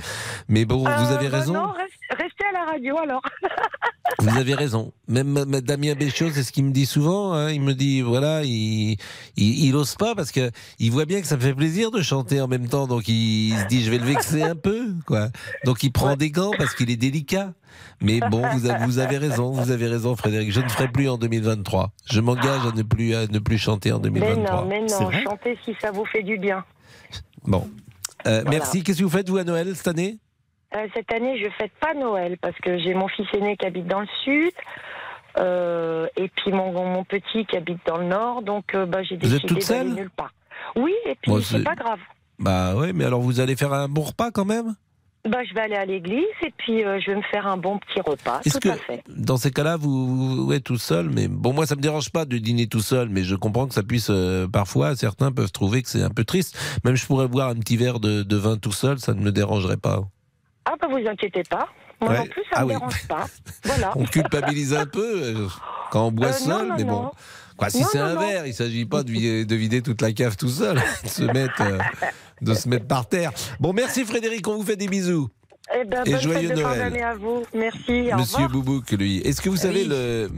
Mais 0.48 0.64
bon, 0.64 0.78
vous 0.78 0.86
Euh, 0.86 1.16
avez 1.16 1.28
bah 1.28 1.38
raison. 1.38 1.52
non, 1.54 1.66
reste- 1.72 1.92
restez 2.16 2.44
à 2.48 2.52
la 2.52 2.64
radio 2.72 2.96
alors. 2.98 3.22
Vous 4.18 4.38
avez 4.38 4.54
raison. 4.54 4.92
Même 5.08 5.34
Damien 5.62 5.94
Béchiot, 5.94 6.30
c'est 6.30 6.42
ce 6.42 6.52
qu'il 6.52 6.64
me 6.64 6.70
dit 6.72 6.86
souvent. 6.86 7.32
hein. 7.34 7.50
Il 7.50 7.60
me 7.60 7.74
dit, 7.74 8.00
voilà, 8.02 8.42
il, 8.44 8.92
il, 9.36 9.64
il 9.66 9.76
ose 9.76 9.94
pas 9.96 10.14
parce 10.14 10.30
que 10.30 10.50
il 10.78 10.90
voit 10.90 11.04
bien 11.04 11.20
que 11.20 11.26
ça 11.26 11.36
me 11.36 11.40
fait 11.42 11.54
plaisir 11.54 11.90
de 11.90 12.00
chanter 12.02 12.40
en 12.40 12.48
même 12.48 12.68
temps. 12.68 12.86
Donc 12.86 13.08
il, 13.08 13.54
se 13.58 13.66
dit, 13.66 13.82
je 13.84 13.90
vais 13.90 13.98
le 13.98 14.04
vexer 14.06 14.42
un 14.42 14.54
peu, 14.56 14.94
quoi. 15.06 15.28
Donc 15.64 15.82
il 15.82 15.90
prend 15.92 16.16
des 16.16 16.30
gants 16.30 16.52
parce 16.56 16.74
qu'il 16.74 16.90
est 16.90 16.96
délicat. 16.96 17.52
Mais 18.00 18.20
bon, 18.30 18.42
vous 18.52 18.66
avez, 18.70 18.84
vous 18.86 18.98
avez 18.98 19.18
raison, 19.18 19.50
vous 19.50 19.70
avez 19.70 19.86
raison, 19.86 20.16
Frédéric. 20.16 20.50
Je 20.52 20.60
ne 20.60 20.68
ferai 20.68 20.88
plus 20.88 21.08
en 21.10 21.18
2023. 21.18 21.90
Je 22.10 22.20
m'engage 22.20 22.64
à 22.66 22.72
ne 22.74 22.82
plus 22.82 23.14
à 23.14 23.26
ne 23.26 23.38
plus 23.38 23.58
chanter 23.58 23.92
en 23.92 23.98
Mais 23.98 24.08
2023. 24.10 24.60
non, 24.62 24.66
mais 24.66 24.80
non, 24.80 25.10
chantez 25.10 25.58
si 25.64 25.74
ça 25.80 25.90
vous 25.90 26.04
fait 26.06 26.22
du 26.22 26.38
bien. 26.38 26.64
Bon. 27.44 27.68
Euh, 28.26 28.42
Voilà. 28.42 28.50
Merci. 28.50 28.82
Qu'est-ce 28.82 28.98
que 29.00 29.04
vous 29.04 29.10
faites 29.10 29.28
vous 29.28 29.36
à 29.36 29.44
Noël 29.44 29.74
cette 29.76 29.88
année? 29.88 30.18
Euh, 30.76 30.86
cette 30.94 31.10
année, 31.12 31.42
je 31.42 31.48
fête 31.58 31.72
pas 31.80 31.94
Noël 31.94 32.36
parce 32.40 32.56
que 32.58 32.78
j'ai 32.78 32.92
mon 32.94 33.08
fils 33.08 33.26
aîné 33.34 33.56
qui 33.56 33.66
habite 33.66 33.86
dans 33.86 34.00
le 34.00 34.08
sud. 34.24 34.52
euh, 35.38 36.06
et 36.16 36.28
puis 36.28 36.52
mon, 36.52 36.72
mon 36.72 37.04
petit 37.04 37.46
qui 37.46 37.56
habite 37.56 37.78
dans 37.86 37.98
le 37.98 38.06
nord, 38.06 38.42
donc 38.42 38.74
euh, 38.74 38.86
bah, 38.86 39.02
j'ai 39.02 39.16
décidé 39.16 39.54
d'aller 39.60 39.90
nulle 39.90 40.10
part. 40.10 40.32
Oui, 40.76 40.92
et 41.06 41.14
puis 41.20 41.30
Bon, 41.32 41.40
c'est 41.40 41.62
pas 41.62 41.74
grave. 41.74 41.98
Bah 42.38 42.74
ouais, 42.76 42.92
mais 42.92 43.04
alors 43.04 43.20
vous 43.20 43.40
allez 43.40 43.56
faire 43.56 43.72
un 43.72 43.88
bon 43.88 44.02
repas 44.02 44.30
quand 44.30 44.44
même? 44.44 44.74
Bah, 45.28 45.38
je 45.48 45.54
vais 45.54 45.60
aller 45.62 45.74
à 45.74 45.84
l'église 45.84 46.24
et 46.42 46.52
puis 46.56 46.84
euh, 46.84 47.00
je 47.00 47.10
vais 47.10 47.16
me 47.16 47.22
faire 47.22 47.46
un 47.46 47.56
bon 47.56 47.78
petit 47.78 48.00
repas. 48.00 48.40
Tout 48.44 48.58
que 48.60 48.68
à 48.68 48.76
fait. 48.76 49.02
dans 49.08 49.36
ces 49.36 49.50
cas-là, 49.50 49.76
vous, 49.76 50.46
vous 50.46 50.52
êtes 50.52 50.62
tout 50.64 50.76
seul? 50.78 51.08
Mais 51.10 51.26
bon, 51.28 51.52
moi, 51.52 51.66
ça 51.66 51.74
me 51.74 51.80
dérange 51.80 52.10
pas 52.10 52.24
de 52.26 52.38
dîner 52.38 52.66
tout 52.68 52.80
seul, 52.80 53.08
mais 53.08 53.24
je 53.24 53.34
comprends 53.34 53.66
que 53.66 53.74
ça 53.74 53.82
puisse 53.82 54.08
euh, 54.10 54.46
parfois, 54.46 54.94
certains 54.94 55.32
peuvent 55.32 55.50
trouver 55.52 55.82
que 55.82 55.88
c'est 55.88 56.02
un 56.02 56.10
peu 56.10 56.24
triste. 56.24 56.56
Même 56.84 56.94
je 56.96 57.04
pourrais 57.06 57.26
boire 57.28 57.48
un 57.48 57.56
petit 57.56 57.76
verre 57.76 57.98
de, 57.98 58.22
de 58.22 58.36
vin 58.36 58.56
tout 58.56 58.72
seul, 58.72 58.98
ça 59.00 59.14
ne 59.14 59.20
me 59.20 59.32
dérangerait 59.32 59.76
pas. 59.78 60.02
Ah, 60.66 60.74
bah, 60.80 60.88
vous 60.90 61.06
inquiétez 61.08 61.42
pas. 61.44 61.68
Moi 62.00 62.10
Ouais. 62.10 62.18
non 62.18 62.26
plus, 62.26 62.42
ça 62.42 62.48
Ah 62.56 62.60
me 62.60 62.66
oui. 62.66 62.72
dérange 62.74 63.06
pas. 63.08 63.26
Voilà. 63.64 63.92
On 63.96 64.04
culpabilise 64.04 64.74
un 64.74 64.84
peu 64.86 65.22
euh, 65.22 65.46
quand 65.90 66.06
on 66.08 66.12
boit 66.12 66.28
Euh, 66.28 66.32
seul, 66.32 66.68
non, 66.68 66.74
mais 66.76 66.84
bon. 66.84 67.02
non. 67.04 67.10
Quoi, 67.56 67.70
si 67.70 67.82
c'est 67.84 67.98
un 67.98 68.14
verre, 68.16 68.46
il 68.46 68.52
s'agit 68.52 68.84
pas 68.84 69.02
de 69.02 69.10
vider, 69.10 69.46
de 69.46 69.54
vider 69.56 69.80
toute 69.80 70.02
la 70.02 70.12
cave 70.12 70.36
tout 70.36 70.50
seul, 70.50 70.76
de 71.04 71.08
se 71.08 71.22
mettre, 71.22 71.62
euh, 71.62 71.78
de 72.42 72.52
se 72.52 72.68
mettre 72.68 72.86
par 72.86 73.08
terre. 73.08 73.32
Bon, 73.60 73.72
merci 73.72 74.04
Frédéric, 74.04 74.46
on 74.46 74.56
vous 74.56 74.62
fait 74.62 74.76
des 74.76 74.88
bisous. 74.88 75.28
Eh 75.74 75.84
ben, 75.84 76.02
Et 76.06 76.12
bonne 76.12 76.20
joyeux 76.20 76.48
fête 76.48 76.56
de 76.58 76.62
Noël. 76.62 77.02
à 77.02 77.14
vous. 77.16 77.42
Merci. 77.54 78.12
Au 78.12 78.18
Monsieur 78.18 78.36
revoir. 78.44 78.50
Boubouk, 78.50 78.90
lui. 78.92 79.18
Est-ce 79.18 79.40
que 79.40 79.48
vous 79.50 79.56
savez 79.56 79.84
le. 79.84 80.30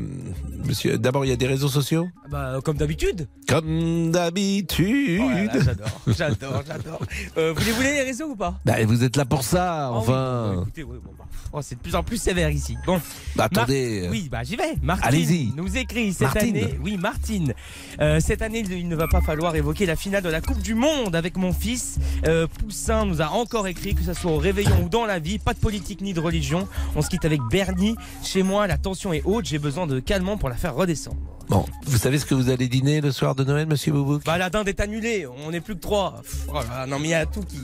Monsieur, 0.66 0.96
d'abord, 0.98 1.24
il 1.24 1.28
y 1.28 1.32
a 1.32 1.36
des 1.36 1.46
réseaux 1.46 1.68
sociaux? 1.68 2.08
Bah, 2.30 2.58
comme 2.64 2.76
d'habitude. 2.78 3.28
Comme 3.46 4.10
d'habitude. 4.10 5.20
Oh 5.22 5.30
j'adore, 5.64 5.88
j'adore, 6.16 6.62
j'adore. 6.66 7.00
Euh, 7.36 7.52
vous 7.56 7.64
les 7.64 7.72
voulez 7.72 7.92
les 7.92 8.02
réseaux 8.02 8.26
ou 8.30 8.36
pas? 8.36 8.58
Bah, 8.64 8.74
vous 8.84 9.04
êtes 9.04 9.16
là 9.16 9.24
pour 9.24 9.42
ça, 9.44 9.86
Ah 9.88 9.90
oui, 9.92 9.96
enfin. 9.98 10.52
bon, 10.56 10.62
écoutez, 10.62 10.82
ouais, 10.84 10.96
bon, 11.02 11.10
bah, 11.18 11.24
oh, 11.52 11.60
c'est 11.62 11.74
de 11.76 11.80
plus 11.80 11.94
en 11.94 12.02
plus 12.02 12.20
sévère 12.20 12.50
ici. 12.50 12.76
Bon. 12.86 13.00
Bah, 13.36 13.44
attendez, 13.44 14.00
Mar- 14.02 14.08
euh, 14.08 14.10
Oui, 14.10 14.28
bah 14.30 14.42
j'y 14.44 14.56
vais. 14.56 14.74
Martine 14.82 15.08
allez-y. 15.08 15.52
nous 15.56 15.76
écrit 15.76 16.12
cette 16.12 16.34
Martine. 16.34 16.56
année. 16.56 16.78
Oui, 16.82 16.96
Martine. 16.96 17.54
Euh, 18.00 18.18
cette 18.20 18.42
année, 18.42 18.60
il 18.60 18.72
il 18.72 18.88
ne 18.88 18.96
va 18.96 19.08
pas 19.08 19.20
falloir 19.20 19.54
évoquer 19.56 19.86
la 19.86 19.96
finale 19.96 20.22
de 20.22 20.28
la 20.28 20.40
Coupe 20.40 20.60
du 20.62 20.74
Monde 20.74 21.14
avec 21.16 21.36
mon 21.36 21.52
fils. 21.52 21.98
Euh, 22.26 22.46
Poussin 22.46 23.04
nous 23.06 23.20
a 23.22 23.28
encore 23.30 23.66
écrit 23.68 23.94
que 23.94 24.02
ce 24.02 24.12
soit 24.14 24.32
au 24.32 24.38
réveillon 24.38 24.84
ou 24.84 24.88
dans 24.88 25.04
la 25.06 25.17
vie, 25.18 25.38
pas 25.38 25.54
de 25.54 25.58
politique 25.58 26.00
ni 26.00 26.12
de 26.12 26.20
religion. 26.20 26.68
On 26.96 27.02
se 27.02 27.08
quitte 27.08 27.24
avec 27.24 27.40
Bernie. 27.50 27.96
Chez 28.22 28.42
moi, 28.42 28.66
la 28.66 28.78
tension 28.78 29.12
est 29.12 29.22
haute. 29.24 29.46
J'ai 29.46 29.58
besoin 29.58 29.86
de 29.86 30.00
calmant 30.00 30.36
pour 30.36 30.48
la 30.48 30.56
faire 30.56 30.74
redescendre. 30.74 31.16
Bon, 31.48 31.64
vous 31.86 31.96
savez 31.96 32.18
ce 32.18 32.26
que 32.26 32.34
vous 32.34 32.50
allez 32.50 32.68
dîner 32.68 33.00
le 33.00 33.10
soir 33.10 33.34
de 33.34 33.42
Noël, 33.42 33.66
monsieur 33.66 33.90
Boubouk? 33.90 34.22
Bah 34.24 34.36
la 34.36 34.50
dinde 34.50 34.68
est 34.68 34.80
annulée. 34.80 35.26
On 35.46 35.50
n'est 35.50 35.62
plus 35.62 35.76
que 35.76 35.80
trois. 35.80 36.16
Pff, 36.22 36.46
oh 36.50 36.52
là, 36.52 36.86
non 36.86 36.98
mais 36.98 37.08
il 37.08 37.10
y 37.12 37.14
a 37.14 37.24
tout 37.24 37.40
qui 37.40 37.58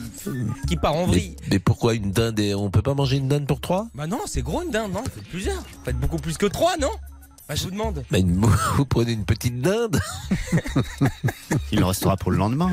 qui 0.66 0.76
part 0.76 0.94
en 0.94 1.04
vrille. 1.04 1.36
mais, 1.42 1.48
mais 1.52 1.58
pourquoi 1.58 1.92
une 1.92 2.10
dinde 2.10 2.40
et 2.40 2.54
On 2.54 2.70
peut 2.70 2.80
pas 2.80 2.94
manger 2.94 3.18
une 3.18 3.28
dinde 3.28 3.46
pour 3.46 3.60
trois? 3.60 3.88
Bah 3.94 4.06
non, 4.06 4.20
c'est 4.24 4.40
gros 4.40 4.62
une 4.62 4.70
dinde, 4.70 4.92
non? 4.92 5.02
Faites 5.04 5.28
plusieurs. 5.28 5.62
Faites 5.84 6.00
beaucoup 6.00 6.16
plus 6.16 6.38
que 6.38 6.46
trois, 6.46 6.78
non? 6.78 6.88
Bah 7.46 7.54
je 7.54 7.64
vous 7.64 7.70
demande. 7.72 8.02
Bah, 8.10 8.18
une- 8.18 8.40
Vous 8.76 8.86
prenez 8.86 9.12
une 9.12 9.24
petite 9.26 9.60
dinde 9.60 10.00
Il 11.72 11.84
en 11.84 11.88
restera 11.88 12.16
pour 12.16 12.30
le 12.30 12.38
lendemain. 12.38 12.72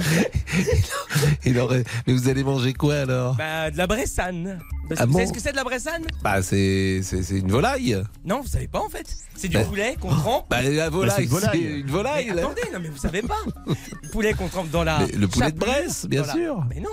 Il 1.45 1.59
aurait... 1.59 1.83
Mais 2.07 2.13
vous 2.13 2.29
allez 2.29 2.43
manger 2.43 2.73
quoi 2.73 2.95
alors? 2.99 3.35
Bah 3.35 3.69
de 3.69 3.77
la 3.77 3.85
bressane. 3.85 4.59
Vous 4.85 4.93
Ah 4.95 4.99
savez 4.99 5.11
bon 5.11 5.27
ce 5.27 5.33
que 5.33 5.41
c'est 5.41 5.51
de 5.51 5.57
la 5.57 5.65
bressane? 5.65 6.03
Bah, 6.23 6.41
c'est 6.41 7.01
c'est- 7.03 7.21
c'est 7.23 7.39
une 7.39 7.51
volaille. 7.51 8.01
Non, 8.25 8.41
vous 8.41 8.47
savez 8.47 8.67
pas 8.69 8.79
en 8.79 8.87
fait. 8.89 9.05
C'est 9.35 9.49
du 9.49 9.57
Bah. 9.57 9.63
poulet 9.65 9.97
qu'on 9.99 10.09
trempe. 10.15 10.45
Bah, 10.49 10.61
la 10.61 10.89
volaille, 10.89 11.15
c'est 11.17 11.23
une 11.23 11.29
volaille. 11.29 11.49
c'est 11.53 11.79
une 11.79 11.87
volaille. 11.91 12.31
Mais 12.33 12.41
attendez, 12.41 12.61
non 12.73 12.79
mais 12.81 12.89
vous 12.89 12.97
savez 12.97 13.21
pas. 13.23 13.37
Le 13.65 14.09
poulet 14.09 14.33
qu'on 14.33 14.47
trempe 14.47 14.69
dans 14.69 14.83
la. 14.85 14.99
Mais 14.99 15.11
le 15.17 15.27
poulet 15.27 15.51
de 15.51 15.59
Bresse, 15.59 16.05
bien 16.05 16.21
la- 16.25 16.33
sûr. 16.33 16.63
Mais 16.73 16.79
non. 16.79 16.89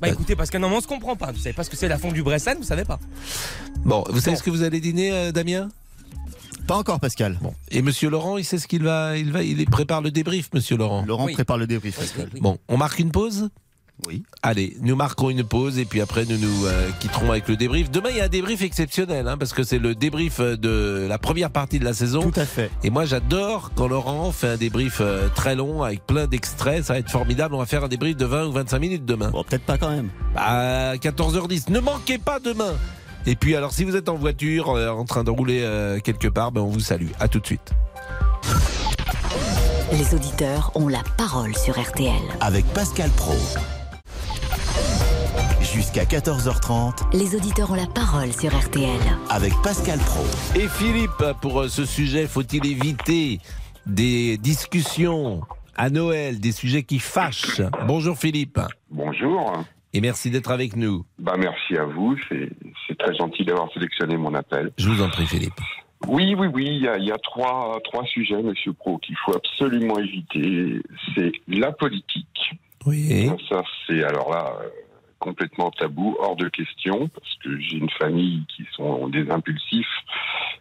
Bah 0.00 0.08
écoutez, 0.08 0.34
parce 0.36 0.48
que 0.50 0.56
non, 0.58 0.68
mais 0.70 0.76
on 0.76 0.80
se 0.80 0.86
comprend 0.86 1.16
pas. 1.16 1.30
Vous 1.32 1.38
savez 1.38 1.52
pas 1.54 1.64
ce 1.64 1.70
que 1.70 1.76
c'est 1.76 1.88
la 1.88 1.98
fondue 1.98 2.22
bressane, 2.22 2.56
vous 2.58 2.64
savez 2.64 2.84
pas. 2.84 2.98
Bon, 3.84 4.04
vous 4.10 4.20
savez 4.20 4.36
ce 4.36 4.42
que 4.42 4.50
vous 4.50 4.62
allez 4.62 4.80
dîner, 4.80 5.10
euh, 5.12 5.32
Damien? 5.32 5.68
Pas 6.66 6.76
encore, 6.76 6.98
Pascal. 6.98 7.38
Bon. 7.40 7.54
Et 7.70 7.80
Monsieur 7.80 8.10
Laurent, 8.10 8.38
il 8.38 8.44
sait 8.44 8.58
ce 8.58 8.66
qu'il 8.66 8.82
va, 8.82 9.16
il 9.16 9.30
va, 9.30 9.42
il 9.42 9.64
prépare 9.66 10.02
le 10.02 10.10
débrief, 10.10 10.48
Monsieur 10.52 10.76
Laurent. 10.76 11.04
Laurent 11.06 11.26
Oui. 11.26 11.32
prépare 11.32 11.58
le 11.58 11.66
débrief, 11.66 11.96
Pascal. 11.98 12.28
Bon, 12.40 12.58
on 12.68 12.76
marque 12.76 12.98
une 12.98 13.12
pause. 13.12 13.50
Oui. 14.06 14.24
Allez, 14.42 14.76
nous 14.82 14.94
marquons 14.94 15.30
une 15.30 15.42
pause 15.44 15.78
et 15.78 15.86
puis 15.86 16.02
après 16.02 16.26
nous 16.26 16.36
nous 16.36 16.66
euh, 16.66 16.90
quitterons 17.00 17.30
avec 17.30 17.48
le 17.48 17.56
débrief. 17.56 17.90
Demain, 17.90 18.10
il 18.10 18.16
y 18.18 18.20
a 18.20 18.24
un 18.24 18.28
débrief 18.28 18.60
exceptionnel 18.60 19.26
hein, 19.26 19.38
parce 19.38 19.54
que 19.54 19.62
c'est 19.62 19.78
le 19.78 19.94
débrief 19.94 20.38
euh, 20.38 20.54
de 20.56 21.06
la 21.08 21.16
première 21.18 21.50
partie 21.50 21.78
de 21.78 21.84
la 21.84 21.94
saison. 21.94 22.20
Tout 22.30 22.38
à 22.38 22.44
fait. 22.44 22.70
Et 22.82 22.90
moi, 22.90 23.06
j'adore 23.06 23.70
quand 23.74 23.88
Laurent 23.88 24.32
fait 24.32 24.48
un 24.48 24.56
débrief 24.58 24.98
euh, 25.00 25.28
très 25.34 25.54
long 25.54 25.82
avec 25.82 26.04
plein 26.06 26.26
d'extraits. 26.26 26.84
Ça 26.84 26.92
va 26.92 26.98
être 26.98 27.10
formidable. 27.10 27.54
On 27.54 27.58
va 27.58 27.64
faire 27.66 27.84
un 27.84 27.88
débrief 27.88 28.16
de 28.16 28.26
20 28.26 28.46
ou 28.48 28.52
25 28.52 28.78
minutes 28.80 29.04
demain. 29.06 29.30
Bon, 29.30 29.44
peut-être 29.44 29.64
pas 29.64 29.78
quand 29.78 29.90
même. 29.90 30.10
À 30.36 30.96
14h10. 30.96 31.70
Ne 31.70 31.80
manquez 31.80 32.18
pas 32.18 32.38
demain. 32.38 32.74
Et 33.28 33.34
puis, 33.34 33.56
alors, 33.56 33.72
si 33.72 33.82
vous 33.84 33.96
êtes 33.96 34.08
en 34.08 34.14
voiture, 34.14 34.70
euh, 34.70 34.88
en 34.90 35.04
train 35.04 35.24
de 35.24 35.30
rouler 35.30 35.60
euh, 35.62 35.98
quelque 35.98 36.28
part, 36.28 36.52
ben, 36.52 36.60
on 36.60 36.68
vous 36.68 36.80
salue. 36.80 37.08
À 37.18 37.26
tout 37.28 37.40
de 37.40 37.46
suite. 37.46 37.72
Les 39.92 40.14
auditeurs 40.14 40.70
ont 40.74 40.88
la 40.88 41.02
parole 41.16 41.56
sur 41.56 41.80
RTL. 41.80 42.12
Avec 42.40 42.64
Pascal 42.66 43.10
Pro. 43.10 43.34
Jusqu'à 45.60 46.04
14h30 46.04 47.16
Les 47.16 47.34
auditeurs 47.34 47.70
ont 47.72 47.74
la 47.74 47.86
parole 47.86 48.32
sur 48.32 48.56
RTL. 48.56 48.88
avec 49.30 49.52
Pascal 49.62 49.98
Pro. 49.98 50.24
Et 50.54 50.68
Philippe, 50.68 51.24
pour 51.42 51.62
euh, 51.62 51.68
ce 51.68 51.84
sujet, 51.84 52.26
faut-il 52.26 52.64
éviter 52.66 53.40
des 53.86 54.38
discussions 54.38 55.42
à 55.76 55.90
Noël, 55.90 56.38
des 56.40 56.52
sujets 56.52 56.82
qui 56.84 56.98
fâchent? 57.00 57.60
Bonjour 57.86 58.16
Philippe. 58.16 58.60
Bonjour. 58.90 59.64
Et 59.92 60.00
merci 60.00 60.30
d'être 60.30 60.50
avec 60.50 60.76
nous. 60.76 61.04
Bah, 61.18 61.36
merci 61.38 61.76
à 61.76 61.84
vous. 61.84 62.16
C'est 62.28 62.98
très 62.98 63.14
gentil 63.14 63.44
d'avoir 63.44 63.72
sélectionné 63.72 64.16
mon 64.16 64.34
appel. 64.34 64.72
Je 64.76 64.88
vous 64.88 65.02
en 65.02 65.08
prie 65.08 65.26
Philippe. 65.26 65.60
Oui, 66.06 66.34
oui, 66.36 66.48
oui. 66.52 66.66
Il 66.66 66.82
y 66.82 66.88
a, 66.88 66.98
il 66.98 67.04
y 67.04 67.12
a 67.12 67.18
trois, 67.18 67.78
trois 67.84 68.04
sujets, 68.04 68.42
Monsieur 68.42 68.74
Pro, 68.74 68.98
qu'il 68.98 69.16
faut 69.24 69.34
absolument 69.34 69.98
éviter. 69.98 70.82
C'est 71.14 71.32
la 71.48 71.72
politique. 71.72 72.52
Oui. 72.84 73.30
Ça, 73.48 73.62
c'est 73.86 74.04
alors 74.04 74.30
là 74.30 74.52
euh, 74.60 74.68
complètement 75.18 75.70
tabou, 75.70 76.16
hors 76.20 76.36
de 76.36 76.48
question, 76.48 77.08
parce 77.08 77.34
que 77.42 77.58
j'ai 77.58 77.78
une 77.78 77.90
famille 77.90 78.44
qui 78.54 78.64
sont 78.76 79.08
des 79.08 79.28
impulsifs 79.30 79.86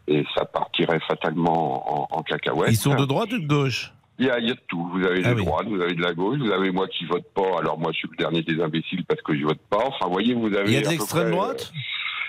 et 0.07 0.23
ça 0.35 0.45
partirait 0.45 1.01
fatalement 1.07 2.13
en, 2.13 2.17
en 2.17 2.23
cacahuète. 2.23 2.71
Ils 2.71 2.77
sont 2.77 2.95
de 2.95 3.05
droite 3.05 3.31
ou 3.33 3.39
de 3.39 3.45
gauche? 3.47 3.91
Il 4.17 4.25
y, 4.27 4.29
a, 4.29 4.39
il 4.39 4.47
y 4.47 4.51
a 4.51 4.53
de 4.53 4.59
tout. 4.67 4.87
Vous 4.93 5.03
avez 5.05 5.21
Ah 5.25 5.33
de 5.33 5.39
oui. 5.39 5.45
droite, 5.45 5.67
vous 5.67 5.81
avez 5.81 5.93
de 5.93 6.01
la 6.01 6.13
gauche, 6.13 6.37
vous 6.39 6.51
avez 6.51 6.71
moi 6.71 6.87
qui 6.87 7.05
vote 7.05 7.25
pas. 7.33 7.59
Alors 7.59 7.77
moi, 7.77 7.91
je 7.91 7.97
suis 7.97 8.07
le 8.11 8.15
dernier 8.17 8.43
des 8.43 8.61
imbéciles 8.61 9.03
parce 9.05 9.21
que 9.21 9.37
je 9.37 9.43
vote 9.43 9.59
pas. 9.69 9.83
Enfin, 9.85 10.07
voyez, 10.09 10.33
vous 10.33 10.47
avez. 10.55 10.69
Il 10.69 10.73
y 10.73 10.77
a 10.77 10.81
de 10.81 10.87
l'extrême 10.89 11.31
droite 11.31 11.71
euh, 11.73 11.79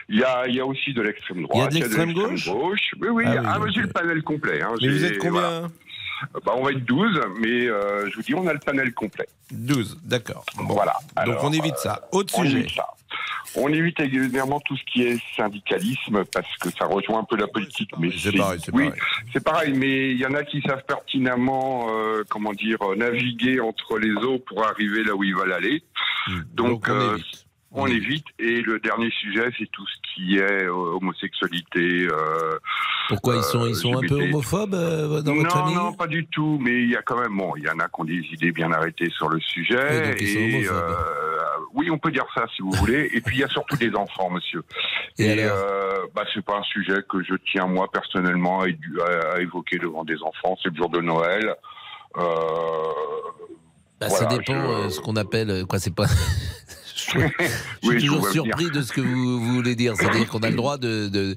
il 0.09 0.19
y 0.21 0.25
a, 0.25 0.47
il 0.47 0.55
y 0.55 0.61
a 0.61 0.67
aussi 0.67 0.93
de 0.95 1.03
l'extrême 1.03 1.43
droite. 1.43 1.57
Il 1.57 1.61
y 1.61 1.65
a 1.65 1.69
de 1.69 1.75
l'extrême 1.85 2.13
gauche 2.13 2.49
Oui, 3.01 3.09
oui. 3.09 3.25
Ah 3.27 3.31
Ah, 3.31 3.35
oui, 3.35 3.43
mais 3.47 3.59
donc, 3.67 3.69
j'ai 3.75 3.81
le 3.83 3.89
panel 3.89 4.23
complet. 4.23 4.63
hein. 4.63 4.73
Mais 4.81 4.89
vous 4.89 5.05
êtes 5.05 5.19
combien 5.19 5.31
voilà. 5.41 5.69
bah, 6.45 6.53
On 6.57 6.63
va 6.63 6.71
être 6.73 6.85
12, 6.85 7.21
mais 7.41 7.67
euh, 7.69 8.09
je 8.11 8.15
vous 8.17 8.23
dis, 8.23 8.35
on 8.35 8.47
a 8.47 8.53
le 8.53 8.59
panel 8.61 8.93
complet. 8.95 9.27
12, 9.53 9.99
d'accord. 10.05 10.45
Bon. 10.57 10.75
Voilà. 10.75 10.95
Donc 11.25 11.37
on 11.43 11.53
évite 11.53 11.77
ça. 11.79 12.09
Autre 12.13 12.35
on 12.39 12.43
sujet. 12.45 12.59
évite 12.61 12.71
ça. 12.77 12.87
On 13.55 13.69
évite 13.73 14.01
également 14.01 14.61
tout 14.61 14.77
ce 14.77 14.83
qui 14.93 15.03
est 15.03 15.19
syndicalisme 15.37 16.25
parce 16.33 16.55
que 16.61 16.69
ça 16.71 16.87
rejoint 16.87 17.21
un 17.21 17.25
peu 17.25 17.37
la 17.37 17.47
politique. 17.47 17.91
mais 17.99 18.11
C'est 18.19 18.37
pareil, 18.37 18.61
c'est 18.63 18.75
oui, 18.75 18.91
pareil. 19.45 19.73
mais 19.77 20.11
il 20.11 20.19
y 20.19 20.27
en 20.27 20.35
a 20.35 20.43
qui 20.43 20.61
savent 20.63 20.85
pertinemment, 20.87 21.87
euh, 21.91 22.23
comment 22.29 22.53
dire, 22.53 22.79
euh, 22.83 22.97
naviguer 22.97 23.61
entre 23.61 23.99
les 23.99 24.13
eaux 24.13 24.39
pour 24.41 24.65
arriver 24.67 25.05
là 25.05 25.15
où 25.15 25.25
ils 25.25 25.35
veulent 25.35 25.53
aller. 25.53 25.83
Donc, 26.55 26.89
Hmm. 26.89 26.89
Donc, 26.89 26.89
on 26.89 26.93
euh, 26.93 27.15
évite. 27.15 27.47
on 27.73 27.87
évite. 27.87 28.25
Et 28.39 28.61
le 28.63 28.79
dernier 28.81 29.11
sujet, 29.11 29.49
c'est 29.59 29.71
tout 29.71 29.87
ce 29.87 29.97
qui 30.15 30.39
est 30.39 30.65
euh, 30.65 30.73
homosexualité. 30.73 32.09
euh, 32.11 32.59
Pourquoi 33.09 33.37
ils 33.37 33.43
sont, 33.45 33.67
ils 33.67 33.75
sont 33.77 33.97
un 33.97 34.07
peu 34.07 34.21
homophobes 34.23 34.75
euh, 34.75 35.23
dans 35.23 35.35
votre 35.35 35.45
non, 35.47 35.51
famille? 35.63 35.75
non, 35.77 35.93
pas 35.93 36.07
du 36.09 36.27
tout. 36.27 36.59
Mais 36.61 36.83
il 36.83 36.91
y 36.91 36.97
a 36.97 37.03
quand 37.03 37.21
même, 37.21 37.37
bon, 37.37 37.55
il 37.57 37.65
y 37.65 37.69
en 37.71 37.79
a 37.79 37.85
qui 37.87 38.01
ont 38.01 38.05
des 38.05 38.23
idées 38.33 38.51
bien 38.53 38.73
arrêtées 38.73 39.11
sur 39.11 39.29
le 39.29 39.39
sujet. 39.41 39.77
Oui, 40.03 40.09
donc 40.11 40.21
ils 40.21 40.29
sont 40.29 40.39
et, 40.41 40.69
homophobes. 40.69 40.97
Oui, 41.77 41.91
on 41.91 41.99
peut 41.99 42.11
dire 42.11 42.27
ça 42.35 42.47
si 42.57 42.63
vous 42.63 42.73
voulez. 42.73 43.09
Et 43.15 43.21
puis 43.21 43.37
il 43.37 43.41
y 43.41 43.45
a 43.45 43.49
surtout 43.49 43.77
des 43.77 43.95
enfants, 43.95 44.31
monsieur. 44.31 44.65
Et 45.19 45.27
Et, 45.27 45.45
euh, 45.45 45.53
bah, 46.15 46.25
c'est 46.35 46.45
pas 46.45 46.57
un 46.59 46.63
sujet 46.65 47.03
que 47.09 47.23
je 47.23 47.35
tiens 47.53 47.67
moi 47.67 47.89
personnellement 47.93 48.63
à, 48.63 49.41
évoquer 49.41 49.79
devant 49.79 50.03
des 50.05 50.17
enfants. 50.23 50.57
C'est 50.63 50.71
le 50.71 50.77
jour 50.77 50.89
de 50.91 51.01
Noël. 51.01 51.55
Euh, 52.17 52.23
Bah, 54.01 54.11
Ça 54.11 54.27
dépend 54.27 54.53
je- 54.53 54.87
euh, 54.87 54.91
ce 54.91 55.01
qu'on 55.01 55.17
appelle. 55.17 55.51
euh, 55.51 55.65
Quoi, 55.65 55.79
c'est 55.79 55.95
pas. 55.95 56.07
je, 56.97 57.01
suis 57.01 57.21
Oui, 57.85 57.99
toujours 57.99 58.29
surpris 58.29 58.71
de 58.71 58.83
ce 58.83 58.93
que 58.93 59.01
vous, 59.01 59.41
vous 59.41 59.55
voulez 59.55 59.75
dire. 59.75 59.95
C'est-à-dire 59.97 60.29
qu'on 60.29 60.43
a 60.43 60.51
le 60.51 60.57
droit 60.57 60.77
de. 60.79 61.09
de- 61.09 61.35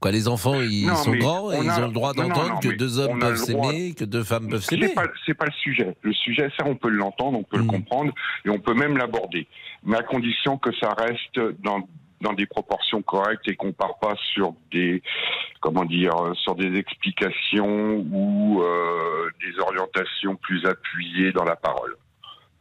Quoi, 0.00 0.10
les 0.12 0.28
enfants, 0.28 0.54
ils 0.60 0.86
Non, 0.86 0.94
sont 0.94 1.14
grands 1.14 1.50
et 1.52 1.56
on 1.58 1.62
ils 1.62 1.70
ont 1.70 1.86
le 1.86 1.92
droit 1.92 2.12
non, 2.14 2.24
d'entendre 2.28 2.54
non, 2.54 2.60
que 2.60 2.68
deux 2.76 2.98
hommes 2.98 3.18
peuvent 3.18 3.48
droit- 3.48 3.70
s'aimer, 3.72 3.94
que 3.94 4.04
deux 4.04 4.22
femmes 4.24 4.48
peuvent 4.48 4.60
s'aimer. 4.62 4.88
C'est 4.88 4.94
pas, 4.94 5.06
c'est 5.24 5.34
pas 5.34 5.46
le 5.46 5.52
sujet. 5.52 5.96
Le 6.02 6.12
sujet, 6.12 6.50
ça, 6.58 6.64
on 6.66 6.74
peut 6.76 6.88
l'entendre, 6.90 7.38
on 7.38 7.42
peut 7.42 7.56
Hmm. 7.58 7.62
le 7.62 7.66
comprendre 7.66 8.12
et 8.44 8.50
on 8.50 8.58
peut 8.58 8.74
même 8.74 8.96
l'aborder. 8.98 9.46
Mais 9.84 9.96
à 9.96 10.02
condition 10.02 10.58
que 10.58 10.70
ça 10.80 10.92
reste 10.98 11.38
dans, 11.62 11.88
dans 12.20 12.32
des 12.34 12.46
proportions 12.46 13.00
correctes 13.02 13.48
et 13.48 13.56
qu'on 13.56 13.72
part 13.72 13.98
pas 13.98 14.14
sur 14.34 14.52
des, 14.72 15.02
comment 15.60 15.84
dire, 15.84 16.12
sur 16.42 16.54
des 16.54 16.74
explications 16.78 18.04
ou 18.10 18.62
euh, 18.62 19.30
des 19.40 19.58
orientations 19.60 20.36
plus 20.36 20.64
appuyées 20.66 21.32
dans 21.32 21.44
la 21.44 21.56
parole. 21.56 21.96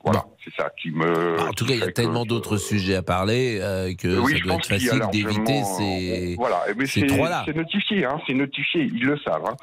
Voilà, 0.05 0.23
c'est 0.43 0.53
ça 0.55 0.69
qui 0.81 0.91
me. 0.91 1.37
Bah, 1.37 1.47
En 1.49 1.53
tout 1.53 1.65
cas, 1.65 1.73
il 1.73 1.79
y 1.79 1.83
a 1.83 1.91
tellement 1.91 2.25
d'autres 2.25 2.57
sujets 2.57 2.95
à 2.95 3.01
parler 3.01 3.57
euh, 3.59 3.93
que 3.95 4.19
oui, 4.19 4.37
ça 4.37 4.43
doit 4.45 4.55
être 4.55 4.67
facile 4.67 5.01
d'éviter 5.11 5.63
ces, 5.63 6.35
Voilà, 6.37 6.61
Eh 6.69 6.73
ben, 6.75 6.85
ces 6.85 6.99
c'est 7.01 7.07
trois-là. 7.07 7.43
c'est 7.45 7.55
notifié, 7.55 8.05
hein, 8.05 8.21
c'est 8.27 8.33
notifié, 8.35 8.83
ils 8.83 9.03
le 9.03 9.17
savent. 9.17 9.45
hein. 9.47 9.55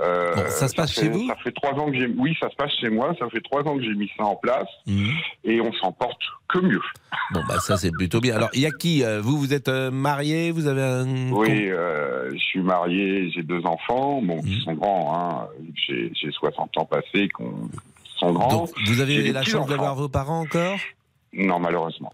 Euh, 0.00 0.34
Bon, 0.36 0.42
ça 0.50 0.68
se 0.68 0.74
passe 0.74 0.92
fait- 0.92 1.00
chez 1.02 1.08
vous 1.08 1.26
Ça 1.26 1.36
fait 1.42 1.52
trois 1.52 1.72
ans 1.72 1.90
que 1.90 1.96
j'ai, 1.96 2.06
oui, 2.18 2.36
ça 2.40 2.50
se 2.50 2.56
passe 2.56 2.72
chez 2.78 2.90
moi. 2.90 3.14
Ça 3.18 3.26
fait 3.30 3.40
trois 3.40 3.62
ans 3.62 3.76
que 3.78 3.82
j'ai 3.82 3.94
mis 3.94 4.10
ça 4.18 4.24
en 4.24 4.36
place 4.36 4.68
Mhm. 4.86 5.08
et 5.44 5.60
on 5.62 5.72
s'en 5.72 5.90
porte 5.92 6.20
que 6.50 6.58
mieux. 6.58 6.82
Bon, 7.32 7.40
bah 7.48 7.58
ça, 7.60 7.78
c'est 7.78 7.90
plutôt 7.90 8.20
bien. 8.20 8.36
Alors, 8.36 8.50
il 8.52 8.60
y 8.60 8.66
a 8.66 8.70
qui 8.70 9.02
euh, 9.02 9.20
Vous, 9.22 9.38
vous 9.38 9.54
êtes 9.54 9.68
euh, 9.68 9.90
marié 9.90 10.50
Vous 10.50 10.66
avez 10.66 10.82
un. 10.82 11.30
Oui, 11.32 11.68
je 12.32 12.36
suis 12.38 12.60
marié, 12.60 13.30
j'ai 13.30 13.42
deux 13.42 13.64
enfants, 13.64 14.20
bon, 14.22 14.36
Mhm. 14.36 14.42
qui 14.44 14.60
sont 14.60 14.74
grands. 14.74 15.14
Hein, 15.16 15.48
j'ai, 15.88 16.12
j'ai 16.14 16.30
60 16.30 16.76
ans 16.76 16.84
passés, 16.84 17.28
qui 17.34 17.42
sont 18.18 18.32
grands. 18.32 18.48
Donc, 18.48 18.70
vous 18.86 19.00
avez 19.00 19.32
la 19.32 19.42
chance 19.44 19.66
d'avoir 19.66 19.94
vos 19.94 20.08
parents 20.08 20.40
encore? 20.40 20.78
Non, 21.32 21.58
malheureusement. 21.58 22.12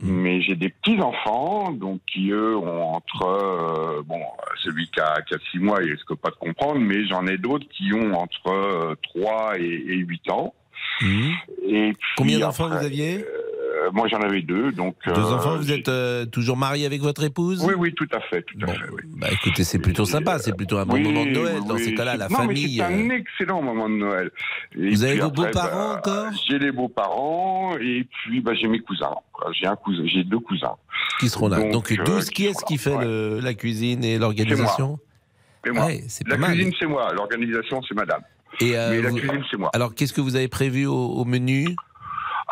Mais 0.00 0.40
j'ai 0.42 0.56
des 0.56 0.70
petits 0.70 1.00
enfants, 1.00 1.70
donc 1.72 2.00
qui 2.12 2.30
eux 2.30 2.56
ont 2.56 2.82
entre 2.94 3.22
euh, 3.26 4.02
bon, 4.04 4.20
celui 4.64 4.88
qui 4.90 4.98
a, 5.00 5.20
qui 5.22 5.34
a 5.34 5.38
six 5.50 5.58
mois, 5.58 5.82
il 5.82 5.92
risque 5.92 6.14
pas 6.16 6.30
de 6.30 6.34
comprendre, 6.36 6.80
mais 6.80 7.06
j'en 7.06 7.26
ai 7.26 7.38
d'autres 7.38 7.66
qui 7.68 7.92
ont 7.92 8.14
entre 8.14 8.48
euh, 8.48 8.94
3 9.14 9.58
et, 9.58 9.62
et 9.62 9.96
8 9.96 10.30
ans. 10.30 10.54
Et 11.02 11.92
puis, 11.92 11.96
Combien 12.16 12.38
d'enfants 12.40 12.68
vous 12.68 12.74
aviez? 12.84 13.18
euh, 13.18 13.41
Moi, 13.92 14.08
j'en 14.08 14.20
avais 14.20 14.42
deux, 14.42 14.72
donc. 14.72 14.96
Deux 15.06 15.12
euh, 15.12 15.34
enfants, 15.34 15.56
vous 15.56 15.72
êtes 15.72 15.88
euh, 15.88 16.24
toujours 16.26 16.56
marié 16.56 16.86
avec 16.86 17.00
votre 17.00 17.22
épouse? 17.24 17.62
Oui, 17.64 17.74
oui, 17.76 17.92
tout 17.94 18.08
à 18.12 18.20
fait, 18.20 18.42
tout 18.42 18.58
à 18.62 18.72
fait. 18.72 18.90
Oui. 18.92 19.02
Bah 19.16 19.28
écoutez, 19.32 19.64
c'est 19.64 19.78
plutôt 19.78 20.04
sympa, 20.04 20.38
c'est 20.38 20.56
plutôt 20.56 20.78
un 20.78 20.86
bon 20.86 20.94
Oui, 20.94 21.02
moment 21.02 21.24
de 21.24 21.30
Noël. 21.30 21.58
oui, 21.60 21.66
Dans 21.68 21.78
ces 21.78 21.94
cas-là, 21.94 22.12
c'est- 22.12 22.18
la 22.18 22.28
non, 22.28 22.36
famille. 22.36 22.76
C'est 22.76 22.82
un 22.82 23.10
euh, 23.10 23.14
excellent 23.14 23.62
moment 23.62 23.88
de 23.88 23.94
Noël. 23.94 24.30
Et 24.78 24.90
Vous 24.90 25.04
avez 25.04 25.18
vos 25.20 25.30
beaux-parents 25.30 25.94
bah, 25.94 25.98
encore? 25.98 26.32
J'ai 26.48 26.58
les 26.58 26.72
beaux-parents 26.72 27.76
et 27.78 28.06
puis 28.10 28.40
bah, 28.40 28.52
j'ai 28.54 28.68
mes 28.68 28.80
cousins. 28.80 29.14
J'ai 29.52 29.66
un 29.66 29.76
cousin, 29.76 30.02
j'ai 30.06 30.24
deux 30.24 30.38
cousins. 30.38 30.76
qui 31.18 31.28
seront 31.28 31.48
là. 31.48 31.56
Donc, 31.58 31.72
Donc, 31.72 31.92
euh, 31.92 32.04
12, 32.04 32.30
qui 32.30 32.46
est-ce 32.46 32.64
qui 32.64 32.78
fait 32.78 32.96
le- 32.98 33.40
la 33.40 33.54
cuisine 33.54 34.02
et 34.04 34.18
l'organisation? 34.18 34.98
Et 35.66 35.70
moi, 35.70 35.86
Ouais, 35.86 36.02
c'est 36.08 36.26
la 36.26 36.36
pas 36.36 36.46
cuisine 36.48 36.72
c'est 36.78 36.86
moi, 36.86 37.12
l'organisation 37.14 37.80
c'est 37.88 37.94
madame. 37.94 38.22
Et, 38.60 38.76
euh, 38.76 38.90
Mais 38.90 39.02
la 39.02 39.10
vous- 39.10 39.16
cuisine 39.16 39.42
c'est 39.50 39.56
moi. 39.56 39.70
Alors, 39.72 39.94
qu'est-ce 39.94 40.12
que 40.12 40.20
vous 40.20 40.36
avez 40.36 40.48
prévu 40.48 40.86
au, 40.86 40.94
au 40.94 41.24
menu? 41.24 41.68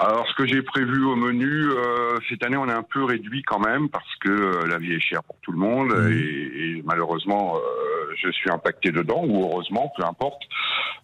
Alors, 0.03 0.27
ce 0.29 0.35
que 0.35 0.47
j'ai 0.47 0.63
prévu 0.63 1.05
au 1.05 1.15
menu, 1.15 1.73
euh, 1.73 2.17
cette 2.31 2.43
année, 2.43 2.57
on 2.57 2.67
est 2.69 2.73
un 2.73 2.83
peu 2.83 3.05
réduit 3.05 3.43
quand 3.43 3.59
même 3.59 3.91
parce 3.91 4.17
que 4.21 4.31
euh, 4.31 4.67
la 4.67 4.79
vie 4.79 4.95
est 4.95 5.01
chère 5.01 5.23
pour 5.23 5.37
tout 5.43 5.53
le 5.53 5.59
monde 5.59 5.91
Mmh. 5.93 6.13
et, 6.13 6.79
et 6.79 6.83
malheureusement, 6.85 7.57
euh, 7.57 8.15
je 8.17 8.31
suis 8.31 8.51
impacté 8.51 8.93
dedans 8.93 9.23
ou 9.27 9.45
heureusement, 9.45 9.93
peu 9.97 10.05
importe. 10.05 10.43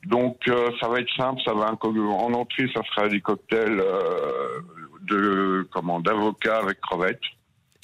Donc, 0.07 0.39
euh, 0.49 0.71
ça 0.81 0.89
va 0.89 1.01
être 1.01 1.13
simple. 1.15 1.41
Ça 1.45 1.53
va 1.53 1.67
en 1.67 2.33
entrée, 2.33 2.71
ça 2.75 2.83
sera 2.85 3.09
des 3.09 3.21
cocktails 3.21 3.81
euh, 3.81 4.61
de 5.03 5.69
comment 5.73 6.01
d'avocat 6.01 6.59
avec 6.59 6.81
crevettes. 6.81 7.21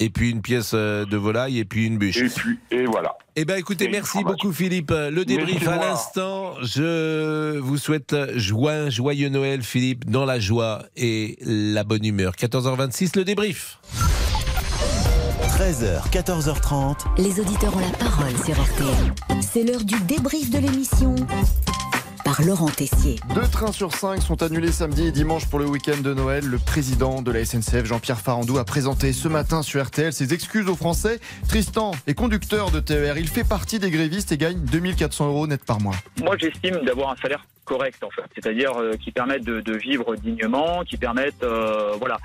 Et 0.03 0.09
puis 0.09 0.31
une 0.31 0.41
pièce 0.41 0.71
euh, 0.73 1.05
de 1.05 1.15
volaille 1.15 1.59
et 1.59 1.63
puis 1.63 1.85
une 1.85 1.97
bûche. 1.97 2.17
Et 2.17 2.27
puis 2.27 2.59
et 2.71 2.85
voilà. 2.85 3.15
Eh 3.37 3.45
ben 3.45 3.57
écoutez, 3.57 3.85
Et 3.85 3.89
merci 3.89 4.21
beaucoup 4.21 4.51
Philippe. 4.51 4.91
Le 4.91 5.23
débrief 5.23 5.65
à 5.65 5.77
l'instant. 5.77 6.55
Je 6.61 7.57
vous 7.59 7.77
souhaite 7.77 8.13
joie, 8.35 8.89
joyeux 8.89 9.29
Noël 9.29 9.61
Philippe, 9.61 10.09
dans 10.09 10.25
la 10.25 10.41
joie 10.41 10.83
et 10.97 11.37
la 11.41 11.85
bonne 11.85 12.03
humeur. 12.03 12.33
14h26, 12.33 13.17
le 13.17 13.23
débrief. 13.23 13.79
13h, 15.57 16.09
14h30. 16.11 16.97
Les 17.19 17.39
auditeurs 17.39 17.73
ont 17.77 17.79
la 17.79 17.97
parole 17.97 18.35
sur 18.43 18.61
RTL. 18.61 19.41
C'est 19.41 19.63
l'heure 19.63 19.85
du 19.85 19.97
débrief 20.01 20.49
de 20.49 20.57
l'émission 20.57 21.15
par 22.23 22.41
Laurent 22.41 22.69
Tessier. 22.69 23.15
Deux 23.35 23.47
trains 23.47 23.71
sur 23.71 23.93
cinq 23.93 24.21
sont 24.21 24.41
annulés 24.43 24.71
samedi 24.71 25.07
et 25.07 25.11
dimanche 25.11 25.47
pour 25.47 25.59
le 25.59 25.65
week-end 25.65 26.01
de 26.01 26.13
Noël. 26.13 26.45
Le 26.45 26.57
président 26.57 27.21
de 27.21 27.31
la 27.31 27.43
SNCF, 27.43 27.85
Jean-Pierre 27.85 28.19
Farandou, 28.19 28.57
a 28.57 28.65
présenté 28.65 29.13
ce 29.13 29.27
matin 29.27 29.61
sur 29.61 29.83
RTL 29.83 30.13
ses 30.13 30.33
excuses 30.33 30.67
aux 30.67 30.75
Français. 30.75 31.19
Tristan 31.47 31.91
est 32.07 32.13
conducteur 32.13 32.71
de 32.71 32.79
TER. 32.79 33.17
Il 33.17 33.27
fait 33.27 33.47
partie 33.47 33.79
des 33.79 33.91
grévistes 33.91 34.31
et 34.31 34.37
gagne 34.37 34.59
2400 34.59 35.27
euros 35.27 35.47
net 35.47 35.63
par 35.65 35.79
mois. 35.79 35.95
Moi, 36.21 36.35
j'estime 36.39 36.79
d'avoir 36.85 37.11
un 37.11 37.15
salaire 37.17 37.45
correctes 37.65 38.03
en 38.03 38.09
fait, 38.09 38.23
c'est-à-dire 38.35 38.71
euh, 38.77 38.93
qui 39.01 39.11
permettent 39.11 39.45
de, 39.45 39.61
de 39.61 39.73
vivre 39.73 40.15
dignement, 40.15 40.83
qui 40.83 40.97
permettent, 40.97 41.43
euh, 41.43 41.93
voilà. 41.97 42.17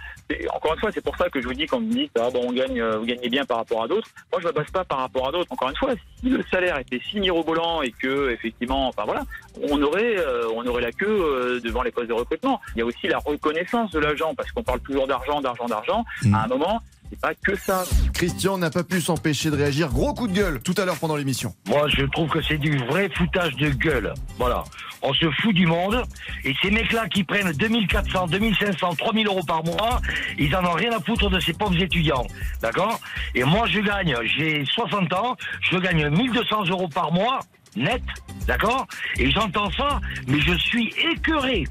Encore 0.54 0.74
une 0.74 0.80
fois, 0.80 0.90
c'est 0.92 1.04
pour 1.04 1.16
ça 1.16 1.30
que 1.30 1.40
je 1.40 1.46
vous 1.46 1.54
dis 1.54 1.66
quand 1.66 1.78
vous 1.78 1.86
me 1.86 1.92
dites 1.92 2.12
ah 2.20 2.28
bon 2.30 2.48
on 2.48 2.52
gagne, 2.52 2.80
euh, 2.80 2.98
vous 2.98 3.06
gagnez 3.06 3.30
bien 3.30 3.44
par 3.44 3.58
rapport 3.58 3.82
à 3.82 3.88
d'autres. 3.88 4.08
Moi, 4.30 4.40
je 4.42 4.46
me 4.46 4.52
base 4.52 4.70
pas 4.70 4.84
par 4.84 4.98
rapport 4.98 5.28
à 5.28 5.32
d'autres. 5.32 5.50
Encore 5.50 5.70
une 5.70 5.76
fois, 5.76 5.94
si 6.20 6.28
le 6.28 6.42
salaire 6.50 6.78
était 6.78 7.00
si 7.10 7.18
mirobolant 7.18 7.80
et 7.80 7.92
que 7.92 8.30
effectivement, 8.30 8.88
enfin 8.88 9.04
voilà, 9.06 9.24
on 9.62 9.80
aurait, 9.82 10.18
euh, 10.18 10.48
on 10.54 10.66
aurait 10.66 10.82
la 10.82 10.92
queue 10.92 11.06
euh, 11.08 11.60
devant 11.60 11.82
les 11.82 11.90
postes 11.90 12.08
de 12.08 12.14
recrutement. 12.14 12.60
Il 12.74 12.80
y 12.80 12.82
a 12.82 12.84
aussi 12.84 13.08
la 13.08 13.18
reconnaissance 13.18 13.90
de 13.90 14.00
l'agent 14.00 14.34
parce 14.34 14.52
qu'on 14.52 14.62
parle 14.62 14.80
toujours 14.80 15.06
d'argent, 15.06 15.40
d'argent, 15.40 15.66
d'argent. 15.66 16.04
À 16.34 16.44
un 16.44 16.46
moment, 16.46 16.82
c'est 17.10 17.20
pas 17.20 17.34
que 17.34 17.56
ça. 17.56 17.84
Christian 18.14 18.58
n'a 18.58 18.70
pas 18.70 18.84
pu 18.84 19.00
s'empêcher 19.00 19.50
de 19.50 19.56
réagir. 19.56 19.88
Gros 19.88 20.14
coup 20.14 20.28
de 20.28 20.32
gueule 20.32 20.60
tout 20.62 20.74
à 20.76 20.84
l'heure 20.84 20.98
pendant 20.98 21.16
l'émission. 21.16 21.54
Moi, 21.66 21.88
je 21.88 22.04
trouve 22.06 22.28
que 22.28 22.42
c'est 22.42 22.58
du 22.58 22.76
vrai 22.76 23.08
foutage 23.14 23.54
de 23.56 23.70
gueule. 23.70 24.14
Voilà. 24.38 24.64
On 25.02 25.12
se 25.14 25.30
fout 25.30 25.54
du 25.54 25.66
monde. 25.66 26.02
Et 26.44 26.54
ces 26.62 26.70
mecs-là 26.70 27.08
qui 27.08 27.24
prennent 27.24 27.52
2400, 27.52 28.26
2500, 28.28 28.94
3000 28.96 29.26
euros 29.26 29.44
par 29.46 29.64
mois, 29.64 30.00
ils 30.38 30.54
en 30.56 30.64
ont 30.64 30.72
rien 30.72 30.92
à 30.92 31.00
foutre 31.00 31.30
de 31.30 31.40
ces 31.40 31.52
pauvres 31.52 31.80
étudiants. 31.80 32.26
D'accord? 32.60 33.00
Et 33.34 33.44
moi, 33.44 33.66
je 33.66 33.80
gagne, 33.80 34.16
j'ai 34.24 34.64
60 34.64 35.12
ans, 35.12 35.36
je 35.70 35.78
gagne 35.78 36.08
1200 36.08 36.64
euros 36.70 36.88
par 36.88 37.12
mois, 37.12 37.40
net. 37.76 38.02
D'accord? 38.46 38.86
Et 39.18 39.30
j'entends 39.30 39.70
ça, 39.72 40.00
mais 40.26 40.40
je 40.40 40.54
suis 40.54 40.92
écœuré. 41.12 41.64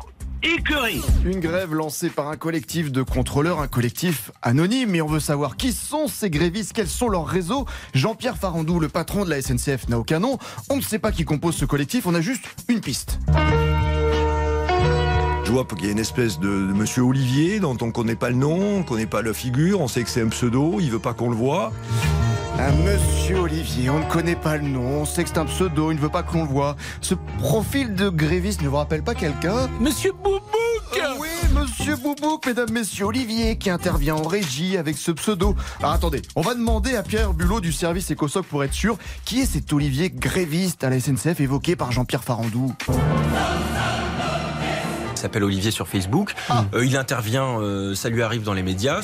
Une 1.26 1.39
grève 1.39 1.73
lancée 1.73 2.09
par 2.09 2.30
un 2.30 2.38
collectif 2.38 2.91
de 2.91 3.01
contrôleurs, 3.01 3.59
un 3.59 3.68
collectif 3.68 4.31
anonyme, 4.41 4.93
et 4.95 5.01
on 5.01 5.07
veut 5.07 5.19
savoir 5.19 5.57
qui 5.57 5.72
sont 5.72 6.07
ces 6.07 6.30
grévistes, 6.30 6.73
quels 6.73 6.88
sont 6.88 7.09
leurs 7.09 7.26
réseaux. 7.26 7.65
Jean-Pierre 7.93 8.38
Farandou, 8.38 8.80
le 8.80 8.88
patron 8.88 9.26
de 9.26 9.30
la 9.30 9.41
SNCF, 9.41 9.89
n'a 9.89 9.97
aucun 9.97 10.19
nom. 10.19 10.38
On 10.69 10.77
ne 10.77 10.81
sait 10.81 10.99
pas 10.99 11.11
qui 11.11 11.26
compose 11.26 11.55
ce 11.55 11.65
collectif, 11.65 12.05
on 12.05 12.14
a 12.14 12.22
juste 12.22 12.45
une 12.68 12.81
piste. 12.81 13.19
Je 15.43 15.51
vois 15.51 15.65
qu'il 15.65 15.85
y 15.85 15.89
a 15.89 15.91
une 15.91 15.99
espèce 15.99 16.39
de, 16.39 16.47
de 16.47 16.73
monsieur 16.73 17.01
Olivier 17.01 17.59
dont 17.59 17.77
on 17.81 17.91
connaît 17.91 18.15
pas 18.15 18.30
le 18.30 18.35
nom, 18.35 18.77
on 18.77 18.84
connaît 18.84 19.07
pas 19.07 19.22
la 19.22 19.34
figure, 19.34 19.81
on 19.81 19.88
sait 19.88 20.03
que 20.03 20.09
c'est 20.09 20.22
un 20.22 20.30
pseudo, 20.30 20.80
il 20.80 20.91
veut 20.91 20.99
pas 20.99 21.14
qu'on 21.14 21.30
le 21.30 21.35
voit. 21.35 21.72
Un 22.59 22.71
monsieur 22.71 23.39
Olivier, 23.39 23.89
on 23.91 23.99
ne 23.99 24.05
connaît 24.05 24.35
pas 24.35 24.57
le 24.57 24.63
nom, 24.67 25.01
on 25.01 25.05
sait 25.05 25.23
que 25.23 25.29
c'est 25.29 25.38
un 25.38 25.45
pseudo, 25.45 25.91
il 25.91 25.95
ne 25.95 26.01
veut 26.01 26.09
pas 26.09 26.23
que 26.23 26.34
l'on 26.34 26.43
le 26.43 26.49
voit. 26.49 26.75
Ce 27.01 27.13
profil 27.39 27.93
de 27.93 28.09
gréviste 28.09 28.63
ne 28.63 28.67
vous 28.67 28.77
rappelle 28.77 29.03
pas 29.03 29.13
quelqu'un 29.13 29.69
Monsieur 29.79 30.11
Boubouk 30.11 30.41
Oui, 31.19 31.27
monsieur 31.53 31.95
Boubouk, 31.97 32.47
mesdames, 32.47 32.71
messieurs, 32.71 33.05
Olivier 33.05 33.57
qui 33.57 33.69
intervient 33.69 34.15
en 34.15 34.27
régie 34.27 34.75
avec 34.75 34.97
ce 34.97 35.11
pseudo. 35.11 35.55
Alors 35.79 35.91
attendez, 35.91 36.23
on 36.35 36.41
va 36.41 36.55
demander 36.55 36.95
à 36.95 37.03
Pierre 37.03 37.34
Bulot 37.34 37.61
du 37.61 37.71
service 37.71 38.11
Ecosoc 38.11 38.47
pour 38.47 38.63
être 38.63 38.73
sûr, 38.73 38.97
qui 39.23 39.41
est 39.41 39.45
cet 39.45 39.71
Olivier 39.71 40.09
gréviste 40.09 40.84
à 40.84 40.89
la 40.89 40.99
SNCF 40.99 41.39
évoqué 41.39 41.75
par 41.75 41.91
Jean-Pierre 41.91 42.23
Farandou? 42.23 42.73
Il 45.11 45.19
s'appelle 45.19 45.43
Olivier 45.43 45.71
sur 45.71 45.88
Facebook. 45.88 46.34
Euh, 46.73 46.85
il 46.85 46.97
intervient, 46.97 47.59
euh, 47.59 47.93
ça 47.95 48.09
lui 48.09 48.23
arrive 48.23 48.43
dans 48.43 48.53
les 48.53 48.63
médias. 48.63 49.01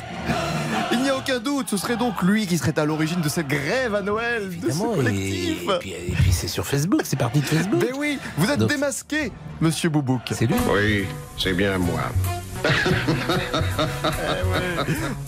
Ce 1.66 1.76
serait 1.76 1.96
donc 1.96 2.22
lui 2.22 2.46
qui 2.46 2.58
serait 2.58 2.78
à 2.78 2.84
l'origine 2.84 3.20
de 3.20 3.28
cette 3.28 3.48
grève 3.48 3.94
à 3.94 4.02
Noël 4.02 4.48
de 4.60 4.70
ce 4.70 4.78
collectif. 4.94 5.62
Et 5.62 5.78
puis, 5.80 5.90
et 5.92 6.12
puis 6.20 6.32
c'est 6.32 6.46
sur 6.48 6.66
Facebook, 6.66 7.00
c'est 7.04 7.16
parti 7.18 7.40
de 7.40 7.46
Facebook. 7.46 7.80
Mais 7.82 7.92
oui, 7.96 8.18
vous 8.36 8.50
êtes 8.50 8.58
Donc- 8.58 8.68
démasqué, 8.70 9.32
monsieur 9.60 9.88
Boubouk. 9.88 10.22
C'est 10.32 10.46
lui 10.46 10.54
Oui, 10.72 11.04
c'est 11.38 11.52
bien 11.54 11.78
moi. 11.78 12.00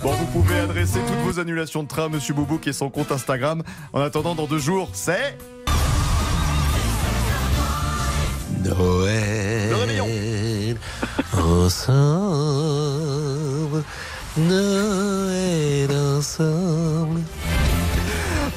Bon, 0.03 0.13
vous 0.13 0.27
pouvez 0.27 0.59
adresser 0.59 0.99
toutes 1.07 1.19
vos 1.35 1.39
annulations 1.41 1.83
de 1.83 1.89
train 1.89 2.05
à 2.07 2.09
Monsieur 2.09 2.33
Boubouk 2.35 2.67
et 2.67 2.73
son 2.73 2.89
compte 2.91 3.11
Instagram. 3.13 3.63
En 3.93 4.01
attendant, 4.01 4.35
dans 4.35 4.47
deux 4.47 4.59
jours, 4.59 4.89
c'est... 4.95 5.37
Noël. 8.65 9.69
Le 9.71 9.77
réveillon. 9.77 10.09
Ensemble. 11.37 11.85
Noël 14.39 15.91
ensemble. 15.93 17.23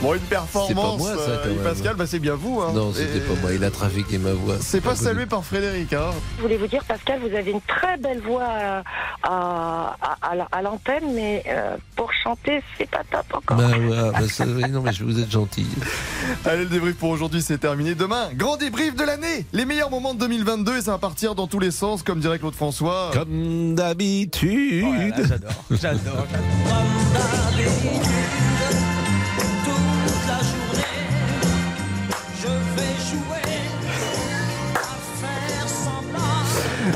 Bon, 0.01 0.13
une 0.13 0.19
performance, 0.21 0.69
C'est 0.69 0.75
pas 0.75 0.95
moi, 0.97 1.13
ça, 1.25 1.31
euh, 1.31 1.37
quand 1.43 1.49
et 1.49 1.53
même. 1.55 1.63
Pascal, 1.63 1.95
bah, 1.97 2.05
c'est 2.07 2.19
bien 2.19 2.35
vous. 2.35 2.61
Hein. 2.61 2.71
Non, 2.73 2.93
c'était 2.93 3.17
Et- 3.17 3.21
pas 3.21 3.33
moi. 3.41 3.51
Il 3.53 3.61
a 3.65 3.69
trafiqué 3.69 4.17
ma 4.17 4.31
voix. 4.31 4.55
C'est 4.61 4.79
pas 4.79 4.95
salué 4.95 5.25
par 5.25 5.43
Frédéric. 5.43 5.91
Hein. 5.91 6.11
Je 6.37 6.41
voulais 6.41 6.55
vous 6.55 6.67
dire, 6.67 6.85
Pascal, 6.85 7.19
vous 7.19 7.35
avez 7.35 7.51
une 7.51 7.59
très 7.61 7.97
belle 7.97 8.21
voix 8.21 8.45
à, 8.45 8.77
à, 9.23 9.97
à- 10.01 10.17
à 10.31 10.35
la- 10.35 10.47
à 10.53 10.61
l'antenne, 10.61 11.03
mais 11.13 11.43
euh, 11.49 11.75
pour 11.97 12.13
chanter, 12.13 12.63
c'est 12.77 12.89
pas 12.89 13.01
top 13.11 13.25
encore. 13.33 13.57
Bah 13.57 13.67
ouais, 13.77 14.11
bah 14.13 14.27
ça, 14.29 14.45
oui, 14.47 14.69
non 14.69 14.81
mais 14.81 14.93
je 14.93 15.03
vous 15.03 15.19
êtes 15.19 15.29
gentil. 15.31 15.67
Allez, 16.45 16.63
le 16.63 16.69
débrief 16.69 16.95
pour 16.95 17.09
aujourd'hui, 17.09 17.41
c'est 17.41 17.57
terminé. 17.57 17.93
Demain, 17.93 18.29
grand 18.35 18.55
débrief 18.55 18.95
de 18.95 19.03
l'année 19.03 19.45
Les 19.51 19.65
meilleurs 19.65 19.89
moments 19.91 20.13
de 20.13 20.19
2022 20.19 20.77
et 20.77 20.81
ça 20.81 20.91
va 20.91 20.97
partir 20.97 21.35
dans 21.35 21.47
tous 21.47 21.59
les 21.59 21.71
sens, 21.71 22.03
comme 22.03 22.21
dirait 22.21 22.39
Claude 22.39 22.55
François. 22.55 23.11
Comme 23.13 23.75
d'habitude. 23.75 24.85
J'adore, 25.27 25.51
j'adore. 25.71 26.25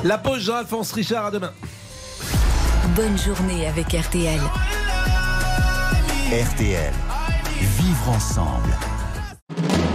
La 0.03 0.17
pause 0.17 0.41
Jean-Alphonse 0.41 0.91
Richard 0.93 1.25
à 1.27 1.31
demain. 1.31 1.51
Bonne 2.95 3.17
journée 3.17 3.67
avec 3.67 3.93
RTL. 3.93 4.39
RTL. 6.31 6.93
Vivre 7.59 8.09
ensemble. 8.09 8.69